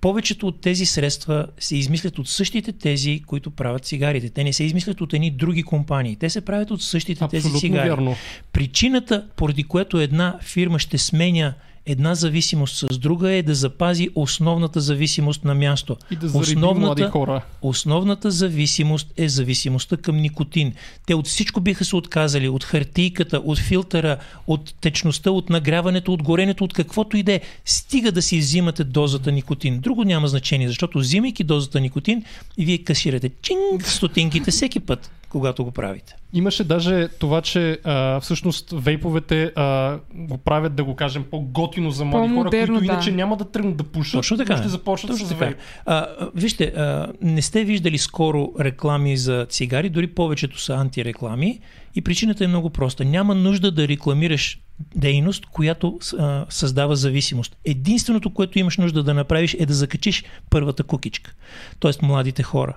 повечето 0.00 0.46
от 0.46 0.60
тези 0.60 0.86
средства 0.86 1.46
се 1.58 1.76
измислят 1.76 2.18
от 2.18 2.28
същите 2.28 2.72
тези, 2.72 3.22
които 3.26 3.50
правят 3.50 3.84
цигарите. 3.84 4.30
Те 4.30 4.44
не 4.44 4.52
се 4.52 4.64
измислят 4.64 5.00
от 5.00 5.12
едни 5.14 5.30
други 5.30 5.62
компании. 5.62 6.16
Те 6.16 6.30
се 6.30 6.40
правят 6.40 6.70
от 6.70 6.82
същите 6.82 7.28
тези 7.30 7.46
Абсолютно 7.46 7.60
цигари. 7.60 7.88
вярно. 7.88 8.16
Причината, 8.52 9.26
поради 9.36 9.64
която 9.64 10.00
една 10.00 10.38
фирма 10.42 10.78
ще 10.78 10.98
сменя 10.98 11.54
една 11.88 12.14
зависимост 12.14 12.76
с 12.76 12.98
друга 12.98 13.30
е 13.30 13.42
да 13.42 13.54
запази 13.54 14.08
основната 14.14 14.80
зависимост 14.80 15.44
на 15.44 15.54
място. 15.54 15.96
И 16.10 16.16
да 16.16 16.28
зареди 16.28 16.56
млади 16.56 17.02
хора. 17.02 17.42
Основната 17.62 18.30
зависимост 18.30 19.12
е 19.16 19.28
зависимостта 19.28 19.96
към 19.96 20.16
никотин. 20.16 20.72
Те 21.06 21.14
от 21.14 21.26
всичко 21.26 21.60
биха 21.60 21.84
се 21.84 21.96
отказали. 21.96 22.48
От 22.48 22.64
хартийката, 22.64 23.38
от 23.38 23.58
филтъра, 23.58 24.16
от 24.46 24.74
течността, 24.80 25.30
от 25.30 25.50
нагряването, 25.50 26.12
от 26.12 26.22
горенето, 26.22 26.64
от 26.64 26.72
каквото 26.72 27.16
и 27.16 27.22
да 27.22 27.32
е. 27.32 27.40
Стига 27.64 28.12
да 28.12 28.22
си 28.22 28.38
взимате 28.38 28.84
дозата 28.84 29.32
никотин. 29.32 29.80
Друго 29.80 30.04
няма 30.04 30.28
значение, 30.28 30.68
защото 30.68 30.98
взимайки 30.98 31.44
дозата 31.44 31.80
никотин, 31.80 32.24
вие 32.58 32.78
касирате 32.78 33.30
чинг 33.42 33.86
стотинките 33.86 34.50
всеки 34.50 34.80
път, 34.80 35.10
когато 35.28 35.64
го 35.64 35.70
правите. 35.70 36.16
Имаше 36.32 36.64
даже 36.64 37.08
това, 37.08 37.42
че 37.42 37.78
а, 37.84 38.20
всъщност 38.20 38.70
вейповете 38.72 39.52
а, 39.56 39.98
го 40.14 40.38
правят, 40.38 40.74
да 40.74 40.84
го 40.84 40.94
кажем, 40.94 41.24
по-готино 41.30 41.90
за 41.90 42.04
млади 42.04 42.34
хора, 42.34 42.50
които 42.50 42.78
да. 42.78 42.84
иначе 42.84 43.12
няма 43.12 43.36
да 43.36 43.44
тръгнат 43.44 43.76
да 43.76 43.84
пушат, 43.84 44.12
Точно 44.12 44.36
така. 44.36 44.52
но 44.52 44.58
ще 44.58 44.68
започнат 44.68 45.12
Точно 45.12 45.26
с 45.26 45.28
така. 45.28 45.44
вейп. 45.44 45.56
А, 45.86 46.06
вижте, 46.34 46.64
а, 46.64 47.12
не 47.22 47.42
сте 47.42 47.64
виждали 47.64 47.98
скоро 47.98 48.52
реклами 48.60 49.16
за 49.16 49.46
цигари, 49.50 49.88
дори 49.88 50.06
повечето 50.06 50.60
са 50.60 50.74
антиреклами 50.74 51.60
и 51.94 52.02
причината 52.02 52.44
е 52.44 52.48
много 52.48 52.70
проста. 52.70 53.04
Няма 53.04 53.34
нужда 53.34 53.72
да 53.72 53.88
рекламираш 53.88 54.60
дейност, 54.96 55.46
която 55.46 55.98
а, 56.18 56.46
създава 56.48 56.96
зависимост. 56.96 57.56
Единственото, 57.64 58.30
което 58.30 58.58
имаш 58.58 58.76
нужда 58.76 59.02
да 59.02 59.14
направиш 59.14 59.56
е 59.58 59.66
да 59.66 59.74
закачиш 59.74 60.24
първата 60.50 60.82
кукичка, 60.82 61.34
т.е. 61.80 62.06
младите 62.06 62.42
хора. 62.42 62.76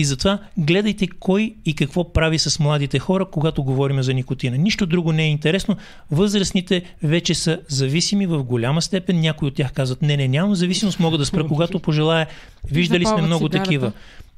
И 0.00 0.04
затова 0.04 0.38
гледайте 0.58 1.08
кой 1.08 1.54
и 1.64 1.74
какво 1.74 2.12
прави 2.12 2.38
с 2.38 2.58
младите 2.58 2.98
хора, 2.98 3.26
когато 3.30 3.62
говорим 3.62 4.02
за 4.02 4.14
никотина. 4.14 4.56
Нищо 4.56 4.86
друго 4.86 5.12
не 5.12 5.22
е 5.22 5.28
интересно. 5.28 5.76
Възрастните 6.10 6.82
вече 7.02 7.34
са 7.34 7.60
зависими 7.68 8.26
в 8.26 8.42
голяма 8.44 8.82
степен. 8.82 9.20
Някои 9.20 9.48
от 9.48 9.54
тях 9.54 9.72
казват, 9.72 10.02
не, 10.02 10.16
не, 10.16 10.28
нямам 10.28 10.54
зависимост, 10.54 11.00
мога 11.00 11.18
да 11.18 11.26
спра 11.26 11.46
когато 11.46 11.80
пожелая. 11.80 12.26
Виждали 12.70 13.06
сме 13.06 13.22
много 13.22 13.48
такива. 13.48 13.92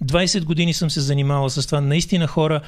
20 0.05 0.44
години 0.44 0.74
съм 0.74 0.90
се 0.90 1.01
занимавал 1.01 1.48
с 1.48 1.66
това. 1.66 1.80
Наистина 1.80 2.26
хора, 2.26 2.60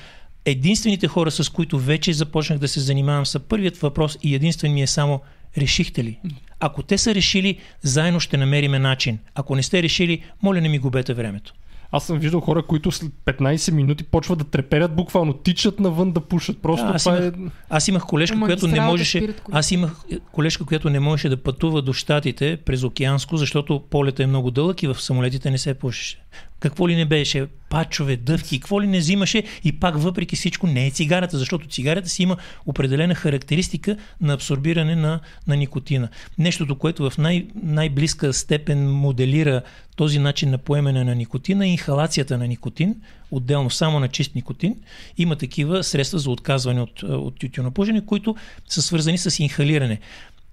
единствените 0.44 1.08
хора, 1.08 1.30
с 1.30 1.48
които 1.48 1.78
вече 1.78 2.12
започнах 2.12 2.58
да 2.58 2.68
се 2.68 2.80
занимавам, 2.80 3.26
са 3.26 3.40
първият 3.40 3.76
въпрос 3.76 4.18
и 4.22 4.34
единствен 4.34 4.72
ми 4.72 4.82
е 4.82 4.86
само 4.86 5.20
решихте 5.58 6.04
ли? 6.04 6.18
Ако 6.60 6.82
те 6.82 6.98
са 6.98 7.14
решили, 7.14 7.58
заедно 7.82 8.20
ще 8.20 8.36
намериме 8.36 8.78
начин. 8.78 9.18
Ако 9.34 9.56
не 9.56 9.62
сте 9.62 9.82
решили, 9.82 10.22
моля 10.42 10.60
не 10.60 10.68
ми 10.68 10.78
губете 10.78 11.14
времето. 11.14 11.54
Аз 11.92 12.06
съм 12.06 12.18
виждал 12.18 12.40
хора, 12.40 12.62
които 12.62 12.90
след 12.90 13.12
15 13.24 13.72
минути 13.72 14.04
почват 14.04 14.38
да 14.38 14.44
треперят, 14.44 14.96
буквално 14.96 15.32
тичат 15.32 15.80
навън 15.80 16.12
да 16.12 16.20
пушат. 16.20 16.62
Просто 16.62 16.86
Да, 16.86 16.92
аз 16.92 17.04
това 17.04 17.16
имах- 17.16 17.34
е... 17.36 17.50
Аз 17.70 17.88
имах 17.88 18.02
колежка, 18.02 18.38
По 18.38 18.44
която 18.44 18.68
не 18.68 18.80
можеше. 18.80 19.20
коли. 19.20 19.34
Аз 19.52 19.70
имах 19.70 19.96
колежка, 20.32 20.64
която 20.64 20.90
не 20.90 21.00
можеше 21.00 21.28
да 21.28 21.36
пътува 21.36 21.82
до 21.82 21.92
щатите 21.92 22.56
през 22.56 22.82
океанско, 22.82 23.36
защото 23.36 23.82
полета 23.90 24.22
е 24.22 24.26
много 24.26 24.50
дълъг 24.50 24.82
и 24.82 24.86
в 24.86 24.94
самолетите 24.94 25.50
не 25.50 25.58
се 25.58 25.74
пушеше. 25.74 26.18
Какво 26.64 26.88
ли 26.88 26.96
не 26.96 27.04
беше? 27.04 27.46
Пачове, 27.68 28.16
дъвки, 28.16 28.60
какво 28.60 28.82
ли 28.82 28.86
не 28.86 28.98
взимаше 28.98 29.42
и 29.64 29.72
пак 29.72 29.98
въпреки 29.98 30.36
всичко 30.36 30.66
не 30.66 30.86
е 30.86 30.90
цигарата, 30.90 31.38
защото 31.38 31.68
цигарата 31.68 32.08
си 32.08 32.22
има 32.22 32.36
определена 32.66 33.14
характеристика 33.14 33.96
на 34.20 34.32
абсорбиране 34.32 34.96
на, 34.96 35.20
на 35.46 35.56
никотина. 35.56 36.08
Нещото, 36.38 36.78
което 36.78 37.10
в 37.10 37.18
най- 37.18 37.46
най-близка 37.62 38.32
степен 38.32 38.92
моделира 38.92 39.62
този 39.96 40.18
начин 40.18 40.50
на 40.50 40.58
поемане 40.58 41.04
на 41.04 41.14
никотина 41.14 41.66
е 41.66 41.70
инхалацията 41.70 42.38
на 42.38 42.46
никотин, 42.46 42.96
отделно 43.30 43.70
само 43.70 44.00
на 44.00 44.08
чист 44.08 44.34
никотин. 44.34 44.76
Има 45.18 45.36
такива 45.36 45.84
средства 45.84 46.18
за 46.18 46.30
отказване 46.30 46.80
от, 46.80 47.02
от 47.02 47.38
тютюнопушене, 47.38 48.06
които 48.06 48.36
са 48.68 48.82
свързани 48.82 49.18
с 49.18 49.42
инхалиране. 49.42 50.00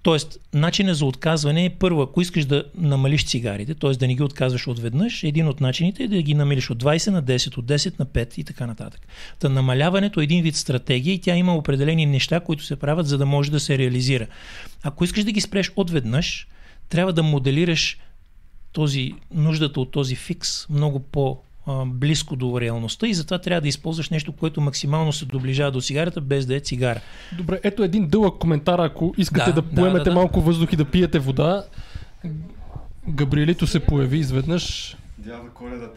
Тоест, 0.02 0.38
начинът 0.54 0.96
за 0.96 1.04
отказване 1.04 1.64
е 1.64 1.70
първо, 1.70 2.02
ако 2.02 2.20
искаш 2.20 2.44
да 2.44 2.64
намалиш 2.78 3.24
цигарите, 3.24 3.74
т.е. 3.74 3.90
да 3.90 4.06
не 4.06 4.14
ги 4.14 4.22
отказваш 4.22 4.68
отведнъж, 4.68 5.24
един 5.24 5.48
от 5.48 5.60
начините 5.60 6.02
е 6.02 6.08
да 6.08 6.22
ги 6.22 6.34
намалиш 6.34 6.70
от 6.70 6.82
20 6.82 7.10
на 7.10 7.22
10, 7.22 7.58
от 7.58 7.66
10 7.66 7.98
на 7.98 8.06
5 8.06 8.38
и 8.38 8.44
така 8.44 8.66
нататък. 8.66 9.00
Та 9.38 9.48
намаляването 9.48 10.20
е 10.20 10.24
един 10.24 10.42
вид 10.42 10.56
стратегия 10.56 11.14
и 11.14 11.20
тя 11.20 11.36
има 11.36 11.56
определени 11.56 12.06
неща, 12.06 12.40
които 12.40 12.64
се 12.64 12.76
правят, 12.76 13.06
за 13.06 13.18
да 13.18 13.26
може 13.26 13.50
да 13.50 13.60
се 13.60 13.78
реализира. 13.78 14.26
Ако 14.82 15.04
искаш 15.04 15.24
да 15.24 15.32
ги 15.32 15.40
спреш 15.40 15.72
отведнъж, 15.76 16.48
трябва 16.88 17.12
да 17.12 17.22
моделираш 17.22 17.98
този, 18.72 19.12
нуждата 19.34 19.80
от 19.80 19.90
този 19.90 20.16
фикс 20.16 20.68
много 20.68 21.00
по 21.00 21.38
близко 21.86 22.36
до 22.36 22.60
реалността 22.60 23.06
и 23.06 23.14
затова 23.14 23.38
трябва 23.38 23.60
да 23.60 23.68
използваш 23.68 24.10
нещо, 24.10 24.32
което 24.32 24.60
максимално 24.60 25.12
се 25.12 25.24
доближава 25.24 25.70
до 25.70 25.80
цигарата, 25.80 26.20
без 26.20 26.46
да 26.46 26.56
е 26.56 26.60
цигара. 26.60 27.00
Добре, 27.36 27.60
ето 27.62 27.82
един 27.82 28.08
дълъг 28.08 28.38
коментар, 28.38 28.78
ако 28.78 29.14
искате 29.18 29.52
Да, 29.52 29.62
да, 29.62 29.62
да, 29.62 29.74
поемете 29.74 30.04
да, 30.04 30.10
да. 30.10 30.14
малко 30.14 30.40
въздух 30.40 30.72
и 30.72 30.76
да 30.76 30.84
пиете 30.84 31.18
вода. 31.18 31.64
Габриелито 33.08 33.66
се 33.66 33.80
появи 33.80 34.18
изведнъж. 34.18 34.96
Дядо 35.18 35.50
Коледа 35.54 35.88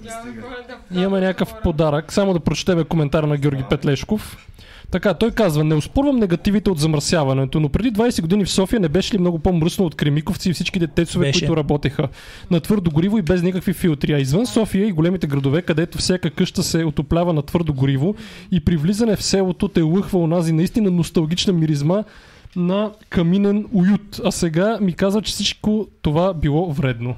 Имаме 0.91 1.19
някакъв 1.21 1.53
подарък. 1.63 2.13
Само 2.13 2.33
да 2.33 2.39
прочетеме 2.39 2.83
коментар 2.83 3.23
на 3.23 3.37
Георги 3.37 3.63
Петлешков. 3.69 4.47
Така, 4.91 5.13
той 5.13 5.31
казва, 5.31 5.63
не 5.63 5.75
успорвам 5.75 6.15
негативите 6.15 6.69
от 6.69 6.79
замърсяването, 6.79 7.59
но 7.59 7.69
преди 7.69 7.93
20 7.93 8.21
години 8.21 8.45
в 8.45 8.51
София 8.51 8.79
не 8.79 8.89
беше 8.89 9.13
ли 9.13 9.17
много 9.17 9.39
по-мръсно 9.39 9.85
от 9.85 9.95
Кремиковци 9.95 10.49
и 10.49 10.53
всичките 10.53 10.87
тецове, 10.87 11.25
Беше. 11.25 11.39
които 11.39 11.57
работеха 11.57 12.07
на 12.51 12.59
твърдо 12.59 12.91
гориво 12.91 13.17
и 13.17 13.21
без 13.21 13.41
никакви 13.41 13.73
филтри. 13.73 14.13
А 14.13 14.19
извън 14.19 14.45
София 14.45 14.87
и 14.87 14.91
големите 14.91 15.27
градове, 15.27 15.61
където 15.61 15.97
всяка 15.97 16.29
къща 16.29 16.63
се 16.63 16.83
отоплява 16.85 17.33
на 17.33 17.41
твърдо 17.41 17.73
гориво 17.73 18.15
и 18.51 18.59
при 18.59 18.77
влизане 18.77 19.15
в 19.15 19.23
селото 19.23 19.67
те 19.67 19.81
лъхва 19.81 20.19
онази 20.19 20.53
наистина 20.53 20.91
носталгична 20.91 21.53
миризма 21.53 22.03
на 22.55 22.91
каминен 23.09 23.65
уют. 23.73 24.21
А 24.25 24.31
сега 24.31 24.77
ми 24.81 24.93
казва, 24.93 25.21
че 25.21 25.33
всичко 25.33 25.87
това 26.01 26.33
било 26.33 26.73
вредно. 26.73 27.15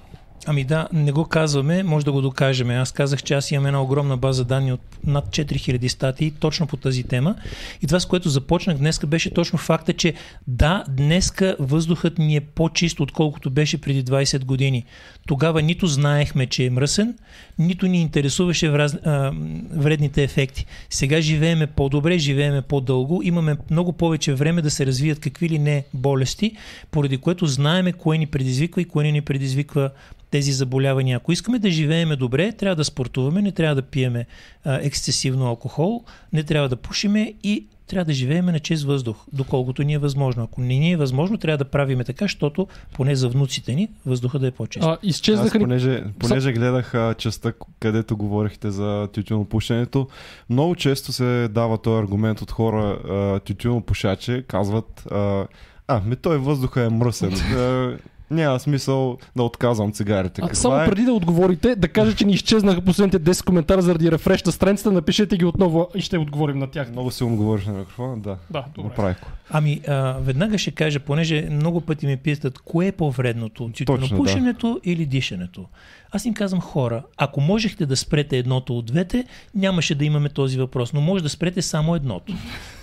Ами 0.49 0.63
да, 0.63 0.87
не 0.93 1.11
го 1.11 1.25
казваме, 1.25 1.83
може 1.83 2.05
да 2.05 2.11
го 2.11 2.21
докажем. 2.21 2.69
Аз 2.69 2.91
казах, 2.91 3.23
че 3.23 3.33
аз 3.33 3.51
имам 3.51 3.65
една 3.65 3.81
огромна 3.81 4.17
база 4.17 4.45
данни 4.45 4.73
от 4.73 4.81
над 5.03 5.29
4000 5.29 5.87
статии 5.87 6.31
точно 6.31 6.67
по 6.67 6.77
тази 6.77 7.03
тема. 7.03 7.35
И 7.81 7.87
това, 7.87 7.99
с 7.99 8.05
което 8.05 8.29
започнах 8.29 8.77
днеска, 8.77 9.07
беше 9.07 9.33
точно 9.33 9.59
факта, 9.59 9.93
че 9.93 10.13
да, 10.47 10.83
днеска 10.89 11.55
въздухът 11.59 12.17
ни 12.17 12.35
е 12.35 12.41
по-чист, 12.41 12.99
отколкото 12.99 13.49
беше 13.49 13.81
преди 13.81 14.03
20 14.03 14.45
години. 14.45 14.85
Тогава 15.27 15.61
нито 15.61 15.87
знаехме, 15.87 16.45
че 16.45 16.65
е 16.65 16.69
мръсен, 16.69 17.17
нито 17.59 17.87
ни 17.87 18.01
интересуваше 18.01 18.69
враз... 18.69 18.97
а, 19.05 19.31
вредните 19.71 20.23
ефекти. 20.23 20.65
Сега 20.89 21.21
живееме 21.21 21.67
по-добре, 21.67 22.17
живееме 22.17 22.61
по-дълго, 22.61 23.21
имаме 23.23 23.57
много 23.71 23.93
повече 23.93 24.33
време 24.33 24.61
да 24.61 24.71
се 24.71 24.85
развият 24.85 25.19
какви 25.19 25.49
ли 25.49 25.59
не 25.59 25.85
болести, 25.93 26.51
поради 26.91 27.17
което 27.17 27.45
знаеме 27.45 27.93
кое 27.93 28.17
ни 28.17 28.25
предизвиква 28.25 28.81
и 28.81 28.85
кое 28.85 29.11
ни 29.11 29.21
предизвиква 29.21 29.91
тези 30.31 30.51
заболявания. 30.51 31.17
Ако 31.17 31.31
искаме 31.31 31.59
да 31.59 31.69
живееме 31.69 32.15
добре, 32.15 32.51
трябва 32.51 32.75
да 32.75 32.83
спортуваме, 32.83 33.41
не 33.41 33.51
трябва 33.51 33.75
да 33.75 33.81
пиеме 33.81 34.25
а, 34.65 34.79
ексцесивно 34.81 35.45
алкохол, 35.45 36.03
не 36.33 36.43
трябва 36.43 36.69
да 36.69 36.75
пушиме 36.75 37.33
и 37.43 37.67
трябва 37.87 38.05
да 38.05 38.13
живееме 38.13 38.51
на 38.51 38.59
чист 38.59 38.83
въздух, 38.83 39.25
доколкото 39.33 39.83
ни 39.83 39.93
е 39.93 39.97
възможно. 39.97 40.43
Ако 40.43 40.61
не 40.61 40.73
ни 40.73 40.91
е 40.91 40.97
възможно, 40.97 41.37
трябва 41.37 41.57
да 41.57 41.65
правиме 41.65 42.03
така, 42.03 42.25
защото 42.25 42.67
поне 42.93 43.15
за 43.15 43.29
внуците 43.29 43.75
ни 43.75 43.89
въздуха 44.05 44.39
да 44.39 44.47
е 44.47 44.51
по-чист. 44.51 44.85
А, 44.85 44.91
Аз 44.91 44.97
изчезнаха 45.03 45.57
ни 45.57 45.63
понеже, 45.63 46.03
понеже 46.19 46.53
гледах 46.53 46.93
а, 46.93 47.13
частта, 47.13 47.53
където 47.79 48.17
говорихте 48.17 48.71
за 48.71 49.07
тютюнопушенето, 49.13 50.07
много 50.49 50.75
често 50.75 51.13
се 51.13 51.47
дава 51.51 51.77
този 51.77 51.99
аргумент 51.99 52.41
от 52.41 52.51
хора 52.51 52.99
а, 53.09 53.39
тютюнопушачи, 53.39 54.43
казват 54.47 55.03
а, 55.11 55.47
а, 55.87 56.01
ми 56.01 56.15
той 56.15 56.37
въздуха 56.37 56.81
е 56.81 56.89
мръсен. 56.89 57.31
А, 58.31 58.33
няма 58.33 58.59
смисъл 58.59 59.17
да 59.35 59.43
отказвам 59.43 59.91
цигарите. 59.91 60.41
А, 60.41 60.47
Каква 60.47 60.55
само 60.55 60.81
е? 60.81 60.85
преди 60.85 61.03
да 61.03 61.13
отговорите, 61.13 61.75
да 61.75 61.87
кажа, 61.87 62.15
че 62.15 62.25
ни 62.25 62.33
изчезнаха 62.33 62.81
последните 62.81 63.19
10 63.19 63.45
коментара 63.45 63.81
заради 63.81 64.11
рефреш 64.11 64.43
на 64.43 64.51
страницата, 64.51 64.91
напишете 64.91 65.37
ги 65.37 65.45
отново 65.45 65.87
и 65.95 66.01
ще 66.01 66.17
отговорим 66.17 66.59
на 66.59 66.67
тях. 66.67 66.91
Много 66.91 67.11
силно 67.11 67.35
говориш 67.35 67.65
на 67.65 67.73
микрофона, 67.73 68.17
да. 68.17 68.37
Да, 68.49 68.65
добре. 68.75 68.89
Направих. 68.89 69.17
Ами, 69.49 69.81
а, 69.87 70.17
веднага 70.21 70.57
ще 70.57 70.71
кажа, 70.71 70.99
понеже 70.99 71.47
много 71.51 71.81
пъти 71.81 72.07
ме 72.07 72.17
питат, 72.17 72.59
кое 72.59 72.87
е 72.87 72.91
по-вредното? 72.91 73.69
Тютюнопушенето 73.77 74.79
или 74.83 75.05
дишането? 75.05 75.65
Аз 76.11 76.25
им 76.25 76.33
казвам 76.33 76.61
хора, 76.61 77.03
ако 77.17 77.41
можехте 77.41 77.85
да 77.85 77.97
спрете 77.97 78.37
едното 78.37 78.77
от 78.77 78.85
двете, 78.85 79.25
нямаше 79.55 79.95
да 79.95 80.05
имаме 80.05 80.29
този 80.29 80.59
въпрос, 80.59 80.93
но 80.93 81.01
може 81.01 81.23
да 81.23 81.29
спрете 81.29 81.61
само 81.61 81.95
едното. 81.95 82.33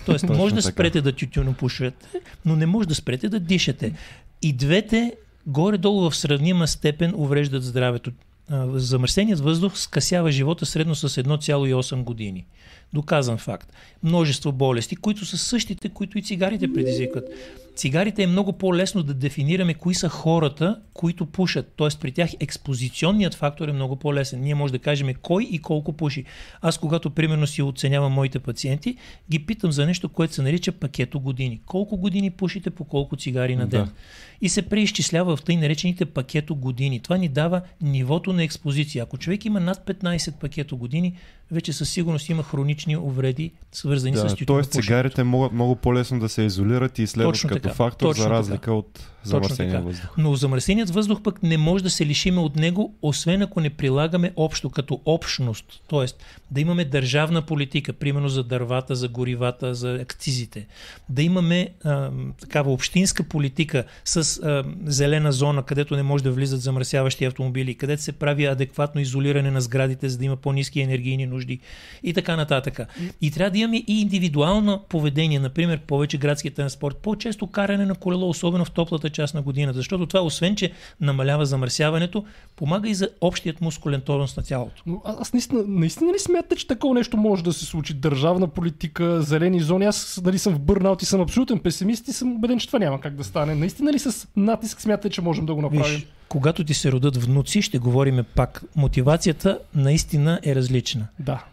Тоест, 0.05 0.29
може 0.29 0.55
да 0.55 0.61
спрете 0.61 1.01
да 1.01 1.11
тютюнопушвате, 1.11 2.07
но 2.45 2.55
не 2.55 2.65
може 2.65 2.87
да 2.87 2.95
спрете 2.95 3.29
да 3.29 3.39
дишате. 3.39 3.93
И 4.41 4.53
двете 4.53 5.13
горе-долу 5.47 6.09
в 6.09 6.15
сравнима 6.15 6.67
степен 6.67 7.13
увреждат 7.15 7.63
здравето. 7.63 8.11
Замърсеният 8.73 9.39
въздух 9.39 9.77
скъсява 9.77 10.31
живота 10.31 10.65
средно 10.65 10.95
с 10.95 11.09
1,8 11.09 12.03
години. 12.03 12.45
Доказан 12.93 13.37
факт. 13.37 13.73
Множество 14.03 14.51
болести, 14.51 14.95
които 14.95 15.25
са 15.25 15.37
същите, 15.37 15.89
които 15.89 16.17
и 16.17 16.23
цигарите 16.23 16.73
предизвикват. 16.73 17.29
Цигарите 17.75 18.23
е 18.23 18.27
много 18.27 18.53
по-лесно 18.53 19.03
да 19.03 19.13
дефинираме 19.13 19.73
кои 19.73 19.95
са 19.95 20.09
хората, 20.09 20.79
които 20.93 21.25
пушат. 21.25 21.73
Тоест 21.75 22.01
при 22.01 22.11
тях 22.11 22.29
експозиционният 22.39 23.33
фактор 23.33 23.67
е 23.67 23.73
много 23.73 23.95
по-лесен. 23.95 24.41
Ние 24.41 24.55
може 24.55 24.73
да 24.73 24.79
кажем 24.79 25.13
кой 25.21 25.43
и 25.43 25.59
колко 25.59 25.93
пуши. 25.93 26.25
Аз 26.61 26.77
когато 26.77 27.09
примерно 27.09 27.47
си 27.47 27.61
оценявам 27.61 28.13
моите 28.13 28.39
пациенти, 28.39 28.97
ги 29.31 29.45
питам 29.45 29.71
за 29.71 29.85
нещо, 29.85 30.09
което 30.09 30.33
се 30.33 30.41
нарича 30.41 30.71
пакето 30.71 31.19
години. 31.19 31.61
Колко 31.65 31.97
години 31.97 32.31
пушите 32.31 32.69
по 32.69 32.83
колко 32.83 33.15
цигари 33.15 33.55
на 33.55 33.67
ден? 33.67 33.83
Да. 33.83 33.91
И 34.41 34.49
се 34.49 34.61
преизчислява 34.61 35.37
в 35.37 35.43
тъй 35.43 35.55
наречените 35.55 36.05
пакето 36.05 36.55
години. 36.55 36.99
Това 36.99 37.17
ни 37.17 37.27
дава 37.29 37.61
нивото 37.81 38.33
на 38.33 38.43
експозиция. 38.43 39.03
Ако 39.03 39.17
човек 39.17 39.45
има 39.45 39.59
над 39.59 39.77
15 39.87 40.31
пакето 40.39 40.77
години, 40.77 41.15
вече 41.51 41.73
със 41.73 41.89
сигурност 41.89 42.29
има 42.29 42.43
хронични 42.43 42.97
увреди, 42.97 43.51
свързани 43.71 44.15
с 44.15 44.21
Да, 44.21 44.27
тютюнопушенето. 44.27 44.53
тоест 44.53 44.71
цигарите 44.71 45.23
могат 45.23 45.51
много 45.51 45.75
по-лесно 45.75 46.19
да 46.19 46.29
се 46.29 46.41
изолират 46.41 46.99
и 46.99 47.03
изследват 47.03 47.33
Точно 47.33 47.49
като 47.65 47.77
така, 47.77 47.89
фактор 47.89 48.07
точно 48.07 48.23
за 48.23 48.29
така. 48.29 48.37
разлика 48.37 48.73
от 48.73 49.09
замърсения 49.25 49.73
така. 49.73 49.85
въздух. 49.85 50.09
Но 50.17 50.35
замърсеният 50.35 50.89
въздух 50.89 51.21
пък 51.21 51.43
не 51.43 51.57
може 51.57 51.83
да 51.83 51.89
се 51.89 52.05
лишиме 52.05 52.39
от 52.39 52.55
него, 52.55 52.93
освен 53.01 53.41
ако 53.41 53.59
не 53.61 53.69
прилагаме 53.69 54.31
общо, 54.35 54.69
като 54.69 55.01
общност. 55.05 55.65
Тоест 55.87 56.23
да 56.51 56.61
имаме 56.61 56.85
държавна 56.85 57.41
политика, 57.41 57.93
примерно 57.93 58.29
за 58.29 58.43
дървата, 58.43 58.95
за 58.95 59.07
горивата, 59.07 59.75
за 59.75 59.93
акцизите. 59.93 60.67
Да 61.09 61.21
имаме 61.23 61.69
а, 61.83 62.09
такава 62.41 62.71
общинска 62.71 63.23
политика 63.23 63.83
с 64.05 64.39
а, 64.43 64.63
зелена 64.85 65.31
зона, 65.31 65.63
където 65.63 65.95
не 65.95 66.03
може 66.03 66.23
да 66.23 66.31
влизат 66.31 66.61
замърсяващи 66.61 67.25
автомобили, 67.25 67.75
където 67.75 68.01
се 68.03 68.11
прави 68.11 68.45
адекватно 68.45 69.01
изолиране 69.01 69.51
на 69.51 69.61
сградите, 69.61 70.09
за 70.09 70.17
да 70.17 70.25
има 70.25 70.35
по-низки 70.35 70.81
енергийни 70.81 71.25
нужди 71.25 71.59
и 72.03 72.13
така 72.13 72.35
нататък. 72.35 72.79
И 73.21 73.31
трябва 73.31 73.51
да 73.51 73.57
имаме 73.57 73.77
и 73.77 74.01
индивидуално 74.01 74.83
поведение, 74.89 75.39
например 75.39 75.79
повече 75.79 76.17
градски 76.17 76.51
транспорт, 76.51 76.97
по-често 76.97 77.47
каране 77.55 77.85
на 77.85 77.95
колело, 77.95 78.29
особено 78.29 78.65
в 78.65 78.71
топлата 78.71 79.09
част 79.09 79.33
на 79.33 79.41
годината, 79.41 79.77
защото 79.77 80.05
това 80.05 80.21
освен, 80.21 80.55
че 80.55 80.71
намалява 81.01 81.45
замърсяването, 81.45 82.25
помага 82.55 82.89
и 82.89 82.95
за 82.95 83.09
общият 83.21 83.61
мускулен 83.61 84.01
тонус 84.01 84.37
на 84.37 84.43
тялото. 84.43 84.83
Но 84.85 85.01
а- 85.05 85.15
аз 85.19 85.33
наистина, 85.33 85.63
наистина 85.67 86.13
ли 86.13 86.19
смятате, 86.19 86.55
че 86.55 86.67
такова 86.67 86.93
нещо 86.93 87.17
може 87.17 87.43
да 87.43 87.53
се 87.53 87.65
случи? 87.65 87.93
Държавна 87.93 88.47
политика, 88.47 89.21
зелени 89.21 89.59
зони. 89.59 89.85
Аз 89.85 90.21
нали, 90.23 90.39
съм 90.39 90.53
в 90.53 90.59
бърнаут 90.59 91.01
и 91.01 91.05
съм 91.05 91.21
абсолютен 91.21 91.59
песимист 91.59 92.07
и 92.07 92.13
съм 92.13 92.35
убеден, 92.35 92.59
че 92.59 92.67
това 92.67 92.79
няма 92.79 93.01
как 93.01 93.15
да 93.15 93.23
стане. 93.23 93.55
Наистина 93.55 93.93
ли 93.93 93.99
с 93.99 94.27
натиск 94.35 94.81
смятате, 94.81 95.09
че 95.09 95.21
можем 95.21 95.45
да 95.45 95.55
го 95.55 95.61
направим? 95.61 95.95
Виж, 95.95 96.07
когато 96.29 96.63
ти 96.63 96.73
се 96.73 96.91
родат 96.91 97.17
внуци, 97.17 97.61
ще 97.61 97.77
говорим 97.77 98.23
пак. 98.35 98.63
Мотивацията 98.75 99.59
наистина 99.75 100.39
е 100.43 100.55
различна. 100.55 101.07
Да. 101.19 101.43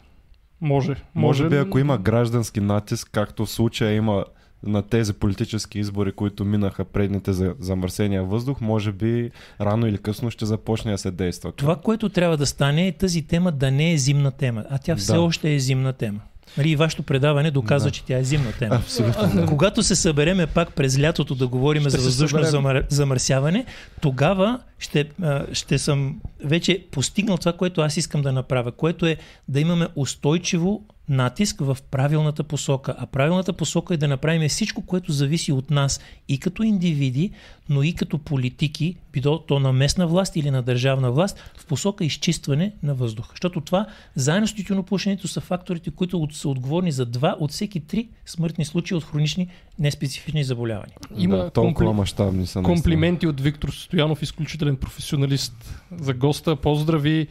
Може. 0.61 0.97
Може 1.15 1.49
би 1.49 1.57
ако 1.57 1.79
има 1.79 1.99
граждански 1.99 2.61
натиск, 2.61 3.09
както 3.13 3.47
в 3.47 3.51
случая 3.51 3.95
има 3.95 4.25
на 4.67 4.83
тези 4.83 5.13
политически 5.13 5.79
избори, 5.79 6.13
които 6.13 6.45
минаха 6.45 6.85
предните 6.85 7.33
за 7.33 7.55
замърсения 7.61 8.25
въздух, 8.25 8.61
може 8.61 8.93
би 8.93 9.31
рано 9.61 9.87
или 9.87 9.99
късно 9.99 10.31
ще 10.31 10.47
започне 10.47 10.93
да 10.93 10.99
се 10.99 11.11
действа. 11.11 11.53
Това, 11.53 11.77
което 11.77 12.09
трябва 12.09 12.37
да 12.37 12.47
стане 12.47 12.87
е 12.87 12.93
тази 12.93 13.23
тема 13.23 13.53
да 13.53 13.71
не 13.71 13.93
е 13.93 13.99
зимна 13.99 14.31
тема, 14.31 14.65
а 14.71 14.79
тя 14.79 14.97
все 14.97 15.13
Да. 15.13 15.21
още 15.21 15.55
е 15.55 15.59
зимна 15.59 15.93
тема. 15.93 16.21
Нали, 16.59 16.71
и 16.71 16.77
вашето 16.77 17.03
предаване 17.03 17.51
доказва, 17.51 17.89
Да. 17.89 17.93
че 17.95 18.05
тя 18.05 18.19
е 18.19 18.25
зимна 18.25 18.53
тема. 18.59 18.75
Абсолютно. 18.75 19.47
Когато 19.47 19.83
се 19.83 19.95
събереме 19.97 20.47
пак 20.47 20.75
през 20.75 21.01
лятото 21.01 21.35
да 21.35 21.49
говорим 21.49 21.83
Ще 21.83 21.91
за 21.91 21.99
въздушно 21.99 22.43
замър... 22.43 22.87
замърсяване, 22.89 23.65
тогава 24.01 24.59
ще, 24.79 25.11
ще 25.53 25.79
съм 25.79 26.21
вече 26.45 26.87
постигнал 26.91 27.37
това, 27.37 27.53
което 27.53 27.81
аз 27.81 27.97
искам 27.97 28.23
да 28.23 28.33
направя, 28.33 28.73
което 28.73 29.07
е 29.07 29.17
да 29.49 29.61
имаме 29.61 29.87
устойчиво 29.97 30.83
натиск 31.09 31.61
в 31.61 31.79
правилната 31.91 32.45
посока. 32.45 32.95
А 32.99 33.07
правилната 33.07 33.53
посока 33.53 33.95
е 33.95 33.97
да 33.97 34.09
направим 34.09 34.49
всичко, 34.49 34.87
което 34.87 35.13
зависи 35.13 35.53
от 35.53 35.71
нас 35.71 36.01
и 36.29 36.39
като 36.39 36.63
индивиди, 36.63 37.31
но 37.69 37.83
и 37.83 37.93
като 37.93 38.19
политики, 38.19 38.97
било 39.13 39.39
то 39.39 39.61
на 39.61 39.73
местна 39.73 40.07
власт 40.07 40.37
или 40.37 40.51
на 40.51 40.63
държавна 40.63 41.13
власт, 41.13 41.53
в 41.57 41.67
посока 41.67 42.05
изчистване 42.05 42.73
на 42.83 42.95
въздуха. 42.95 43.29
Защото 43.33 43.61
това, 43.61 43.87
заедно 44.15 44.49
с 44.49 44.55
тютюнопушенето, 44.55 45.29
са 45.29 45.41
факторите, 45.41 45.91
които 45.91 46.29
са 46.33 46.49
отговорни 46.49 46.93
за 46.93 47.07
два 47.07 47.37
от 47.41 47.51
всеки 47.51 47.81
три 47.81 48.09
смъртни 48.27 48.65
случаи 48.65 48.97
от 48.97 49.05
хронични 49.05 49.49
неспецифични 49.79 50.45
заболявания. 50.45 50.97
Има 51.17 51.37
да, 51.37 51.51
толкова 51.51 51.91
компли- 51.91 51.97
мащабни 51.97 52.47
са. 52.47 52.63
Комплименти 52.63 53.27
от 53.27 53.41
Виктор 53.41 53.69
Стоянов, 53.69 54.23
изключителен 54.23 54.77
професионалист 54.77 55.83
за 56.01 56.15
госта. 56.15 56.57
Поздрави! 56.57 57.29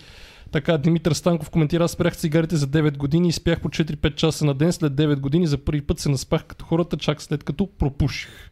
Така, 0.52 0.78
Димитър 0.78 1.12
Станков 1.12 1.50
коментира, 1.50 1.84
аз 1.84 1.92
спрях 1.92 2.18
цигарите 2.18 2.56
за 2.56 2.68
9 2.68 2.98
години 2.98 3.28
и 3.28 3.32
спях 3.32 3.62
по 3.62 3.70
4-5 3.70 4.16
часа 4.16 4.46
на 4.46 4.54
ден. 4.54 4.74
След 4.74 4.94
9 4.94 5.20
години 5.20 5.48
за 5.48 5.58
първи 5.58 5.82
път 5.82 6.00
се 6.00 6.10
наспах 6.10 6.46
като 6.46 6.66
хората, 6.66 6.98
чак 6.98 7.22
след 7.22 7.44
като 7.44 7.68
пропуших. 7.68 8.52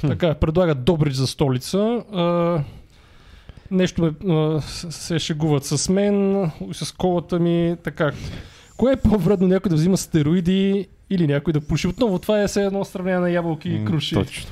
Така, 0.00 0.34
предлага 0.34 0.74
Добрич 0.74 1.14
за 1.14 1.26
столица. 1.26 1.78
А, 2.12 2.60
нещо 3.70 4.02
ме, 4.02 4.32
а, 4.34 4.60
се 4.60 5.18
шегуват 5.18 5.64
с 5.64 5.88
мен, 5.88 6.50
с 6.72 6.92
колата 6.92 7.38
ми. 7.38 7.76
Така, 7.84 8.12
кое 8.76 8.92
е 8.92 8.96
по-вредно 8.96 9.48
някой 9.48 9.68
да 9.68 9.74
взима 9.74 9.96
стероиди 9.96 10.88
или 11.10 11.26
някой 11.26 11.52
да 11.52 11.60
пуши? 11.60 11.86
Отново, 11.86 12.18
това 12.18 12.42
е 12.42 12.48
все 12.48 12.64
едно 12.64 12.84
сравнение 12.84 13.20
на 13.20 13.30
ябълки 13.30 13.68
и 13.68 13.84
круши. 13.84 14.14
Точно. 14.14 14.50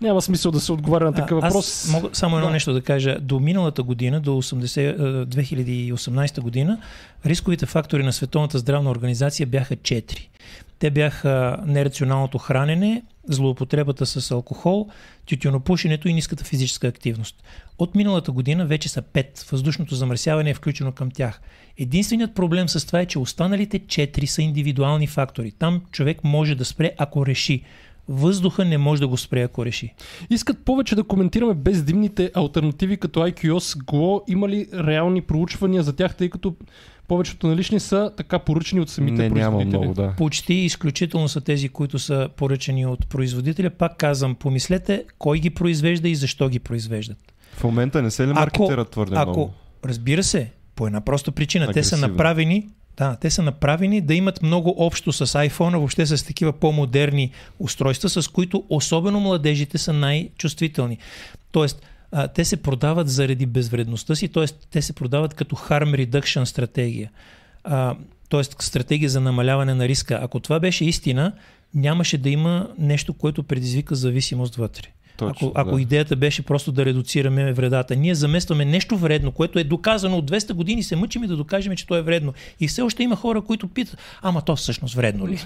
Няма 0.00 0.22
смисъл 0.22 0.52
да 0.52 0.60
се 0.60 0.72
отговаря 0.72 1.04
на 1.04 1.12
такъв 1.12 1.40
въпрос. 1.42 1.84
Аз 1.84 1.92
мога 1.92 2.08
само 2.12 2.36
едно 2.36 2.46
Да. 2.46 2.52
нещо 2.52 2.72
да 2.72 2.82
кажа. 2.82 3.18
До 3.20 3.40
миналата 3.40 3.82
година, 3.82 4.20
до 4.20 4.30
80, 4.42 4.96
а, 4.98 5.26
2018 5.26 6.40
година, 6.40 6.78
рисковите 7.26 7.66
фактори 7.66 8.02
на 8.02 8.12
Световната 8.12 8.58
здравна 8.58 8.90
организация 8.90 9.46
бяха 9.46 9.76
4. 9.76 10.28
Те 10.78 10.90
бяха 10.90 11.56
нерационалното 11.66 12.38
хранене, 12.38 13.02
злоупотребата 13.28 14.06
с 14.06 14.30
алкохол, 14.30 14.88
тютюнопушенето 15.26 16.08
и 16.08 16.14
ниската 16.14 16.44
физическа 16.44 16.86
активност. 16.88 17.42
От 17.78 17.94
миналата 17.94 18.32
година 18.32 18.66
вече 18.66 18.88
са 18.88 19.02
5. 19.02 19.50
Въздушното 19.52 19.94
замърсяване 19.94 20.50
е 20.50 20.54
включено 20.54 20.92
към 20.92 21.10
тях. 21.10 21.40
Единственият 21.78 22.34
проблем 22.34 22.68
с 22.68 22.86
това 22.86 23.00
е, 23.00 23.06
че 23.06 23.18
останалите 23.18 23.80
4 23.80 24.24
са 24.24 24.42
индивидуални 24.42 25.06
фактори. 25.06 25.52
Там 25.58 25.82
човек 25.92 26.24
може 26.24 26.54
да 26.54 26.64
спре, 26.64 26.92
ако 26.98 27.26
реши. 27.26 27.62
Въздуха 28.08 28.64
не 28.64 28.78
може 28.78 29.00
да 29.00 29.08
го 29.08 29.16
спре, 29.16 29.42
ако 29.42 29.66
реши. 29.66 29.94
Искат 30.30 30.64
повече 30.64 30.94
да 30.94 31.04
коментираме 31.04 31.54
бездимните 31.54 32.30
альтернативи 32.34 32.96
като 32.96 33.20
IQOS, 33.20 33.84
GLO. 33.84 34.22
Има 34.28 34.48
ли 34.48 34.66
реални 34.74 35.20
проучвания 35.22 35.82
за 35.82 35.92
тях, 35.92 36.16
тъй 36.16 36.30
като 36.30 36.54
повечето 37.08 37.46
налични 37.46 37.80
са 37.80 38.10
така 38.16 38.38
поръчани 38.38 38.80
от 38.80 38.90
самите 38.90 39.22
Не, 39.22 39.28
няма 39.28 39.34
производители? 39.50 39.78
много, 39.78 39.94
да. 39.94 40.14
Почти 40.16 40.54
изключително 40.54 41.28
са 41.28 41.40
тези, 41.40 41.68
които 41.68 41.98
са 41.98 42.28
поръчани 42.36 42.86
от 42.86 43.08
производителя. 43.08 43.70
Пак 43.70 43.96
казвам, 43.96 44.34
помислете 44.34 45.04
кой 45.18 45.38
ги 45.38 45.50
произвежда 45.50 46.08
и 46.08 46.14
защо 46.14 46.48
ги 46.48 46.58
произвеждат. 46.58 47.18
В 47.52 47.64
момента 47.64 48.02
не 48.02 48.10
се 48.10 48.26
ли 48.26 48.32
маркетират 48.32 48.90
твърде 48.90 49.14
Ако, 49.16 49.30
много? 49.30 49.52
разбира 49.84 50.22
се, 50.22 50.50
по 50.74 50.86
една 50.86 51.00
проста 51.00 51.32
причина, 51.32 51.66
те 51.66 51.72
са 51.72 51.94
Агресивно. 51.94 52.12
направени 52.14 52.68
да, 52.98 53.16
те 53.16 53.30
са 53.30 53.42
направени 53.42 54.00
да 54.00 54.14
имат 54.14 54.42
много 54.42 54.74
общо 54.78 55.12
с 55.12 55.26
iPhone, 55.26 55.76
въобще 55.76 56.06
с 56.06 56.26
такива 56.26 56.52
по-модерни 56.52 57.30
устройства, 57.58 58.08
с 58.08 58.28
които 58.28 58.64
особено 58.68 59.20
младежите 59.20 59.78
са 59.78 59.92
най-чувствителни. 59.92 60.98
Тоест, 61.52 61.82
а, 62.12 62.28
те 62.28 62.44
се 62.44 62.56
продават 62.56 63.08
заради 63.08 63.46
безвредността 63.46 64.14
си, 64.14 64.28
т.е. 64.28 64.46
те 64.70 64.82
се 64.82 64.92
продават 64.92 65.34
като 65.34 65.56
harm 65.56 66.06
reduction 66.06 66.44
стратегия. 66.44 67.10
А, 67.64 67.96
т.е. 68.30 68.44
стратегия 68.44 69.10
за 69.10 69.20
намаляване 69.20 69.74
на 69.74 69.88
риска. 69.88 70.18
Ако 70.22 70.40
това 70.40 70.60
беше 70.60 70.84
истина, 70.84 71.32
нямаше 71.74 72.18
да 72.18 72.30
има 72.30 72.68
нещо, 72.78 73.14
което 73.14 73.42
предизвика 73.42 73.94
зависимост 73.94 74.56
вътре. 74.56 74.88
Точно, 75.18 75.48
ако 75.54 75.60
ако 75.60 75.76
да. 75.76 75.82
идеята 75.82 76.16
беше 76.16 76.42
просто 76.42 76.72
да 76.72 76.84
редуцираме 76.84 77.52
вредата. 77.52 77.96
Ние 77.96 78.14
заместваме 78.14 78.64
нещо 78.64 78.96
вредно, 78.96 79.32
което 79.32 79.58
е 79.58 79.64
доказано 79.64 80.16
от 80.16 80.30
200 80.30 80.52
години, 80.52 80.82
се 80.82 80.96
мъчим 80.96 81.22
да 81.22 81.36
докажем, 81.36 81.76
че 81.76 81.86
то 81.86 81.96
е 81.96 82.02
вредно. 82.02 82.32
И 82.60 82.68
все 82.68 82.82
още 82.82 83.02
има 83.02 83.16
хора, 83.16 83.40
които 83.40 83.68
питат, 83.68 83.98
ама 84.22 84.42
то 84.42 84.56
всъщност 84.56 84.94
вредно 84.94 85.28
ли? 85.28 85.38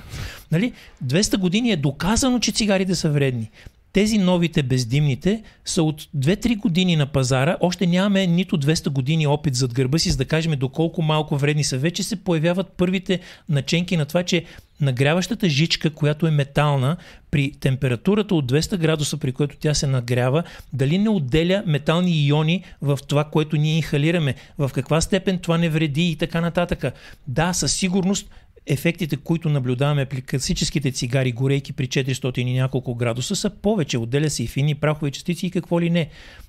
нали? 0.52 0.72
200 1.04 1.36
години 1.36 1.70
е 1.70 1.76
доказано, 1.76 2.38
че 2.38 2.52
цигарите 2.52 2.94
са 2.94 3.10
вредни. 3.10 3.50
Тези 3.92 4.18
новите 4.18 4.62
бездимните 4.62 5.42
са 5.64 5.82
от 5.82 6.02
2-3 6.16 6.56
години 6.56 6.96
на 6.96 7.06
пазара. 7.06 7.56
Още 7.60 7.86
нямаме 7.86 8.26
нито 8.26 8.58
200 8.58 8.88
години 8.88 9.26
опит 9.26 9.54
зад 9.54 9.74
гърба 9.74 9.98
си, 9.98 10.10
за 10.10 10.16
да 10.16 10.24
кажем 10.24 10.52
доколко 10.58 11.02
малко 11.02 11.36
вредни 11.36 11.64
са. 11.64 11.78
Вече 11.78 12.02
се 12.02 12.24
появяват 12.24 12.72
първите 12.76 13.20
наченки 13.48 13.96
на 13.96 14.06
това, 14.06 14.22
че 14.22 14.44
нагряващата 14.80 15.48
жичка, 15.48 15.90
която 15.90 16.26
е 16.26 16.30
метална, 16.30 16.96
при 17.30 17.52
температурата 17.60 18.34
от 18.34 18.52
200 18.52 18.76
градуса, 18.76 19.16
при 19.16 19.32
което 19.32 19.56
тя 19.60 19.74
се 19.74 19.86
нагрява, 19.86 20.42
дали 20.72 20.98
не 20.98 21.08
отделя 21.08 21.62
метални 21.66 22.26
иони 22.26 22.64
в 22.82 22.98
това, 23.08 23.24
което 23.24 23.56
ние 23.56 23.76
инхалираме, 23.76 24.34
в 24.58 24.70
каква 24.74 25.00
степен 25.00 25.38
това 25.38 25.58
не 25.58 25.68
вреди 25.68 26.10
и 26.10 26.16
така 26.16 26.40
нататък. 26.40 26.84
Да, 27.26 27.52
със 27.52 27.72
сигурност 27.72 28.30
ефектите, 28.66 29.16
които 29.16 29.48
наблюдаваме 29.48 30.04
при 30.04 30.22
класическите 30.22 30.92
цигари, 30.92 31.32
горейки 31.32 31.72
при 31.72 31.88
400 31.88 32.38
и 32.38 32.52
няколко 32.52 32.94
градуса, 32.94 33.36
са 33.36 33.50
повече. 33.50 33.98
Отделя 33.98 34.30
се 34.30 34.42
и 34.42 34.46
фини 34.46 34.74
прахови 34.74 35.10
частици 35.10 35.46
и 35.46 35.50
какво 35.50 35.80
ли 35.80 35.90
не. 35.90 36.08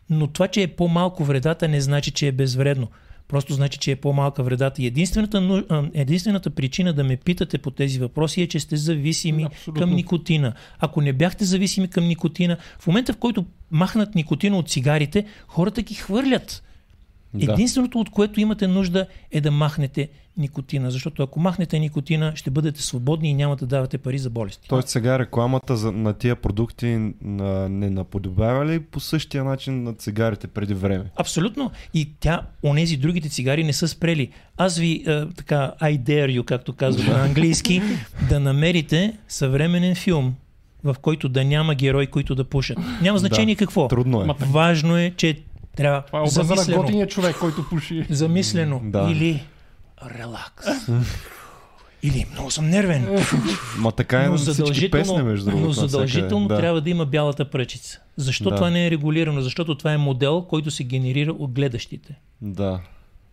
Но 0.09 0.27
това, 0.27 0.47
че 0.47 0.61
е 0.61 0.67
по-малко 0.67 1.23
вредата, 1.23 1.67
не 1.67 1.81
значи, 1.81 2.11
че 2.11 2.27
е 2.27 2.31
безвредно. 2.31 2.87
Просто 3.27 3.53
значи, 3.53 3.79
че 3.79 3.91
е 3.91 3.95
по-малка 3.95 4.43
вредата. 4.43 4.81
И 4.81 4.85
единствената, 4.85 5.63
единствената 5.93 6.49
причина 6.49 6.93
да 6.93 7.03
ме 7.03 7.17
питате 7.17 7.57
по 7.57 7.71
тези 7.71 7.99
въпроси 7.99 8.41
е, 8.41 8.47
че 8.47 8.59
сте 8.59 8.77
зависими 8.77 9.43
Абсолютно. 9.43 9.81
към 9.81 9.95
никотина. 9.95 10.53
Ако 10.79 11.01
не 11.01 11.13
бяхте 11.13 11.45
зависими 11.45 11.87
към 11.87 12.07
никотина, 12.07 12.57
в 12.79 12.87
момента 12.87 13.13
в 13.13 13.17
който 13.17 13.45
махнат 13.71 14.15
никотина 14.15 14.57
от 14.57 14.69
цигарите, 14.69 15.25
хората 15.47 15.81
ги 15.81 15.93
хвърлят. 15.93 16.63
Да. 17.33 17.53
Единственото, 17.53 17.99
от 17.99 18.09
което 18.09 18.39
имате 18.39 18.67
нужда 18.67 19.07
е 19.31 19.41
да 19.41 19.51
махнете 19.51 20.01
никотина, 20.01 20.22
защото 20.89 21.23
ако 21.23 21.39
махнете 21.39 21.79
никотина, 21.79 22.31
ще 22.35 22.49
бъдете 22.49 22.81
свободни 22.81 23.29
и 23.29 23.33
няма 23.33 23.55
да 23.55 23.65
давате 23.65 23.97
пари 23.97 24.17
за 24.17 24.29
болести. 24.29 24.67
Тоест 24.69 24.89
сега 24.89 25.19
рекламата 25.19 25.77
за, 25.77 25.91
на 25.91 26.13
тия 26.13 26.35
продукти 26.35 27.13
на, 27.21 27.69
не 27.69 27.89
наподобява 27.89 28.65
ли 28.65 28.79
по 28.79 28.99
същия 28.99 29.43
начин 29.43 29.83
на 29.83 29.93
цигарите 29.93 30.47
преди 30.47 30.73
време? 30.73 31.05
Абсолютно. 31.15 31.71
И 31.93 32.09
тя, 32.19 32.41
онези 32.63 32.97
другите 32.97 33.29
цигари 33.29 33.63
не 33.63 33.73
са 33.73 33.87
спрели. 33.87 34.29
Аз 34.57 34.77
ви, 34.77 35.03
е, 35.07 35.25
така, 35.35 35.73
I 35.81 35.99
dare 35.99 36.39
you, 36.39 36.43
както 36.43 36.73
казвам 36.73 37.07
на 37.07 37.25
английски, 37.25 37.81
да 38.29 38.39
намерите 38.39 39.17
съвременен 39.27 39.95
филм, 39.95 40.35
в 40.83 40.95
който 41.01 41.29
да 41.29 41.43
няма 41.45 41.75
герои, 41.75 42.07
които 42.07 42.35
да 42.35 42.43
пушат. 42.43 42.77
Няма 43.01 43.17
значение 43.17 43.55
какво. 43.55 43.87
Трудно 43.87 44.21
е. 44.21 44.45
Важно 44.45 44.97
е, 44.97 45.13
че 45.17 45.41
трябва 45.75 46.01
Това 46.01 46.19
е 46.19 46.21
образа 46.21 46.71
на 46.71 46.77
готиния 46.77 47.07
човек, 47.07 47.35
който 47.39 47.65
пуши. 47.69 48.05
замислено 48.09 48.81
Да. 48.83 49.07
или 49.11 49.43
релакс. 50.09 50.65
Или 52.03 52.25
много 52.31 52.51
съм 52.51 52.69
нервен. 52.69 53.25
Ма 53.77 53.91
така 53.91 54.19
е 54.19 54.25
но 54.25 54.31
на 54.31 54.37
всички 54.37 54.53
задължително, 54.53 55.03
песни, 55.03 55.21
между 55.21 55.45
другото. 55.45 55.65
но 55.65 55.73
задължително 55.73 56.47
да. 56.47 56.57
трябва 56.57 56.81
да 56.81 56.89
има 56.89 57.05
бялата 57.05 57.49
пръчица. 57.49 57.99
Защо 58.17 58.49
Да. 58.49 58.55
това 58.55 58.69
не 58.69 58.87
е 58.87 58.91
регулирано? 58.91 59.41
Защото 59.41 59.77
това 59.77 59.93
е 59.93 59.97
модел, 59.97 60.41
който 60.41 60.71
се 60.71 60.83
генерира 60.83 61.31
от 61.31 61.51
гледащите. 61.51 62.15
Да. 62.41 62.79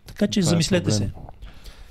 Така 0.05 0.27
че 0.27 0.39
Това 0.39 0.49
е 0.49 0.51
замислете 0.51 0.91
се. 0.91 0.99
проблем. 0.99 1.25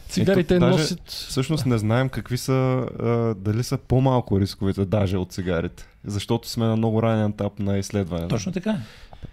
Цигарите 0.08 0.54
Ето, 0.54 0.60
даже- 0.60 0.78
носят... 0.78 1.08
Всъщност 1.08 1.66
не 1.66 1.78
знаем 1.78 2.08
какви 2.08 2.38
са, 2.38 2.52
а, 3.00 3.06
дали 3.34 3.62
са 3.62 3.78
по-малко 3.78 4.40
рисковите 4.40 4.84
даже 4.84 5.16
от 5.16 5.32
цигарите. 5.32 5.88
Защото 6.04 6.48
сме 6.48 6.66
на 6.66 6.76
много 6.76 7.02
ранен 7.02 7.30
етап 7.30 7.58
на 7.58 7.78
изследване. 7.78 8.28
Точно 8.28 8.52
така. 8.52 8.76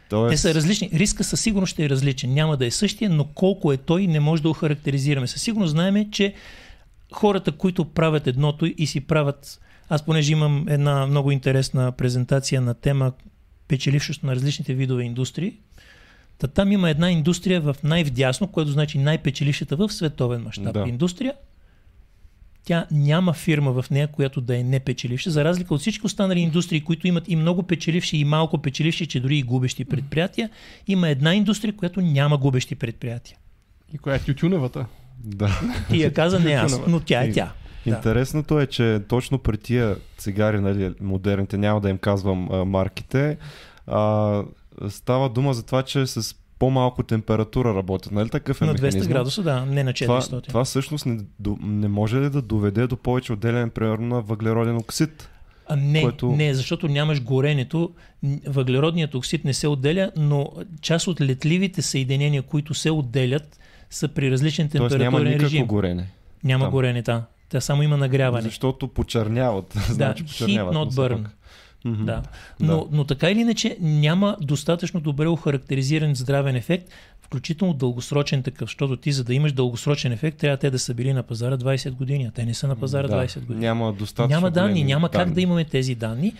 Тоест, 0.10 0.34
Те 0.34 0.38
са 0.38 0.54
различни. 0.54 0.90
Риска 0.94 1.24
със 1.24 1.42
сигурност 1.42 1.72
ще 1.72 1.86
е 1.86 1.90
различен. 1.90 2.34
Няма 2.34 2.58
да 2.58 2.66
е 2.66 2.72
същия, 2.72 3.10
но 3.10 3.26
колко 3.26 3.74
е 3.74 3.78
той, 3.78 4.08
не 4.08 4.20
може 4.20 4.42
да 4.42 4.50
охарактеризираме. 4.50 5.28
Със 5.28 5.42
сигурност 5.42 5.72
знаем, 5.72 6.12
че 6.12 6.34
хората, 7.14 7.52
които 7.52 7.86
правят 7.86 8.28
едното 8.28 8.66
и 8.78 8.88
си 8.88 9.02
правят... 9.02 9.60
Аз 9.90 10.06
понеже 10.06 10.32
имам 10.32 10.66
една 10.70 11.08
много 11.08 11.32
интересна 11.32 11.92
презентация 11.92 12.62
на 12.62 12.74
тема 12.74 13.12
печелившост 13.68 14.24
на 14.24 14.36
различните 14.36 14.74
видове 14.74 15.04
индустрии, 15.04 15.54
Та 16.38 16.48
там 16.48 16.72
има 16.72 16.90
една 16.90 17.12
индустрия 17.12 17.62
в 17.62 17.76
най-вдясно, 17.84 18.48
което 18.48 18.72
значи 18.72 18.98
най-печелившата 18.98 19.76
в 19.76 19.90
световен 19.90 20.42
мащаб 20.42 20.74
Да. 20.74 20.86
индустрия. 20.88 21.34
Тя 22.68 22.86
няма 22.92 23.34
фирма 23.34 23.82
в 23.82 23.90
нея, 23.90 24.08
която 24.08 24.42
да 24.42 24.58
е 24.58 24.64
не 24.64 24.80
печеливша, 24.80 25.32
за 25.32 25.44
разлика 25.44 25.74
от 25.74 25.82
всички 25.82 26.06
останали 26.06 26.40
индустрии, 26.40 26.82
които 26.82 27.08
имат 27.08 27.24
и 27.28 27.36
много 27.36 27.64
печеливши 27.64 28.18
и 28.18 28.26
малко 28.26 28.58
печеливши, 28.58 29.08
че 29.08 29.20
дори 29.20 29.38
и 29.38 29.44
губещи 29.44 29.86
предприятия. 29.86 30.50
Има 30.88 31.10
една 31.10 31.36
индустрия, 31.36 31.76
която 31.76 32.02
няма 32.02 32.38
губещи 32.38 32.76
предприятия. 32.76 33.38
И 33.94 33.98
коя 33.98 34.16
е 34.16 34.20
тютюневата? 34.20 34.86
Да. 35.24 35.62
Ти 35.90 36.02
я 36.02 36.14
каза 36.14 36.40
не 36.40 36.52
аз, 36.52 36.80
но 36.88 37.00
тя 37.00 37.24
е 37.24 37.32
тя. 37.32 37.52
Интересното 37.86 38.60
е, 38.60 38.68
че 38.68 39.02
точно 39.08 39.40
при 39.40 39.58
тия 39.58 39.96
цигари, 40.18 40.60
нали, 40.60 40.94
модерните, 41.02 41.58
няма 41.58 41.82
да 41.82 41.90
им 41.90 41.98
казвам 41.98 42.52
а, 42.52 42.66
марките, 42.66 43.38
а, 43.88 44.44
става 44.90 45.30
дума 45.30 45.54
за 45.54 45.66
това, 45.66 45.84
че 45.84 46.08
с 46.08 46.36
по-малко 46.60 47.04
температура 47.04 47.76
работят. 47.76 48.12
Нали 48.12 48.30
такъв 48.30 48.62
е 48.62 48.66
На 48.66 48.72
200 48.72 48.82
механизма? 48.82 49.10
градуса, 49.10 49.44
да, 49.44 49.66
не 49.66 49.84
на 49.84 49.94
400. 49.94 50.26
Това, 50.26 50.42
това 50.42 50.64
всъщност 50.64 51.06
не, 51.06 51.20
не 51.62 51.88
може 51.88 52.18
ли 52.18 52.30
да 52.30 52.42
доведе 52.42 52.88
до 52.88 52.98
повече 52.98 53.34
отделяне, 53.34 53.70
примерно, 53.70 54.08
на 54.08 54.22
въглероден 54.22 54.78
оксид? 54.78 55.30
А 55.70 55.76
не, 55.76 56.02
което- 56.02 56.28
не, 56.28 56.54
защото 56.54 56.88
нямаш 56.88 57.22
горенето. 57.22 57.92
Въглеродният 58.46 59.16
оксид 59.16 59.44
не 59.46 59.54
се 59.54 59.68
отделя, 59.68 60.12
но 60.18 60.52
част 60.82 61.08
от 61.08 61.22
летливите 61.22 61.82
съединения, 61.82 62.42
които 62.42 62.74
се 62.74 62.92
отделят, 62.92 63.60
са 63.90 64.08
при 64.08 64.32
различен 64.32 64.70
Тоест 64.70 64.80
няма 64.80 64.90
температурен 64.90 65.24
никакво 65.28 65.46
режим. 65.46 65.66
горене. 65.66 66.08
Няма 66.44 66.64
там. 66.66 66.72
горене, 66.72 67.02
да. 67.02 67.24
Тя 67.50 67.62
само 67.62 67.84
има 67.84 67.98
нагряване. 67.98 68.42
Защото 68.42 68.88
почерняват. 68.88 69.74
значи 69.90 70.24
heat 70.24 70.28
почерняват. 70.28 70.76
not 70.76 70.78
но 70.78 70.90
все 70.92 71.00
burn. 71.00 71.24
пак. 71.24 71.32
Мгм. 71.86 72.06
Да. 72.06 72.24
Но, 72.60 72.78
Да. 72.78 72.88
но 72.92 73.04
така 73.04 73.30
или 73.30 73.40
иначе 73.40 73.78
няма 73.80 74.38
достатъчно 74.42 75.00
добре 75.00 75.28
охарактеризиран 75.28 76.16
здравен 76.16 76.56
ефект, 76.56 76.90
включително 77.22 77.74
дългосрочен 77.74 78.44
такъв, 78.44 78.70
защото 78.70 78.98
ти 78.98 79.12
за 79.12 79.24
да 79.24 79.34
имаш 79.34 79.52
дългосрочен 79.52 80.12
ефект, 80.12 80.38
трябва 80.38 80.58
те 80.58 80.70
да 80.70 80.80
са 80.80 80.94
били 80.94 81.14
на 81.14 81.24
пазара 81.24 81.58
20 81.58 81.92
години, 81.92 82.26
а 82.26 82.32
те 82.32 82.46
не 82.46 82.54
са 82.54 82.68
на 82.68 82.76
пазара 82.76 83.08
Да, 83.08 83.16
20 83.18 83.40
години. 83.40 83.60
Няма 83.60 83.94
достатъчно 83.94 84.36
Няма 84.36 84.52
данни, 84.52 84.84
няма 84.84 85.10
как 85.10 85.20
данни. 85.20 85.34
да 85.34 85.42
имаме 85.42 85.66
тези 85.66 85.96
данни. 85.96 86.34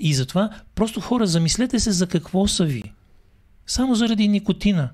И 0.00 0.14
затова 0.14 0.50
просто 0.74 1.00
хора, 1.00 1.26
замислете 1.26 1.80
се 1.80 1.90
за 1.92 2.06
какво 2.06 2.46
са 2.46 2.64
ви. 2.64 2.82
Само 3.66 3.94
заради 3.94 4.28
никотина. 4.28 4.88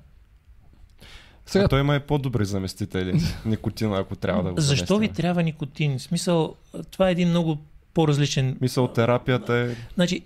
Сега, 1.45 1.65
А 1.65 1.67
той 1.67 1.79
има 1.79 1.95
и 1.95 1.99
по-добри 1.99 2.45
заместители. 2.45 3.21
Никотина, 3.45 3.97
ако 3.97 4.15
трябва 4.15 4.43
да 4.43 4.51
го 4.51 4.61
Защо 4.61 4.83
ви 4.85 4.97
заместим. 4.97 5.15
трябва 5.15 5.43
никотин? 5.43 5.97
В 5.97 6.01
смисъл, 6.01 6.55
това 6.91 7.09
е 7.09 7.11
един 7.11 7.29
много 7.29 7.57
по-различен 7.93 8.57
Мисъл, 8.61 8.87
терапията 8.87 9.53
е... 9.53 9.75
Значи, 9.95 10.21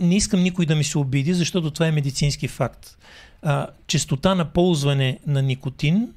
не 0.00 0.16
искам 0.16 0.42
никой 0.42 0.66
да 0.66 0.76
ми 0.76 0.84
се 0.84 0.98
обиди, 0.98 1.34
защото 1.34 1.70
това 1.70 1.86
е 1.86 1.92
медицински 1.92 2.48
факт. 2.48 2.98
А, 3.42 3.66
честота 3.86 4.34
на 4.34 4.44
ползване 4.44 5.18
на 5.26 5.42
никотин 5.42 6.12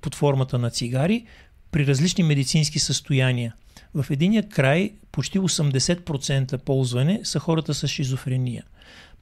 под 0.00 0.14
формата 0.14 0.58
на 0.58 0.70
цигари 0.70 1.24
при 1.70 1.86
различни 1.86 2.24
медицински 2.24 2.78
състояния. 2.78 3.54
В 3.94 4.06
единия 4.10 4.48
край 4.48 4.92
почти 5.12 5.38
80% 5.38 6.58
ползване 6.58 7.20
са 7.24 7.38
хората 7.38 7.74
с 7.74 7.88
шизофрения. 7.88 8.64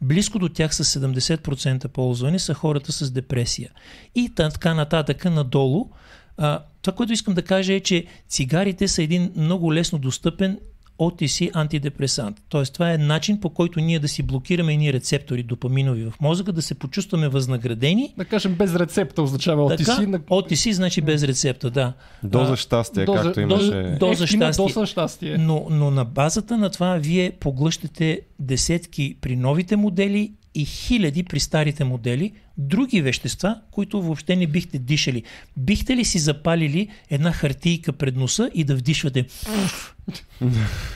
Близко 0.01 0.39
до 0.39 0.49
тях 0.49 0.75
с 0.75 1.01
70% 1.01 1.89
ползване 1.89 2.39
са 2.39 2.55
хората 2.55 2.93
с 2.93 3.11
депресия. 3.11 3.71
И 4.15 4.29
та- 4.35 4.51
така 4.51 4.75
нататък 4.75 5.25
надолу. 5.25 5.91
А, 6.37 6.63
това, 6.83 6.97
което 6.97 7.13
искам 7.13 7.35
да 7.35 7.43
кажа 7.43 7.73
е, 7.73 7.81
че 7.81 8.07
цигарите 8.29 8.89
са 8.89 9.03
един 9.03 9.33
много 9.37 9.75
лесно 9.75 9.99
достъпен 9.99 10.59
OTC 10.99 11.51
антидепресант. 11.55 12.43
Тоест 12.49 12.75
това 12.75 12.93
е 12.93 12.99
начин 12.99 13.41
по 13.41 13.51
който 13.51 13.81
ние 13.81 13.99
да 13.99 14.09
си 14.09 14.23
блокираме 14.23 14.73
едни 14.73 14.93
рецептори 14.93 15.43
допаминови 15.43 16.05
в 16.05 16.13
мозъка, 16.21 16.53
да 16.53 16.63
се 16.63 16.75
почувстваме 16.75 17.29
възнаградени. 17.29 18.15
да 18.19 18.25
кажем, 18.25 18.55
без 18.55 18.75
рецепта 18.75 19.23
означава 19.23 19.69
Така, 19.77 19.83
OTC. 19.83 20.07
На... 20.07 20.19
OTC 20.21 20.71
значи 20.71 21.01
без 21.01 21.23
рецепта, 21.23 21.71
да. 21.71 21.93
Доза 22.23 22.57
щастие, 22.57 23.07
доза- 23.07 23.23
както 23.23 23.41
доза- 23.41 23.43
имаше... 23.43 23.97
доза 24.01 24.25
Ефтина 24.25 24.53
щастие. 24.53 24.87
щастие. 24.87 25.39
Но, 25.39 25.67
но 25.71 25.91
на 25.91 26.05
базата 26.05 26.59
на 26.59 26.71
това 26.71 26.97
вие 26.97 27.33
поглъщате 27.41 28.21
десетки 28.39 29.17
при 29.21 29.37
новите 29.37 29.77
модели 29.77 30.33
и 30.55 30.65
хиляди 30.65 31.23
при 31.23 31.41
старите 31.41 31.85
модели 31.85 32.33
други 32.59 33.03
вещества, 33.03 33.61
които 33.71 34.03
въобще 34.03 34.37
не 34.37 34.47
бихте 34.47 34.79
дишали. 34.79 35.23
Бихте 35.57 35.97
ли 35.97 36.05
си 36.05 36.19
запалили 36.19 36.89
една 37.11 37.33
хартийка 37.33 37.93
пред 37.93 38.17
носа 38.17 38.51
и 38.55 38.65
да 38.65 38.77
вдишвате? 38.77 39.27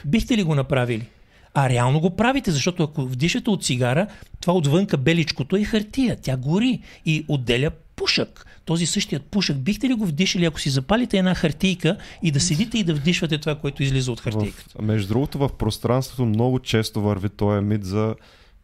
бихте 0.04 0.36
ли 0.36 0.42
го 0.42 0.54
направили? 0.54 1.06
А 1.54 1.68
реално 1.68 2.00
го 2.00 2.16
правите, 2.16 2.50
защото 2.50 2.82
ако 2.82 3.02
вдишате 3.02 3.50
от 3.50 3.64
цигара, 3.64 4.06
това 4.40 4.52
отвънка 4.52 4.96
беличкото 4.96 5.56
е 5.56 5.64
хартия. 5.64 6.16
Тя 6.22 6.36
гори 6.36 6.80
и 7.06 7.24
отделя 7.28 7.70
пушък. 7.96 8.46
Този 8.64 8.86
същият 8.86 9.22
пушък, 9.22 9.58
бихте 9.58 9.88
ли 9.88 9.94
го 9.94 10.06
вдишали, 10.06 10.44
ако 10.44 10.60
си 10.60 10.70
запалите 10.70 11.18
една 11.18 11.34
хартийка 11.34 11.96
и 12.22 12.30
да 12.30 12.40
седите 12.40 12.78
и 12.78 12.84
да 12.84 12.94
вдишвате 12.94 13.38
това, 13.38 13.54
което 13.54 13.82
излиза 13.82 14.12
от 14.12 14.20
хартийката? 14.20 14.78
В, 14.78 14.82
между 14.82 15.08
другото, 15.08 15.38
в 15.38 15.50
пространството 15.58 16.26
много 16.26 16.58
често 16.58 17.00
върви 17.00 17.28
този 17.28 17.64
мит 17.64 17.84
за 17.84 18.14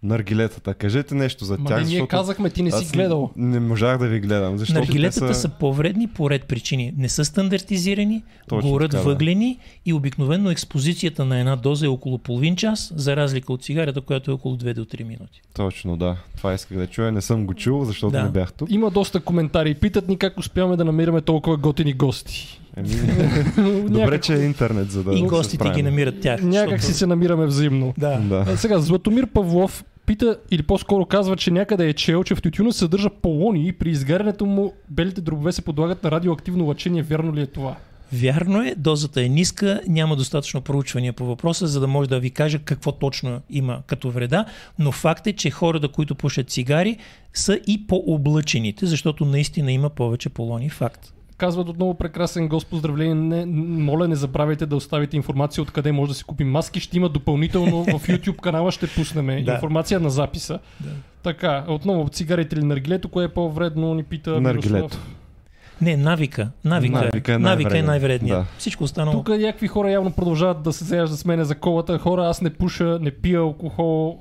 наргилетата. 0.04 0.74
Кажете 0.74 1.14
нещо 1.14 1.44
за 1.44 1.56
Ма 1.58 1.68
тях, 1.68 1.80
не, 1.80 1.86
ние 1.86 2.06
казахме, 2.06 2.50
ти 2.50 2.62
не 2.62 2.70
си 2.70 2.92
гледал. 2.92 3.30
Не 3.36 3.60
можах 3.60 3.98
да 3.98 4.08
ви 4.08 4.20
гледам, 4.20 4.58
защото 4.58 4.80
Наргилетата 4.80 5.34
са... 5.34 5.40
са... 5.40 5.48
по-вредни 5.48 6.08
по 6.08 6.30
ред 6.30 6.44
причини. 6.44 6.92
Не 6.96 7.08
са 7.08 7.24
стандартизирани, 7.24 8.22
Точно 8.48 8.70
горят 8.70 8.90
така, 8.90 9.02
да. 9.02 9.08
въглени 9.08 9.58
и 9.86 9.92
обикновено 9.92 10.50
експозицията 10.50 11.24
на 11.24 11.38
една 11.38 11.56
доза 11.56 11.86
е 11.86 11.88
около 11.88 12.18
половин 12.18 12.56
час, 12.56 12.92
за 12.96 13.16
разлика 13.16 13.52
от 13.52 13.62
цигарата, 13.62 14.00
която 14.00 14.30
е 14.30 14.34
около 14.34 14.56
2 14.56 14.74
до 14.74 14.84
3 14.84 15.02
минути. 15.02 15.40
Точно, 15.54 15.96
да. 15.96 16.16
Това 16.36 16.54
исках 16.54 16.78
да 16.78 16.86
чуя. 16.86 17.12
Не 17.12 17.20
съм 17.20 17.46
го 17.46 17.54
чул, 17.54 17.84
защото 17.84 18.10
Да. 18.10 18.22
не 18.22 18.28
бях 18.28 18.52
тук. 18.52 18.70
Има 18.70 18.90
доста 18.90 19.20
коментари. 19.20 19.74
Питат 19.74 20.08
ни 20.08 20.16
как 20.16 20.38
успяваме 20.38 20.76
да 20.76 20.84
намираме 20.84 21.20
толкова 21.20 21.56
готини 21.56 21.92
гости. 21.92 22.60
Еми, 22.76 22.88
добре, 23.88 24.20
че 24.20 24.34
е 24.34 24.44
интернет, 24.44 24.90
за 24.90 25.04
да 25.04 25.14
и 25.14 25.22
гостите 25.22 25.70
ги 25.70 25.82
намират 25.82 26.20
тях. 26.20 26.42
някак 26.42 26.82
си 26.82 26.94
се 26.94 27.06
намираме 27.06 27.46
взаимно. 27.46 27.94
Да. 27.98 28.18
Да. 28.18 28.52
Е, 28.52 28.56
сега, 28.56 28.80
Златомир 28.80 29.26
Павлов 29.26 29.84
пита, 30.06 30.38
или 30.50 30.62
по-скоро 30.62 31.06
казва, 31.06 31.36
че 31.36 31.50
някъде 31.50 31.88
е 31.88 31.92
чел, 31.92 32.24
че 32.24 32.34
в 32.34 32.42
тютюна 32.42 32.72
се 32.72 32.78
съдържа 32.78 33.10
полони 33.10 33.68
и 33.68 33.72
при 33.72 33.90
изгарянето 33.90 34.46
му 34.46 34.72
белите 34.90 35.20
дробове 35.20 35.52
се 35.52 35.62
подлагат 35.62 36.04
на 36.04 36.10
радиоактивно 36.10 36.66
лъчение. 36.66 37.02
Вярно 37.02 37.34
ли 37.34 37.40
е 37.40 37.46
това? 37.46 37.76
Вярно 38.12 38.62
е, 38.62 38.74
дозата 38.76 39.22
е 39.22 39.28
ниска, 39.28 39.80
няма 39.86 40.16
достатъчно 40.16 40.60
проучвания 40.60 41.12
по 41.12 41.26
въпроса, 41.26 41.66
за 41.66 41.80
да 41.80 41.86
може 41.86 42.08
да 42.08 42.20
ви 42.20 42.30
кажа 42.30 42.58
какво 42.58 42.92
точно 42.92 43.40
има 43.50 43.82
като 43.86 44.10
вреда, 44.10 44.44
но 44.78 44.92
факт 44.92 45.26
е, 45.26 45.32
че 45.32 45.50
хората, 45.50 45.88
които 45.88 46.14
пушат 46.14 46.50
цигари, 46.50 46.98
са 47.32 47.60
и 47.66 47.86
по-облъчените, 47.86 48.86
защото 48.86 49.24
наистина 49.24 49.72
има 49.72 49.90
повече 49.90 50.28
полони. 50.28 50.70
Факт. 50.70 51.13
Казват 51.36 51.68
отново 51.68 51.94
прекрасен 51.94 52.48
гост, 52.48 52.66
поздравление. 52.66 53.14
Не, 53.14 53.46
моля, 53.82 54.08
не 54.08 54.14
забравяйте 54.14 54.66
да 54.66 54.76
оставите 54.76 55.16
информация 55.16 55.62
откъде 55.62 55.92
може 55.92 56.08
да 56.08 56.14
си 56.14 56.24
купим 56.24 56.50
маски. 56.50 56.80
Ще 56.80 56.96
има 56.96 57.08
допълнително 57.08 57.84
в 57.84 57.88
YouTube 58.08 58.40
канала, 58.40 58.72
ще 58.72 58.86
пуснем 58.86 59.30
информация 59.30 60.00
на 60.00 60.10
записа. 60.10 60.58
Да. 60.80 60.90
Така, 61.22 61.64
отново 61.68 62.08
цигарите 62.08 62.56
или 62.56 62.64
наргилето, 62.64 63.08
кое 63.08 63.24
е 63.24 63.28
по-вредно, 63.28 63.94
ни 63.94 64.02
пита 64.02 64.40
Наргилето. 64.40 64.98
Не, 65.80 65.96
навика. 65.96 66.50
Навика, 66.64 66.98
Навика 66.98 67.32
е, 67.32 67.38
навика 67.38 67.78
е 67.78 67.82
най-вредният. 67.82 68.38
Да. 68.40 68.46
Всичко 68.58 68.84
останало. 68.84 69.16
Тук 69.16 69.28
някакви 69.28 69.66
хора 69.68 69.90
явно 69.90 70.12
продължават 70.12 70.62
да 70.62 70.72
се 70.72 70.84
заяждат 70.84 71.18
с 71.18 71.24
мене 71.24 71.44
за 71.44 71.54
колата. 71.54 71.98
Хора, 71.98 72.26
аз 72.26 72.40
не 72.40 72.50
пуша, 72.50 72.98
не 73.00 73.10
пия 73.10 73.40
алкохол, 73.40 74.18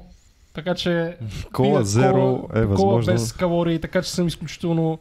така 0.53 0.75
че 0.75 1.17
Кола 1.53 1.83
зеро 1.83 2.13
кола, 2.13 2.61
е 2.61 2.65
кола 2.65 2.65
възможно. 2.65 3.13
без 3.13 3.33
калории, 3.33 3.79
така 3.79 4.01
че 4.01 4.11
съм 4.11 4.27
изключително 4.27 4.99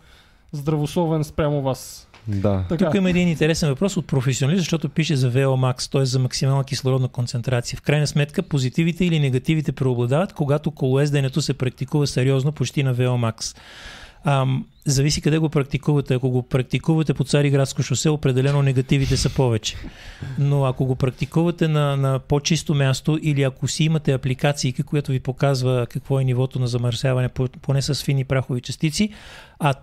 здравословен 0.52 1.24
спрямо 1.24 1.62
вас. 1.62 2.08
Да. 2.28 2.64
Така, 2.68 2.84
Тук 2.84 2.94
има 2.94 3.10
един 3.10 3.28
интересен 3.28 3.68
въпрос 3.68 3.96
от 3.96 4.06
професионалист, 4.06 4.60
защото 4.60 4.88
пише 4.88 5.16
за 5.16 5.32
VOMAX, 5.32 5.92
т.е. 5.92 6.04
за 6.04 6.18
максимална 6.18 6.64
кислородна 6.64 7.08
концентрация. 7.08 7.76
В 7.76 7.82
крайна 7.82 8.06
сметка, 8.06 8.42
позитивите 8.42 9.04
или 9.04 9.20
негативите 9.20 9.72
преобладават, 9.72 10.32
когато 10.32 10.70
колоезденето 10.70 11.42
се 11.42 11.54
практикува 11.54 12.06
сериозно 12.06 12.52
почти 12.52 12.82
на 12.82 12.94
VOMAX. 12.94 13.56
Ам, 14.24 14.66
зависи 14.86 15.20
къде 15.20 15.38
го 15.38 15.48
практикувате. 15.48 16.14
Ако 16.14 16.30
го 16.30 16.42
практикувате 16.42 17.14
по 17.14 17.24
Цариградско 17.24 17.82
шосе, 17.82 18.08
определено 18.08 18.62
негативите 18.62 19.16
са 19.16 19.30
повече. 19.30 19.76
Но 20.38 20.64
ако 20.64 20.84
го 20.84 20.96
практикувате 20.96 21.68
на, 21.68 21.96
на 21.96 22.18
по-чисто 22.18 22.74
място 22.74 23.18
или 23.22 23.42
ако 23.42 23.68
си 23.68 23.84
имате 23.84 24.12
апликации, 24.12 24.72
която 24.72 25.12
ви 25.12 25.20
показва 25.20 25.86
какво 25.90 26.20
е 26.20 26.24
нивото 26.24 26.58
на 26.58 26.66
замърсяване, 26.66 27.28
по- 27.28 27.48
поне 27.48 27.82
с 27.82 28.04
фини 28.04 28.24
прахови 28.24 28.60
частици, 28.60 29.10
а 29.58 29.74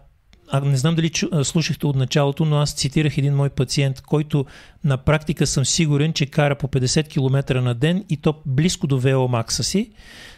а 0.51 0.59
не 0.59 0.77
знам 0.77 0.95
дали 0.95 1.09
чу, 1.09 1.27
слушахте 1.43 1.87
от 1.87 1.95
началото, 1.95 2.45
но 2.45 2.57
аз 2.57 2.73
цитирах 2.73 3.17
един 3.17 3.35
мой 3.35 3.49
пациент, 3.49 4.01
който 4.01 4.45
на 4.83 4.97
практика 4.97 5.47
съм 5.47 5.65
сигурен, 5.65 6.13
че 6.13 6.25
кара 6.25 6.55
по 6.55 6.67
50 6.67 7.07
км 7.07 7.61
на 7.61 7.73
ден 7.73 8.05
и 8.09 8.17
то 8.17 8.35
близко 8.45 8.87
до 8.87 9.01
VO-макса 9.01 9.61
си. 9.61 9.91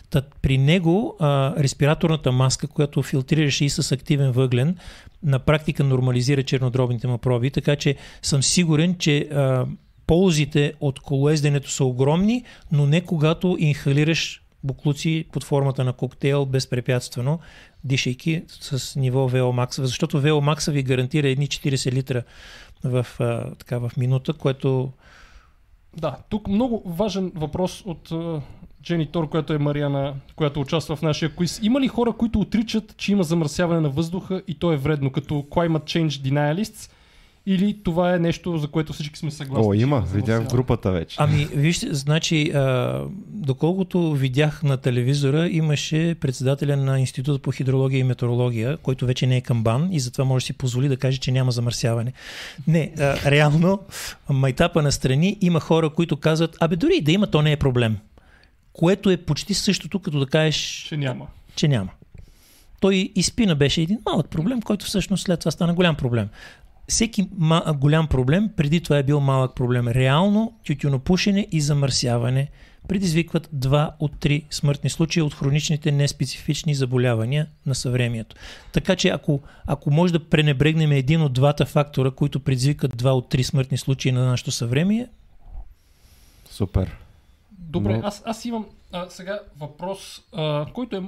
Та, 0.10 0.22
при 0.42 0.58
него 0.58 1.16
а, 1.20 1.54
респираторната 1.58 2.32
маска, 2.32 2.68
която 2.68 3.04
филтрираше 3.04 3.66
и 3.66 3.70
с 3.70 3.92
активен 3.92 4.32
въглен, 4.32 4.78
на 5.24 5.40
практика 5.40 5.84
нормализира 5.84 6.44
чернодробните 6.44 7.08
му 7.08 7.18
проби, 7.18 7.52
така 7.52 7.76
че 7.76 7.96
съм 8.22 8.44
сигурен, 8.44 8.96
че 8.96 9.20
а, 9.20 9.66
ползите 10.08 10.74
от 10.80 11.00
колоезденето 11.00 11.72
са 11.72 11.84
огромни, 11.84 12.44
но 12.72 12.86
не 12.86 13.02
когато 13.02 13.56
инхалираш 13.60 14.42
буклуци 14.64 15.26
под 15.32 15.44
формата 15.44 15.84
на 15.84 15.94
коктейл 15.94 16.46
безпрепятствено, 16.46 17.40
дишайки 17.84 18.44
с 18.48 18.96
ниво 19.00 19.30
VO 19.30 19.82
защото 19.82 20.22
VO 20.22 20.72
ви 20.72 20.84
гарантира 20.84 21.28
едни 21.28 21.48
40 21.48 21.92
литра 21.92 22.24
в, 22.84 23.06
така, 23.58 23.78
в 23.78 23.92
минута, 23.98 24.34
което 24.34 24.92
да, 25.98 26.18
тук 26.30 26.48
много 26.48 26.84
важен 26.86 27.32
въпрос 27.36 27.84
от 27.86 28.12
Джени 28.84 29.06
Тор, 29.06 29.30
която 29.30 29.54
е 29.54 29.58
Мариана, 29.58 30.16
която 30.36 30.62
участва 30.62 30.96
в 30.96 31.02
нашия 31.02 31.36
квиз. 31.36 31.60
Има 31.64 31.82
ли 31.82 31.88
хора, 31.88 32.14
които 32.14 32.40
отричат, 32.40 32.98
че 32.98 33.12
има 33.12 33.24
замърсяване 33.24 33.82
на 33.82 33.90
въздуха 33.90 34.42
и 34.48 34.60
то 34.60 34.72
е 34.72 34.78
вредно, 34.78 35.12
като 35.12 35.34
Climate 35.34 35.84
Change 35.84 36.08
Denialists? 36.08 36.92
Или 37.46 37.84
това 37.84 38.16
е 38.16 38.20
нещо, 38.20 38.58
за 38.58 38.68
което 38.68 38.94
всички 38.94 39.20
сме 39.20 39.32
съгласни? 39.32 39.68
О, 39.68 39.74
има, 39.74 40.02
видях 40.14 40.44
в 40.44 40.48
групата 40.48 40.92
вече. 40.92 41.16
Ами, 41.20 41.46
вижте, 41.46 41.94
значи, 41.94 42.52
а, 42.52 43.02
доколкото 43.28 44.14
видях 44.14 44.64
на 44.64 44.78
телевизора, 44.78 45.48
имаше 45.48 46.16
председателя 46.20 46.78
на 46.78 47.00
Института 47.00 47.40
по 47.40 47.52
хидрология 47.52 48.00
и 48.00 48.04
метеорология, 48.04 48.78
който 48.78 49.06
вече 49.06 49.28
не 49.28 49.38
е 49.38 49.42
камбан 49.42 49.90
и 49.92 50.00
затова 50.00 50.26
може 50.26 50.44
да 50.44 50.46
си 50.46 50.54
позволи 50.54 50.88
да 50.88 50.98
каже, 50.98 51.18
че 51.18 51.32
няма 51.32 51.52
замърсяване. 51.52 52.14
Не, 52.68 52.92
а, 53.00 53.32
реално, 53.32 53.80
майтапа 54.30 54.82
на 54.82 54.92
страни 54.92 55.38
има 55.42 55.60
хора, 55.60 55.90
които 55.90 56.18
казват, 56.18 56.58
абе 56.60 56.76
дори 56.76 57.02
да 57.02 57.12
има, 57.12 57.28
то 57.28 57.42
не 57.42 57.52
е 57.52 57.58
проблем. 57.58 57.98
Което 58.74 59.10
е 59.10 59.18
почти 59.18 59.54
същото, 59.54 60.00
като 60.00 60.20
да 60.20 60.26
кажеш... 60.26 60.86
Че 60.90 60.98
няма. 60.98 61.28
Че 61.56 61.68
няма. 61.68 61.90
Той 62.80 63.12
и 63.16 63.24
спина 63.24 63.56
беше 63.56 63.82
един 63.82 64.00
малък 64.06 64.30
проблем, 64.30 64.62
който 64.62 64.86
всъщност 64.86 65.24
след 65.24 65.40
това 65.40 65.52
стана 65.52 65.74
голям 65.74 65.96
проблем 65.96 66.30
всеки 66.88 67.30
ма, 67.38 67.64
голям 67.78 68.08
проблем, 68.08 68.50
преди 68.58 68.82
това 68.82 68.98
е 68.98 69.04
бил 69.04 69.20
малък 69.20 69.56
проблем. 69.56 69.88
Реално 69.88 70.54
тютюнопушене 70.66 71.48
и 71.52 71.62
замърсяване 71.62 72.50
предизвикват 72.88 73.50
два 73.54 73.96
от 74.00 74.20
три 74.20 74.46
смъртни 74.50 74.90
случаи 74.90 75.24
от 75.24 75.34
хроничните 75.34 75.92
неспецифични 75.92 76.76
заболявания 76.76 77.48
на 77.66 77.76
съвремието. 77.76 78.36
Така 78.72 78.96
че 78.96 79.10
ако, 79.10 79.42
ако 79.66 79.92
може 79.92 80.14
да 80.14 80.30
пренебрегнем 80.30 80.92
един 80.92 81.22
от 81.22 81.34
двата 81.34 81.66
фактора, 81.66 82.12
които 82.12 82.40
предизвикат 82.40 82.98
два 82.98 83.14
от 83.14 83.30
три 83.30 83.44
смъртни 83.44 83.78
случаи 83.78 84.12
на 84.12 84.26
нашето 84.26 84.52
съвремие, 84.52 85.08
Супер. 86.52 86.98
Добре, 87.52 87.98
Но... 87.98 88.08
аз, 88.08 88.24
аз 88.26 88.46
имам 88.46 88.66
а, 88.92 89.10
сега 89.10 89.40
въпрос, 89.60 90.22
а, 90.34 90.66
който 90.74 90.96
е 90.96 91.04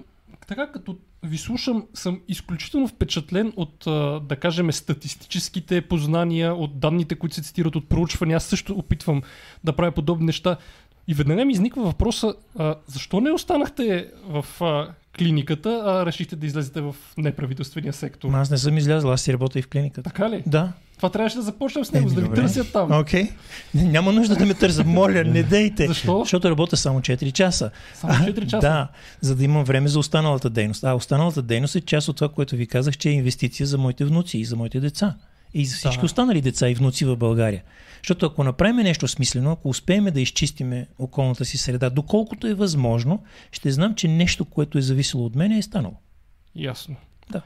така 0.47 0.71
като 0.71 0.97
ви 1.23 1.37
слушам, 1.37 1.87
съм 1.93 2.21
изключително 2.27 2.87
впечатлен 2.87 3.53
от, 3.55 3.83
да 4.27 4.35
кажем, 4.41 4.71
статистическите 4.71 5.81
познания, 5.81 6.55
от 6.55 6.79
данните, 6.79 7.15
които 7.15 7.35
се 7.35 7.43
цитират 7.43 7.75
от 7.75 7.89
проучвания. 7.89 8.37
Аз 8.37 8.45
също 8.45 8.73
опитвам 8.73 9.21
да 9.63 9.73
правя 9.73 9.91
подобни 9.91 10.25
неща. 10.25 10.57
И 11.07 11.13
веднага 11.13 11.45
ми 11.45 11.53
изниква 11.53 11.83
въпроса, 11.83 12.35
а, 12.57 12.75
защо 12.87 13.21
не 13.21 13.31
останахте 13.31 14.11
в 14.27 14.45
а, 14.61 14.87
клиниката, 15.17 15.83
а 15.85 16.05
решихте 16.05 16.35
да 16.35 16.45
излезете 16.45 16.81
в 16.81 16.95
неправителствения 17.17 17.93
сектор? 17.93 18.29
Аз 18.33 18.49
не 18.49 18.57
съм 18.57 18.77
излязъл, 18.77 19.11
аз 19.11 19.21
си 19.21 19.33
работя 19.33 19.59
и 19.59 19.61
в 19.61 19.67
клиниката. 19.67 20.09
Така 20.09 20.29
ли? 20.29 20.43
Да. 20.45 20.71
Това 20.97 21.09
трябваше 21.09 21.35
да 21.35 21.41
започнем 21.41 21.85
с 21.85 21.91
него, 21.91 22.09
за 22.09 22.15
да 22.15 22.21
ви 22.21 22.29
търсят 22.33 22.71
там. 22.73 22.99
Окей. 22.99 23.23
Okay. 23.23 23.31
Няма 23.91 24.11
нужда 24.11 24.35
да 24.35 24.45
ме 24.45 24.53
търсят. 24.53 24.85
Моля, 24.85 25.23
не 25.23 25.43
дейте. 25.43 25.87
Защо? 25.87 26.19
Защото 26.19 26.49
работя 26.49 26.77
само 26.77 26.99
4 26.99 27.31
часа. 27.31 27.71
Само 27.93 28.13
4 28.13 28.43
часа? 28.43 28.59
Да, 28.59 28.87
за 29.21 29.35
да 29.35 29.43
имам 29.43 29.63
време 29.63 29.87
за 29.87 29.99
останалата 29.99 30.49
дейност. 30.49 30.83
А 30.83 30.93
останалата 30.93 31.41
дейност 31.41 31.75
е 31.75 31.81
част 31.81 32.07
от 32.07 32.15
това, 32.15 32.29
което 32.29 32.55
ви 32.55 32.67
казах, 32.67 32.97
че 32.97 33.09
е 33.09 33.11
инвестиция 33.11 33.67
за 33.67 33.77
моите 33.77 34.05
внуци 34.05 34.37
и 34.37 34.45
за 34.45 34.55
моите 34.55 34.79
деца. 34.79 35.15
И 35.53 35.65
за 35.65 35.75
всички 35.75 35.99
да. 35.99 36.05
останали 36.05 36.41
деца 36.41 36.69
и 36.69 36.73
внуци 36.73 37.05
в 37.05 37.15
България. 37.15 37.63
Защото 38.03 38.25
ако 38.25 38.43
направим 38.43 38.75
нещо 38.75 39.07
смислено, 39.07 39.51
ако 39.51 39.69
успеем 39.69 40.05
да 40.05 40.21
изчистиме 40.21 40.87
околната 40.99 41.45
си 41.45 41.57
среда, 41.57 41.89
доколкото 41.89 42.47
е 42.47 42.53
възможно, 42.53 43.23
ще 43.51 43.71
знам, 43.71 43.95
че 43.95 44.07
нещо, 44.07 44.45
което 44.45 44.77
е 44.77 44.81
зависело 44.81 45.25
от 45.25 45.35
мен, 45.35 45.51
е 45.51 45.61
станало. 45.61 45.95
Ясно. 46.55 46.95
Да. 47.31 47.41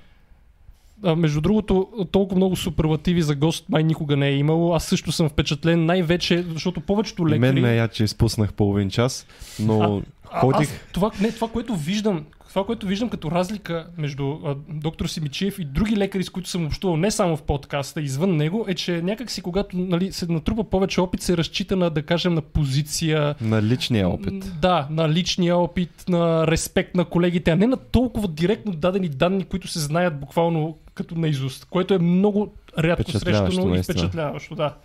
А, 1.04 1.16
между 1.16 1.42
другото, 1.42 1.88
толкова 2.12 2.36
много 2.38 2.56
суперлативи 2.56 3.22
за 3.22 3.36
гост 3.36 3.70
май 3.70 3.84
никога 3.84 4.18
не 4.18 4.28
е 4.28 4.38
имало. 4.38 4.74
Аз 4.74 4.86
също 4.86 5.12
съм 5.12 5.30
впечатлен, 5.30 5.86
най-вече, 5.86 6.44
защото 6.44 6.82
повечето 6.82 7.28
лекари... 7.28 7.40
Мен 7.40 7.62
ме 7.62 7.76
я, 7.76 7.88
че 7.88 8.04
изпуснах 8.04 8.54
половин 8.54 8.90
час, 8.90 9.26
но 9.60 10.02
а, 10.32 10.40
ходих... 10.40 10.70
Аз, 10.70 10.80
това, 10.94 11.12
не, 11.22 11.32
това, 11.32 11.48
което 11.48 11.76
виждам, 11.76 12.26
това, 12.50 12.66
което 12.66 12.88
виждам 12.88 13.10
като 13.10 13.32
разлика 13.32 13.88
между 13.98 14.38
а, 14.46 14.56
доктор 14.70 15.08
Симичев 15.08 15.60
и 15.60 15.66
други 15.66 15.98
лекари, 15.98 16.24
с 16.24 16.30
които 16.30 16.50
съм 16.50 16.66
общувал 16.66 16.98
не 16.98 17.12
само 17.12 17.38
в 17.38 17.42
подкаста, 17.42 18.02
извън 18.02 18.36
него, 18.36 18.66
е, 18.68 18.76
че 18.76 19.02
някакси 19.02 19.42
когато 19.42 19.78
нали, 19.78 20.12
се 20.12 20.32
натрупа 20.32 20.64
повече 20.64 21.02
опит, 21.02 21.22
се 21.22 21.38
разчита 21.38 21.76
на, 21.76 21.90
да 21.90 22.02
кажем, 22.02 22.34
на 22.34 22.42
позиция. 22.42 23.36
На 23.42 23.62
личния 23.62 24.10
опит. 24.10 24.60
Да, 24.62 24.88
на 24.90 25.10
личния 25.10 25.58
опит, 25.58 26.06
на 26.10 26.48
респект 26.48 26.96
на 26.96 27.06
колегите, 27.06 27.52
а 27.52 27.56
не 27.56 27.68
на 27.68 27.78
толкова 27.78 28.28
директно 28.28 28.72
дадени 28.72 29.10
данни, 29.10 29.44
които 29.44 29.68
се 29.68 29.80
знаят 29.80 30.20
буквално 30.20 30.78
като 30.94 31.16
наизуст, 31.16 31.66
което 31.66 31.94
е 31.94 32.00
много 32.00 32.54
рядко 32.80 33.12
срещано 33.12 33.76
и 33.76 33.84
впечатляващо. 33.84 34.56
Да. 34.56 34.76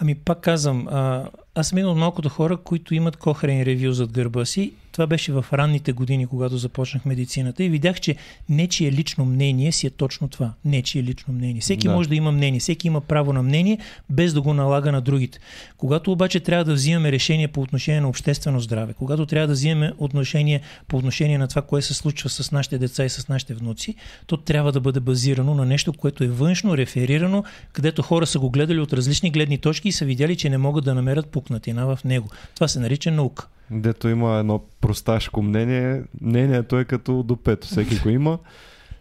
Ами 0.00 0.14
пак 0.14 0.40
казвам, 0.40 0.88
а, 0.88 1.24
аз 1.54 1.68
съм 1.68 1.78
един 1.78 1.90
от 1.90 1.98
малкото 1.98 2.28
хора, 2.28 2.56
които 2.56 2.94
имат 2.94 3.16
Кохрен 3.16 3.62
ревю 3.62 3.92
зад 3.92 4.12
гърба 4.12 4.44
си. 4.44 4.72
Това 4.94 5.06
беше 5.06 5.32
в 5.32 5.46
ранните 5.52 5.92
години, 5.92 6.26
когато 6.26 6.56
започнах 6.56 7.04
медицината 7.04 7.64
и 7.64 7.68
видях, 7.68 8.00
че 8.00 8.16
нечие 8.48 8.92
лично 8.92 9.24
мнение 9.24 9.72
си 9.72 9.86
е 9.86 9.90
точно 9.90 10.28
това. 10.28 10.52
Нечие 10.64 11.02
лично 11.02 11.34
мнение. 11.34 11.60
Всеки 11.60 11.88
да. 11.88 11.94
може 11.94 12.08
да 12.08 12.14
има 12.14 12.32
мнение, 12.32 12.60
всеки 12.60 12.86
има 12.86 13.00
право 13.00 13.32
на 13.32 13.42
мнение, 13.42 13.78
без 14.10 14.34
да 14.34 14.40
го 14.40 14.54
налага 14.54 14.92
на 14.92 15.00
другите. 15.00 15.38
Когато 15.76 16.12
обаче 16.12 16.40
трябва 16.40 16.64
да 16.64 16.74
взимаме 16.74 17.12
решение 17.12 17.48
по 17.48 17.60
отношение 17.60 18.00
на 18.00 18.08
обществено 18.08 18.60
здраве, 18.60 18.92
когато 18.92 19.26
трябва 19.26 19.46
да 19.46 19.52
взимаме 19.52 19.92
отношение 19.98 20.60
по 20.88 20.96
отношение 20.96 21.38
на 21.38 21.48
това, 21.48 21.62
което 21.62 21.86
се 21.86 21.94
случва 21.94 22.30
с 22.30 22.52
нашите 22.52 22.78
деца 22.78 23.04
и 23.04 23.08
с 23.08 23.28
нашите 23.28 23.54
внуци, 23.54 23.94
то 24.26 24.36
трябва 24.36 24.72
да 24.72 24.80
бъде 24.80 25.00
базирано 25.00 25.54
на 25.54 25.66
нещо, 25.66 25.92
което 25.92 26.24
е 26.24 26.28
външно, 26.28 26.76
реферирано, 26.76 27.44
където 27.72 28.02
хора 28.02 28.26
са 28.26 28.38
го 28.38 28.50
гледали 28.50 28.80
от 28.80 28.92
различни 28.92 29.30
гледни 29.30 29.58
точки 29.58 29.88
и 29.88 29.92
са 29.92 30.04
видяли, 30.04 30.36
че 30.36 30.50
не 30.50 30.58
могат 30.58 30.84
да 30.84 30.94
намерят 30.94 31.26
пукнатина 31.26 31.86
в 31.86 31.98
него. 32.04 32.28
Това 32.54 32.68
се 32.68 32.80
нарича 32.80 33.10
наука. 33.10 33.48
Дето 33.70 34.08
има 34.08 34.38
едно 34.38 34.58
просташко 34.86 35.42
мнение. 35.42 36.02
Мнението 36.20 36.78
е 36.78 36.84
като 36.84 37.22
до 37.22 37.36
пето. 37.36 37.66
Всеки 37.66 37.98
го 37.98 38.08
има, 38.08 38.38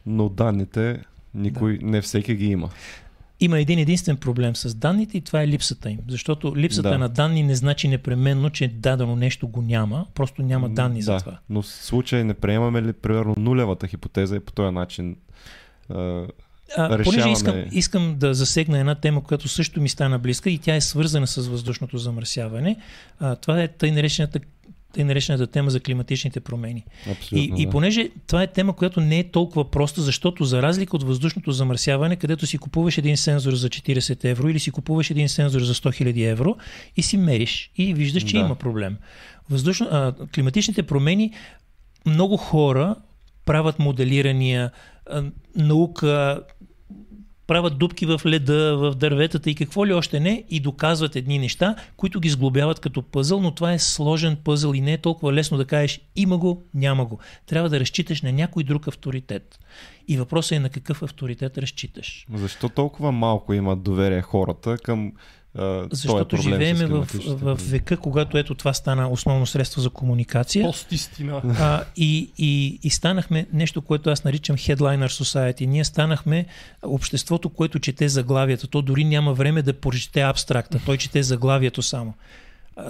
но 0.05 0.29
данните 0.29 0.99
никой, 1.35 1.77
да. 1.77 1.85
не 1.85 2.01
всеки 2.01 2.35
ги 2.35 2.45
има. 2.45 2.69
Има 3.39 3.59
един 3.59 3.79
единствен 3.79 4.17
проблем 4.17 4.55
с 4.55 4.75
данните 4.75 5.17
и 5.17 5.21
това 5.21 5.41
е 5.41 5.47
липсата 5.47 5.89
им. 5.89 5.99
Защото 6.07 6.57
липсата 6.57 6.89
да. 6.89 6.97
на 6.97 7.09
данни 7.09 7.43
не 7.43 7.55
значи 7.55 7.87
непременно, 7.87 8.49
че 8.49 8.67
дадено 8.67 9.15
нещо 9.15 9.47
го 9.47 9.61
няма, 9.61 10.05
просто 10.15 10.41
няма 10.41 10.69
данни 10.69 10.99
да, 10.99 11.03
за 11.03 11.17
това. 11.17 11.39
Но 11.49 11.61
в 11.61 11.67
случай 11.67 12.23
не 12.23 12.33
приемаме 12.33 12.81
ли, 12.81 12.93
примерно, 12.93 13.35
нулевата 13.37 13.87
хипотеза 13.87 14.35
и 14.35 14.39
по 14.39 14.51
този 14.51 14.73
начин 14.73 15.15
а, 16.77 17.03
понеже 17.03 17.29
искам, 17.29 17.63
искам 17.71 18.15
да 18.17 18.33
засегна 18.33 18.79
една 18.79 18.95
тема, 18.95 19.23
която 19.23 19.47
също 19.47 19.81
ми 19.81 19.89
стана 19.89 20.19
близка 20.19 20.49
и 20.49 20.57
тя 20.57 20.75
е 20.75 20.81
свързана 20.81 21.27
с 21.27 21.47
въздушното 21.47 21.97
замърсяване. 21.97 22.77
А, 23.19 23.35
това 23.35 23.61
е 23.61 23.67
тъй 23.67 23.91
наречената 23.91 24.39
тъй 24.93 25.03
наречената 25.03 25.47
тема 25.47 25.71
за 25.71 25.79
климатичните 25.79 26.39
промени. 26.39 26.85
Абсолютно, 27.11 27.37
и, 27.37 27.51
да. 27.55 27.61
и 27.61 27.69
понеже 27.69 28.09
това 28.27 28.43
е 28.43 28.47
тема, 28.47 28.75
която 28.75 29.01
не 29.01 29.19
е 29.19 29.31
толкова 29.31 29.71
проста, 29.71 30.01
защото 30.01 30.45
за 30.45 30.61
разлика 30.61 30.95
от 30.95 31.03
въздушното 31.03 31.51
замърсяване, 31.51 32.15
където 32.15 32.47
си 32.47 32.57
купуваш 32.57 32.97
един 32.97 33.17
сензор 33.17 33.53
за 33.53 33.69
40 33.69 34.25
евро 34.25 34.49
или 34.49 34.59
си 34.59 34.71
купуваш 34.71 35.09
един 35.09 35.29
сензор 35.29 35.61
за 35.61 35.73
100 35.73 36.03
000 36.03 36.31
евро 36.31 36.55
и 36.97 37.03
си 37.03 37.17
мериш 37.17 37.71
и 37.75 37.93
виждаш, 37.93 38.23
че 38.23 38.37
да. 38.37 38.39
има 38.39 38.55
проблем. 38.55 38.97
Въздушно, 39.49 39.87
а, 39.91 40.13
климатичните 40.35 40.83
промени 40.83 41.31
много 42.05 42.37
хора 42.37 42.95
правят 43.45 43.79
моделирания, 43.79 44.71
наука, 45.55 46.41
правят 47.47 47.77
дупки 47.77 48.05
в 48.05 48.21
леда, 48.25 48.77
в 48.77 48.95
дърветата 48.95 49.49
и 49.49 49.55
какво 49.55 49.85
ли 49.85 49.93
още 49.93 50.19
не 50.19 50.43
и 50.49 50.59
доказват 50.59 51.15
едни 51.15 51.39
неща, 51.39 51.75
които 51.97 52.19
ги 52.19 52.29
сглобяват 52.29 52.79
като 52.79 53.01
пъзъл, 53.01 53.41
но 53.41 53.51
това 53.51 53.73
е 53.73 53.79
сложен 53.79 54.37
пъзъл 54.43 54.73
и 54.73 54.81
не 54.81 54.93
е 54.93 54.97
толкова 54.97 55.33
лесно 55.33 55.57
да 55.57 55.65
кажеш 55.65 56.01
има 56.15 56.37
го, 56.37 56.63
няма 56.73 57.05
го. 57.05 57.19
Трябва 57.45 57.69
да 57.69 57.79
разчиташ 57.79 58.21
на 58.21 58.31
някой 58.31 58.63
друг 58.63 58.87
авторитет. 58.87 59.59
И 60.07 60.17
въпросът 60.17 60.51
е 60.51 60.59
на 60.59 60.69
какъв 60.69 61.03
авторитет 61.03 61.57
разчиташ. 61.57 62.25
Защо 62.33 62.69
толкова 62.69 63.11
малко 63.11 63.53
имат 63.53 63.83
доверие 63.83 64.21
хората 64.21 64.77
към 64.77 65.13
защото 65.91 66.37
живеем 66.37 66.77
в, 66.77 67.07
в, 67.13 67.55
в 67.55 67.69
века, 67.69 67.97
когато 67.97 68.37
ето 68.37 68.55
това 68.55 68.73
стана 68.73 69.09
основно 69.09 69.45
средство 69.45 69.81
за 69.81 69.89
комуникация. 69.89 70.65
Постистина. 70.65 71.41
А, 71.59 71.83
и, 71.97 72.31
и, 72.37 72.79
и 72.83 72.89
станахме 72.89 73.45
нещо, 73.53 73.81
което 73.81 74.09
аз 74.09 74.23
наричам 74.23 74.55
Headliner 74.57 75.07
Society. 75.07 75.65
Ние 75.65 75.83
станахме 75.83 76.45
обществото, 76.83 77.49
което 77.49 77.79
чете 77.79 78.09
заглавията. 78.09 78.67
То 78.67 78.81
дори 78.81 79.03
няма 79.03 79.33
време 79.33 79.61
да 79.61 79.73
прочете 79.73 80.21
абстракта. 80.21 80.79
Той 80.85 80.97
чете 80.97 81.23
заглавието 81.23 81.81
само. 81.81 82.13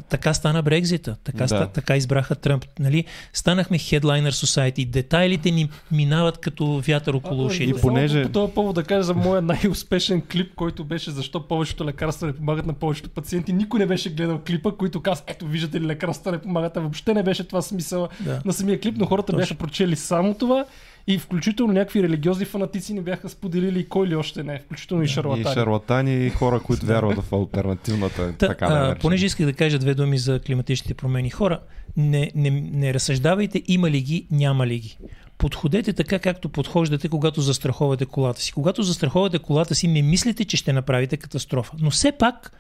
Така 0.10 0.34
стана 0.34 0.62
Брекзита, 0.64 1.16
така, 1.24 1.38
Да. 1.38 1.48
ста, 1.48 1.68
така 1.68 1.96
избраха 1.98 2.36
Тръмп. 2.36 2.66
Нали? 2.80 3.06
Станахме 3.34 3.80
Headliner 3.80 4.30
Society, 4.30 4.86
детайлите 4.90 5.52
ни 5.52 5.70
минават 5.92 6.38
като 6.38 6.82
вятър 6.88 7.14
около 7.14 7.46
ушите. 7.46 7.64
и 7.64 7.74
понеже-. 7.82 8.24
По 8.24 8.30
този 8.30 8.54
повод 8.54 8.76
да 8.76 8.84
кажа 8.84 9.04
за 9.04 9.14
моя 9.14 9.42
най-успешен 9.42 10.22
клип, 10.32 10.56
който 10.56 10.84
беше 10.84 11.12
защо 11.12 11.48
повечето 11.48 11.86
лекарства 11.86 12.28
не 12.28 12.34
помагат 12.34 12.66
на 12.66 12.74
повечето 12.74 13.10
пациенти. 13.10 13.54
Никой 13.54 13.80
не 13.80 13.86
беше 13.86 14.10
гледал 14.10 14.40
клипа, 14.48 14.72
който 14.72 15.02
каза, 15.02 15.24
ето 15.28 15.46
виждате 15.46 15.82
ли 15.82 15.86
лекарства 15.86 16.32
не 16.32 16.38
помагат. 16.42 16.78
А 16.78 16.80
въобще 16.80 17.14
не 17.14 17.24
беше 17.24 17.44
това 17.44 17.62
смисъл 17.62 18.08
Да. 18.20 18.42
на 18.46 18.54
самия 18.54 18.80
клип, 18.80 18.96
но 18.98 19.06
хората 19.06 19.26
Точно. 19.26 19.38
бяха 19.40 19.56
прочели 19.56 19.96
само 19.96 20.34
това 20.34 20.66
и 21.08 21.18
включително 21.18 21.74
някакви 21.74 22.04
религиозни 22.04 22.46
фанатици 22.46 22.94
не 22.94 23.02
бяха 23.02 23.30
споделили 23.30 23.80
и 23.80 23.86
кой 23.86 24.08
ли 24.08 24.16
още 24.16 24.44
не, 24.44 24.60
включително 24.60 25.04
и 25.04 25.06
И 25.06 25.10
шарлатани. 25.10 25.54
шарлатани, 25.54 26.26
и 26.26 26.30
хора, 26.30 26.60
които 26.60 26.86
вярват 26.86 27.20
в 27.20 27.34
альтернативната, 27.34 28.34
Та, 28.38 28.48
така 28.48 28.68
да 28.68 28.92
а, 28.92 28.96
понеже 28.96 29.26
исках 29.26 29.46
да 29.46 29.54
кажа 29.54 29.80
две 29.80 29.94
думи 29.94 30.18
за 30.18 30.40
климатичните 30.40 30.94
промени. 30.94 31.30
Хора, 31.30 31.60
не, 31.98 32.32
не, 32.36 32.50
не 32.52 32.94
разсъждавайте 32.94 33.64
има 33.68 33.92
ли 33.92 34.02
ги, 34.02 34.28
няма 34.32 34.68
ли 34.68 34.80
ги. 34.80 34.98
Подходете 35.38 35.94
така, 35.94 36.20
както 36.20 36.50
подхождате, 36.50 37.10
когато 37.10 37.42
застраховате 37.42 38.06
колата 38.06 38.42
си. 38.42 38.52
Когато 38.54 38.84
застраховате 38.84 39.40
колата 39.40 39.76
си, 39.76 39.88
не 39.88 40.02
мислите, 40.02 40.46
че 40.46 40.58
ще 40.58 40.74
направите 40.74 41.18
катастрофа. 41.18 41.72
Но 41.80 41.90
все 41.90 42.12
пак 42.12 42.52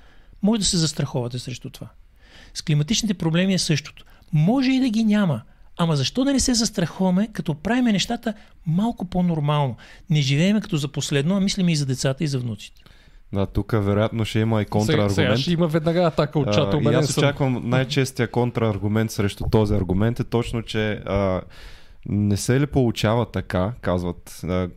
може 0.41 0.59
да 0.59 0.65
се 0.65 0.77
застраховате 0.77 1.39
срещу 1.39 1.69
това. 1.69 1.87
С 2.53 2.61
климатичните 2.61 3.13
проблеми 3.13 3.53
е 3.53 3.57
същото. 3.57 4.05
Може 4.33 4.71
и 4.71 4.79
да 4.79 4.89
ги 4.89 5.03
няма. 5.03 5.41
Ама 5.77 5.95
защо 5.95 6.23
да 6.23 6.33
не 6.33 6.39
се 6.39 6.53
застраховаме, 6.53 7.27
като 7.33 7.55
правиме 7.55 7.91
нещата 7.91 8.33
малко 8.67 9.05
по-нормално? 9.05 9.75
Не 10.09 10.21
живееме 10.21 10.61
като 10.61 10.77
за 10.77 10.87
последно, 10.87 11.37
а 11.37 11.39
мислиме 11.39 11.71
и 11.71 11.75
за 11.75 11.85
децата 11.85 12.23
и 12.23 12.27
за 12.27 12.39
внуците. 12.39 12.81
Да, 13.33 13.45
тук 13.45 13.71
вероятно 13.71 14.25
ще 14.25 14.39
има 14.39 14.61
и 14.61 14.63
Сега, 14.63 14.69
контраргумент. 14.69 15.11
сега 15.11 15.37
ще 15.37 15.51
има 15.51 15.67
веднага 15.67 16.01
атака 16.01 16.39
от 16.39 16.53
чата, 16.53 16.77
А, 16.77 16.91
и 16.91 16.95
аз 16.95 17.07
съм. 17.07 17.23
очаквам 17.23 17.61
най-честия 17.69 18.31
контраргумент 18.31 19.11
срещу 19.11 19.43
този 19.51 19.73
аргумент 19.75 20.19
е 20.19 20.23
точно, 20.23 20.61
че 20.61 20.91
а, 20.91 21.41
не 22.05 22.37
се 22.37 22.59
ли 22.59 22.67
получава 22.67 23.31
така, 23.31 23.73
казват 23.81 24.39
а, 24.43 24.69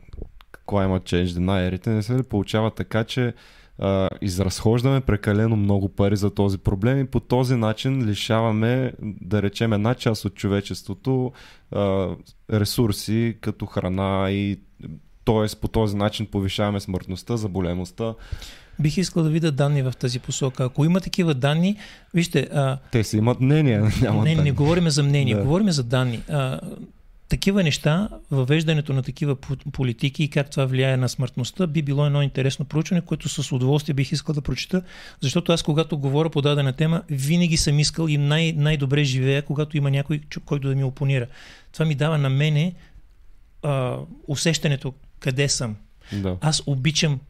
climate 0.67 1.03
change 1.03 1.27
denier 1.27 1.87
не 1.87 2.03
се 2.03 2.15
ли 2.15 2.23
получава 2.23 2.71
така, 2.71 3.05
че 3.05 3.35
а, 3.79 4.09
изразхождаме 4.23 5.01
прекалено 5.01 5.57
много 5.57 5.89
пари 5.89 6.17
за 6.17 6.31
този 6.31 6.59
проблем 6.59 7.01
и 7.01 7.07
по 7.07 7.21
този 7.21 7.57
начин 7.57 8.07
лишаваме, 8.09 8.93
да 9.03 9.43
речем, 9.43 9.73
една 9.73 9.95
част 9.95 10.25
от 10.25 10.35
човечеството 10.35 11.33
а, 11.73 12.09
ресурси 12.53 13.37
като 13.41 13.67
храна 13.67 14.31
и 14.31 14.61
т.е. 15.25 15.57
по 15.61 15.69
този 15.69 15.97
начин 15.97 16.27
повишаваме 16.27 16.81
смъртността, 16.81 17.37
заболемостта. 17.37 18.15
Бих 18.81 18.97
искал 18.97 19.23
да 19.23 19.31
видя 19.31 19.53
данни 19.53 19.83
в 19.83 19.93
тази 19.99 20.19
посока. 20.19 20.65
Ако 20.65 20.85
има 20.85 21.01
такива 21.01 21.35
данни, 21.35 21.77
вижте, 22.15 22.49
а, 22.55 22.79
Те 22.93 23.05
си 23.05 23.17
имат 23.17 23.41
мнение, 23.41 23.81
няма 24.03 24.23
не, 24.25 24.31
не 24.31 24.37
данни. 24.37 24.53
говорим 24.53 24.91
за 24.91 25.03
мнение, 25.03 25.35
да. 25.35 25.43
говорим 25.43 25.71
за 25.71 25.83
данни. 25.83 26.23
А, 26.29 26.61
такива 27.29 27.63
неща, 27.63 28.09
въвеждането 28.31 28.93
на 28.93 29.03
такива 29.03 29.37
по- 29.37 29.57
политики 29.57 30.25
и 30.25 30.31
как 30.31 30.51
това 30.51 30.67
влияе 30.67 30.97
на 30.97 31.09
смъртността, 31.09 31.67
би 31.67 31.83
било 31.83 32.07
едно 32.07 32.23
интересно 32.23 32.65
проучване, 32.65 33.01
което 33.01 33.29
с 33.29 33.53
удоволствие 33.53 33.95
бих 33.95 34.13
искал 34.13 34.35
да 34.35 34.43
прочита, 34.43 34.83
защото 35.21 35.53
аз, 35.53 35.63
когато 35.63 35.99
говоря 35.99 36.31
по 36.31 36.43
дадена 36.43 36.73
тема, 36.73 37.03
винаги 37.11 37.57
съм 37.57 37.79
искал 37.79 38.09
и 38.09 38.19
най- 38.19 38.53
най-добре 38.53 39.05
живея, 39.05 39.43
когато 39.43 39.77
има 39.77 39.91
някой, 39.91 40.21
който 40.45 40.69
да 40.69 40.75
ми 40.75 40.85
опонира. 40.85 41.27
Това 41.73 41.85
ми 41.85 41.95
дава 41.95 42.19
на 42.19 42.31
мене 42.31 42.75
а, 43.63 43.99
усещането 44.29 44.95
къде 45.21 45.49
съм. 45.49 45.77
Да. 46.13 46.37
Аз 46.41 46.63
обичам 46.67 47.21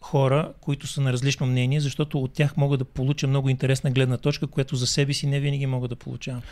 хора, 0.00 0.52
които 0.60 0.86
са 0.86 1.00
на 1.00 1.12
различно 1.12 1.46
мнение, 1.46 1.80
защото 1.80 2.18
от 2.18 2.32
тях 2.32 2.56
мога 2.56 2.76
да 2.76 2.84
получа 2.84 3.26
много 3.26 3.48
интересна 3.48 3.90
гледна 3.90 4.16
точка, 4.16 4.46
която 4.46 4.76
за 4.76 4.86
себе 4.86 5.12
си 5.12 5.26
не 5.26 5.40
винаги 5.40 5.66
мога 5.66 5.88
да 5.88 5.96
получавам. 5.96 6.42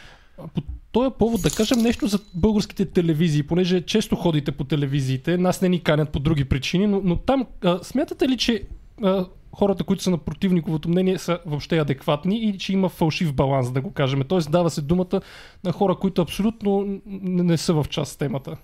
По 0.54 0.62
този 0.92 1.10
повод 1.18 1.42
да 1.42 1.50
кажем 1.50 1.78
нещо 1.78 2.06
за 2.06 2.18
българските 2.34 2.84
телевизии, 2.84 3.42
понеже 3.42 3.80
често 3.80 4.16
ходите 4.16 4.52
по 4.52 4.64
телевизиите, 4.64 5.38
нас 5.38 5.62
не 5.62 5.68
ни 5.68 5.80
канят 5.80 6.10
по 6.10 6.18
други 6.18 6.44
причини, 6.44 6.86
но, 6.86 7.00
но 7.04 7.16
там 7.16 7.46
а, 7.64 7.78
смятате 7.82 8.28
ли, 8.28 8.36
че 8.36 8.62
а, 9.02 9.26
хората, 9.52 9.84
които 9.84 10.02
са 10.02 10.10
на 10.10 10.18
противниковото 10.18 10.88
мнение, 10.88 11.18
са 11.18 11.38
въобще 11.46 11.78
адекватни 11.78 12.38
и 12.38 12.58
че 12.58 12.72
има 12.72 12.88
фалшив 12.88 13.34
баланс, 13.34 13.72
да 13.72 13.80
го 13.80 13.92
кажем? 13.92 14.22
Тоест 14.28 14.50
дава 14.50 14.70
се 14.70 14.80
думата 14.80 15.20
на 15.64 15.72
хора, 15.72 15.96
които 15.96 16.22
абсолютно 16.22 17.00
не, 17.06 17.42
не 17.42 17.56
са 17.56 17.74
в 17.74 17.86
част 17.90 18.12
с 18.12 18.16
темата. 18.16 18.56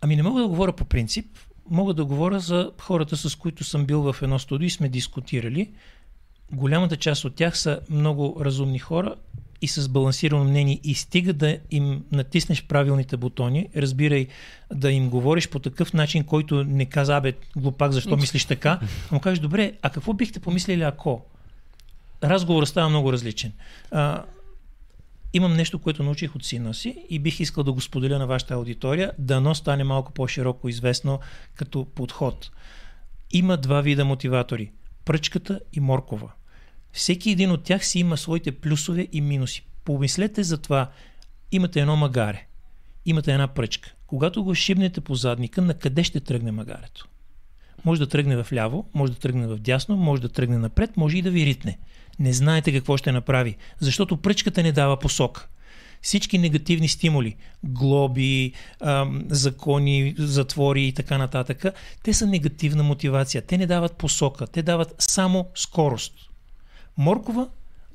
Ами 0.00 0.16
не 0.16 0.22
мога 0.22 0.40
да 0.40 0.48
говоря 0.48 0.72
по 0.72 0.84
принцип, 0.84 1.26
мога 1.70 1.94
да 1.94 2.04
говоря 2.04 2.40
за 2.40 2.70
хората, 2.80 3.16
с 3.16 3.36
които 3.36 3.64
съм 3.64 3.84
бил 3.84 4.12
в 4.12 4.16
едно 4.22 4.38
студио 4.38 4.66
и 4.66 4.70
сме 4.70 4.88
дискутирали. 4.88 5.70
Голямата 6.52 6.96
част 6.96 7.24
от 7.24 7.34
тях 7.34 7.58
са 7.58 7.80
много 7.90 8.36
разумни 8.40 8.78
хора 8.78 9.14
и 9.62 9.68
с 9.68 9.88
балансирано 9.88 10.44
мнение 10.44 10.80
и 10.84 10.94
стига 10.94 11.32
да 11.32 11.58
им 11.70 12.04
натиснеш 12.12 12.64
правилните 12.64 13.16
бутони, 13.16 13.68
разбирай 13.76 14.26
да 14.74 14.90
им 14.90 15.10
говориш 15.10 15.48
по 15.48 15.58
такъв 15.58 15.92
начин, 15.92 16.24
който 16.24 16.64
не 16.64 16.86
каза, 16.86 17.16
абе, 17.16 17.32
глупак, 17.56 17.92
защо 17.92 18.16
мислиш 18.16 18.44
така, 18.44 18.80
но 19.10 19.14
му 19.14 19.20
кажеш, 19.20 19.38
добре, 19.38 19.72
а 19.82 19.90
какво 19.90 20.12
бихте 20.12 20.40
помислили 20.40 20.82
ако? 20.82 21.24
Разговорът 22.24 22.68
става 22.68 22.88
много 22.88 23.12
различен. 23.12 23.52
А, 23.90 24.24
имам 25.32 25.54
нещо, 25.54 25.78
което 25.78 26.02
научих 26.02 26.36
от 26.36 26.44
сина 26.44 26.74
си 26.74 26.96
и 27.10 27.18
бих 27.18 27.40
искал 27.40 27.64
да 27.64 27.72
го 27.72 27.80
споделя 27.80 28.18
на 28.18 28.26
вашата 28.26 28.54
аудитория, 28.54 29.12
дано 29.18 29.54
стане 29.54 29.84
малко 29.84 30.12
по-широко 30.12 30.68
известно 30.68 31.20
като 31.54 31.84
подход. 31.84 32.50
Има 33.32 33.56
два 33.56 33.80
вида 33.80 34.04
мотиватори 34.04 34.70
пръчката 35.04 35.60
и 35.72 35.80
моркова. 35.80 36.30
Всеки 36.92 37.30
един 37.30 37.50
от 37.50 37.64
тях 37.64 37.86
си 37.86 37.98
има 37.98 38.16
своите 38.16 38.52
плюсове 38.52 39.08
и 39.12 39.20
минуси. 39.20 39.66
Помислете 39.84 40.42
за 40.42 40.58
това. 40.58 40.90
Имате 41.52 41.80
едно 41.80 41.96
магаре, 41.96 42.46
имате 43.06 43.32
една 43.32 43.48
пръчка. 43.48 43.92
Когато 44.06 44.44
го 44.44 44.54
шибнете 44.54 45.00
по 45.00 45.14
задника, 45.14 45.62
на 45.62 45.74
къде 45.74 46.04
ще 46.04 46.20
тръгне 46.20 46.52
магарето? 46.52 47.08
Може 47.84 48.00
да 48.00 48.06
тръгне 48.06 48.42
в 48.42 48.52
ляво, 48.52 48.90
може 48.94 49.12
да 49.12 49.18
тръгне 49.18 49.46
в 49.46 49.58
дясно, 49.58 49.96
може 49.96 50.22
да 50.22 50.28
тръгне 50.28 50.58
напред, 50.58 50.96
може 50.96 51.18
и 51.18 51.22
да 51.22 51.30
ви 51.30 51.46
ритне. 51.46 51.78
Не 52.18 52.32
знаете 52.32 52.72
какво 52.72 52.96
ще 52.96 53.12
направи, 53.12 53.56
защото 53.78 54.16
пръчката 54.16 54.62
не 54.62 54.72
дава 54.72 54.98
посока. 54.98 55.48
Всички 56.02 56.38
негативни 56.38 56.88
стимули, 56.88 57.36
глоби, 57.64 58.52
закони, 59.28 60.14
затвори 60.18 60.86
и 60.86 60.92
така 60.92 61.18
нататък, 61.18 61.64
те 62.02 62.12
са 62.12 62.26
негативна 62.26 62.82
мотивация. 62.82 63.42
Те 63.42 63.58
не 63.58 63.66
дават 63.66 63.96
посока, 63.96 64.46
те 64.46 64.62
дават 64.62 64.94
само 64.98 65.48
скорост. 65.54 66.29
Моркова, 66.96 67.48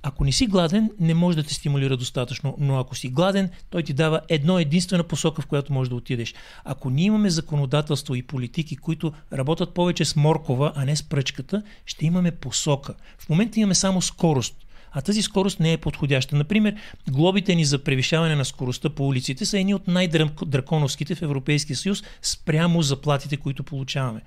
ако 0.08 0.24
не 0.24 0.32
си 0.32 0.48
гладен, 0.48 0.92
не 1.00 1.14
може 1.14 1.38
да 1.38 1.44
те 1.44 1.54
стимулира 1.54 1.98
достатъчно, 1.98 2.56
но 2.60 2.80
ако 2.80 2.96
си 2.96 3.10
гладен, 3.10 3.50
той 3.70 3.84
ти 3.84 3.94
дава 3.94 4.22
едно 4.30 4.60
единствена 4.60 5.04
посока, 5.04 5.42
в 5.42 5.46
която 5.46 5.74
можеш 5.74 5.90
да 5.90 5.96
отидеш. 5.96 6.34
Ако 6.64 6.90
ние 6.90 7.06
имаме 7.06 7.30
законодателство 7.30 8.16
и 8.16 8.24
политики, 8.24 8.76
които 8.76 9.14
работят 9.34 9.74
повече 9.74 10.06
с 10.06 10.16
моркова, 10.16 10.74
а 10.76 10.86
не 10.86 10.96
с 10.96 11.04
пръчката, 11.04 11.64
ще 11.86 12.06
имаме 12.06 12.32
посока. 12.32 12.94
В 13.20 13.30
момента 13.30 13.60
имаме 13.60 13.76
само 13.76 14.02
скорост. 14.02 14.56
А 14.92 15.02
тази 15.02 15.22
скорост 15.22 15.60
не 15.60 15.74
е 15.74 15.78
подходяща. 15.78 16.36
Например, 16.36 16.76
глобите 17.10 17.56
ни 17.56 17.66
за 17.66 17.84
превишаване 17.84 18.36
на 18.36 18.46
скоростта 18.46 18.90
по 18.90 19.08
улиците 19.08 19.46
са 19.46 19.60
едни 19.60 19.74
от 19.74 19.88
най-драконовските 19.88 21.16
в 21.16 21.22
Европейския 21.22 21.76
съюз 21.76 22.04
спрямо 22.22 22.82
заплатите, 22.82 23.38
които 23.38 23.64
получаваме. 23.64 24.22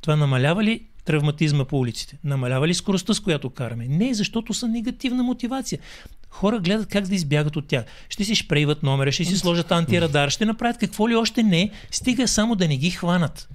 Това 0.00 0.16
намалява 0.16 0.64
ли 0.64 0.86
травматизма 1.04 1.64
по 1.64 1.78
улиците? 1.78 2.18
Намалява 2.24 2.68
ли 2.68 2.74
скоростта, 2.74 3.14
с 3.14 3.20
която 3.20 3.50
караме? 3.50 3.86
Не, 3.88 4.14
защото 4.14 4.54
са 4.54 4.68
негативна 4.68 5.22
мотивация. 5.22 5.78
Хора 6.30 6.58
гледат 6.58 6.88
как 6.88 7.08
да 7.08 7.14
избягат 7.14 7.56
от 7.56 7.66
тях. 7.66 7.84
Ще 8.08 8.24
си 8.24 8.34
шпрейват 8.34 8.82
номера, 8.82 9.12
ще 9.12 9.24
си 9.24 9.38
сложат 9.38 9.72
антирадар, 9.72 10.28
ще 10.28 10.44
направят 10.44 10.78
какво 10.78 11.08
ли 11.08 11.14
още 11.14 11.42
не, 11.42 11.70
стига 11.90 12.28
само 12.28 12.54
да 12.54 12.68
не 12.68 12.76
ги 12.76 12.90
хванат. 12.90 13.48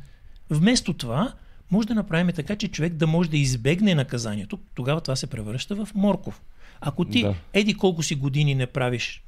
Вместо 0.49 0.93
това, 0.93 1.33
може 1.71 1.87
да 1.87 1.95
направим 1.95 2.35
така, 2.35 2.55
че 2.55 2.67
човек 2.67 2.93
да 2.93 3.07
може 3.07 3.29
да 3.29 3.37
избегне 3.37 3.95
наказанието. 3.95 4.59
Тогава 4.75 5.01
това 5.01 5.15
се 5.15 5.27
превръща 5.27 5.75
в 5.75 5.87
морков. 5.95 6.41
Ако 6.81 7.05
ти 7.05 7.21
Да. 7.21 7.33
еди 7.53 7.73
колко 7.73 8.03
си 8.03 8.15
години 8.15 8.55
не 8.55 8.65
правиш 8.65 9.23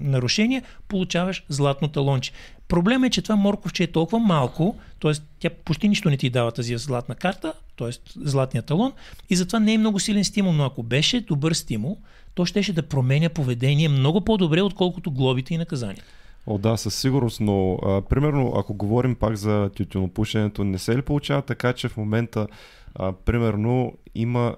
нарушения, 0.00 0.62
получаваш 0.88 1.44
златно 1.48 1.88
талонче. 1.88 2.32
Проблемът 2.68 3.08
е, 3.08 3.10
че 3.10 3.22
това 3.22 3.36
морковче 3.36 3.82
е 3.82 3.86
толкова 3.86 4.18
малко, 4.18 4.76
т.е. 5.00 5.12
тя 5.38 5.50
почти 5.50 5.88
нищо 5.88 6.10
не 6.10 6.16
ти 6.16 6.30
дава 6.30 6.52
тази 6.52 6.76
златна 6.76 7.14
карта, 7.14 7.52
т.е. 7.78 7.90
златния 8.16 8.62
талон, 8.62 8.92
и 9.30 9.36
затова 9.36 9.60
не 9.60 9.74
е 9.74 9.78
много 9.78 10.00
силен 10.00 10.24
стимул, 10.24 10.52
но 10.52 10.64
ако 10.64 10.82
беше 10.82 11.20
добър 11.20 11.52
стимул, 11.52 11.98
то 12.34 12.44
щеше 12.44 12.72
да 12.72 12.82
променя 12.82 13.28
поведение 13.28 13.88
много 13.88 14.20
по-добре, 14.20 14.62
отколкото 14.62 15.10
глобите 15.10 15.54
и 15.54 15.58
наказания. 15.58 16.02
О, 16.46 16.58
да, 16.58 16.76
със 16.76 16.94
сигурност, 16.94 17.40
но 17.40 17.74
а, 17.74 18.00
примерно, 18.00 18.52
ако 18.56 18.74
говорим 18.74 19.14
пак 19.14 19.36
за 19.36 19.70
тютюнопушенето, 19.76 20.64
не 20.64 20.78
се 20.78 20.96
ли 20.96 21.02
получава 21.02 21.42
така, 21.42 21.72
че 21.72 21.88
в 21.88 21.96
момента, 21.96 22.46
а, 22.94 23.12
примерно, 23.12 23.92
има 24.14 24.56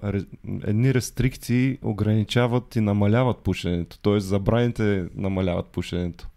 едни 0.63 0.93
рестрикции, 0.93 1.77
ограничават 1.81 2.75
и 2.75 2.81
намаляват 2.81 3.37
пушенето, 3.37 3.99
т.е. 3.99 4.19
забраните 4.19 5.05
намаляват 5.15 5.65
пушенето. 5.65 6.27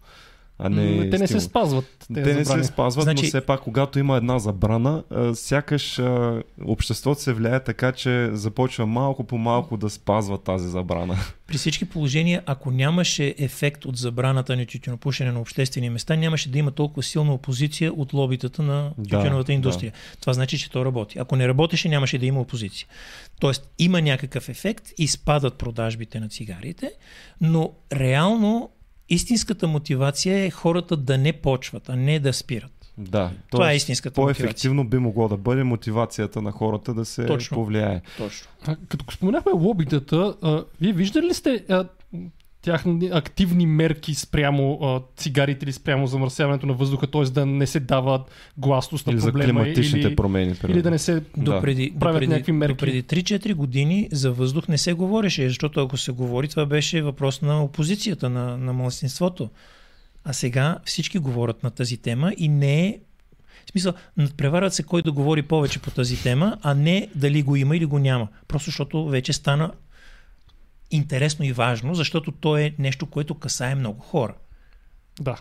А 0.59 0.69
не 0.69 1.09
те 1.09 1.17
не 1.17 1.27
се 1.27 1.27
стимул. 1.27 1.41
спазват. 1.41 1.85
Те 2.13 2.23
тези 2.23 2.39
не 2.39 2.45
се 2.45 2.63
спазват, 2.63 3.03
Значи- 3.03 3.23
но 3.23 3.27
все 3.27 3.41
пак, 3.41 3.61
когато 3.61 3.99
има 3.99 4.17
една 4.17 4.39
забрана, 4.39 5.03
а, 5.11 5.35
сякаш 5.35 5.99
а, 5.99 6.41
обществото 6.63 7.21
се 7.21 7.33
влияе 7.33 7.59
така, 7.59 7.91
че 7.91 8.29
започва 8.31 8.85
малко 8.85 9.23
по 9.23 9.37
малко 9.37 9.77
да 9.77 9.89
спазва 9.89 10.37
тази 10.37 10.69
забрана. 10.69 11.15
При 11.47 11.57
всички 11.57 11.85
положения, 11.85 12.43
ако 12.45 12.71
нямаше 12.71 13.35
ефект 13.37 13.85
от 13.85 13.97
забраната 13.97 14.55
на 14.57 14.65
тютюнопушене 14.65 15.31
на 15.31 15.41
обществени 15.41 15.89
места, 15.89 16.15
нямаше 16.15 16.49
да 16.49 16.59
има 16.59 16.71
толкова 16.71 17.03
силна 17.03 17.33
опозиция 17.33 17.93
от 17.93 18.13
лобитата 18.13 18.61
на 18.63 18.91
Да, 18.97 19.09
тютюновата 19.09 19.53
индустрия. 19.53 19.93
Това 20.21 20.33
значи, 20.33 20.57
че 20.59 20.71
то 20.71 20.85
работи. 20.85 21.19
Ако 21.19 21.35
не 21.35 21.47
работеше, 21.47 21.89
нямаше 21.89 22.17
да 22.17 22.25
има 22.25 22.41
опозиция. 22.41 22.87
Тоест, 23.39 23.69
има 23.79 24.01
някакъв 24.01 24.49
ефект 24.49 24.83
и 24.97 25.07
спадат 25.07 25.53
продажбите 25.55 26.19
на 26.19 26.29
цигарите, 26.29 26.91
но 27.41 27.71
реално 27.93 28.69
истинската 29.09 29.67
мотивация 29.67 30.45
е 30.45 30.49
хората 30.49 30.97
да 30.97 31.17
не 31.17 31.33
почват, 31.33 31.89
а 31.89 31.95
не 31.95 32.19
да 32.19 32.33
спират. 32.33 32.71
Да, 32.97 33.31
Това 33.51 33.71
е 33.71 33.75
истинската 33.75 34.21
мотивация. 34.21 34.43
по-ефективно 34.43 34.87
би 34.87 34.97
могло 34.97 35.27
да 35.27 35.37
бъде 35.37 35.63
мотивацията 35.63 36.41
на 36.41 36.51
хората 36.51 36.93
да 36.93 37.05
се 37.05 37.25
Точно. 37.25 37.55
повлияе. 37.55 38.01
Точно. 38.17 38.47
А, 38.67 38.75
Като 38.87 39.05
споменахме 39.11 39.51
лобитата, 39.51 40.35
а, 40.41 40.63
вие 40.81 40.93
виждали 40.93 41.25
ли 41.25 41.33
сте 41.33 41.63
а, 41.69 41.85
тяхни 42.61 43.09
активни 43.13 43.65
мерки 43.65 44.15
спрямо 44.15 44.79
а, 44.81 45.01
цигарите 45.17 45.65
или 45.65 45.73
спрямо 45.73 46.07
замърсяването 46.07 46.65
на 46.65 46.73
въздуха, 46.73 47.07
т.е. 47.07 47.23
да 47.23 47.45
не 47.45 47.67
се 47.67 47.79
дава 47.79 48.23
гласност 48.57 49.07
на 49.07 49.13
Или 49.13 49.19
за 49.19 49.31
проблема 49.31 49.61
климатичните 49.61 50.07
или, 50.07 50.15
промени. 50.15 50.55
или 50.67 50.81
да 50.81 50.91
не 50.91 50.97
се 50.99 51.23
До 51.37 51.51
Да. 51.51 51.61
преди, 51.61 51.93
правят 51.99 52.19
преди, 52.19 52.31
някакви 52.31 52.51
мерки. 52.51 52.73
до 52.73 52.77
преди 52.77 53.03
3-4 53.03 53.53
години 53.53 54.09
за 54.11 54.31
въздух 54.31 54.67
не 54.67 54.77
се 54.77 54.93
говореше, 54.93 55.47
защото 55.47 55.81
ако 55.81 55.97
се 55.97 56.11
говори, 56.11 56.47
това 56.47 56.65
беше 56.65 57.01
въпрос 57.01 57.41
на 57.41 57.63
опозицията, 57.63 58.29
на, 58.29 58.57
на 58.57 58.73
младсинството. 58.73 59.49
А 60.23 60.33
сега 60.33 60.77
всички 60.85 61.17
говорят 61.19 61.63
на 61.63 61.71
тази 61.71 61.97
тема 61.97 62.33
и 62.37 62.47
не 62.47 62.87
е 62.87 62.99
в 63.65 63.71
смисъл, 63.71 63.93
надпреварват 64.17 64.73
се 64.73 64.83
кой 64.83 65.01
да 65.01 65.11
говори 65.11 65.41
повече 65.41 65.79
по 65.79 65.91
тази 65.91 66.23
тема, 66.23 66.57
а 66.61 66.73
не 66.73 67.07
дали 67.15 67.43
го 67.43 67.55
има 67.55 67.77
или 67.77 67.85
го 67.85 67.99
няма. 67.99 68.27
Просто 68.47 68.65
защото 68.65 69.05
вече 69.05 69.33
стана 69.33 69.71
интересно 70.91 71.45
и 71.45 71.51
важно, 71.51 71.95
защото 71.95 72.31
то 72.31 72.57
е 72.57 72.73
нещо, 72.79 73.05
което 73.05 73.35
касае 73.35 73.75
много 73.75 74.01
хора. 74.01 74.33
Да. 75.21 75.37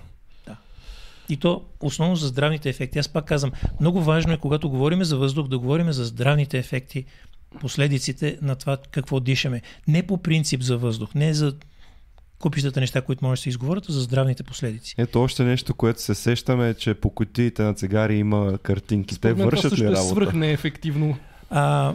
И 1.29 1.37
то 1.37 1.65
основно 1.81 2.17
за 2.17 2.27
здравните 2.27 2.69
ефекти. 2.69 2.99
Аз 2.99 3.09
пак 3.09 3.25
казвам, 3.25 3.53
много 3.81 4.03
важно 4.03 4.33
е, 4.33 4.39
когато 4.39 4.71
говорим 4.71 5.05
за 5.05 5.17
въздух, 5.17 5.49
да 5.49 5.59
говорим 5.59 5.93
за 5.93 6.05
здравните 6.05 6.59
ефекти, 6.59 7.05
последиците 7.61 8.39
на 8.43 8.57
това 8.57 8.77
какво 8.91 9.21
дишаме. 9.21 9.63
Не 9.89 10.07
по 10.07 10.23
принцип 10.23 10.63
за 10.63 10.77
въздух, 10.77 11.15
не 11.15 11.35
за 11.35 11.55
купищата 12.39 12.81
неща, 12.81 13.03
които 13.03 13.25
може 13.25 13.39
да 13.39 13.43
се 13.43 13.49
изговорят, 13.49 13.85
а 13.89 13.93
за 13.93 14.01
здравните 14.01 14.43
последици. 14.43 14.95
Ето 14.99 15.23
още 15.23 15.45
нещо, 15.45 15.75
което 15.75 16.03
се 16.03 16.15
сещаме, 16.15 16.69
е, 16.69 16.75
че 16.75 16.95
по 16.95 17.11
кутиите 17.11 17.63
на 17.63 17.75
цигари 17.75 18.19
има 18.19 18.59
картинки. 18.59 19.21
Те 19.21 19.31
Според 19.31 19.45
вършат 19.45 19.79
ли 19.79 19.85
е 19.85 19.87
работа? 19.87 20.03
свръх 20.03 20.33
неефективно. 20.33 21.19
А, 21.51 21.95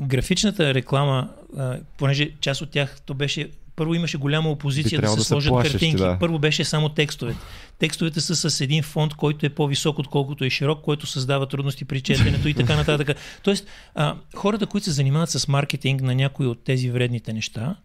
графичната 0.00 0.74
реклама, 0.74 1.28
а, 1.58 1.78
понеже 1.98 2.30
част 2.40 2.62
от 2.62 2.70
тях, 2.70 3.00
то 3.06 3.14
беше 3.14 3.50
първо 3.76 3.94
имаше 3.94 4.18
голяма 4.18 4.50
опозиция 4.50 5.00
да 5.00 5.08
се 5.08 5.16
да 5.16 5.24
сложат 5.24 5.50
плашещи, 5.50 5.72
картинки. 5.72 6.02
да. 6.02 6.16
Първо 6.20 6.38
беше 6.38 6.64
само 6.64 6.88
текстовете. 6.88 7.38
Текстовете 7.78 8.20
са 8.20 8.50
с 8.50 8.60
един 8.60 8.82
фонд, 8.82 9.14
който 9.14 9.46
е 9.46 9.48
по-висок, 9.48 9.98
отколкото 9.98 10.44
е 10.44 10.50
широк, 10.50 10.82
който 10.82 11.06
създава 11.06 11.46
трудности 11.46 11.84
при 11.84 12.00
четенето 12.00 12.48
и 12.48 12.54
така 12.54 12.76
нататък. 12.76 13.16
Тоест, 13.42 13.66
а, 13.94 14.16
хората, 14.34 14.66
които 14.66 14.84
се 14.84 14.90
занимават 14.90 15.30
с 15.30 15.48
маркетинг 15.48 16.02
на 16.02 16.14
някои 16.14 16.46
от 16.46 16.64
тези 16.64 16.90
вредните 16.90 17.32
неща, 17.32 17.76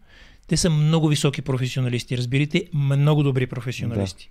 те 0.46 0.56
са 0.56 0.70
много 0.70 1.08
високи 1.08 1.42
професионалисти. 1.42 2.18
Разбирате, 2.18 2.64
много 2.74 3.22
добри 3.22 3.46
професионалисти. 3.46 4.30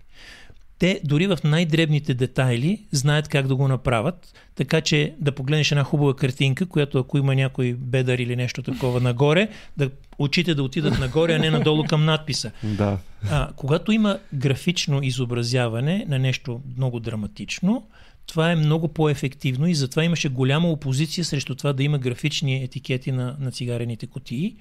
Те 0.80 1.02
дори 1.04 1.28
в 1.28 1.40
най-дребните 1.44 2.14
детайли 2.14 2.86
знаят 2.92 3.28
как 3.28 3.48
да 3.48 3.56
го 3.56 3.68
направят, 3.68 4.34
така 4.56 4.82
че 4.82 5.16
да 5.20 5.32
погледнеш 5.32 5.72
една 5.72 5.84
хубава 5.84 6.16
картинка, 6.16 6.66
която 6.66 7.00
ако 7.00 7.18
има 7.18 7.36
някой 7.36 7.74
бедър 7.74 8.20
или 8.20 8.36
нещо 8.36 8.64
такова 8.64 9.00
нагоре, 9.02 9.50
да 9.78 9.90
очите 10.20 10.56
да 10.56 10.64
отидат 10.64 11.00
нагоре, 11.00 11.34
а 11.34 11.40
не 11.40 11.50
надолу 11.50 11.84
към 11.84 12.06
надписа. 12.06 12.52
Да. 12.64 12.98
А, 13.32 13.50
когато 13.56 13.92
има 13.92 14.20
графично 14.34 15.04
изобразяване 15.04 16.06
на 16.08 16.20
нещо 16.20 16.62
много 16.78 17.00
драматично, 17.00 17.88
това 18.28 18.52
е 18.52 18.56
много 18.56 18.88
по-ефективно 18.88 19.68
и 19.68 19.76
затова 19.76 20.04
имаше 20.04 20.30
голяма 20.30 20.70
опозиция 20.70 21.26
срещу 21.26 21.56
това 21.56 21.74
да 21.74 21.84
има 21.84 21.98
графични 21.98 22.64
етикети 22.64 23.12
на, 23.12 23.36
на 23.40 23.52
цигарените 23.52 24.08
кутии. 24.08 24.56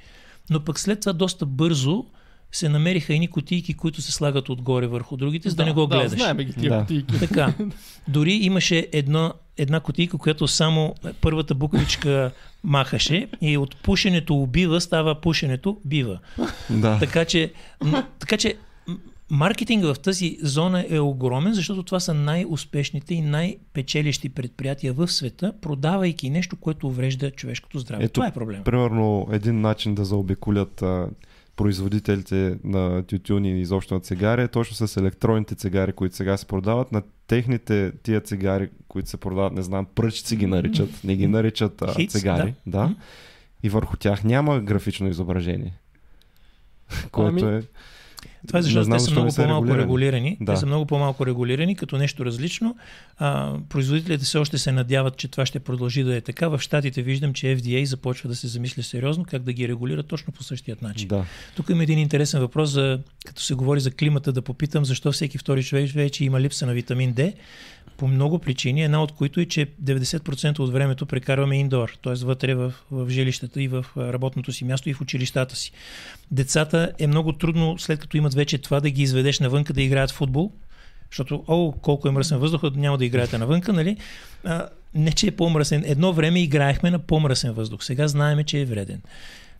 Но 0.51 0.65
пък 0.65 0.81
след 0.81 1.01
това 1.01 1.13
доста 1.13 1.47
бързо 1.47 2.05
се 2.57 2.69
намериха 2.69 3.15
едни 3.15 3.29
кутийки, 3.29 3.75
които 3.75 4.03
се 4.03 4.13
слагат 4.13 4.49
отгоре 4.49 4.87
върху 4.87 5.17
другите, 5.17 5.51
за 5.51 5.57
да, 5.57 5.65
не 5.65 5.73
го 5.73 5.87
гледаш. 5.87 6.11
Да, 6.11 6.17
знаем 6.17 6.37
ги 6.37 6.53
тия 6.53 6.71
Да. 6.73 6.81
кутийки. 6.81 7.19
Така. 7.19 7.55
Дори 8.09 8.33
имаше 8.33 8.89
една, 8.93 9.33
една 9.59 9.81
кутийка, 9.81 10.19
която 10.19 10.49
само 10.49 10.95
първата 11.21 11.55
буквичка 11.55 12.31
махаше 12.65 13.29
и 13.41 13.57
от 13.57 13.77
пушенето 13.77 14.35
убива 14.35 14.81
става 14.81 15.21
пушенето 15.21 15.79
бива. 15.85 16.19
да. 16.71 16.99
Така 16.99 17.25
че, 17.25 17.53
така 18.19 18.37
че 18.37 18.55
маркетинга 19.31 19.95
в 19.95 19.99
тази 19.99 20.39
зона 20.43 20.87
е 20.89 20.99
огромен, 20.99 21.55
защото 21.55 21.83
това 21.83 22.01
са 22.01 22.15
най-успешните 22.15 23.15
и 23.15 23.21
най-печелищи 23.21 24.29
предприятия 24.29 24.93
в 24.93 25.09
света, 25.09 25.53
продавайки 25.61 26.31
нещо, 26.31 26.57
което 26.57 26.87
уврежда 26.87 27.31
човешкото 27.31 27.79
здраве. 27.79 28.05
Ето, 28.05 28.13
това 28.13 28.27
е 28.27 28.33
проблем. 28.33 28.65
Примерно 28.65 29.29
един 29.33 29.61
начин 29.61 29.95
да 29.95 30.05
заобиколят 30.05 30.83
производителите 31.57 32.59
на 32.65 33.03
тютюни 33.03 33.51
и 33.51 33.61
изобщо 33.61 33.95
на 33.95 34.01
цигари 34.01 34.49
точно 34.49 34.89
с 34.89 34.97
електронните 34.97 35.55
цигари, 35.55 35.93
които 35.93 36.17
сега 36.17 36.37
се 36.37 36.47
продават. 36.47 36.93
На 36.93 37.03
техните 37.27 37.93
тия 38.03 38.21
цигари, 38.21 38.71
които 38.89 39.09
се 39.09 39.17
продават, 39.17 39.53
не 39.53 39.63
знам, 39.63 39.87
пръчци 39.95 40.37
ги 40.37 40.47
наричат, 40.47 41.05
не 41.05 41.17
ги 41.17 41.27
наричат 41.27 41.83
а, 41.83 41.95
Хитс, 41.95 42.13
цигари. 42.13 42.55
да. 42.67 42.79
Да. 42.79 42.95
И 43.63 43.69
върху 43.69 43.97
тях 43.97 44.25
няма 44.25 44.61
графично 44.61 45.09
изображение. 45.09 45.79
Което 47.11 47.47
Ами, 47.47 47.57
е... 47.57 47.63
Това 48.47 48.59
е 48.59 48.63
защото 48.63 48.85
знам 48.85 48.99
те 48.99 49.05
са 49.05 49.11
много 49.11 49.35
по-малко 49.35 49.67
регулирани. 49.67 49.83
регулирани. 49.83 50.37
Да. 50.41 50.53
Те 50.53 50.61
са 50.61 50.67
много 50.67 50.87
по-малко 50.87 51.27
регулирани 51.27 51.77
като 51.77 51.99
нещо 51.99 52.25
различно. 52.25 52.77
А, 53.19 53.53
производителите 53.69 54.25
все 54.25 54.39
още 54.39 54.59
се 54.59 54.73
надяват, 54.73 55.17
че 55.17 55.29
това 55.29 55.47
ще 55.47 55.61
продължи 55.61 56.03
да 56.03 56.17
е 56.17 56.21
така. 56.21 56.49
В 56.49 56.59
Штатите 56.59 57.03
виждам, 57.03 57.33
че 57.33 57.47
FDA 57.47 57.85
започва 57.85 58.29
да 58.29 58.37
се 58.37 58.47
замисля 58.47 58.83
сериозно 58.83 59.25
как 59.25 59.43
да 59.43 59.53
ги 59.53 59.69
регулира 59.69 60.03
точно 60.03 60.33
по 60.33 60.43
същият 60.43 60.83
начин. 60.83 61.09
Да. 61.09 61.25
Тук 61.57 61.71
има 61.71 61.83
един 61.83 61.99
интересен 61.99 62.41
въпрос, 62.41 62.71
за, 62.71 62.99
като 63.27 63.43
се 63.43 63.55
говори 63.55 63.81
за 63.81 63.91
климата, 63.91 64.33
да 64.33 64.43
попитам 64.43 64.85
защо 64.85 65.13
всеки 65.13 65.39
втори 65.39 65.65
човек 65.65 65.91
вече 65.91 66.25
има 66.25 66.41
липса 66.41 66.67
на 66.67 66.73
витамин 66.73 67.15
D. 67.15 67.35
По 67.97 68.09
много 68.09 68.39
причини, 68.39 68.85
една 68.85 69.03
от 69.03 69.13
които 69.13 69.41
е, 69.41 69.45
че 69.45 69.67
90% 69.85 70.59
от 70.59 70.73
времето 70.73 71.07
прекарваме 71.07 71.59
индор, 71.59 71.99
т.е. 72.03 72.15
вътре 72.15 72.55
в, 72.55 72.73
в 72.91 73.11
жилищата 73.11 73.63
и 73.63 73.69
в 73.69 73.87
работното 73.97 74.53
си 74.53 74.65
място 74.65 74.89
и 74.89 74.95
в 74.95 75.01
училищата 75.01 75.57
си. 75.57 75.73
Децата 76.31 76.93
е 76.99 77.07
много 77.07 77.33
трудно, 77.33 77.79
след 77.79 78.01
като 78.01 78.17
имат 78.17 78.35
вече 78.35 78.59
това, 78.59 78.81
да 78.81 78.91
ги 78.91 79.03
изведеш 79.03 79.41
навънка 79.41 79.73
да 79.73 79.83
играят 79.83 80.11
футбол, 80.11 80.53
защото, 81.11 81.45
о, 81.47 81.73
колко 81.73 82.09
е 82.09 82.11
мръсен 82.11 82.39
въздух, 82.39 82.63
няма 82.75 82.99
да 82.99 83.05
играете 83.05 83.39
навънка, 83.39 83.73
нали? 83.73 83.97
А, 84.45 84.69
не, 84.95 85.13
че 85.13 85.27
е 85.27 85.31
по-мръсен. 85.31 85.83
Едно 85.87 86.13
време 86.13 86.41
играехме 86.41 86.91
на 86.91 86.99
по-мръсен 86.99 87.53
въздух. 87.53 87.85
Сега 87.85 88.09
знаеме, 88.09 88.45
че 88.45 88.61
е 88.61 88.65
вреден. 88.65 89.03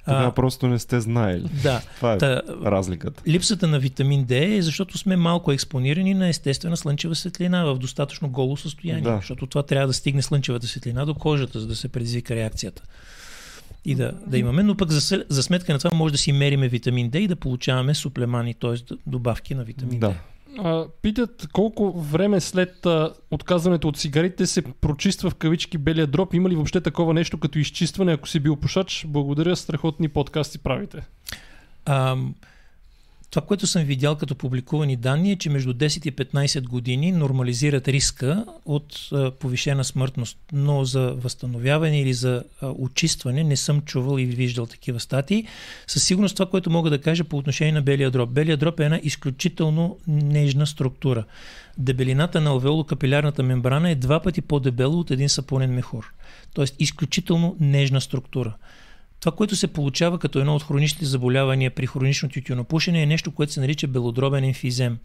Тогава 0.05 0.33
просто 0.33 0.69
не 0.69 0.79
сте 0.79 1.01
знаели. 1.01 1.49
да. 1.63 1.83
Това 1.97 2.13
е 2.13 2.19
Та, 2.19 2.43
разликата. 2.65 3.23
Липсата 3.27 3.67
на 3.67 3.79
витамин 3.79 4.27
D 4.27 4.59
е 4.59 4.63
защото 4.63 4.99
сме 4.99 5.17
малко 5.17 5.53
експонирани 5.53 6.15
на 6.15 6.29
естествена 6.29 6.77
слънчева 6.77 7.15
светлина 7.15 7.65
в 7.65 7.79
достатъчно 7.79 8.29
голо 8.29 8.57
състояние. 8.57 9.03
Да. 9.03 9.17
Защото 9.17 9.47
това 9.47 9.63
трябва 9.63 9.87
да 9.87 9.93
стигне 9.93 10.23
слънчевата 10.23 10.67
светлина 10.67 11.05
до 11.05 11.15
кожата, 11.15 11.61
за 11.61 11.67
да 11.67 11.77
се 11.77 11.89
предизвика 11.89 12.35
реакцията. 12.35 12.83
И 13.85 13.95
да, 13.95 14.13
да 14.27 14.39
имаме, 14.39 14.63
но 14.63 14.77
пък 14.77 14.91
за, 14.91 15.25
за 15.29 15.43
сметка 15.43 15.73
на 15.73 15.79
това 15.79 15.97
може 15.97 16.13
да 16.13 16.19
си 16.19 16.33
мериме 16.33 16.69
витамин 16.69 17.11
D 17.11 17.19
и 17.19 17.29
да 17.29 17.37
получаваме 17.37 17.95
суплемани, 17.95 18.55
т.е. 18.55 18.95
добавки 19.07 19.55
на 19.55 19.65
витамин 19.65 20.01
Да. 20.01 20.11
D. 20.11 20.15
А, 20.59 20.87
питат 21.03 21.49
колко 21.53 21.93
време 21.93 22.41
след 22.41 22.87
а, 22.87 23.15
отказването 23.31 23.89
от 23.89 23.97
цигарите 23.97 24.47
се 24.47 24.63
прочиства 24.63 25.31
в 25.31 25.35
кавички 25.35 25.79
белия 25.79 26.07
дроб. 26.07 26.35
Има 26.35 26.49
ли 26.49 26.55
въобще 26.55 26.81
такова 26.81 27.15
нещо 27.15 27.39
като 27.39 27.59
изчистване, 27.59 28.13
ако 28.13 28.29
си 28.29 28.41
бил 28.41 28.57
пушач? 28.57 29.07
Благодаря, 29.09 29.57
страхотни 29.57 30.09
подкасти 30.09 30.59
правите. 30.59 31.07
А, 31.87 32.17
това, 33.35 33.47
което 33.47 33.67
съм 33.67 33.85
видял 33.85 34.17
като 34.17 34.35
публикувани 34.35 34.97
данни 34.97 35.33
е, 35.33 35.37
че 35.37 35.51
между 35.51 35.75
10 35.75 36.09
и 36.09 36.13
15 36.13 36.69
години 36.69 37.13
нормализират 37.13 37.89
риска 37.89 38.45
от 38.65 39.11
повишена 39.41 39.85
смъртност, 39.85 40.39
но 40.53 40.85
за 40.85 41.15
възстановяване 41.15 42.01
или 42.01 42.15
за 42.15 42.45
очистване 42.63 43.45
не 43.45 43.57
съм 43.57 43.81
чувал 43.81 44.19
и 44.19 44.25
виждал 44.25 44.67
такива 44.67 45.01
статии. 45.01 45.47
Със 45.87 46.05
сигурност 46.05 46.37
това, 46.37 46.51
което 46.51 46.71
мога 46.71 46.91
да 46.91 47.01
кажа 47.01 47.25
по 47.25 47.37
отношение 47.37 47.73
на 47.73 47.83
белия 47.83 48.11
дроб. 48.11 48.31
Белия 48.31 48.57
дроб 48.57 48.81
е 48.81 48.85
една 48.85 49.01
изключително 49.03 49.99
нежна 50.07 50.67
структура. 50.67 51.25
Дебелината 51.79 52.41
на 52.41 52.51
алвеолокапилярната 52.51 53.43
мембрана 53.43 53.91
е 53.91 53.95
два 53.95 54.21
пъти 54.21 54.41
по-дебела 54.41 54.97
от 54.97 55.11
един 55.11 55.29
сапунен 55.29 55.75
мехур. 55.75 56.13
Тоест 56.53 56.75
изключително 56.79 57.57
нежна 57.61 58.01
структура. 58.01 58.55
Това, 59.25 59.37
което 59.37 59.57
се 59.57 59.67
получава 59.67 60.19
като 60.19 60.39
едно 60.39 60.55
от 60.55 60.63
хроничните 60.63 61.05
заболявания 61.05 61.71
при 61.71 61.87
хронично 61.87 62.29
тютюнопушене 62.29 63.03
е 63.03 63.07
нещо, 63.07 63.31
което 63.31 63.53
се 63.53 63.61
нарича 63.61 63.87
белодробен 63.87 64.45
емфизем. 64.45 64.99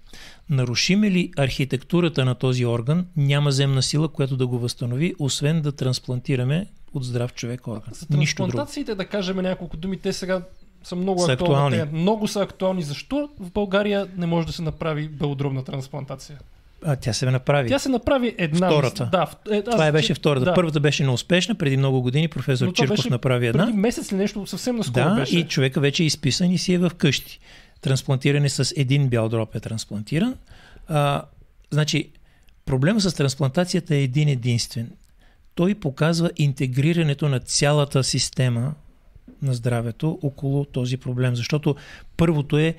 Нарушиме 0.50 1.12
ли 1.12 1.32
архитектурата 1.38 2.26
на 2.26 2.36
този 2.36 2.66
орган, 2.66 3.06
няма 3.18 3.52
земна 3.52 3.84
сила, 3.84 4.08
която 4.08 4.38
да 4.38 4.48
го 4.48 4.60
възстанови, 4.60 5.16
освен 5.20 5.62
да 5.62 5.72
трансплантираме 5.72 6.68
от 6.94 7.04
здрав 7.04 7.34
човек 7.34 7.68
орган. 7.68 7.94
За 7.94 8.08
трансплантациите, 8.08 8.96
да 8.96 9.06
кажем 9.06 9.38
няколко 9.38 9.78
думи, 9.78 9.98
те 9.98 10.14
сега 10.14 10.42
са 10.84 10.96
много 10.96 11.20
Са 11.20 11.32
актуални. 11.32 11.76
актуални. 11.76 11.92
Те 11.92 11.98
много 11.98 12.28
са 12.28 12.42
актуални. 12.42 12.82
Защо 12.82 13.30
в 13.40 13.52
България 13.52 14.08
не 14.18 14.26
може 14.26 14.48
да 14.48 14.54
се 14.54 14.62
направи 14.62 15.08
белодробна 15.08 15.64
трансплантация? 15.64 16.40
А, 16.86 16.96
тя 16.96 17.14
се 17.14 17.32
направи. 17.32 17.70
Тя 17.70 17.80
се 17.80 17.90
направи 17.90 18.36
една. 18.38 18.68
Втората. 18.68 19.10
Да, 19.12 19.56
е, 19.58 19.64
Това 19.64 19.84
аз- 19.84 19.90
е 19.90 19.92
беше 19.92 20.14
втората. 20.14 20.46
Да. 20.46 20.54
Първата 20.54 20.80
беше 20.80 21.04
неуспешна, 21.04 21.56
преди 21.56 21.78
много 21.78 22.02
години 22.02 22.28
професор 22.28 22.66
Но 22.66 22.74
това 22.74 22.84
Чирков 22.84 22.98
беше 22.98 23.10
направи 23.10 23.48
една. 23.48 23.66
Преди 23.66 23.78
месец 23.78 24.12
ли 24.12 24.16
нещо 24.18 24.46
съвсем 24.46 24.76
наскоро 24.76 25.04
Да, 25.04 25.16
беше. 25.16 25.38
и 25.38 25.44
човека 25.48 25.80
вече 25.80 26.04
е 26.04 26.06
изписан 26.06 26.52
и 26.52 26.58
си 26.58 26.74
е 26.74 26.78
в 26.78 26.92
къщи. 26.98 27.40
Трансплантиране 27.82 28.50
с 28.50 28.74
един 28.78 29.08
бял 29.08 29.30
дроб 29.30 29.56
е 29.56 29.60
трансплантиран. 29.60 30.36
А, 30.88 31.22
значи, 31.72 32.10
проблема 32.66 33.02
с 33.02 33.14
трансплантацията 33.14 33.96
е 33.96 34.04
един 34.04 34.28
единствен. 34.28 34.92
Той 35.56 35.76
показва 35.76 36.32
интегрирането 36.38 37.30
на 37.30 37.40
цялата 37.40 38.04
система 38.04 38.74
на 39.42 39.54
здравето 39.54 40.20
около 40.24 40.66
този 40.66 40.98
проблем. 40.98 41.36
Защото 41.36 41.76
първото 42.18 42.58
е 42.58 42.76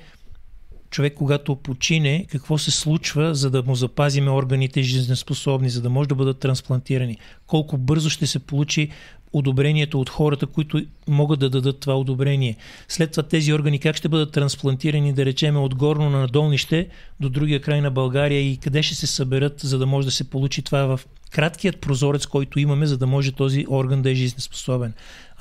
човек, 0.91 1.15
когато 1.15 1.57
почине, 1.57 2.27
какво 2.31 2.59
се 2.59 2.71
случва, 2.71 3.35
за 3.35 3.51
да 3.51 3.63
му 3.63 3.75
запазиме 3.75 4.31
органите 4.31 4.83
жизнеспособни, 4.83 5.71
за 5.71 5.83
да 5.83 5.91
може 5.91 6.09
да 6.09 6.15
бъдат 6.15 6.39
трансплантирани. 6.39 7.19
Колко 7.47 7.79
бързо 7.79 8.11
ще 8.11 8.27
се 8.27 8.39
получи 8.39 8.89
одобрението 9.33 10.01
от 10.01 10.11
хората, 10.11 10.47
които 10.47 10.83
могат 11.09 11.41
да 11.41 11.51
дадат 11.51 11.81
това 11.81 11.99
одобрение. 11.99 12.57
След 12.89 13.11
това 13.11 13.23
тези 13.23 13.53
органи 13.53 13.79
как 13.79 13.97
ще 13.97 14.09
бъдат 14.09 14.33
трансплантирани, 14.33 15.13
да 15.13 15.25
речеме, 15.25 15.59
от 15.59 15.75
горно 15.75 16.11
на 16.11 16.19
надолнище 16.19 16.89
до 17.21 17.29
другия 17.29 17.61
край 17.61 17.81
на 17.81 17.91
България 17.91 18.41
и 18.41 18.57
къде 18.57 18.83
ще 18.83 18.95
се 18.95 19.07
съберат, 19.07 19.61
за 19.61 19.79
да 19.79 19.87
може 19.87 20.07
да 20.07 20.13
се 20.13 20.31
получи 20.31 20.63
това 20.63 20.97
в 20.97 21.01
краткият 21.31 21.81
прозорец, 21.81 22.27
който 22.27 22.59
имаме, 22.59 22.87
за 22.87 22.99
да 22.99 23.07
може 23.07 23.33
този 23.33 23.67
орган 23.69 24.03
да 24.03 24.11
е 24.11 24.15
жизнеспособен. 24.15 24.93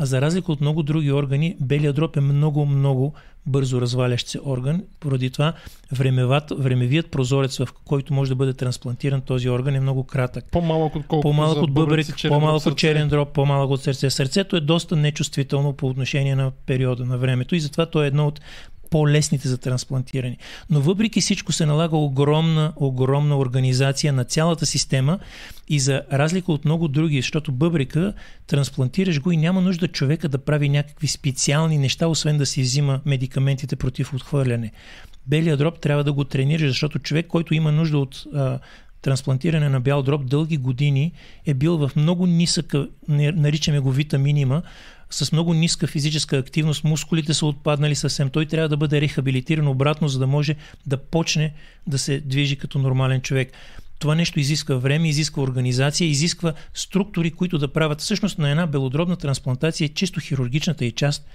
А 0.02 0.06
за 0.06 0.22
разлика 0.22 0.52
от 0.52 0.62
много 0.62 0.84
други 0.84 1.12
органи, 1.12 1.56
белият 1.60 1.96
дроб 1.96 2.18
е 2.18 2.22
много, 2.22 2.66
много 2.66 3.14
бързо 3.46 3.82
развалящ 3.82 4.28
се 4.28 4.40
орган. 4.46 4.84
Поради 5.00 5.30
това 5.30 5.54
времеват, 5.92 6.54
времевият 6.58 7.12
прозорец, 7.12 7.58
в 7.58 7.68
който 7.86 8.14
може 8.14 8.30
да 8.30 8.36
бъде 8.36 8.54
трансплантиран 8.54 9.22
този 9.22 9.50
орган 9.50 9.76
е 9.76 9.80
много 9.80 10.04
кратък. 10.04 10.46
По-малък 10.52 10.96
отколкото 10.96 11.30
По-малък 11.30 11.58
за 11.58 11.64
от 11.64 11.74
бъбрек, 11.74 12.08
по-малък 12.28 12.66
от 12.66 12.78
черен 12.78 13.10
дроб, 13.10 13.34
по-малък 13.34 13.70
от 13.70 13.82
сърце. 13.82 14.10
Сърцето 14.10 14.56
е 14.56 14.60
доста 14.62 14.96
нечувствително 14.96 15.74
по 15.74 15.88
отношение 15.88 16.36
на 16.36 16.52
периода 16.66 17.06
на 17.06 17.18
времето 17.18 17.56
и 17.56 17.60
затова 17.60 17.86
то 17.86 18.04
е 18.04 18.08
едно 18.08 18.28
от 18.28 18.42
по-лесните 18.90 19.48
за 19.48 19.58
трансплантиране. 19.58 20.38
Но 20.70 20.82
въпреки 20.82 21.22
всичко 21.22 21.52
се 21.52 21.66
налага 21.66 21.98
огромна, 21.98 22.74
огромна 22.76 23.38
организация 23.38 24.14
на 24.14 24.24
цялата 24.24 24.66
система 24.66 25.20
и 25.70 25.80
за 25.80 26.02
разлика 26.14 26.52
от 26.52 26.66
много 26.66 26.88
други, 26.88 27.18
защото 27.18 27.52
бъбрика 27.52 28.14
трансплантираш 28.48 29.22
го 29.22 29.32
и 29.32 29.38
няма 29.38 29.62
нужда 29.62 29.88
човека 29.88 30.30
да 30.30 30.38
прави 30.38 30.70
някакви 30.70 31.08
специални 31.08 31.78
неща, 31.78 32.08
освен 32.08 32.38
да 32.38 32.46
си 32.46 32.62
взима 32.62 33.02
медикаментите 33.06 33.76
против 33.76 34.14
отхвърляне. 34.14 34.72
Белия 35.28 35.58
дроб 35.58 35.80
трябва 35.80 36.04
да 36.04 36.14
го 36.14 36.24
тренираш, 36.24 36.68
защото 36.68 37.00
човек, 37.00 37.28
който 37.28 37.54
има 37.54 37.72
нужда 37.72 37.98
от 37.98 38.24
а, 38.36 38.60
трансплантиране 39.02 39.70
на 39.70 39.80
бял 39.80 40.04
дроб 40.04 40.26
дълги 40.26 40.58
години 40.58 41.12
е 41.46 41.54
бил 41.54 41.78
в 41.78 41.92
много 41.96 42.26
нисъка, 42.26 42.88
наричаме 43.08 43.80
го 43.80 43.92
витаминима, 43.92 44.62
с 45.10 45.32
много 45.32 45.54
ниска 45.54 45.88
физическа 45.88 46.38
активност, 46.38 46.84
мускулите 46.84 47.34
са 47.34 47.46
отпаднали 47.46 47.96
съвсем. 47.96 48.30
Той 48.30 48.46
трябва 48.46 48.70
да 48.70 48.78
бъде 48.78 49.02
рехабилитиран 49.02 49.68
обратно, 49.68 50.08
за 50.08 50.20
да 50.20 50.28
може 50.28 50.56
да 50.86 50.98
почне 50.98 51.54
да 51.88 51.98
се 51.98 52.20
движи 52.20 52.56
като 52.56 52.80
нормален 52.80 53.22
човек. 53.22 53.52
Това 54.00 54.16
нещо 54.16 54.40
изисква 54.40 54.76
време, 54.76 55.10
изисква 55.10 55.44
организация, 55.44 56.08
изисква 56.08 56.54
структури, 56.74 57.32
които 57.32 57.58
да 57.58 57.68
правят. 57.68 58.02
Всъщност 58.02 58.38
на 58.40 58.50
една 58.50 58.68
белодробна 58.68 59.16
трансплантация, 59.16 59.90
чисто 59.90 60.20
хирургичната 60.20 60.86
и 60.86 60.92
част 60.92 61.26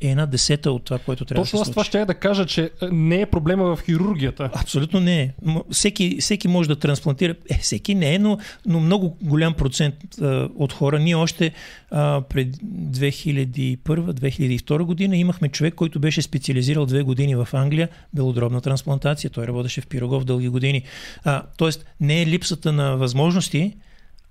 е 0.00 0.08
една 0.08 0.26
десета 0.26 0.72
от 0.72 0.84
това, 0.84 0.98
което 0.98 1.24
трябва 1.24 1.44
Точно 1.44 1.56
да 1.56 1.60
аз 1.60 1.66
се 1.66 1.72
това 1.72 1.84
случи. 1.84 1.88
ще 1.88 2.04
да 2.04 2.14
кажа, 2.14 2.46
че 2.46 2.70
е, 2.82 2.86
не 2.92 3.20
е 3.20 3.26
проблема 3.26 3.76
в 3.76 3.82
хирургията. 3.84 4.50
Абсолютно 4.54 5.00
не 5.00 5.20
е. 5.20 5.32
Всеки, 5.70 6.16
всеки 6.20 6.48
може 6.48 6.68
да 6.68 6.76
трансплантира. 6.76 7.34
Е, 7.50 7.58
всеки 7.58 7.94
не 7.94 8.14
е, 8.14 8.18
но, 8.18 8.38
но 8.66 8.80
много 8.80 9.16
голям 9.22 9.54
процент 9.54 9.94
а, 10.22 10.48
от 10.56 10.72
хора. 10.72 10.98
Ние 10.98 11.14
още 11.14 11.52
а, 11.90 12.20
пред 12.20 12.56
2001-2002 12.56 14.82
година 14.82 15.16
имахме 15.16 15.48
човек, 15.48 15.74
който 15.74 16.00
беше 16.00 16.22
специализирал 16.22 16.86
две 16.86 17.02
години 17.02 17.36
в 17.36 17.48
Англия 17.52 17.88
белодробна 18.12 18.60
трансплантация. 18.60 19.30
Той 19.30 19.46
работеше 19.46 19.80
в 19.80 19.86
Пирогов 19.86 20.24
дълги 20.24 20.48
години. 20.48 20.82
А, 21.24 21.42
тоест, 21.56 21.86
не 22.00 22.22
е 22.22 22.26
липсата 22.26 22.72
на 22.72 22.96
възможности, 22.96 23.76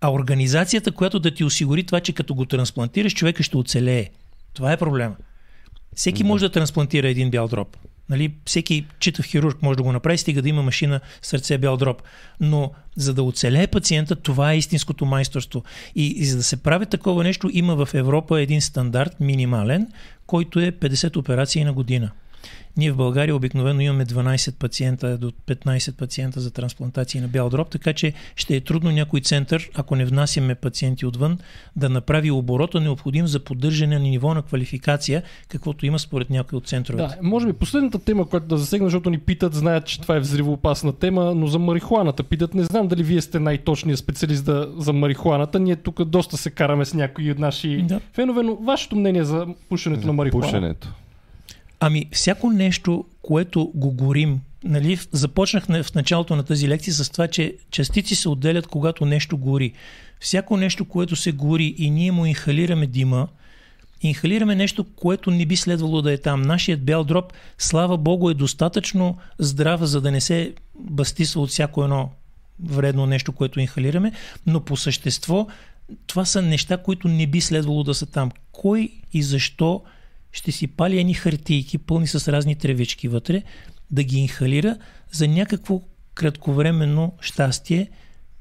а 0.01 0.11
организацията, 0.11 0.91
която 0.91 1.19
да 1.19 1.31
ти 1.31 1.43
осигури 1.43 1.83
това, 1.83 1.99
че 1.99 2.13
като 2.13 2.35
го 2.35 2.45
трансплантираш, 2.45 3.13
човека 3.13 3.43
ще 3.43 3.57
оцелее. 3.57 4.09
Това 4.53 4.71
е 4.71 4.77
проблема. 4.77 5.15
Всеки 5.97 6.23
може 6.23 6.45
да 6.45 6.51
трансплантира 6.51 7.07
един 7.07 7.29
бял 7.29 7.47
дроб. 7.47 7.77
Нали, 8.09 8.33
всеки 8.45 8.85
читав 8.99 9.25
хирург 9.25 9.61
може 9.61 9.77
да 9.77 9.83
го 9.83 9.91
направи, 9.91 10.17
стига 10.17 10.41
да 10.41 10.49
има 10.49 10.63
машина 10.63 10.99
сърце 11.21 11.57
бял 11.57 11.77
дроб. 11.77 12.01
Но 12.39 12.71
за 12.95 13.13
да 13.13 13.23
оцелее 13.23 13.67
пациента, 13.67 14.15
това 14.15 14.53
е 14.53 14.57
истинското 14.57 15.05
майсторство. 15.05 15.63
И, 15.95 16.07
и 16.07 16.25
за 16.25 16.37
да 16.37 16.43
се 16.43 16.57
прави 16.57 16.85
такова 16.85 17.23
нещо, 17.23 17.49
има 17.53 17.85
в 17.85 17.93
Европа 17.93 18.41
един 18.41 18.61
стандарт, 18.61 19.19
минимален, 19.19 19.87
който 20.25 20.59
е 20.59 20.71
50 20.71 21.17
операции 21.17 21.63
на 21.63 21.73
година. 21.73 22.11
Ние 22.77 22.91
в 22.91 22.95
България 22.95 23.35
обикновено 23.35 23.81
имаме 23.81 24.05
12 24.05 24.55
пациента 24.55 25.17
до 25.17 25.31
15 25.31 25.95
пациента 25.95 26.39
за 26.39 26.51
трансплантации 26.51 27.21
на 27.21 27.27
бял 27.27 27.49
дроб, 27.49 27.69
така 27.69 27.93
че 27.93 28.13
ще 28.35 28.55
е 28.55 28.61
трудно 28.61 28.91
някой 28.91 29.21
център, 29.21 29.69
ако 29.75 29.95
не 29.95 30.05
внасяме 30.05 30.55
пациенти 30.55 31.05
отвън, 31.05 31.37
да 31.75 31.89
направи 31.89 32.31
оборота 32.31 32.79
необходим 32.79 33.27
за 33.27 33.39
поддържане 33.39 33.99
на 33.99 34.03
ниво 34.03 34.33
на 34.33 34.41
квалификация, 34.41 35.23
каквото 35.47 35.85
има 35.85 35.99
според 35.99 36.29
някои 36.29 36.57
от 36.57 36.67
центровете. 36.67 37.15
Да, 37.15 37.27
може 37.27 37.47
би 37.47 37.53
последната 37.53 37.99
тема, 37.99 38.29
която 38.29 38.47
да 38.47 38.57
засегна, 38.57 38.87
защото 38.87 39.09
ни 39.09 39.17
питат, 39.17 39.53
знаят, 39.53 39.85
че 39.85 40.01
това 40.01 40.15
е 40.15 40.19
взривоопасна 40.19 40.93
тема, 40.93 41.35
но 41.35 41.47
за 41.47 41.59
марихуаната 41.59 42.23
питат. 42.23 42.53
Не 42.53 42.63
знам 42.63 42.87
дали 42.87 43.03
вие 43.03 43.21
сте 43.21 43.39
най-точният 43.39 43.99
специалист 43.99 44.45
да, 44.45 44.69
за 44.77 44.93
марихуаната. 44.93 45.59
Ние 45.59 45.75
тук 45.75 46.03
доста 46.03 46.37
се 46.37 46.49
караме 46.49 46.85
с 46.85 46.93
някои 46.93 47.33
наши 47.33 47.81
Да. 47.81 47.99
фенове, 48.13 48.43
но 48.43 48.55
вашето 48.55 48.95
мнение 48.95 49.23
за 49.23 49.47
пушенето 49.69 50.07
на 50.07 50.13
марихуана? 50.13 50.45
Пушенето. 50.47 50.87
Ами, 51.79 52.05
всяко 52.11 52.49
нещо, 52.49 53.05
което 53.21 53.71
го 53.75 53.91
горим, 53.91 54.41
нали, 54.63 54.99
започнах 55.11 55.69
на- 55.69 55.83
в 55.83 55.95
началото 55.95 56.35
на 56.35 56.43
тази 56.43 56.67
лекция 56.67 56.93
с 56.93 57.09
това, 57.09 57.27
че 57.27 57.55
частици 57.71 58.15
се 58.15 58.29
отделят, 58.29 58.67
когато 58.67 59.05
нещо 59.05 59.37
гори. 59.37 59.73
Всяко 60.19 60.57
нещо, 60.57 60.85
което 60.85 61.15
се 61.15 61.31
гори 61.31 61.75
и 61.77 61.89
ние 61.89 62.11
му 62.11 62.25
инхалираме 62.25 62.87
дима, 62.87 63.27
инхалираме 64.01 64.55
нещо, 64.55 64.85
което 64.95 65.31
не 65.31 65.45
би 65.45 65.55
следвало 65.55 66.01
да 66.01 66.11
е 66.11 66.17
там. 66.17 66.41
Нашият 66.41 66.83
бял 66.83 67.03
дроб, 67.03 67.33
слава 67.57 67.97
богу, 67.97 68.29
е 68.29 68.33
достатъчно 68.33 69.17
здрав, 69.39 69.81
за 69.83 70.01
да 70.01 70.11
не 70.11 70.21
се 70.21 70.53
бастисва 70.79 71.41
от 71.41 71.49
всяко 71.49 71.83
едно 71.83 72.09
вредно 72.63 73.05
нещо, 73.05 73.31
което 73.31 73.59
инхалираме, 73.59 74.11
но 74.45 74.61
по 74.61 74.77
същество 74.77 75.47
това 76.07 76.25
са 76.25 76.41
неща, 76.41 76.77
които 76.77 77.07
не 77.07 77.27
би 77.27 77.41
следвало 77.41 77.83
да 77.83 77.93
са 77.93 78.05
там. 78.05 78.31
Кой 78.51 78.89
и 79.13 79.23
защо 79.23 79.81
ще 80.31 80.51
си 80.51 80.67
пали 80.67 80.99
едни 80.99 81.13
хартийки, 81.13 81.77
пълни 81.77 82.07
с 82.07 82.31
разни 82.31 82.55
тревички 82.55 83.07
вътре, 83.07 83.43
да 83.91 84.03
ги 84.03 84.17
инхалира 84.17 84.77
за 85.11 85.27
някакво 85.27 85.81
кратковременно 86.13 87.13
щастие, 87.21 87.89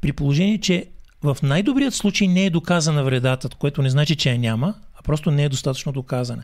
при 0.00 0.12
положение, 0.12 0.58
че 0.58 0.86
в 1.22 1.36
най-добрият 1.42 1.94
случай 1.94 2.28
не 2.28 2.44
е 2.44 2.50
доказана 2.50 3.04
вредата, 3.04 3.48
което 3.48 3.82
не 3.82 3.90
значи, 3.90 4.16
че 4.16 4.30
я 4.30 4.38
няма, 4.38 4.74
а 4.94 5.02
просто 5.02 5.30
не 5.30 5.44
е 5.44 5.48
достатъчно 5.48 5.92
доказана. 5.92 6.42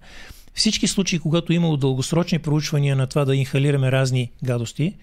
Всички 0.54 0.88
случаи, 0.88 1.18
когато 1.18 1.52
имало 1.52 1.76
дългосрочни 1.76 2.38
проучвания 2.38 2.96
на 2.96 3.06
това 3.06 3.24
да 3.24 3.36
инхалираме 3.36 3.92
разни 3.92 4.30
гадости, 4.44 4.94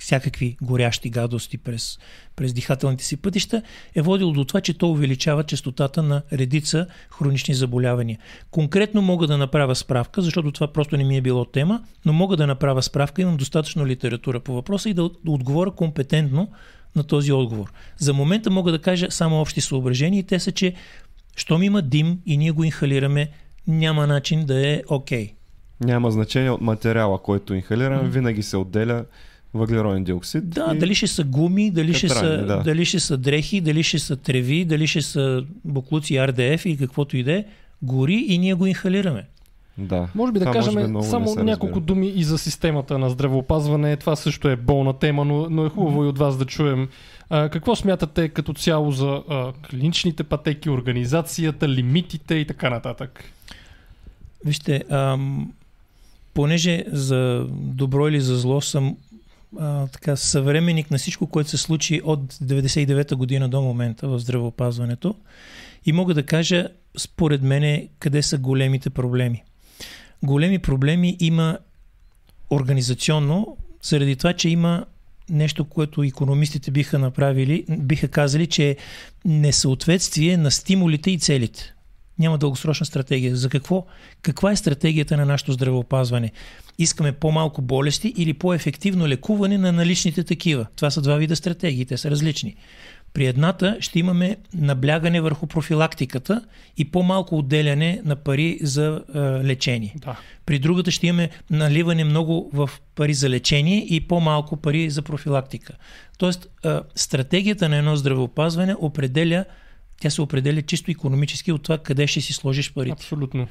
всякакви 0.00 0.56
горящи 0.62 1.10
гадости 1.10 1.58
през, 1.58 1.98
през 2.36 2.52
дихателните 2.52 3.04
си 3.04 3.16
пътища, 3.16 3.62
е 3.94 4.02
водило 4.02 4.32
до 4.32 4.44
това, 4.44 4.60
че 4.60 4.74
то 4.74 4.90
увеличава 4.90 5.44
частотата 5.44 6.02
на 6.02 6.22
редица 6.32 6.86
хронични 7.10 7.54
заболявания. 7.54 8.18
Конкретно 8.50 9.02
мога 9.02 9.26
да 9.26 9.38
направя 9.38 9.74
справка, 9.74 10.22
защото 10.22 10.52
това 10.52 10.72
просто 10.72 10.96
не 10.96 11.04
ми 11.04 11.16
е 11.16 11.20
било 11.20 11.44
тема, 11.44 11.82
но 12.04 12.12
мога 12.12 12.36
да 12.36 12.46
направя 12.46 12.82
справка, 12.82 13.22
имам 13.22 13.36
достатъчно 13.36 13.86
литература 13.86 14.40
по 14.40 14.54
въпроса 14.54 14.90
и 14.90 14.94
да, 14.94 15.10
да 15.24 15.30
отговоря 15.30 15.70
компетентно 15.70 16.48
на 16.96 17.04
този 17.04 17.32
отговор. 17.32 17.72
За 17.98 18.12
момента 18.12 18.50
мога 18.50 18.72
да 18.72 18.78
кажа 18.78 19.10
само 19.10 19.40
общи 19.40 19.60
съображения 19.60 20.18
и 20.18 20.26
те 20.26 20.38
са, 20.38 20.52
че 20.52 20.74
щом 21.36 21.62
има 21.62 21.82
дим 21.82 22.18
и 22.26 22.36
ние 22.36 22.50
го 22.50 22.64
инхалираме, 22.64 23.30
няма 23.66 24.06
начин 24.06 24.46
да 24.46 24.68
е 24.68 24.82
окей. 24.88 25.26
Okay. 25.26 25.32
Няма 25.80 26.10
значение 26.10 26.50
от 26.50 26.60
материала, 26.60 27.18
който 27.18 27.54
инхалираме, 27.54 28.08
винаги 28.08 28.42
се 28.42 28.56
отделя 28.56 29.04
въглероден 29.54 30.04
диоксид. 30.04 30.50
Да, 30.50 30.72
и... 30.74 30.78
дали 30.78 30.94
ще 30.94 31.06
са 31.06 31.24
гуми, 31.24 31.70
дали 31.70 31.94
ще 31.94 32.08
са, 32.08 32.46
да. 32.46 32.62
дали 32.62 32.84
ще 32.84 33.00
са 33.00 33.16
дрехи, 33.16 33.60
дали 33.60 33.82
ще 33.82 33.98
са 33.98 34.16
треви, 34.16 34.64
дали 34.64 34.86
ще 34.86 35.02
са 35.02 35.44
буклуци 35.64 36.14
RDF 36.14 36.66
и 36.66 36.76
каквото 36.76 37.16
и 37.16 37.22
да 37.22 37.32
е, 37.32 37.44
гори 37.82 38.14
и 38.14 38.38
ние 38.38 38.54
го 38.54 38.66
инхалираме. 38.66 39.24
Да. 39.78 40.08
Може 40.14 40.32
би 40.32 40.38
да 40.38 40.44
Това 40.44 40.52
кажем 40.52 40.74
би 40.74 41.02
само 41.04 41.34
няколко 41.34 41.74
разбира. 41.74 41.86
думи 41.86 42.08
и 42.08 42.24
за 42.24 42.38
системата 42.38 42.98
на 42.98 43.10
здравеопазване. 43.10 43.96
Това 43.96 44.16
също 44.16 44.48
е 44.48 44.56
болна 44.56 44.92
тема, 44.92 45.24
но, 45.24 45.50
но 45.50 45.66
е 45.66 45.68
хубаво 45.68 46.04
и 46.04 46.08
от 46.08 46.18
вас 46.18 46.36
да 46.36 46.44
чуем. 46.44 46.88
А, 47.30 47.48
какво 47.48 47.76
смятате 47.76 48.28
като 48.28 48.54
цяло 48.54 48.90
за 48.90 49.22
а, 49.28 49.52
клиничните 49.70 50.24
пътеки, 50.24 50.70
организацията, 50.70 51.68
лимитите 51.68 52.34
и 52.34 52.46
така 52.46 52.70
нататък? 52.70 53.24
Вижте, 54.44 54.84
ам, 54.90 55.52
понеже 56.34 56.84
за 56.92 57.46
добро 57.50 58.08
или 58.08 58.20
за 58.20 58.36
зло 58.36 58.60
съм 58.60 58.96
така, 59.92 60.16
съвременник 60.16 60.90
на 60.90 60.98
всичко, 60.98 61.26
което 61.26 61.50
се 61.50 61.58
случи 61.58 62.00
от 62.04 62.34
99-та 62.34 63.16
година 63.16 63.48
до 63.48 63.62
момента 63.62 64.08
в 64.08 64.18
здравеопазването 64.18 65.14
и 65.86 65.92
мога 65.92 66.14
да 66.14 66.22
кажа, 66.22 66.68
според 66.98 67.42
мене, 67.42 67.88
къде 67.98 68.22
са 68.22 68.38
големите 68.38 68.90
проблеми. 68.90 69.42
Големи 70.22 70.58
проблеми 70.58 71.16
има 71.20 71.58
организационно, 72.50 73.56
заради 73.82 74.16
това, 74.16 74.32
че 74.32 74.48
има 74.48 74.86
нещо, 75.30 75.64
което 75.64 76.02
економистите 76.02 76.70
биха 76.70 76.98
направили, 76.98 77.64
биха 77.68 78.08
казали, 78.08 78.46
че 78.46 78.70
е 78.70 78.76
несъответствие 79.24 80.36
на 80.36 80.50
стимулите 80.50 81.10
и 81.10 81.18
целите. 81.18 81.74
Няма 82.18 82.38
дългосрочна 82.38 82.86
стратегия. 82.86 83.36
За 83.36 83.48
какво? 83.48 83.86
Каква 84.22 84.52
е 84.52 84.56
стратегията 84.56 85.16
на 85.16 85.26
нашето 85.26 85.52
здравеопазване? 85.52 86.32
Искаме 86.78 87.12
по-малко 87.12 87.62
болести 87.62 88.14
или 88.16 88.34
по-ефективно 88.34 89.08
лекуване 89.08 89.58
на 89.58 89.72
наличните 89.72 90.24
такива? 90.24 90.66
Това 90.76 90.90
са 90.90 91.02
два 91.02 91.16
вида 91.16 91.36
стратегии, 91.36 91.86
те 91.86 91.96
са 91.96 92.10
различни. 92.10 92.56
При 93.12 93.26
едната 93.26 93.76
ще 93.80 93.98
имаме 93.98 94.36
наблягане 94.54 95.20
върху 95.20 95.46
профилактиката 95.46 96.44
и 96.76 96.90
по-малко 96.90 97.38
отделяне 97.38 98.00
на 98.04 98.16
пари 98.16 98.58
за 98.62 99.02
е, 99.14 99.18
лечение. 99.18 99.94
Да. 99.96 100.18
При 100.46 100.58
другата 100.58 100.90
ще 100.90 101.06
имаме 101.06 101.30
наливане 101.50 102.04
много 102.04 102.50
в 102.52 102.70
пари 102.94 103.14
за 103.14 103.30
лечение 103.30 103.86
и 103.88 104.00
по-малко 104.00 104.56
пари 104.56 104.90
за 104.90 105.02
профилактика. 105.02 105.74
Тоест, 106.18 106.48
а, 106.64 106.82
стратегията 106.94 107.68
на 107.68 107.76
едно 107.76 107.96
здравеопазване 107.96 108.74
определя, 108.78 109.44
тя 110.02 110.10
се 110.10 110.22
определя 110.22 110.62
чисто 110.62 110.90
економически 110.90 111.52
от 111.52 111.62
това 111.62 111.78
къде 111.78 112.06
ще 112.06 112.20
си 112.20 112.32
сложиш 112.32 112.72
парите. 112.72 112.92
Абсолютно. 112.92 113.46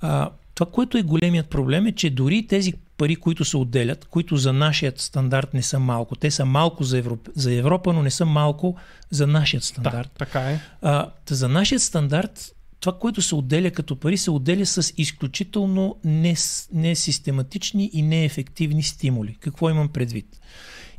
А, 0.00 0.30
това, 0.54 0.70
което 0.70 0.98
е 0.98 1.02
големият 1.02 1.48
проблем 1.50 1.86
е, 1.86 1.92
че 1.92 2.10
дори 2.10 2.46
тези 2.46 2.72
пари, 2.96 3.16
които 3.16 3.44
се 3.44 3.56
отделят, 3.56 4.04
които 4.04 4.36
за 4.36 4.52
нашият 4.52 5.00
стандарт 5.00 5.54
не 5.54 5.62
са 5.62 5.78
малко, 5.78 6.16
те 6.16 6.30
са 6.30 6.44
малко 6.44 6.84
за 6.84 6.98
Европа, 6.98 7.30
за 7.34 7.52
Европа 7.54 7.92
но 7.92 8.02
не 8.02 8.10
са 8.10 8.26
малко 8.26 8.76
за 9.10 9.26
нашият 9.26 9.62
Да, 9.62 9.66
стандарт. 9.66 10.10
така 10.18 10.40
е. 10.40 10.60
А, 10.82 11.10
за 11.30 11.48
нашия 11.48 11.80
стандарт, 11.80 12.52
това, 12.80 12.98
което 12.98 13.22
се 13.22 13.34
отделя 13.34 13.70
като 13.70 13.96
пари, 13.96 14.16
се 14.16 14.30
отделя 14.30 14.66
с 14.66 14.92
изключително 14.96 15.96
нес- 16.04 16.68
несистематични 16.72 17.90
и 17.92 18.02
неефективни 18.02 18.82
стимули. 18.82 19.36
Какво 19.40 19.70
имам 19.70 19.88
предвид? 19.88 20.26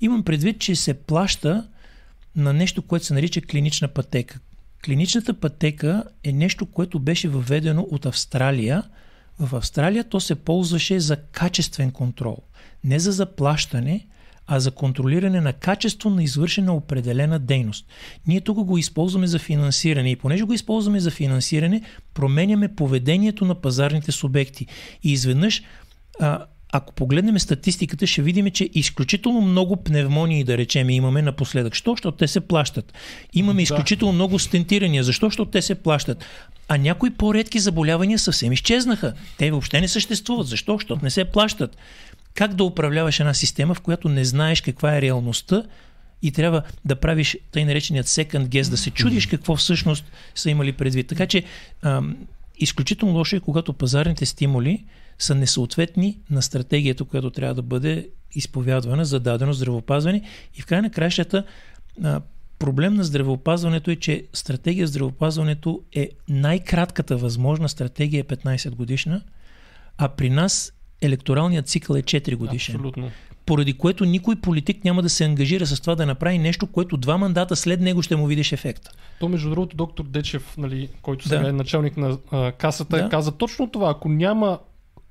Имам 0.02 0.24
предвид, 0.24 0.60
че 0.60 0.76
се 0.76 0.94
плаща 0.94 1.68
на 2.36 2.54
нещо, 2.54 2.82
което 2.82 3.06
се 3.06 3.14
нарича 3.14 3.42
клинична 3.42 3.88
пътека. 3.88 4.40
Клиничната 4.88 5.34
пътека 5.34 6.04
е 6.24 6.32
нещо, 6.32 6.66
което 6.66 7.00
беше 7.00 7.30
въведено 7.30 7.88
от 7.92 8.06
Австралия. 8.06 8.84
В 9.40 9.56
Австралия 9.56 10.04
то 10.04 10.20
се 10.20 10.36
ползваше 10.36 11.00
за 11.00 11.16
качествен 11.16 11.92
контрол. 11.92 12.38
Не 12.84 13.00
за 13.00 13.12
заплащане, 13.12 14.08
а 14.46 14.60
за 14.60 14.72
контролиране 14.72 15.42
на 15.42 15.54
качество 15.54 16.10
на 16.10 16.24
извършена 16.24 16.74
определена 16.74 17.40
дейност. 17.40 17.88
Ние 18.28 18.42
тук 18.42 18.64
го 18.64 18.78
използваме 18.78 19.28
за 19.28 19.40
финансиране 19.40 20.12
и 20.12 20.16
понеже 20.16 20.44
го 20.44 20.54
използваме 20.54 21.00
за 21.00 21.12
финансиране, 21.12 21.82
променяме 22.14 22.76
поведението 22.76 23.46
на 23.46 23.56
пазарните 23.56 24.12
субекти. 24.12 24.68
И 25.04 25.12
изведнъж, 25.12 25.64
а, 26.20 26.46
ако 26.72 26.94
погледнем 26.94 27.40
статистиката, 27.40 28.08
ще 28.08 28.22
видим, 28.22 28.52
че 28.52 28.70
изключително 28.74 29.42
много 29.42 29.76
пневмонии, 29.78 30.44
да 30.44 30.58
речем, 30.58 30.90
имаме 30.90 31.22
напоследък. 31.22 31.76
Що? 31.76 31.92
Защото 31.92 32.18
те 32.18 32.28
се 32.28 32.42
плащат. 32.42 32.94
Имаме 33.34 33.58
Да. 33.58 33.62
изключително 33.64 34.14
много 34.14 34.40
стентирания. 34.40 35.04
Защо? 35.04 35.26
Защото 35.26 35.52
те 35.52 35.62
се 35.62 35.76
плащат. 35.76 36.26
А 36.68 36.78
някои 36.78 37.10
по-редки 37.10 37.60
заболявания 37.60 38.20
съвсем 38.20 38.52
изчезнаха. 38.52 39.14
Те 39.38 39.52
въобще 39.52 39.82
не 39.82 39.88
съществуват. 39.88 40.48
Защо? 40.48 40.74
Защото 40.74 41.04
не 41.04 41.10
се 41.10 41.26
плащат. 41.26 41.78
Как 42.34 42.54
да 42.54 42.64
управляваш 42.64 43.20
една 43.20 43.34
система, 43.34 43.74
в 43.74 43.82
която 43.82 44.10
не 44.10 44.26
знаеш 44.26 44.62
каква 44.62 44.98
е 44.98 45.02
реалността 45.02 45.64
и 46.22 46.32
трябва 46.32 46.62
да 46.86 46.96
правиш 46.96 47.38
тъй 47.52 47.66
нареченият 47.66 48.08
second 48.08 48.48
guess, 48.48 48.70
да 48.70 48.78
се 48.78 48.92
чудиш 48.92 49.26
какво 49.26 49.56
всъщност 49.56 50.06
са 50.36 50.50
имали 50.50 50.72
предвид. 50.72 51.08
Така 51.08 51.28
че 51.28 51.44
ам, 51.82 52.18
изключително 52.60 53.14
лошо 53.14 53.36
е, 53.36 53.40
когато 53.40 53.74
пазарните 53.74 54.26
стимули 54.26 54.84
са 55.20 55.36
несъответни 55.36 56.20
на 56.30 56.42
стратегията, 56.42 57.04
която 57.04 57.30
трябва 57.30 57.56
да 57.56 57.62
бъде 57.62 58.10
изповядвана 58.32 59.06
за 59.06 59.20
дадено 59.20 59.54
здравеопазване 59.54 60.22
и 60.56 60.62
в 60.62 60.66
край 60.66 60.82
на 60.82 60.90
кращата 60.90 61.44
проблем 62.60 62.94
на 62.94 63.04
здравеопазването 63.04 63.92
е, 63.92 63.96
че 63.96 64.26
стратегия 64.34 64.88
здравеопазването 64.88 65.82
е 65.96 66.10
най-кратката 66.30 67.18
възможна 67.18 67.70
стратегия 67.70 68.20
е 68.20 68.24
15 68.24 68.76
годишна, 68.76 69.22
а 69.98 70.10
при 70.10 70.30
нас 70.30 70.74
електоралният 71.02 71.68
цикъл 71.68 71.96
е 71.96 72.02
4 72.02 72.36
годишен. 72.36 72.76
Абсолютно. 72.76 73.12
Поради 73.46 73.74
което 73.74 74.06
никой 74.06 74.36
политик 74.36 74.84
няма 74.84 75.02
да 75.02 75.10
се 75.10 75.26
ангажира 75.26 75.66
с 75.66 75.82
това 75.82 75.96
да 75.96 76.06
направи 76.06 76.38
нещо, 76.38 76.68
което 76.68 76.98
два 76.98 77.18
мандата 77.18 77.56
след 77.56 77.82
него 77.82 78.02
ще 78.02 78.16
му 78.16 78.28
видиш 78.28 78.52
ефекта. 78.52 78.92
То, 79.20 79.30
между 79.30 79.50
другото, 79.50 79.78
доктор 79.78 80.06
Дечев, 80.06 80.58
нали, 80.58 80.90
който 81.02 81.30
Да. 81.30 81.36
сега 81.36 81.50
е 81.50 81.52
началник 81.52 81.98
на 81.98 82.18
а, 82.32 82.52
касата, 82.52 82.98
Да. 82.98 83.10
каза 83.10 83.32
точно 83.32 83.72
това. 83.72 83.90
Ако 83.90 84.10
няма 84.10 84.60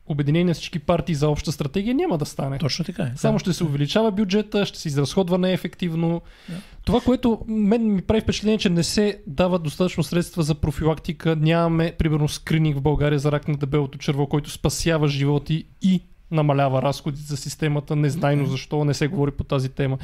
обединение 0.08 0.44
на 0.44 0.54
всички 0.54 0.78
партии 0.78 1.14
за 1.14 1.28
обща 1.28 1.52
стратегия, 1.52 1.94
няма 1.94 2.18
да 2.18 2.26
стане. 2.26 2.58
Точно 2.58 2.84
така 2.84 3.02
е. 3.02 3.12
Само 3.16 3.34
Да. 3.34 3.38
ще 3.38 3.52
се 3.52 3.64
увеличава 3.64 4.10
бюджета, 4.10 4.66
ще 4.66 4.78
се 4.78 4.88
изразходва 4.88 5.38
неефективно. 5.38 6.22
Да. 6.48 6.54
Това, 6.84 7.00
което 7.00 7.38
мен 7.48 7.94
ми 7.94 8.02
прави 8.02 8.20
впечатление, 8.20 8.58
че 8.58 8.70
не 8.70 8.82
се 8.84 9.18
дават 9.26 9.62
достатъчно 9.62 10.04
средства 10.04 10.42
за 10.42 10.54
профилактика. 10.54 11.36
Нямаме, 11.36 11.92
примерно, 11.98 12.28
скрининг 12.28 12.76
в 12.76 12.80
България 12.80 13.18
за 13.18 13.32
рак 13.32 13.48
на 13.48 13.56
дебелото 13.56 13.98
черво, 13.98 14.26
който 14.26 14.50
спасява 14.50 15.08
животи 15.08 15.64
и 15.82 16.00
намалява 16.30 16.82
разходи 16.82 17.20
за 17.20 17.36
системата. 17.36 17.96
Незнайно 17.96 18.46
защо 18.46 18.84
не 18.84 18.94
се 18.94 19.06
говори 19.08 19.30
по 19.30 19.44
тази 19.44 19.68
тема. 19.68 19.98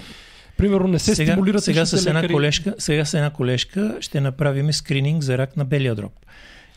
Примерно 0.57 0.89
не 0.89 0.99
се 0.99 1.15
сега, 1.15 1.33
стимулират 1.33 1.65
сега 1.65 1.87
с 1.87 2.07
една 2.07 2.19
лекари. 2.21 2.33
колежка, 2.33 2.75
сега 2.79 3.05
с 3.05 3.15
една 3.15 3.31
колежка 3.31 3.97
ще 4.01 4.21
направим 4.21 4.73
скрининг 4.73 5.23
за 5.23 5.39
рак 5.39 5.57
на 5.57 5.65
белия 5.65 5.95
дроб. 5.95 6.13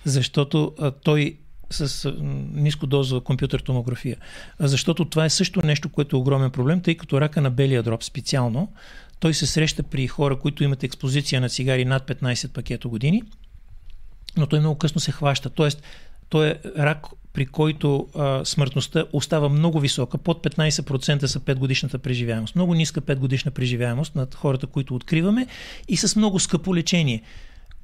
Защото 0.05 0.71
а, 0.79 0.91
той 0.91 1.37
с 1.69 2.11
ниско 2.53 2.87
дозова 2.87 3.21
компютър 3.21 3.59
томография. 3.59 4.17
Защото 4.59 5.05
това 5.05 5.25
е 5.25 5.29
също 5.29 5.65
нещо, 5.65 5.89
което 5.89 6.15
е 6.15 6.19
огромен 6.19 6.51
проблем, 6.51 6.81
тъй 6.81 6.95
като 6.95 7.21
рака 7.21 7.41
на 7.41 7.51
белия 7.51 7.83
дроб 7.83 8.03
специално, 8.03 8.71
той 9.19 9.33
се 9.33 9.45
среща 9.45 9.83
при 9.83 10.07
хора, 10.07 10.39
които 10.39 10.63
имат 10.63 10.83
експозиция 10.83 11.41
на 11.41 11.49
цигари 11.49 11.85
над 11.85 12.07
15 12.07 12.47
пакето 12.47 12.89
години, 12.89 13.23
но 14.37 14.47
той 14.47 14.59
много 14.59 14.77
късно 14.77 15.01
се 15.01 15.11
хваща. 15.11 15.49
Тоест, 15.49 15.83
той 16.29 16.47
е 16.47 16.59
рак, 16.77 17.07
при 17.33 17.45
който 17.45 18.07
а, 18.15 18.45
смъртността 18.45 19.05
остава 19.13 19.49
много 19.49 19.79
висока. 19.79 20.17
Под 20.17 20.43
15% 20.43 21.25
са 21.25 21.39
5 21.39 21.55
годишната 21.55 21.99
преживяемост. 21.99 22.55
Много 22.55 22.73
ниска 22.73 23.01
5 23.01 23.15
годишна 23.15 23.51
преживяемост 23.51 24.15
над 24.15 24.35
хората, 24.35 24.67
които 24.67 24.95
откриваме 24.95 25.47
и 25.87 25.97
с 25.97 26.15
много 26.15 26.39
скъпо 26.39 26.75
лечение 26.75 27.21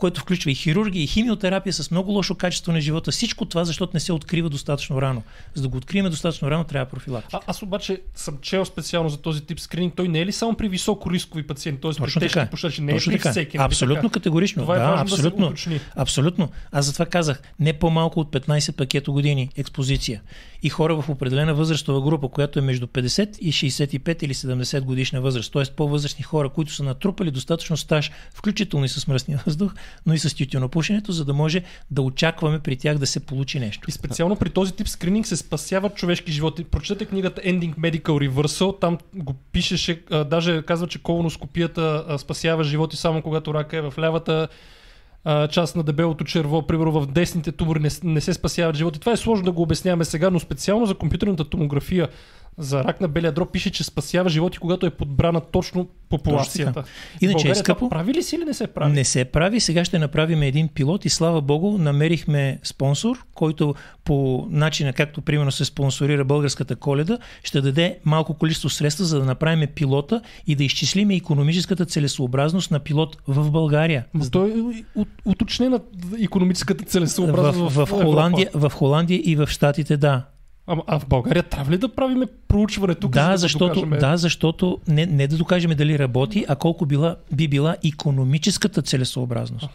което 0.02 0.19
включва 0.19 0.52
и 0.52 0.56
хирургия, 0.56 1.03
и 1.03 1.07
химиотерапия 1.07 1.73
с 1.73 1.91
много 1.91 2.11
лошо 2.11 2.36
качество 2.36 2.72
на 2.72 2.82
живота. 2.82 3.11
Всичко 3.11 3.45
това, 3.45 3.65
защото 3.65 3.91
не 3.94 3.99
се 3.99 4.14
открива 4.14 4.49
достатъчно 4.49 5.02
рано. 5.02 5.23
За 5.53 5.61
да 5.61 5.68
го 5.68 5.78
открием 5.78 6.06
достатъчно 6.06 6.52
рано, 6.52 6.64
трябва 6.64 6.86
профилактика. 6.86 7.40
А, 7.48 7.52
аз 7.52 7.61
обаче 7.61 8.02
съм 8.15 8.38
чел 8.41 8.65
специално 8.65 9.10
за 9.10 9.18
този 9.18 9.41
тип 9.41 9.60
скрининг. 9.60 9.95
Той 9.95 10.07
не 10.07 10.19
е 10.19 10.26
ли 10.26 10.32
само 10.32 10.56
при 10.56 10.69
високо 10.69 11.11
рискови 11.11 11.48
пациенти, 11.48 11.82
т.е. 11.82 11.91
при 11.91 12.19
тежки 12.19 12.40
пушачи, 12.52 12.82
не 12.82 12.94
Точно 12.94 13.11
е 13.11 13.14
при 13.14 13.19
така. 13.19 13.32
всеки. 13.32 13.57
нали 13.57 13.65
Абсолютно 13.65 14.02
така? 14.10 14.14
категорично. 14.14 14.64
Това 14.64 14.76
е 14.76 14.80
да, 14.80 14.86
важно 14.86 15.02
абсолютно. 15.02 15.40
да 15.40 15.45
се 15.45 15.48
уточни. 15.48 15.80
Абсолютно. 15.95 16.49
Аз 16.72 16.86
затова 16.86 17.06
казах, 17.06 17.41
не 17.60 17.73
по-малко 17.73 18.19
от 18.19 18.32
15 18.32 18.76
пакето 18.76 19.14
години 19.14 19.49
експозиция. 19.57 20.22
И 20.64 20.69
хора 20.69 21.02
в 21.02 21.10
определена 21.10 21.53
възрастова 21.53 22.02
група, 22.02 22.30
която 22.30 22.60
е 22.60 22.61
между 22.61 22.88
50 22.88 23.38
и 23.38 23.53
65 23.53 24.23
или 24.23 24.34
70 24.34 24.82
годишна 24.82 25.22
възраст. 25.22 25.53
Т.е. 25.53 25.64
по-възрастни 25.76 26.23
хора, 26.23 26.49
които 26.49 26.73
са 26.73 26.84
натрупали 26.84 27.32
достатъчно 27.32 27.78
стаж, 27.78 28.11
включително 28.34 28.86
и 28.86 28.90
с 28.90 29.07
мръсния 29.07 29.44
въздух, 29.45 29.73
но 30.05 30.13
и 30.13 30.19
с 30.19 30.35
тютюнопушенето, 30.35 31.11
за 31.11 31.26
да 31.26 31.34
може 31.34 31.63
да 31.91 32.01
очакваме 32.01 32.59
при 32.59 32.76
тях 32.76 32.97
да 32.97 33.07
се 33.07 33.19
получи 33.19 33.59
нещо. 33.59 33.89
И 33.89 33.91
специално 33.91 34.35
при 34.35 34.49
този 34.49 34.73
тип 34.73 34.88
скрининг 34.88 35.27
се 35.27 35.38
спасяват 35.38 35.95
човешки 35.95 36.31
животи. 36.31 36.63
Прочетете 36.63 37.05
книгата 37.05 37.41
Ending 37.41 37.76
Medical 37.76 38.30
Reversal, 38.30 38.80
там 38.81 38.97
го 39.15 39.34
пишеше, 39.34 40.03
даже 40.26 40.61
казва, 40.61 40.88
че 40.88 41.03
колоноскопията 41.03 42.15
спасява 42.18 42.63
животи 42.63 42.97
само 42.97 43.22
когато 43.22 43.53
рака 43.53 43.77
е 43.77 43.81
в 43.81 43.93
лявата 43.99 44.47
част 45.51 45.76
на 45.76 45.84
дебелото 45.84 46.23
черво, 46.23 46.68
примерно 46.68 46.91
в 46.91 47.07
десните 47.07 47.51
тумори 47.51 47.80
не, 47.80 47.89
не 48.03 48.22
се 48.22 48.34
спасяват 48.34 48.76
животи. 48.76 48.99
Това 48.99 49.11
е 49.11 49.18
сложно 49.18 49.45
да 49.45 49.51
го 49.51 49.61
обясняваме 49.61 50.05
сега, 50.05 50.30
но 50.30 50.39
специално 50.39 50.85
за 50.85 50.95
компютърната 50.95 51.43
томография. 51.49 52.07
За 52.57 52.84
рак 52.84 53.02
на 53.02 53.07
белия 53.07 53.32
дроб 53.32 53.52
пише, 53.52 53.72
че 53.72 53.84
спасява 53.84 54.30
животи, 54.30 54.57
когато 54.57 54.86
е 54.86 54.90
подбрана 54.90 55.41
точно 55.41 55.88
популацията. 56.10 56.84
Иначе 57.22 57.48
е 57.48 57.49
България 57.49 57.56
скъпо. 57.56 57.80
това 57.80 57.90
прави 57.90 58.14
ли 58.14 58.23
си 58.23 58.36
или 58.36 58.45
не 58.45 58.53
се 58.53 58.68
прави? 58.68 58.94
Не 58.94 59.03
се 59.03 59.26
прави. 59.26 59.60
Сега 59.60 59.86
ще 59.86 59.99
направим 59.99 60.41
един 60.41 60.68
пилот 60.68 61.06
и 61.06 61.10
слава 61.10 61.41
богу, 61.41 61.78
намерихме 61.78 62.60
спонсор, 62.64 63.26
който 63.34 63.76
по 64.03 64.48
начина, 64.49 64.94
както 64.94 65.22
примерно 65.22 65.52
се 65.52 65.65
спонсорира 65.65 66.26
българската 66.26 66.76
коледа, 66.76 67.18
ще 67.44 67.61
даде 67.61 67.99
малко 68.06 68.34
количество 68.34 68.69
средства, 68.69 69.06
за 69.06 69.19
да 69.19 69.26
направим 69.26 69.68
пилота 69.76 70.22
и 70.48 70.56
да 70.56 70.64
изчислиме 70.64 71.15
економическата 71.15 71.86
целесообразност 71.86 72.72
на 72.72 72.80
пилот 72.80 73.18
в 73.28 73.52
България. 73.52 74.06
Ма 74.14 74.30
той 74.30 74.49
е 74.49 75.03
уточнена 75.26 75.80
економическата 76.22 76.84
В, 76.86 76.88
целесообразност 76.88 77.76
в, 77.76 77.86
в, 77.86 77.90
Европа. 77.90 78.06
Холандия, 78.06 78.49
в 78.53 78.72
Холандия 78.76 79.22
и 79.23 79.36
в 79.36 79.48
Штатите, 79.48 79.98
да. 79.98 80.23
А, 80.67 80.77
а 80.88 80.99
в 80.99 81.07
България 81.07 81.43
трябва 81.43 81.71
ли 81.71 81.77
да 81.77 81.89
правиме 81.89 82.25
проучване 82.47 82.95
тук? 82.95 83.15
за 83.15 83.21
да, 83.21 83.29
да 83.31 83.38
защото, 83.38 83.81
докажем? 83.81 83.99
да, 83.99 84.17
защото 84.17 84.79
не, 84.88 85.05
не 85.05 85.27
да 85.27 85.38
докажем 85.38 85.71
дали 85.75 85.99
работи, 85.99 86.45
а 86.47 86.55
колко 86.55 86.85
била, 86.85 87.15
би 87.31 87.47
била 87.47 87.75
економическата 87.85 88.81
целесообразност. 88.81 89.69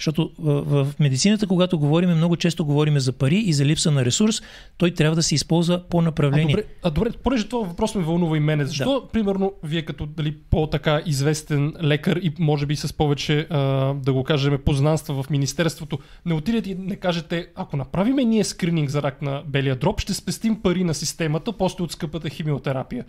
Защото 0.00 0.30
в, 0.38 0.62
в 0.62 0.94
медицината, 1.00 1.46
когато 1.46 1.78
говорим, 1.78 2.10
много 2.10 2.36
често 2.36 2.64
говорим 2.64 2.98
за 2.98 3.12
пари 3.12 3.36
и 3.36 3.52
за 3.52 3.64
липса 3.64 3.90
на 3.90 4.04
ресурс, 4.04 4.42
той 4.78 4.90
трябва 4.90 5.16
да 5.16 5.22
се 5.22 5.34
използва 5.34 5.82
по 5.88 5.98
А 5.98 6.02
направление. 6.02 6.46
добре, 6.46 6.64
а 6.82 6.90
добре, 6.90 7.10
понеже 7.10 7.48
това 7.48 7.68
въпрос 7.68 7.94
ме 7.94 8.02
вълнува 8.02 8.36
и 8.36 8.40
мене. 8.40 8.64
Защо, 8.64 9.08
примерно, 9.12 9.52
вие 9.62 9.82
като 9.82 10.06
дали 10.06 10.36
по-така 10.50 11.02
известен 11.06 11.74
лекар 11.82 12.16
и 12.16 12.32
може 12.38 12.66
би 12.66 12.76
с 12.76 12.92
повече, 12.92 13.46
а, 13.50 13.94
да 13.94 14.12
го 14.12 14.24
кажем, 14.24 14.58
познанства 14.64 15.22
в 15.22 15.30
Министерството, 15.30 15.98
не 16.26 16.34
отидете 16.34 16.70
и 16.70 16.74
не 16.74 16.96
кажете, 16.96 17.46
ако 17.54 17.76
направиме 17.76 18.24
ние 18.24 18.44
скрининг 18.44 18.90
за 18.90 19.02
рак 19.02 19.22
на 19.22 19.42
белия 19.46 19.76
дроб, 19.76 20.00
ще 20.00 20.14
спестим 20.14 20.62
пари 20.62 20.84
на 20.84 20.94
системата, 20.94 21.52
после 21.52 21.84
от 21.84 21.92
скъпата 21.92 22.28
химиотерапия. 22.28 23.04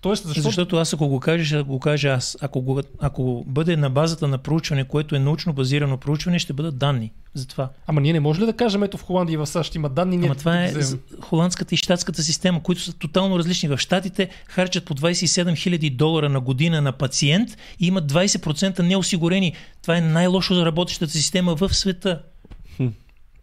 Тоест, 0.00 0.24
защо... 0.24 0.42
Защото... 0.42 0.76
Аз 0.76 0.92
ако 0.92 1.08
го 1.08 1.20
кажа, 1.20 1.44
ще 1.44 1.62
го 1.62 1.80
кажа 1.80 2.08
аз. 2.08 2.36
Ако, 2.40 2.60
го, 2.60 2.80
ако 3.00 3.44
бъде 3.46 3.76
на 3.76 3.90
базата 3.90 4.28
на 4.28 4.38
проучване, 4.38 4.84
което 4.84 5.16
е 5.16 5.18
научно 5.18 5.52
базирано 5.52 5.96
проучване, 5.96 6.38
ще 6.38 6.52
бъдат 6.52 6.78
данни. 6.78 7.12
Затова. 7.34 7.68
Ама 7.86 8.00
ние 8.00 8.12
не 8.12 8.20
може 8.20 8.40
ли 8.40 8.46
да 8.46 8.52
кажем, 8.52 8.82
ето 8.82 8.96
в 8.96 9.02
Холандия 9.02 9.34
и 9.34 9.36
в 9.36 9.46
САЩ 9.46 9.74
има 9.74 9.88
данни, 9.88 10.16
ние 10.16 10.26
Ама 10.26 10.34
това 10.34 10.52
да 10.52 10.64
е 10.64 10.72
холандската 11.20 11.74
и 11.74 11.78
щатската 11.78 12.22
система, 12.22 12.62
които 12.62 12.80
са 12.80 12.92
тотално 12.92 13.38
различни. 13.38 13.68
В 13.68 13.78
щатите 13.78 14.28
харчат 14.46 14.84
по 14.84 14.94
27 14.94 15.52
000 15.52 15.96
долара 15.96 16.28
на 16.28 16.40
година 16.40 16.80
на 16.80 16.92
пациент 16.92 17.50
и 17.80 17.86
имат 17.86 18.12
20% 18.12 18.80
неосигурени. 18.80 19.52
Това 19.82 19.96
е 19.96 20.00
най-лошо 20.00 20.66
работещата 20.66 21.12
система 21.12 21.54
в 21.54 21.74
света. 21.74 22.22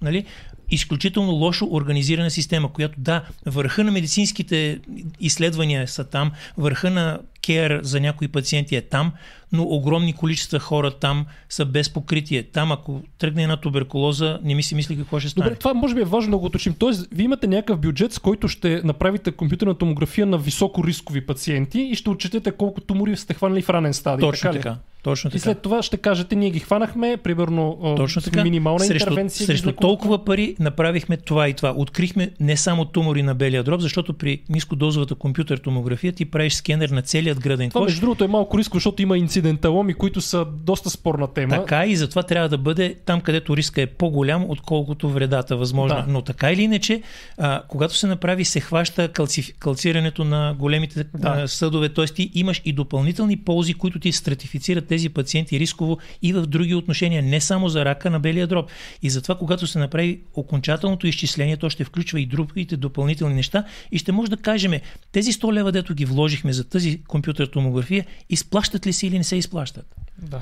Нали? 0.01 0.25
Изключително 0.71 1.31
лошо 1.31 1.67
организирана 1.71 2.31
система, 2.31 2.73
която 2.73 2.95
да, 2.97 3.23
върха 3.45 3.83
на 3.83 3.91
медицинските 3.91 4.79
изследвания 5.19 5.87
са 5.87 6.03
там, 6.03 6.31
върха 6.57 6.89
на 6.89 7.19
кер 7.41 7.79
за 7.83 7.99
някои 7.99 8.27
пациенти 8.27 8.75
е 8.75 8.81
там, 8.81 9.11
но 9.51 9.63
огромни 9.63 10.13
количества 10.13 10.59
хора 10.59 10.91
там 10.91 11.25
са 11.49 11.65
без 11.65 11.89
покритие. 11.89 12.43
Там, 12.43 12.71
ако 12.71 13.01
тръгне 13.17 13.43
една 13.43 13.57
туберкулоза, 13.57 14.39
не 14.43 14.55
ми 14.55 14.63
си 14.63 14.75
мисли 14.75 14.97
какво 14.97 15.19
ще 15.19 15.29
стане. 15.29 15.43
Добре, 15.43 15.59
това 15.59 15.73
може 15.73 15.95
би 15.95 16.01
е 16.01 16.05
важно 16.05 16.31
да 16.31 16.37
го 16.37 16.45
уточним. 16.45 16.75
Тоест, 16.79 17.07
вие 17.11 17.25
имате 17.25 17.47
някакъв 17.47 17.79
бюджет, 17.79 18.13
с 18.13 18.19
който 18.19 18.47
ще 18.47 18.81
направите 18.83 19.31
компютърна 19.31 19.77
томография 19.77 20.25
на 20.25 20.37
високо 20.37 20.83
рискови 20.83 21.25
пациенти 21.25 21.81
и 21.81 21.95
ще 21.95 22.09
отчетете 22.09 22.51
колко 22.51 22.81
тумори 22.81 23.17
сте 23.17 23.33
хванали 23.33 23.61
в 23.61 23.69
ранен 23.69 23.93
стадий. 23.93 24.21
Точно 24.21 24.51
така. 24.51 24.63
така. 24.63 24.77
Точно 25.03 25.27
И 25.27 25.31
така. 25.31 25.39
след 25.39 25.61
това 25.61 25.81
ще 25.81 25.97
кажете, 25.97 26.35
ние 26.35 26.49
ги 26.49 26.59
хванахме, 26.59 27.17
примерно 27.17 27.79
а, 27.83 27.95
Точно 27.95 28.21
така. 28.21 28.43
минимална 28.43 28.79
срещу, 28.79 28.93
интервенция. 29.03 29.45
срещу 29.45 29.71
толкова 29.71 30.25
пари 30.25 30.55
направихме 30.59 31.17
това 31.17 31.47
и 31.47 31.53
това. 31.53 31.73
Открихме 31.77 32.31
не 32.39 32.57
само 32.57 32.85
тумори 32.85 33.23
на 33.23 33.35
белия 33.35 33.63
дроб, 33.63 33.81
защото 33.81 34.13
при 34.13 34.41
нискодозовата 34.49 35.15
компютър 35.15 35.57
томография 35.57 36.13
ти 36.13 36.25
правиш 36.25 36.53
скенер 36.53 36.89
на 36.89 37.01
целият 37.01 37.39
граден 37.39 37.69
Това, 37.69 37.81
кош. 37.81 37.87
между 37.87 38.01
другото, 38.01 38.23
е 38.23 38.27
малко 38.27 38.57
рисково, 38.57 38.77
защото 38.77 39.01
има 39.01 39.17
инциденталоми, 39.17 39.93
които 39.93 40.21
са 40.21 40.45
доста 40.45 40.89
спорна 40.89 41.27
тема. 41.27 41.55
Така 41.55 41.85
и 41.85 41.95
затова 41.95 42.23
трябва 42.23 42.49
да 42.49 42.57
бъде 42.57 42.95
там, 43.05 43.21
където 43.21 43.57
риска 43.57 43.81
е 43.81 43.87
по-голям, 43.87 44.45
отколкото 44.49 45.09
вредата 45.09 45.57
възможно. 45.57 45.97
Да. 45.97 46.05
Но 46.07 46.21
така 46.21 46.51
или 46.51 46.61
иначе, 46.61 47.01
а, 47.37 47.61
когато 47.67 47.95
се 47.95 48.07
направи, 48.07 48.45
се 48.45 48.59
хваща 48.59 49.07
калци, 49.07 49.53
калцирането 49.53 50.23
на 50.23 50.55
големите 50.59 51.03
Да. 51.03 51.35
да. 51.35 51.47
съдове, 51.47 51.89
т.е. 51.89 52.05
ти 52.05 52.31
имаш 52.33 52.61
и 52.65 52.73
допълнителни 52.73 53.37
ползи, 53.37 53.73
които 53.73 53.99
ти 53.99 54.11
стратифицират 54.11 54.90
тези 54.91 55.09
пациенти 55.09 55.59
рисково 55.59 55.97
и 56.21 56.33
в 56.33 56.45
други 56.45 56.75
отношения, 56.75 57.23
не 57.23 57.41
само 57.41 57.69
за 57.69 57.85
рака 57.85 58.09
на 58.09 58.19
белия 58.19 58.47
дроб. 58.47 58.69
И 59.01 59.09
затова, 59.09 59.35
когато 59.35 59.67
се 59.67 59.79
направи 59.79 60.19
окончателното 60.33 61.07
изчисление, 61.07 61.57
то 61.57 61.69
ще 61.69 61.83
включва 61.83 62.19
и 62.21 62.25
другите 62.25 62.77
допълнителни 62.77 63.35
неща 63.35 63.63
и 63.91 63.97
ще 63.97 64.11
може 64.11 64.29
да 64.29 64.37
кажем, 64.37 64.73
тези 65.11 65.33
100 65.33 65.53
лева, 65.53 65.71
дето 65.71 65.93
ги 65.93 66.05
вложихме 66.05 66.53
за 66.53 66.63
тази 66.63 67.03
компютър 67.03 67.47
томография, 67.47 68.05
изплащат 68.29 68.87
ли 68.87 68.93
се 68.93 69.07
или 69.07 69.17
не 69.17 69.23
се 69.23 69.35
изплащат? 69.35 69.95
Да. 70.17 70.41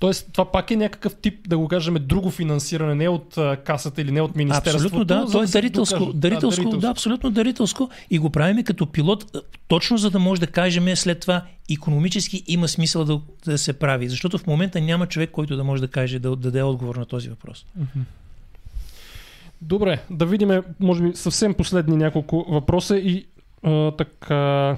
Тоест, 0.00 0.28
това 0.32 0.52
пак 0.52 0.70
е 0.70 0.76
някакъв 0.76 1.14
тип, 1.14 1.48
да 1.48 1.58
го 1.58 1.68
кажем, 1.68 1.96
друго 2.00 2.30
финансиране, 2.30 2.94
не 2.94 3.08
от 3.08 3.38
а, 3.38 3.56
касата 3.56 4.02
или 4.02 4.10
не 4.10 4.20
от 4.20 4.36
министерството. 4.36 4.86
Абсолютно 4.86 5.04
да, 5.04 5.32
то 5.32 5.42
е 5.42 5.46
се 5.46 5.52
дарителско, 5.52 5.98
докажат. 5.98 6.20
дарителско, 6.20 6.76
да, 6.76 6.88
абсолютно 6.88 7.30
дарителско 7.30 7.90
и 8.10 8.18
го 8.18 8.30
правиме 8.30 8.64
като 8.64 8.86
пилот, 8.86 9.36
точно 9.68 9.98
за 9.98 10.10
да 10.10 10.18
може 10.18 10.40
да 10.40 10.46
кажем 10.46 10.96
след 10.96 11.20
това 11.20 11.42
економически 11.72 12.44
има 12.46 12.68
смисъл 12.68 13.04
да, 13.04 13.20
да 13.44 13.58
се 13.58 13.72
прави, 13.72 14.08
защото 14.08 14.38
в 14.38 14.46
момента 14.46 14.80
няма 14.80 15.06
човек, 15.06 15.30
който 15.30 15.56
да 15.56 15.64
може 15.64 15.82
да 15.82 15.88
каже, 15.88 16.18
да 16.18 16.36
даде 16.36 16.62
отговор 16.62 16.96
на 16.96 17.06
този 17.06 17.28
въпрос. 17.28 17.66
Добре, 19.62 20.02
да 20.10 20.26
видим, 20.26 20.62
може 20.80 21.02
би, 21.02 21.10
съвсем 21.14 21.54
последни 21.54 21.96
няколко 21.96 22.46
въпроса 22.48 22.96
и 22.96 23.26
а, 23.62 23.90
така... 23.90 24.76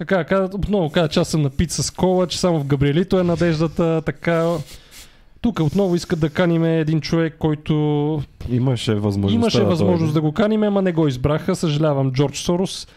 Така, 0.00 0.24
каза, 0.24 0.44
отново 0.54 0.90
каза, 0.90 1.08
че 1.08 1.20
аз 1.20 1.28
съм 1.28 1.42
напит 1.42 1.70
с 1.70 1.90
кола, 1.90 2.26
че 2.26 2.40
само 2.40 2.60
в 2.60 2.64
Габриелито 2.64 3.18
е 3.18 3.22
надеждата, 3.22 4.02
така... 4.06 4.56
Тук 5.40 5.60
отново 5.60 5.94
искат 5.94 6.20
да 6.20 6.30
каним 6.30 6.64
един 6.64 7.00
човек, 7.00 7.36
който 7.38 7.72
Имаше 8.50 8.94
възможност. 8.94 9.34
имаше 9.34 9.62
възможност 9.62 10.14
да 10.14 10.20
го 10.20 10.32
каним, 10.32 10.62
ама 10.62 10.82
не 10.82 10.92
го 10.92 11.08
избраха. 11.08 11.56
Съжалявам, 11.56 12.12
Джордж 12.12 12.38
Сорос. 12.38 12.88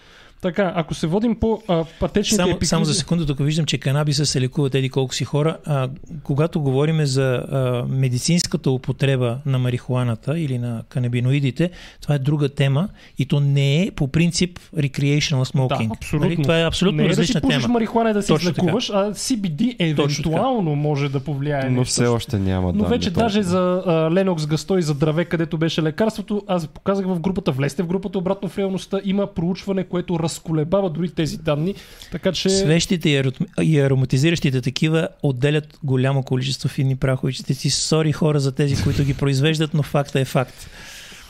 Така, 0.43 0.73
ако 0.75 0.93
се 0.93 1.07
водим 1.07 1.35
по 1.35 1.61
а, 1.67 1.85
пътечните 1.99 2.35
Само, 2.35 2.49
епикризи... 2.51 2.69
само 2.69 2.85
за 2.85 2.93
секунда, 2.93 3.25
тук 3.25 3.39
виждам, 3.39 3.65
че 3.65 3.77
канабиса 3.77 4.25
се 4.25 4.41
лекуват 4.41 4.75
еди 4.75 4.89
колко 4.89 5.13
си 5.13 5.25
хора. 5.25 5.57
А, 5.65 5.89
когато 6.23 6.61
говорим 6.61 7.05
за 7.05 7.33
а, 7.33 7.85
медицинската 7.89 8.71
употреба 8.71 9.37
на 9.45 9.59
марихуаната 9.59 10.39
или 10.39 10.57
на 10.57 10.83
канабиноидите, 10.89 11.69
това 12.01 12.15
е 12.15 12.19
друга 12.19 12.49
тема 12.49 12.89
и 13.17 13.25
то 13.25 13.39
не 13.39 13.83
е 13.83 13.91
по 13.91 14.07
принцип 14.07 14.59
recreational 14.77 15.53
smoking. 15.53 15.87
Да, 15.87 15.95
абсолютно. 15.95 16.29
Нали? 16.29 16.41
Това 16.41 16.59
е 16.59 16.63
абсолютно 16.63 16.97
не 16.97 17.05
е 17.05 17.15
да 17.15 17.25
си 17.25 17.41
пушиш 17.41 17.61
тема. 17.61 17.73
марихуана 17.73 18.09
и 18.09 18.13
да 18.13 18.21
си 18.21 18.27
Точно 18.27 18.49
излекуваш, 18.49 18.89
а 18.89 19.11
CBD 19.13 19.75
евентуално 19.79 20.75
може 20.75 21.09
да 21.09 21.19
повлияе 21.19 21.69
Но 21.69 21.83
все 21.83 22.07
още 22.07 22.39
няма 22.39 22.67
Но 22.67 22.73
данни 22.73 22.89
вече 22.89 23.09
толкова. 23.09 23.23
даже 23.23 23.43
за 23.43 23.83
а, 23.85 24.11
Ленокс 24.11 24.45
Гастой 24.45 24.79
и 24.79 24.83
за 24.83 24.93
Драве, 24.93 25.25
където 25.25 25.57
беше 25.57 25.83
лекарството, 25.83 26.43
аз 26.47 26.67
показах 26.67 27.05
в 27.05 27.19
групата, 27.19 27.51
влезте 27.51 27.83
в 27.83 27.87
групата 27.87 28.17
обратно 28.17 28.49
в 28.49 28.57
реалността, 28.57 28.99
има 29.05 29.27
проучване, 29.27 29.83
което 29.83 30.19
разколебава 30.33 30.89
дори 30.89 31.09
тези 31.09 31.37
данни, 31.37 31.75
така 32.11 32.31
че... 32.31 32.49
Свещите 32.49 33.09
и, 33.09 33.23
арот- 33.23 33.61
и 33.63 33.79
ароматизиращите 33.79 34.61
такива 34.61 35.07
отделят 35.23 35.79
голямо 35.83 36.23
количество 36.23 36.69
финни 36.69 36.95
прахови 36.95 37.33
частици. 37.33 37.69
Сори 37.69 38.11
хора 38.11 38.39
за 38.39 38.51
тези, 38.51 38.83
които 38.83 39.03
ги 39.03 39.13
произвеждат, 39.13 39.73
но 39.73 39.83
факта 39.83 40.19
е 40.19 40.25
факт. 40.25 40.69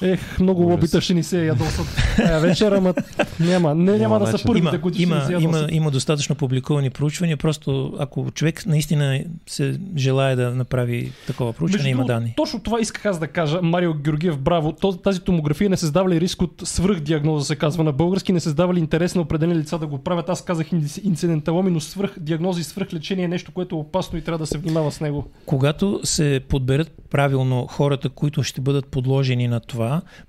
Ех, 0.01 0.39
много 0.39 0.61
лобита 0.61 1.01
ще 1.01 1.13
ни 1.13 1.23
се 1.23 1.45
ядосат 1.45 1.85
тая 2.17 2.39
вечер, 2.39 2.71
ама 2.71 2.93
няма, 3.39 3.75
не, 3.75 3.83
няма 3.83 3.97
Няма 3.99 4.19
да 4.19 4.37
са 4.37 4.45
първите, 4.45 4.67
Има, 4.67 4.81
които 4.81 4.97
ще 4.97 5.05
ни 5.05 5.11
има, 5.11 5.21
се 5.21 5.31
има, 5.33 5.41
ядосат. 5.41 5.71
има 5.71 5.91
достатъчно 5.91 6.35
публикувани 6.35 6.89
проучвания. 6.89 7.37
Просто 7.37 7.93
ако 7.99 8.31
човек 8.31 8.65
наистина 8.65 9.19
се 9.47 9.79
желая 9.97 10.35
да 10.35 10.51
направи 10.51 11.11
такова 11.27 11.53
проучване, 11.53 11.83
Между 11.83 11.89
има 11.91 12.05
данни. 12.05 12.33
Точно 12.37 12.59
това 12.59 12.79
исках 12.79 13.05
аз 13.05 13.19
да 13.19 13.27
кажа. 13.27 13.59
Марио 13.61 13.93
Георгиев, 13.93 14.37
браво. 14.37 14.71
Тази 15.03 15.19
томография 15.19 15.69
не 15.69 15.77
създава 15.77 16.09
ли 16.09 16.21
риск 16.21 16.41
от 16.41 16.61
свръхдиагноза, 16.63 17.45
се 17.45 17.55
казва 17.55 17.83
на 17.83 17.91
български, 17.91 18.33
не 18.33 18.39
създава 18.39 18.73
ли 18.73 18.79
интерес 18.79 19.15
на 19.15 19.21
определени 19.21 19.59
лица 19.59 19.79
да 19.79 19.87
го 19.87 19.97
правят. 19.97 20.29
Аз 20.29 20.41
казах 20.41 20.67
инци- 20.67 21.01
инциденталоми, 21.03 21.71
но 21.71 21.79
свръхдиагноза 21.79 22.59
и 22.59 22.63
свръхлечение 22.63 23.25
е 23.25 23.27
нещо, 23.27 23.51
което 23.51 23.75
е 23.75 23.79
опасно 23.79 24.17
и 24.17 24.21
трябва 24.21 24.39
да 24.39 24.45
се 24.45 24.57
внимава 24.57 24.91
с 24.91 25.01
него. 25.01 25.27
Когато 25.45 25.99
се 26.03 26.41
подберат 26.49 26.91
правилно 27.09 27.67
хората, 27.67 28.09
които 28.09 28.43
ще 28.43 28.61
бъдат 28.61 28.85
подложени 28.87 29.47
на 29.47 29.59
това, 29.59 29.82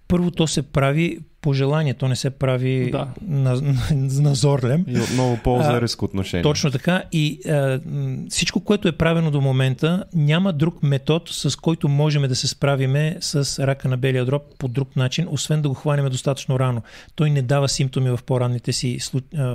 първо 0.09 0.31
то 0.31 0.47
се 0.47 0.63
прави 0.63 1.19
по 1.41 1.53
желание, 1.53 1.95
то 1.95 2.09
не 2.09 2.17
се 2.17 2.31
прави 2.31 2.91
Да. 2.91 3.09
на, 3.29 3.55
на, 3.55 3.75
назорлем. 4.21 4.85
И 4.89 5.01
отново 5.01 5.39
полза 5.45 5.81
риск 5.81 6.03
отношение. 6.03 6.43
Точно 6.43 6.71
така. 6.71 7.03
И 7.13 7.41
а, 7.49 7.81
всичко, 8.29 8.61
което 8.61 8.89
е 8.89 8.93
правено 8.93 9.31
до 9.31 9.41
момента, 9.41 10.05
няма 10.15 10.53
друг 10.53 10.83
метод, 10.83 11.25
с 11.31 11.57
който 11.57 11.89
можем 11.89 12.23
да 12.23 12.37
се 12.37 12.49
справиме 12.49 13.17
с 13.21 13.67
рака 13.67 13.89
на 13.89 13.97
белия 13.97 14.25
дроб 14.25 14.43
по 14.59 14.69
друг 14.69 14.97
начин, 14.97 15.27
освен 15.31 15.63
да 15.63 15.69
го 15.69 15.75
хванеме 15.75 16.11
достатъчно 16.11 16.59
рано. 16.59 16.83
Той 17.15 17.31
не 17.31 17.43
дава 17.43 17.69
симптоми 17.69 18.11
в 18.11 18.21
по-ранните 18.27 18.73
си 18.73 18.99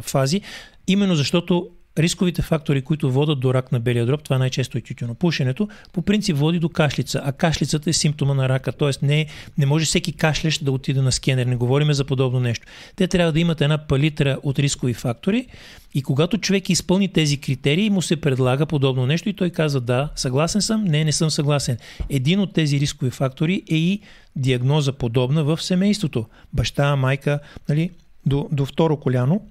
фази, 0.02 0.42
именно 0.88 1.16
защото 1.16 1.70
рисковите 2.00 2.42
фактори, 2.42 2.82
които 2.82 3.12
водят 3.12 3.40
до 3.40 3.54
рак 3.54 3.72
на 3.72 3.80
белия 3.80 4.06
дроб, 4.06 4.24
това 4.24 4.38
най-често 4.38 4.78
е 4.78 4.82
тютюнопушенето, 4.82 5.68
по 5.94 6.02
принцип 6.02 6.38
води 6.38 6.60
до 6.60 6.70
кашлица, 6.70 7.22
а 7.26 7.32
кашлицата 7.32 7.90
е 7.90 7.94
симптома 7.94 8.34
на 8.34 8.50
рака, 8.50 8.72
т.е. 8.72 9.06
Не, 9.06 9.26
не 9.58 9.66
може 9.66 9.86
всеки 9.86 10.14
кашлящ 10.14 10.66
да 10.66 10.72
отиде 10.72 11.02
на 11.02 11.12
скенер, 11.12 11.46
не 11.46 11.56
говориме 11.56 11.94
за 11.94 12.06
подобно 12.06 12.40
нещо. 12.40 12.68
Те 12.96 13.08
трябва 13.08 13.32
да 13.32 13.40
имат 13.40 13.62
една 13.62 13.78
палитра 13.78 14.38
от 14.44 14.60
рискови 14.60 14.94
фактори 14.94 15.48
и 15.94 16.02
когато 16.02 16.38
човек 16.38 16.70
изпълни 16.70 17.08
тези 17.08 17.38
критерии, 17.38 17.90
му 17.90 18.02
се 18.02 18.22
предлага 18.22 18.66
подобно 18.66 19.06
нещо 19.06 19.30
и 19.30 19.34
той 19.34 19.50
казва 19.50 19.82
да, 19.82 20.10
съгласен 20.16 20.62
съм, 20.62 20.84
не, 20.84 21.04
не 21.04 21.12
съм 21.12 21.30
съгласен. 21.30 21.78
Един 22.10 22.40
от 22.40 22.54
тези 22.54 22.80
рискови 22.80 23.12
фактори 23.12 23.64
е 23.72 23.76
и 23.76 24.02
диагноза 24.36 24.94
подобна 24.94 25.44
в 25.44 25.62
семейството. 25.62 26.26
Баща, 26.54 26.96
майка, 26.96 27.40
нали, 27.70 27.92
до, 28.26 28.50
до 28.52 28.66
второ 28.66 28.98
коляно, 28.98 29.42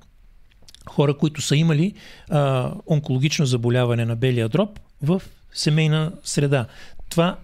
хора, 0.88 1.14
които 1.14 1.42
са 1.42 1.56
имали 1.56 1.94
а, 2.30 2.72
онкологично 2.86 3.46
заболяване 3.46 4.04
на 4.04 4.16
белия 4.16 4.48
дроб 4.48 4.80
в 5.02 5.22
семейна 5.52 6.12
среда. 6.24 6.66
Това 7.10 7.38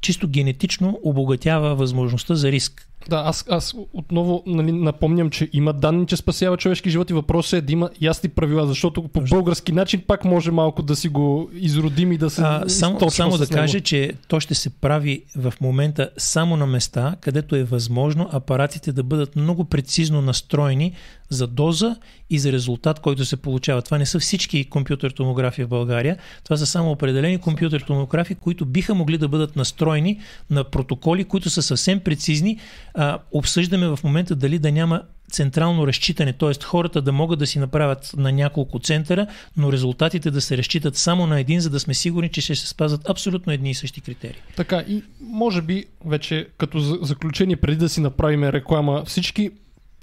чисто 0.00 0.28
генетично 0.28 1.00
обогатява 1.02 1.74
възможността 1.74 2.34
за 2.34 2.52
риск. 2.52 2.87
Да, 3.08 3.22
аз, 3.26 3.44
аз 3.50 3.74
отново 3.92 4.42
нали, 4.46 4.72
напомням, 4.72 5.30
че 5.30 5.50
има 5.52 5.72
данни, 5.72 6.06
че 6.06 6.16
спасява 6.16 6.56
човешки 6.56 6.90
живот 6.90 7.10
и 7.10 7.14
въпросът 7.14 7.58
е 7.58 7.60
да 7.60 7.72
има 7.72 7.90
ясни 8.00 8.28
правила, 8.28 8.66
защото 8.66 9.08
по 9.08 9.20
български 9.20 9.72
начин 9.72 10.02
пак 10.06 10.24
може 10.24 10.50
малко 10.50 10.82
да 10.82 10.96
си 10.96 11.08
го 11.08 11.50
изродим 11.52 12.12
и 12.12 12.18
да 12.18 12.30
се 12.30 12.42
а, 12.44 12.68
Само, 12.68 13.10
само 13.10 13.38
да 13.38 13.46
кажа, 13.46 13.80
че 13.80 14.12
то 14.28 14.40
ще 14.40 14.54
се 14.54 14.70
прави 14.70 15.24
в 15.36 15.54
момента 15.60 16.10
само 16.16 16.56
на 16.56 16.66
места, 16.66 17.16
където 17.20 17.56
е 17.56 17.64
възможно 17.64 18.28
апаратите 18.32 18.92
да 18.92 19.02
бъдат 19.02 19.36
много 19.36 19.64
прецизно 19.64 20.22
настроени 20.22 20.92
за 21.28 21.46
доза 21.46 21.96
и 22.30 22.38
за 22.38 22.52
резултат, 22.52 23.00
който 23.00 23.24
се 23.24 23.36
получава. 23.36 23.82
Това 23.82 23.98
не 23.98 24.06
са 24.06 24.18
всички 24.18 24.64
компютър 24.64 25.10
томографии 25.10 25.64
в 25.64 25.68
България. 25.68 26.16
Това 26.44 26.56
са 26.56 26.66
само 26.66 26.90
определени 26.90 27.38
компютър 27.38 27.80
томографии, 27.80 28.36
които 28.36 28.64
биха 28.64 28.94
могли 28.94 29.18
да 29.18 29.28
бъдат 29.28 29.56
настроени 29.56 30.20
на 30.50 30.64
протоколи, 30.64 31.24
които 31.24 31.50
са 31.50 31.62
съвсем 31.62 32.00
прецизни. 32.00 32.58
А, 33.00 33.18
обсъждаме 33.32 33.88
в 33.88 33.98
момента 34.04 34.36
дали 34.36 34.58
да 34.58 34.72
няма 34.72 35.02
централно 35.30 35.86
разчитане, 35.86 36.32
т.е. 36.32 36.64
хората 36.64 37.02
да 37.02 37.12
могат 37.12 37.38
да 37.38 37.46
си 37.46 37.58
направят 37.58 38.14
на 38.16 38.32
няколко 38.32 38.78
центъра, 38.78 39.26
но 39.56 39.72
резултатите 39.72 40.30
да 40.30 40.40
се 40.40 40.58
разчитат 40.58 40.96
само 40.96 41.26
на 41.26 41.40
един, 41.40 41.60
за 41.60 41.70
да 41.70 41.80
сме 41.80 41.94
сигурни, 41.94 42.28
че 42.28 42.40
ще 42.40 42.56
се 42.56 42.68
спазват 42.68 43.08
абсолютно 43.08 43.52
едни 43.52 43.70
и 43.70 43.74
същи 43.74 44.00
критерии. 44.00 44.40
Така 44.56 44.84
и 44.88 45.02
може 45.20 45.62
би 45.62 45.84
вече 46.06 46.48
като 46.58 46.80
заключение, 47.04 47.56
преди 47.56 47.76
да 47.76 47.88
си 47.88 48.00
направим 48.00 48.44
реклама, 48.44 49.04
всички 49.06 49.50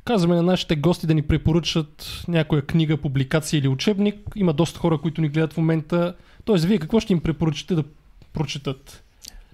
Казваме 0.05 0.35
на 0.35 0.43
нашите 0.43 0.76
гости 0.76 1.07
да 1.07 1.13
ни 1.13 1.22
препоръчат 1.22 2.23
някоя 2.27 2.61
книга, 2.61 2.97
публикация 2.97 3.57
или 3.57 3.67
учебник. 3.67 4.15
Има 4.35 4.53
доста 4.53 4.80
хора, 4.80 4.97
които 4.97 5.22
ни 5.22 5.30
гледат 5.30 5.53
в 5.53 5.57
момента. 5.57 6.15
Тоест, 6.43 6.65
вие 6.65 6.77
какво 6.77 6.99
ще 6.99 7.13
им 7.13 7.19
препоръчате 7.19 7.76
да 7.76 7.84
прочитат? 8.34 9.03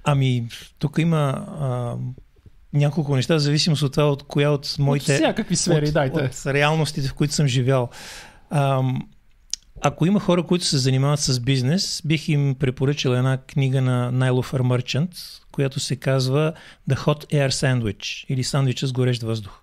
Ами, 0.03 0.47
тук 0.79 0.97
има 0.97 1.45
а, 1.59 1.95
няколко 2.73 3.15
неща, 3.15 3.35
в 3.35 3.39
зависимост 3.39 3.83
от 3.83 3.91
това, 3.91 4.11
от 4.11 4.23
коя 4.23 4.51
от 4.51 4.75
моите... 4.79 5.11
От 5.11 5.17
всякакви 5.17 5.55
сфери, 5.55 5.87
от, 5.87 5.93
дайте. 5.93 6.19
От 6.19 6.45
реалностите, 6.45 7.07
в 7.07 7.13
които 7.13 7.33
съм 7.33 7.47
живял. 7.47 7.89
А, 8.49 8.83
ако 9.81 10.05
има 10.05 10.19
хора, 10.19 10.43
които 10.43 10.65
се 10.65 10.77
занимават 10.77 11.19
с 11.19 11.39
бизнес, 11.39 12.01
бих 12.05 12.29
им 12.29 12.55
препоръчал 12.59 13.11
една 13.11 13.37
книга 13.37 13.81
на 13.81 14.11
Найлофър 14.11 14.63
Merchant, 14.63 15.09
която 15.51 15.79
се 15.79 15.95
казва 15.95 16.53
The 16.89 16.97
Hot 16.97 17.33
Air 17.33 17.49
Sandwich 17.49 18.25
или 18.29 18.43
сандвича 18.43 18.87
с 18.87 18.91
горещ 18.91 19.23
въздух 19.23 19.61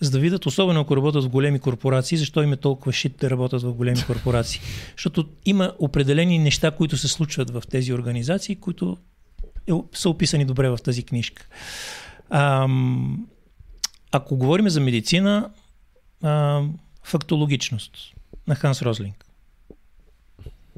за 0.00 0.10
да 0.10 0.18
видят, 0.18 0.46
особено 0.46 0.80
ако 0.80 0.96
работят 0.96 1.24
в 1.24 1.28
големи 1.28 1.58
корпорации, 1.58 2.18
защо 2.18 2.42
им 2.42 2.52
е 2.52 2.56
толкова 2.56 2.92
шит 2.92 3.16
да 3.20 3.30
работят 3.30 3.62
в 3.62 3.72
големи 3.72 4.04
корпорации. 4.06 4.60
Защото 4.96 5.28
има 5.44 5.72
определени 5.78 6.38
неща, 6.38 6.70
които 6.70 6.96
се 6.96 7.08
случват 7.08 7.50
в 7.50 7.62
тези 7.70 7.92
организации, 7.92 8.56
които 8.56 8.96
е, 9.68 9.72
са 9.94 10.10
описани 10.10 10.44
добре 10.44 10.70
в 10.70 10.78
тази 10.84 11.02
книжка. 11.02 11.46
Ам, 12.30 13.26
ако 14.12 14.36
говорим 14.36 14.68
за 14.68 14.80
медицина, 14.80 15.50
ам, 16.22 16.78
фактологичност 17.02 17.92
на 18.46 18.54
Ханс 18.54 18.82
Розлинг. 18.82 19.26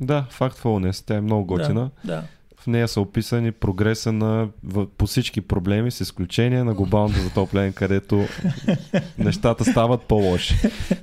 Да, 0.01 0.27
Factfulness, 0.39 1.07
тя 1.07 1.15
е 1.15 1.21
много 1.21 1.45
готина. 1.45 1.91
Да, 2.05 2.15
да. 2.15 2.25
В 2.63 2.67
нея 2.67 2.89
са 2.89 3.01
описани 3.01 3.53
прогреса 3.53 4.13
на, 4.13 4.49
в, 4.65 4.87
по 4.87 5.07
всички 5.07 5.41
проблеми, 5.41 5.91
с 5.91 6.01
изключение 6.01 6.65
на 6.65 6.75
глобалното 6.75 7.21
затопляне, 7.21 7.73
където 7.73 8.27
нещата 9.19 9.65
стават 9.65 10.03
по-лоши. 10.03 10.55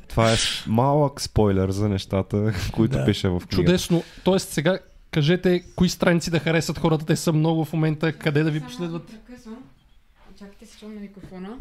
Това 0.08 0.34
е 0.34 0.36
малък 0.68 1.22
спойлер 1.22 1.70
за 1.70 1.90
нещата, 1.90 2.54
които 2.74 2.98
да. 2.98 3.06
пише 3.06 3.28
в 3.28 3.32
книгата. 3.32 3.56
Чудесно. 3.56 4.04
Тоест 4.24 4.50
сега 4.50 4.80
кажете 5.12 5.64
кои 5.76 5.90
страници 5.90 6.32
да 6.32 6.40
харесат 6.40 6.78
хората. 6.78 7.06
Те 7.06 7.16
са 7.16 7.34
много 7.34 7.66
в 7.66 7.74
момента. 7.74 8.14
Къде 8.14 8.44
да 8.44 8.52
ви 8.52 8.62
последват? 8.62 9.12
Чакайте 10.40 10.66
се 10.66 10.86
на 10.86 11.02
микрофона. 11.02 11.58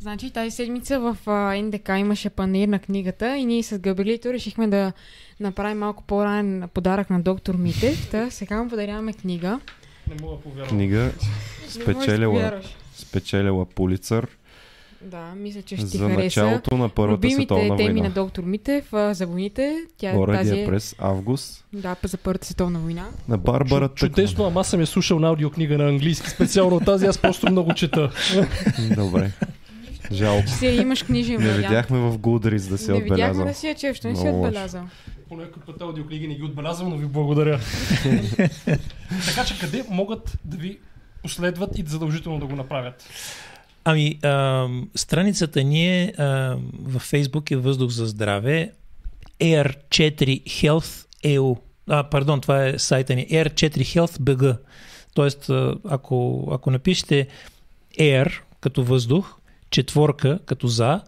Значи 0.00 0.30
тази 0.30 0.50
седмица 0.50 1.00
в 1.00 1.16
а, 1.26 1.62
НДК 1.62 1.88
имаше 1.88 2.30
панир 2.30 2.68
на 2.68 2.78
книгата 2.78 3.36
и 3.36 3.44
ние 3.44 3.62
с 3.62 3.78
Габелито 3.78 4.32
решихме 4.32 4.68
да 4.68 4.92
направим 5.40 5.78
малко 5.78 6.02
по-ранен 6.02 6.68
подарък 6.74 7.10
на 7.10 7.20
доктор 7.20 7.54
Митев. 7.54 8.10
Та 8.10 8.30
сега 8.30 8.62
му 8.62 8.70
подаряваме 8.70 9.12
книга. 9.12 9.60
Не 10.08 10.22
мога 10.22 10.40
повярвам. 10.42 10.68
Книга 10.68 11.12
спечелила, 11.68 12.62
спечелила 12.94 13.66
Пулицър 13.66 14.28
да, 15.04 15.34
мисля, 15.36 15.62
че 15.62 15.76
ще 15.76 15.86
ти 15.86 15.96
за 15.96 16.08
хареса. 16.08 16.44
началото 16.44 16.76
на 16.76 16.88
Първата 16.88 17.16
Любимите 17.16 17.36
световна 17.36 17.76
теми 17.76 17.92
война. 17.92 18.08
на 18.08 18.14
доктор 18.14 18.42
Митев 18.42 18.88
за 18.92 19.26
войните. 19.26 19.76
Тя 19.98 20.10
е 20.10 20.26
тази... 20.26 20.60
е 20.60 20.66
през 20.66 20.94
август. 20.98 21.64
Да, 21.72 21.96
за 22.04 22.16
Първата 22.16 22.46
световна 22.46 22.78
война. 22.78 23.08
На 23.28 23.38
Барбара 23.38 23.88
Чу, 23.88 23.94
чудесно, 24.06 24.44
ама 24.44 24.60
аз 24.60 24.68
съм 24.68 24.80
я 24.80 24.86
слушал 24.86 25.18
на 25.18 25.28
аудиокнига 25.28 25.78
на 25.78 25.88
английски. 25.88 26.30
Специално 26.30 26.80
тази 26.80 27.06
аз 27.06 27.18
просто 27.18 27.50
много 27.50 27.74
чета. 27.74 28.10
Добре. 28.96 29.30
Жалко. 30.12 30.48
Си 30.48 30.66
имаш 30.66 31.02
книжен 31.02 31.42
Не 31.42 31.52
видяхме 31.52 31.98
в 31.98 32.18
Goodreads 32.18 32.68
да 32.68 32.78
си 32.78 32.90
Не 32.90 33.00
видяхме 33.00 33.14
отбелязал. 33.14 33.46
да 33.46 33.54
си 33.54 33.68
я 33.68 33.74
чеш, 33.74 34.02
не 34.02 34.16
си 34.16 34.22
Много 34.22 34.42
отбелязал. 34.42 34.82
По 35.28 35.36
някой 35.36 35.62
път 35.62 35.82
аудиокниги 35.82 36.28
не 36.28 36.34
ги 36.34 36.42
отбелязвам, 36.42 36.90
но 36.90 36.96
ви 36.96 37.06
благодаря. 37.06 37.60
така 39.26 39.44
че 39.46 39.58
къде 39.60 39.84
могат 39.90 40.38
да 40.44 40.56
ви 40.56 40.78
последват 41.22 41.78
и 41.78 41.84
задължително 41.86 42.38
да 42.38 42.46
го 42.46 42.56
направят? 42.56 43.04
Ами, 43.84 44.18
а, 44.22 44.68
страницата 44.94 45.62
ни 45.62 46.02
е 46.02 46.12
а, 46.18 46.56
във 46.82 47.10
Facebook 47.10 47.50
е 47.50 47.56
Въздух 47.56 47.90
за 47.90 48.06
здраве 48.06 48.72
Air4 49.40 50.44
Health 50.44 51.06
EU. 51.24 51.58
А, 51.88 52.04
пардон, 52.04 52.40
това 52.40 52.66
е 52.66 52.78
сайта 52.78 53.14
ни 53.14 53.28
Air4 53.28 53.78
Health 53.78 54.18
BG. 54.18 54.58
Тоест, 55.14 55.50
ако, 55.88 56.48
ако 56.52 56.70
напишете 56.70 57.26
Air 57.98 58.40
като 58.60 58.84
въздух, 58.84 59.36
четворка 59.70 60.38
като 60.46 60.66
за, 60.66 61.00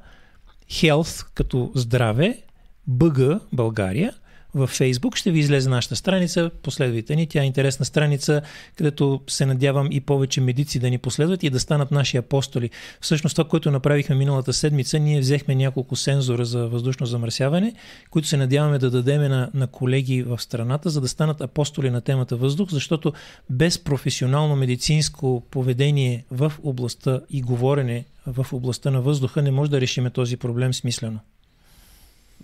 Health 0.70 1.26
като 1.34 1.72
здраве, 1.74 2.42
BG 2.90 3.40
България, 3.52 4.14
във 4.56 4.78
Facebook 4.78 5.16
ще 5.16 5.30
ви 5.30 5.38
излезе 5.38 5.68
нашата 5.68 5.96
страница, 5.96 6.50
последвайте 6.62 7.16
ни. 7.16 7.26
Тя 7.26 7.42
е 7.42 7.46
интересна 7.46 7.84
страница, 7.84 8.42
където 8.76 9.20
се 9.28 9.46
надявам 9.46 9.88
и 9.90 10.00
повече 10.00 10.40
медици 10.40 10.78
да 10.78 10.90
ни 10.90 10.98
последват 10.98 11.42
и 11.42 11.50
да 11.50 11.60
станат 11.60 11.90
наши 11.90 12.16
апостоли. 12.16 12.70
Всъщност 13.00 13.36
това, 13.36 13.48
което 13.48 13.70
направихме 13.70 14.14
миналата 14.14 14.52
седмица, 14.52 14.98
ние 14.98 15.20
взехме 15.20 15.54
няколко 15.54 15.96
сензора 15.96 16.44
за 16.44 16.68
въздушно 16.68 17.06
замърсяване, 17.06 17.74
които 18.10 18.28
се 18.28 18.36
надяваме 18.36 18.78
да 18.78 18.90
дадем 18.90 19.22
на, 19.22 19.50
на 19.54 19.66
колеги 19.66 20.22
в 20.22 20.42
страната, 20.42 20.90
за 20.90 21.00
да 21.00 21.08
станат 21.08 21.40
апостоли 21.40 21.90
на 21.90 22.00
темата 22.00 22.36
въздух, 22.36 22.70
защото 22.70 23.12
без 23.50 23.78
професионално 23.78 24.56
медицинско 24.56 25.42
поведение 25.50 26.24
в 26.30 26.52
областта 26.62 27.20
и 27.30 27.42
говорене 27.42 28.04
в 28.26 28.46
областта 28.52 28.90
на 28.90 29.00
въздуха 29.00 29.42
не 29.42 29.50
може 29.50 29.70
да 29.70 29.80
решиме 29.80 30.10
този 30.10 30.36
проблем 30.36 30.74
смислено. 30.74 31.20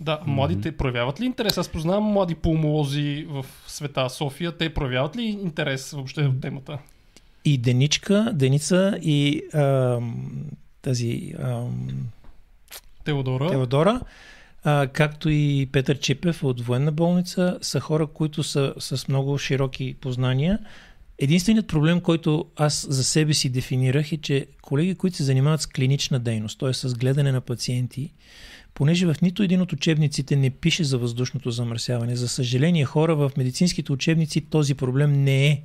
Да, 0.02 0.20
младите 0.26 0.76
проявяват 0.76 1.20
ли 1.20 1.24
интерес? 1.24 1.58
Аз 1.58 1.68
познавам 1.68 2.04
млади 2.04 2.34
пулмолози 2.34 3.26
в 3.28 3.46
света 3.66 4.10
София. 4.10 4.52
Те 4.52 4.74
проявяват 4.74 5.16
ли 5.16 5.22
интерес 5.22 5.90
въобще 5.90 6.22
в 6.22 6.40
темата? 6.40 6.78
И 7.44 7.58
Деничка, 7.58 8.30
Деница 8.34 8.98
и 9.02 9.42
ам, 9.54 10.30
тази 10.82 11.34
ам, 11.42 11.88
Теодора? 13.04 13.48
Теодора, 13.48 14.00
а, 14.64 14.86
както 14.86 15.28
и 15.28 15.68
Петър 15.72 15.98
Чипев 15.98 16.44
от 16.44 16.60
военна 16.60 16.92
болница, 16.92 17.58
са 17.62 17.80
хора, 17.80 18.06
които 18.06 18.42
са 18.42 18.74
с 18.78 19.08
много 19.08 19.38
широки 19.38 19.94
познания. 20.00 20.58
Единственият 21.18 21.68
проблем, 21.68 22.00
който 22.00 22.46
аз 22.56 22.86
за 22.90 23.04
себе 23.04 23.34
си 23.34 23.48
дефинирах 23.48 24.12
е, 24.12 24.16
че 24.16 24.46
колеги, 24.62 24.94
които 24.94 25.16
се 25.16 25.22
занимават 25.24 25.60
с 25.60 25.66
клинична 25.66 26.18
дейност, 26.18 26.58
т.е. 26.58 26.72
с 26.72 26.94
гледане 26.94 27.32
на 27.32 27.40
пациенти, 27.40 28.12
понеже 28.74 29.06
в 29.06 29.16
нито 29.22 29.42
един 29.42 29.60
от 29.60 29.72
учебниците 29.72 30.36
не 30.36 30.50
пише 30.50 30.84
за 30.84 30.98
въздушното 30.98 31.50
замърсяване. 31.50 32.16
За 32.16 32.28
съжаление, 32.28 32.84
хора 32.84 33.16
в 33.16 33.32
медицинските 33.36 33.92
учебници 33.92 34.40
този 34.40 34.74
проблем 34.74 35.12
не 35.24 35.46
е 35.46 35.62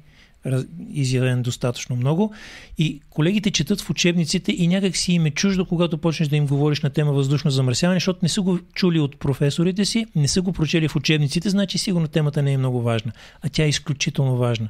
изявен 0.89 1.41
достатъчно 1.41 1.95
много. 1.95 2.33
И 2.77 3.01
колегите 3.09 3.51
четат 3.51 3.81
в 3.81 3.89
учебниците 3.89 4.51
и 4.51 4.67
някак 4.67 4.97
си 4.97 5.13
им 5.13 5.25
е 5.25 5.31
чуждо, 5.31 5.65
когато 5.65 5.97
почнеш 5.97 6.29
да 6.29 6.35
им 6.35 6.47
говориш 6.47 6.81
на 6.81 6.89
тема 6.89 7.11
въздушно 7.11 7.51
замърсяване, 7.51 7.95
защото 7.95 8.19
не 8.23 8.29
са 8.29 8.41
го 8.41 8.59
чули 8.73 8.99
от 8.99 9.19
професорите 9.19 9.85
си, 9.85 10.05
не 10.15 10.27
са 10.27 10.41
го 10.41 10.53
прочели 10.53 10.87
в 10.87 10.95
учебниците, 10.95 11.49
значи 11.49 11.77
сигурно 11.77 12.07
темата 12.07 12.41
не 12.41 12.53
е 12.53 12.57
много 12.57 12.81
важна. 12.81 13.11
А 13.41 13.49
тя 13.49 13.63
е 13.63 13.69
изключително 13.69 14.37
важна. 14.37 14.69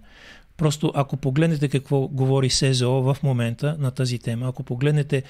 Просто 0.58 0.92
ако 0.96 1.18
погледнете 1.18 1.70
какво 1.70 2.08
говори 2.08 2.50
СЗО 2.50 3.02
в 3.02 3.18
момента 3.24 3.76
на 3.80 3.92
тази 3.92 4.20
тема, 4.20 4.48
ако 4.48 4.64
погледнете 4.64 5.24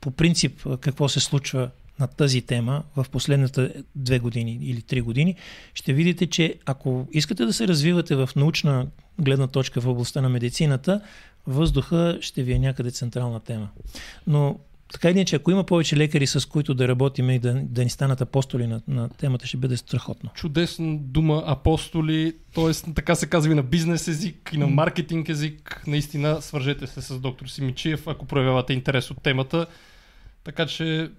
по 0.00 0.10
принцип 0.10 0.66
какво 0.80 1.08
се 1.08 1.20
случва 1.20 1.70
на 2.00 2.06
тази 2.06 2.42
тема 2.42 2.82
в 2.96 3.06
последните 3.12 3.72
две 3.94 4.18
години 4.18 4.58
или 4.62 4.82
три 4.82 5.00
години, 5.00 5.34
ще 5.74 5.92
видите, 5.92 6.26
че 6.26 6.54
ако 6.66 7.08
искате 7.12 7.44
да 7.44 7.52
се 7.52 7.68
развивате 7.68 8.16
в 8.16 8.30
научна 8.36 8.86
гледна 9.20 9.46
точка 9.46 9.80
в 9.80 9.86
областта 9.86 10.20
на 10.20 10.28
медицината, 10.28 11.00
въздуха 11.46 12.18
ще 12.20 12.42
ви 12.42 12.52
е 12.52 12.58
някъде 12.58 12.90
централна 12.90 13.40
тема. 13.40 13.68
Но 14.26 14.58
така 14.92 15.10
или 15.10 15.18
иначе, 15.18 15.36
ако 15.36 15.50
има 15.50 15.64
повече 15.64 15.96
лекари, 15.96 16.26
с 16.26 16.48
които 16.48 16.74
да 16.74 16.88
работим 16.88 17.30
и 17.30 17.38
да, 17.38 17.54
да 17.54 17.84
ни 17.84 17.90
станат 17.90 18.20
апостоли 18.20 18.66
на, 18.66 18.82
на 18.88 19.08
темата, 19.08 19.46
ще 19.46 19.56
бъде 19.56 19.76
страхотно. 19.76 20.30
Чудесна 20.34 20.98
дума 20.98 21.42
апостоли, 21.46 22.32
т.е. 22.54 22.92
така 22.92 23.14
се 23.14 23.26
казва 23.26 23.52
и 23.52 23.54
на 23.54 23.62
бизнес 23.62 24.08
език, 24.08 24.50
и 24.54 24.58
на 24.58 24.66
маркетинг 24.66 25.28
език. 25.28 25.82
Наистина, 25.86 26.42
свържете 26.42 26.86
се 26.86 27.02
с 27.02 27.18
доктор 27.18 27.46
Симичиев, 27.46 28.06
ако 28.06 28.26
проявявате 28.26 28.72
интерес 28.72 29.10
от 29.10 29.22
темата. 29.22 29.66
Така 30.44 30.66
че, 30.66 31.10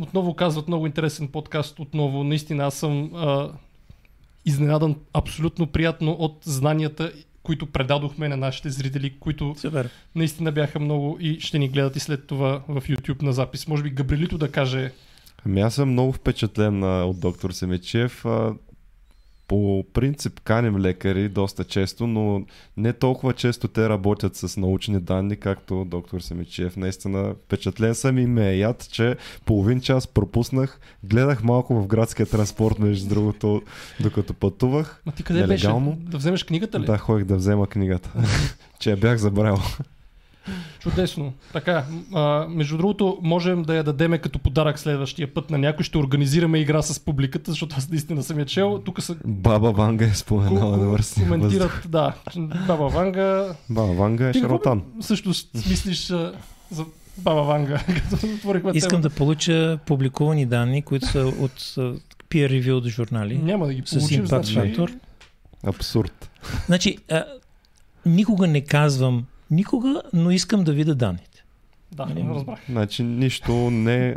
отново 0.00 0.34
казват 0.34 0.68
много 0.68 0.86
интересен 0.86 1.28
подкаст. 1.28 1.78
Отново, 1.78 2.24
наистина, 2.24 2.64
аз 2.64 2.74
съм 2.74 3.10
а, 3.14 3.50
изненадан 4.46 4.96
абсолютно 5.12 5.66
приятно 5.66 6.12
от 6.12 6.38
знанията, 6.44 7.12
които 7.42 7.66
предадохме 7.66 8.28
на 8.28 8.36
нашите 8.36 8.70
зрители, 8.70 9.14
които 9.20 9.54
Супер. 9.58 9.90
наистина 10.14 10.52
бяха 10.52 10.80
много 10.80 11.18
и 11.20 11.40
ще 11.40 11.58
ни 11.58 11.68
гледат 11.68 11.96
и 11.96 12.00
след 12.00 12.26
това 12.26 12.62
в 12.68 12.82
YouTube 12.88 13.22
на 13.22 13.32
запис. 13.32 13.68
Може 13.68 13.82
би 13.82 13.90
Габрилито 13.90 14.38
да 14.38 14.52
каже 14.52 14.92
Ами 15.46 15.60
аз 15.60 15.74
съм 15.74 15.90
много 15.90 16.12
впечатлен 16.12 16.84
а, 16.84 17.04
от 17.04 17.20
доктор 17.20 17.50
Семечев. 17.50 18.24
А, 18.24 18.52
по 19.50 19.84
принцип 19.92 20.40
каним 20.40 20.78
лекари 20.78 21.28
доста 21.28 21.64
често, 21.64 22.06
но 22.06 22.42
не 22.76 22.92
толкова 22.92 23.32
често 23.32 23.68
те 23.68 23.88
работят 23.88 24.36
с 24.36 24.56
научни 24.56 25.00
данни, 25.00 25.36
както 25.36 25.84
доктор 25.84 26.20
Семечев. 26.20 26.76
Наистина 26.76 27.34
впечатлен 27.44 27.94
съм 27.94 28.18
и 28.18 28.26
ме 28.26 28.50
е 28.50 28.56
яд, 28.56 28.88
че 28.92 29.16
половин 29.44 29.80
час 29.80 30.06
пропуснах. 30.06 30.80
Гледах 31.04 31.42
малко 31.42 31.74
в 31.74 31.86
градския 31.86 32.26
транспорт, 32.26 32.78
между 32.78 33.08
другото, 33.08 33.62
докато 34.00 34.34
пътувах. 34.34 35.02
Ма 35.06 35.12
ти 35.12 35.22
къде 35.22 35.40
Нелегално. 35.40 35.92
беше? 35.92 36.10
Да 36.10 36.18
вземеш 36.18 36.44
книгата 36.44 36.80
ли? 36.80 36.86
Да, 36.86 36.98
ходих 36.98 37.26
да 37.26 37.36
взема 37.36 37.66
книгата. 37.66 38.12
че 38.80 38.90
я 38.90 38.96
бях 38.96 39.18
забрал. 39.18 39.58
Чудесно. 40.80 41.32
Така, 41.52 41.84
а, 42.14 42.46
между 42.48 42.76
другото, 42.76 43.18
можем 43.22 43.62
да 43.62 43.74
я 43.74 43.84
дадеме 43.84 44.18
като 44.18 44.38
подарък 44.38 44.78
следващия 44.78 45.34
път 45.34 45.50
на 45.50 45.58
някой. 45.58 45.84
Ще 45.84 45.98
организираме 45.98 46.58
игра 46.58 46.82
с 46.82 47.00
публиката, 47.00 47.50
защото 47.50 47.74
аз 47.78 47.88
наистина 47.88 48.22
съм 48.22 48.38
я 48.38 48.46
чел. 48.46 48.82
Тук 48.84 49.02
са 49.02 49.16
Баба 49.24 49.72
Ванга 49.72 50.04
е 50.04 50.14
споменала 50.14 50.76
на 50.76 50.86
върси. 50.88 51.20
коментират, 51.20 51.82
да, 51.88 52.14
Баба 52.66 52.88
Ванга. 52.88 53.54
Баба 53.70 53.92
Ванга 53.92 54.28
е 54.28 54.32
шарлатан. 54.32 54.82
също 55.00 55.34
смислиш 55.34 56.10
а, 56.10 56.32
за 56.70 56.84
Баба 57.18 57.42
Ванга, 57.42 57.78
като 58.10 58.26
отворихме 58.26 58.70
Искам 58.74 58.90
тема. 58.90 59.02
да 59.02 59.10
получа 59.10 59.78
публикувани 59.86 60.46
данни, 60.46 60.82
които 60.82 61.06
са 61.06 61.18
от 61.20 61.74
а, 61.78 61.94
peer-reviewed 62.30 62.88
журнали. 62.88 63.38
Няма 63.38 63.66
да 63.66 63.74
ги 63.74 63.82
С 63.86 63.98
получим, 63.98 64.22
импакт 64.22 64.46
значи... 64.46 64.68
фактор. 64.68 64.92
Абсурд. 65.66 66.30
Значи, 66.66 66.98
а, 67.10 67.24
никога 68.06 68.46
не 68.46 68.60
казвам 68.60 69.24
никога, 69.50 70.02
но 70.12 70.30
искам 70.30 70.64
да 70.64 70.72
видя 70.72 70.94
данните. 70.94 71.44
Да, 71.92 72.06
Нали? 72.06 72.24
разбрах. 72.24 72.58
Значи 72.68 73.02
нищо 73.02 73.52
не 73.70 74.16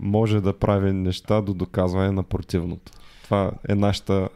може 0.00 0.40
да 0.40 0.58
прави 0.58 0.92
неща 0.92 1.40
до 1.40 1.54
доказване 1.54 2.10
на 2.10 2.22
противното. 2.22 2.92
Това 3.24 3.52
е 3.68 3.74
нашата... 3.74 4.28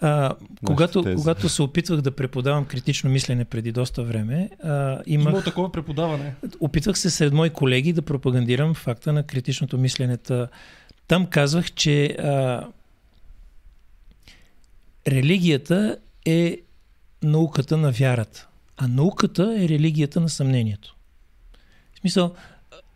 А, 0.00 0.34
когато, 0.64 1.04
когато 1.16 1.48
се 1.48 1.62
опитвах 1.62 2.00
да 2.00 2.10
преподавам 2.10 2.64
критично 2.64 3.10
мислене 3.10 3.44
преди 3.44 3.72
доста 3.72 4.04
време, 4.04 4.50
а, 4.62 5.02
Има 5.06 5.30
имах, 5.30 5.44
такова 5.44 5.72
преподаване. 5.72 6.34
опитвах 6.60 6.98
се 6.98 7.10
сред 7.10 7.32
мои 7.32 7.50
колеги 7.50 7.92
да 7.92 8.02
пропагандирам 8.02 8.74
факта 8.74 9.12
на 9.12 9.22
критичното 9.22 9.78
мислене. 9.78 10.16
Та- 10.16 10.48
Там 11.06 11.26
казвах, 11.26 11.72
че 11.72 12.06
а, 12.06 12.66
религията 15.08 15.96
е 16.24 16.58
науката 17.22 17.76
на 17.76 17.90
вярата, 17.90 18.47
а 18.78 18.88
науката 18.88 19.56
е 19.58 19.68
религията 19.68 20.20
на 20.20 20.28
съмнението. 20.28 20.96
В 21.94 21.98
смисъл, 22.00 22.34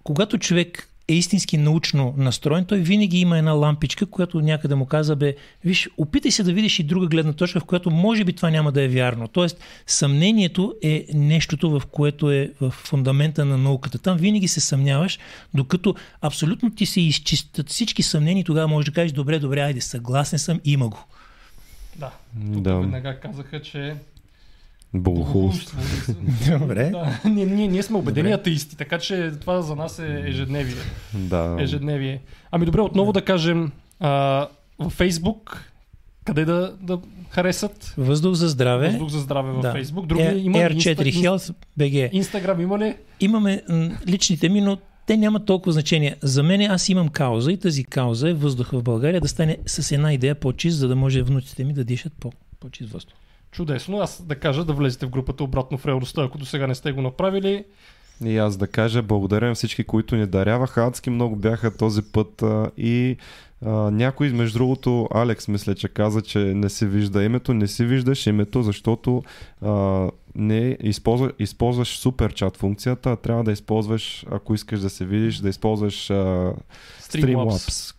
когато 0.03 0.39
човек 0.39 0.89
е 1.09 1.15
истински 1.15 1.57
научно 1.57 2.15
настроен, 2.17 2.65
той 2.65 2.79
винаги 2.79 3.19
има 3.19 3.39
една 3.39 3.53
лампичка, 3.53 4.07
която 4.07 4.41
някъде 4.41 4.75
му 4.75 4.87
каза, 4.87 5.17
бе, 5.17 5.37
виж, 5.65 5.89
опитай 5.97 6.31
се 6.31 6.43
да 6.43 6.53
видиш 6.53 6.79
и 6.79 6.83
друга 6.83 7.07
гледна 7.07 7.33
точка, 7.33 7.61
в 7.61 7.65
която 7.65 7.91
може 7.91 8.25
би 8.25 8.33
това 8.33 8.51
няма 8.51 8.73
да 8.73 8.83
е 8.83 8.89
вярно. 8.89 9.29
Тоест, 9.29 9.61
съмнението 9.87 10.75
е 10.83 11.07
нещото, 11.15 11.71
в 11.71 11.83
което 11.87 12.31
е 12.31 12.53
в 12.61 12.71
фундамента 12.71 13.45
на 13.45 13.59
науката. 13.59 13.99
Там 13.99 14.17
винаги 14.17 14.49
се 14.49 14.61
съмняваш, 14.61 15.19
докато 15.55 15.95
абсолютно 16.21 16.71
ти 16.71 16.87
се 16.87 17.01
изчистят 17.01 17.69
всички 17.69 18.03
съмнения, 18.03 18.45
тогава 18.45 18.69
можеш 18.69 18.91
да 18.91 18.95
кажеш, 18.95 19.13
добре, 19.13 19.39
добре, 19.39 19.61
айде, 19.61 19.81
съгласен 19.81 20.39
съм, 20.39 20.61
има 20.65 20.89
го. 20.89 21.05
Да. 21.97 22.11
Тук 22.53 22.63
Да, 22.63 22.77
веднага 22.77 23.21
казаха, 23.21 23.63
че 23.63 23.95
богохулство. 24.95 25.79
Добре. 26.51 26.91
Да, 26.91 27.21
ние, 27.25 27.47
ние, 27.47 27.69
ние 27.69 27.83
сме 27.83 27.97
убедени 27.97 28.33
атеисти, 28.33 28.77
така 28.77 28.99
че 28.99 29.33
това 29.41 29.63
за 29.63 29.77
нас 29.77 29.99
е 29.99 30.23
ежедневие. 30.27 30.75
Да. 31.15 31.57
ежедневие. 31.61 32.21
Ами 32.51 32.67
добре, 32.67 32.81
отново 32.81 33.13
да 33.13 33.23
кажем 33.23 33.73
а, 34.01 34.47
във 34.79 34.93
Фейсбук, 34.93 35.65
къде 36.25 36.45
да, 36.45 36.75
да 36.81 36.99
харесат 37.31 37.95
Въздух 37.99 38.35
за 38.35 38.49
здраве. 38.49 38.89
Въздух 38.89 39.09
за 39.09 39.21
здраве 39.21 39.53
във 39.53 39.63
Да. 39.63 39.73
Фейсбук. 39.73 40.07
Други 40.07 40.23
Air, 40.23 40.37
има 40.37 40.59
Air4 40.59 40.97
Инста- 40.97 41.13
Health 41.13 41.55
BG. 41.79 42.11
Инстаграм 42.13 42.61
има 42.61 42.79
ли? 42.79 42.97
Имаме 43.21 43.63
м, 43.69 43.91
личните 44.07 44.49
ми, 44.49 44.61
но 44.61 44.77
те 45.07 45.17
нямат 45.17 45.47
толкова 45.47 45.73
значение. 45.73 46.17
За 46.23 46.43
мен 46.43 46.61
аз 46.63 46.89
имам 46.89 47.09
кауза 47.09 47.53
и 47.53 47.57
тази 47.57 47.85
кауза 47.85 48.29
е 48.29 48.35
въздух 48.35 48.71
в 48.71 48.83
България 48.83 49.21
да 49.21 49.29
стане 49.29 49.59
с 49.67 49.93
една 49.93 50.13
идея 50.13 50.35
по-чист, 50.35 50.79
за 50.79 50.89
да 50.89 50.97
може 50.97 51.23
внуците 51.23 51.65
ми 51.65 51.73
да 51.73 51.85
дишат 51.85 52.13
по- 52.13 52.33
по-чист 52.61 52.91
въздух. 52.91 53.15
Чудесно. 53.53 54.01
Аз 54.01 54.23
да 54.23 54.35
кажа 54.35 54.65
да 54.65 54.73
влезете 54.73 55.07
в 55.07 55.11
групата 55.11 55.45
обратно 55.45 55.79
в 55.79 55.87
реалността, 55.87 56.23
ако 56.23 56.39
до 56.39 56.47
сега 56.47 56.67
не 56.67 56.75
сте 56.75 56.93
го 56.93 57.03
направили. 57.03 57.65
И 58.25 58.39
аз 58.39 58.57
да 58.57 58.67
кажа, 58.67 59.03
благодаря 59.03 59.49
на 59.49 59.55
всички, 59.55 59.85
които 59.85 60.17
ни 60.17 60.27
даряваха. 60.27 60.87
Адски 60.87 61.11
много 61.11 61.37
бяха 61.37 61.77
този 61.77 62.03
път 62.03 62.43
а, 62.43 62.71
и 62.77 63.17
а, 63.65 63.71
някой, 63.71 64.29
между 64.29 64.59
другото, 64.59 65.09
Алекс 65.15 65.49
мисля, 65.49 65.75
че 65.75 65.89
каза, 65.89 66.23
че 66.23 66.39
не 66.39 66.69
се 66.69 66.87
вижда 66.87 67.25
името. 67.25 67.55
Не 67.55 67.67
си 67.67 67.85
виждаш 67.85 68.27
името, 68.27 68.63
защото 68.63 69.23
а, 69.63 70.09
не 70.35 70.77
използва, 70.81 71.33
използваш 71.39 71.99
супер 71.99 72.35
чат 72.35 72.57
функцията, 72.57 73.11
а 73.11 73.17
трябва 73.17 73.45
да 73.45 73.53
използваш, 73.53 74.25
ако 74.31 74.55
искаш 74.55 74.81
да 74.81 74.91
се 74.91 75.05
видиш, 75.05 75.37
да 75.37 75.49
използваш 75.49 76.11
а, 76.11 76.53
Streamlabs. 77.01 77.95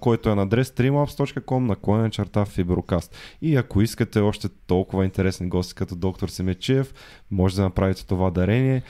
Който 0.00 0.30
е 0.30 0.34
на 0.34 0.42
адрес 0.42 0.70
streamlabs.com 0.70 1.58
наклонен 1.58 2.10
черта 2.10 2.44
Фиброкаст. 2.44 3.16
И 3.42 3.56
ако 3.56 3.82
искате 3.82 4.20
още 4.20 4.48
толкова 4.48 5.04
интересни 5.04 5.48
гости 5.48 5.74
като 5.74 5.96
доктор 5.96 6.28
Семечиев, 6.28 6.94
може 7.30 7.56
да 7.56 7.62
направите 7.62 8.06
това 8.06 8.30
дарение 8.30 8.82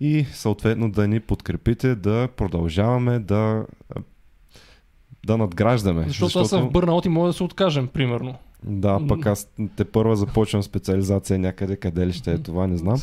и 0.00 0.26
съответно 0.32 0.90
да 0.90 1.08
ни 1.08 1.20
подкрепите 1.20 1.94
да 1.94 2.28
продължаваме 2.36 3.18
да 3.18 3.64
да 5.26 5.36
надграждаме. 5.36 6.04
Защото, 6.08 6.38
аз 6.38 6.48
съм 6.48 6.68
в 6.68 6.70
бърнаут 6.70 7.04
и 7.04 7.08
мога 7.08 7.26
да 7.26 7.32
се 7.32 7.42
откажем, 7.42 7.88
примерно. 7.88 8.34
Да, 8.64 9.00
пък 9.08 9.26
аз 9.26 9.48
те 9.76 9.84
първа 9.84 10.16
започвам 10.16 10.62
специализация 10.62 11.38
някъде, 11.38 11.76
къде 11.76 12.06
ли 12.06 12.12
ще 12.12 12.32
е 12.32 12.38
това, 12.38 12.66
не 12.66 12.76
знам. 12.76 13.00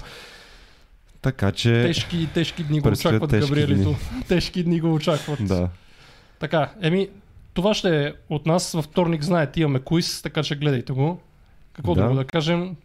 Така 1.22 1.52
че... 1.52 1.84
Тежки, 1.84 2.30
тежки 2.34 2.64
дни 2.64 2.80
го 2.80 2.88
очакват 2.88 3.30
тежки 3.30 3.49
Габриелито. 3.49 3.89
дни. 3.89 4.23
Тежки 4.27 4.64
дни 4.64 4.80
го 4.80 4.93
очакват. 4.93 5.48
Да. 5.48 5.69
Така, 6.41 6.72
еми, 6.81 7.09
това 7.53 7.73
ще 7.73 8.05
е 8.05 8.13
от 8.30 8.45
нас. 8.45 8.72
Във 8.72 8.85
вторник, 8.85 9.23
знаете, 9.23 9.61
имаме 9.61 9.80
куиз, 9.80 10.22
така 10.22 10.43
че 10.43 10.55
гледайте 10.55 10.93
го. 10.93 11.19
Какво 11.73 11.95
да. 11.95 12.01
Друго 12.01 12.15
да 12.15 12.26
кажем? 12.26 12.76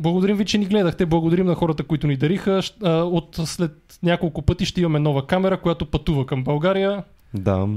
Благодарим 0.00 0.36
ви, 0.36 0.44
че 0.44 0.58
ни 0.58 0.66
гледахте. 0.66 1.06
Благодарим 1.06 1.46
на 1.46 1.54
хората, 1.54 1.82
които 1.84 2.06
ни 2.06 2.16
дариха. 2.16 2.60
От 2.84 3.40
след 3.44 3.98
няколко 4.02 4.42
пъти 4.42 4.64
ще 4.64 4.80
имаме 4.80 4.98
нова 4.98 5.26
камера, 5.26 5.60
която 5.60 5.86
пътува 5.86 6.26
към 6.26 6.44
България. 6.44 7.04
Да, 7.34 7.68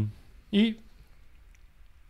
И 0.52 0.76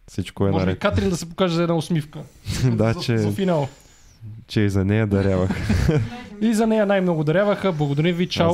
всичко 0.08 0.48
е 0.48 0.52
може 0.52 0.66
наред. 0.66 0.80
Катрин 0.80 1.10
да 1.10 1.18
се 1.18 1.30
покаже 1.30 1.56
за 1.56 1.62
една 1.62 1.76
усмивка. 1.76 2.20
Да, 2.72 2.94
за, 2.94 3.02
че, 3.02 3.18
за 3.18 3.32
финал. 3.32 3.68
че 4.48 4.62
и 4.62 4.70
за 4.70 4.86
нея 4.86 5.08
дарявах. 5.08 5.50
И 6.42 6.54
за 6.54 6.68
нея 6.68 6.86
най-много 6.86 7.24
даряваха. 7.24 7.72
Благодарим 7.72 8.16
ви. 8.16 8.30
Чао. 8.30 8.52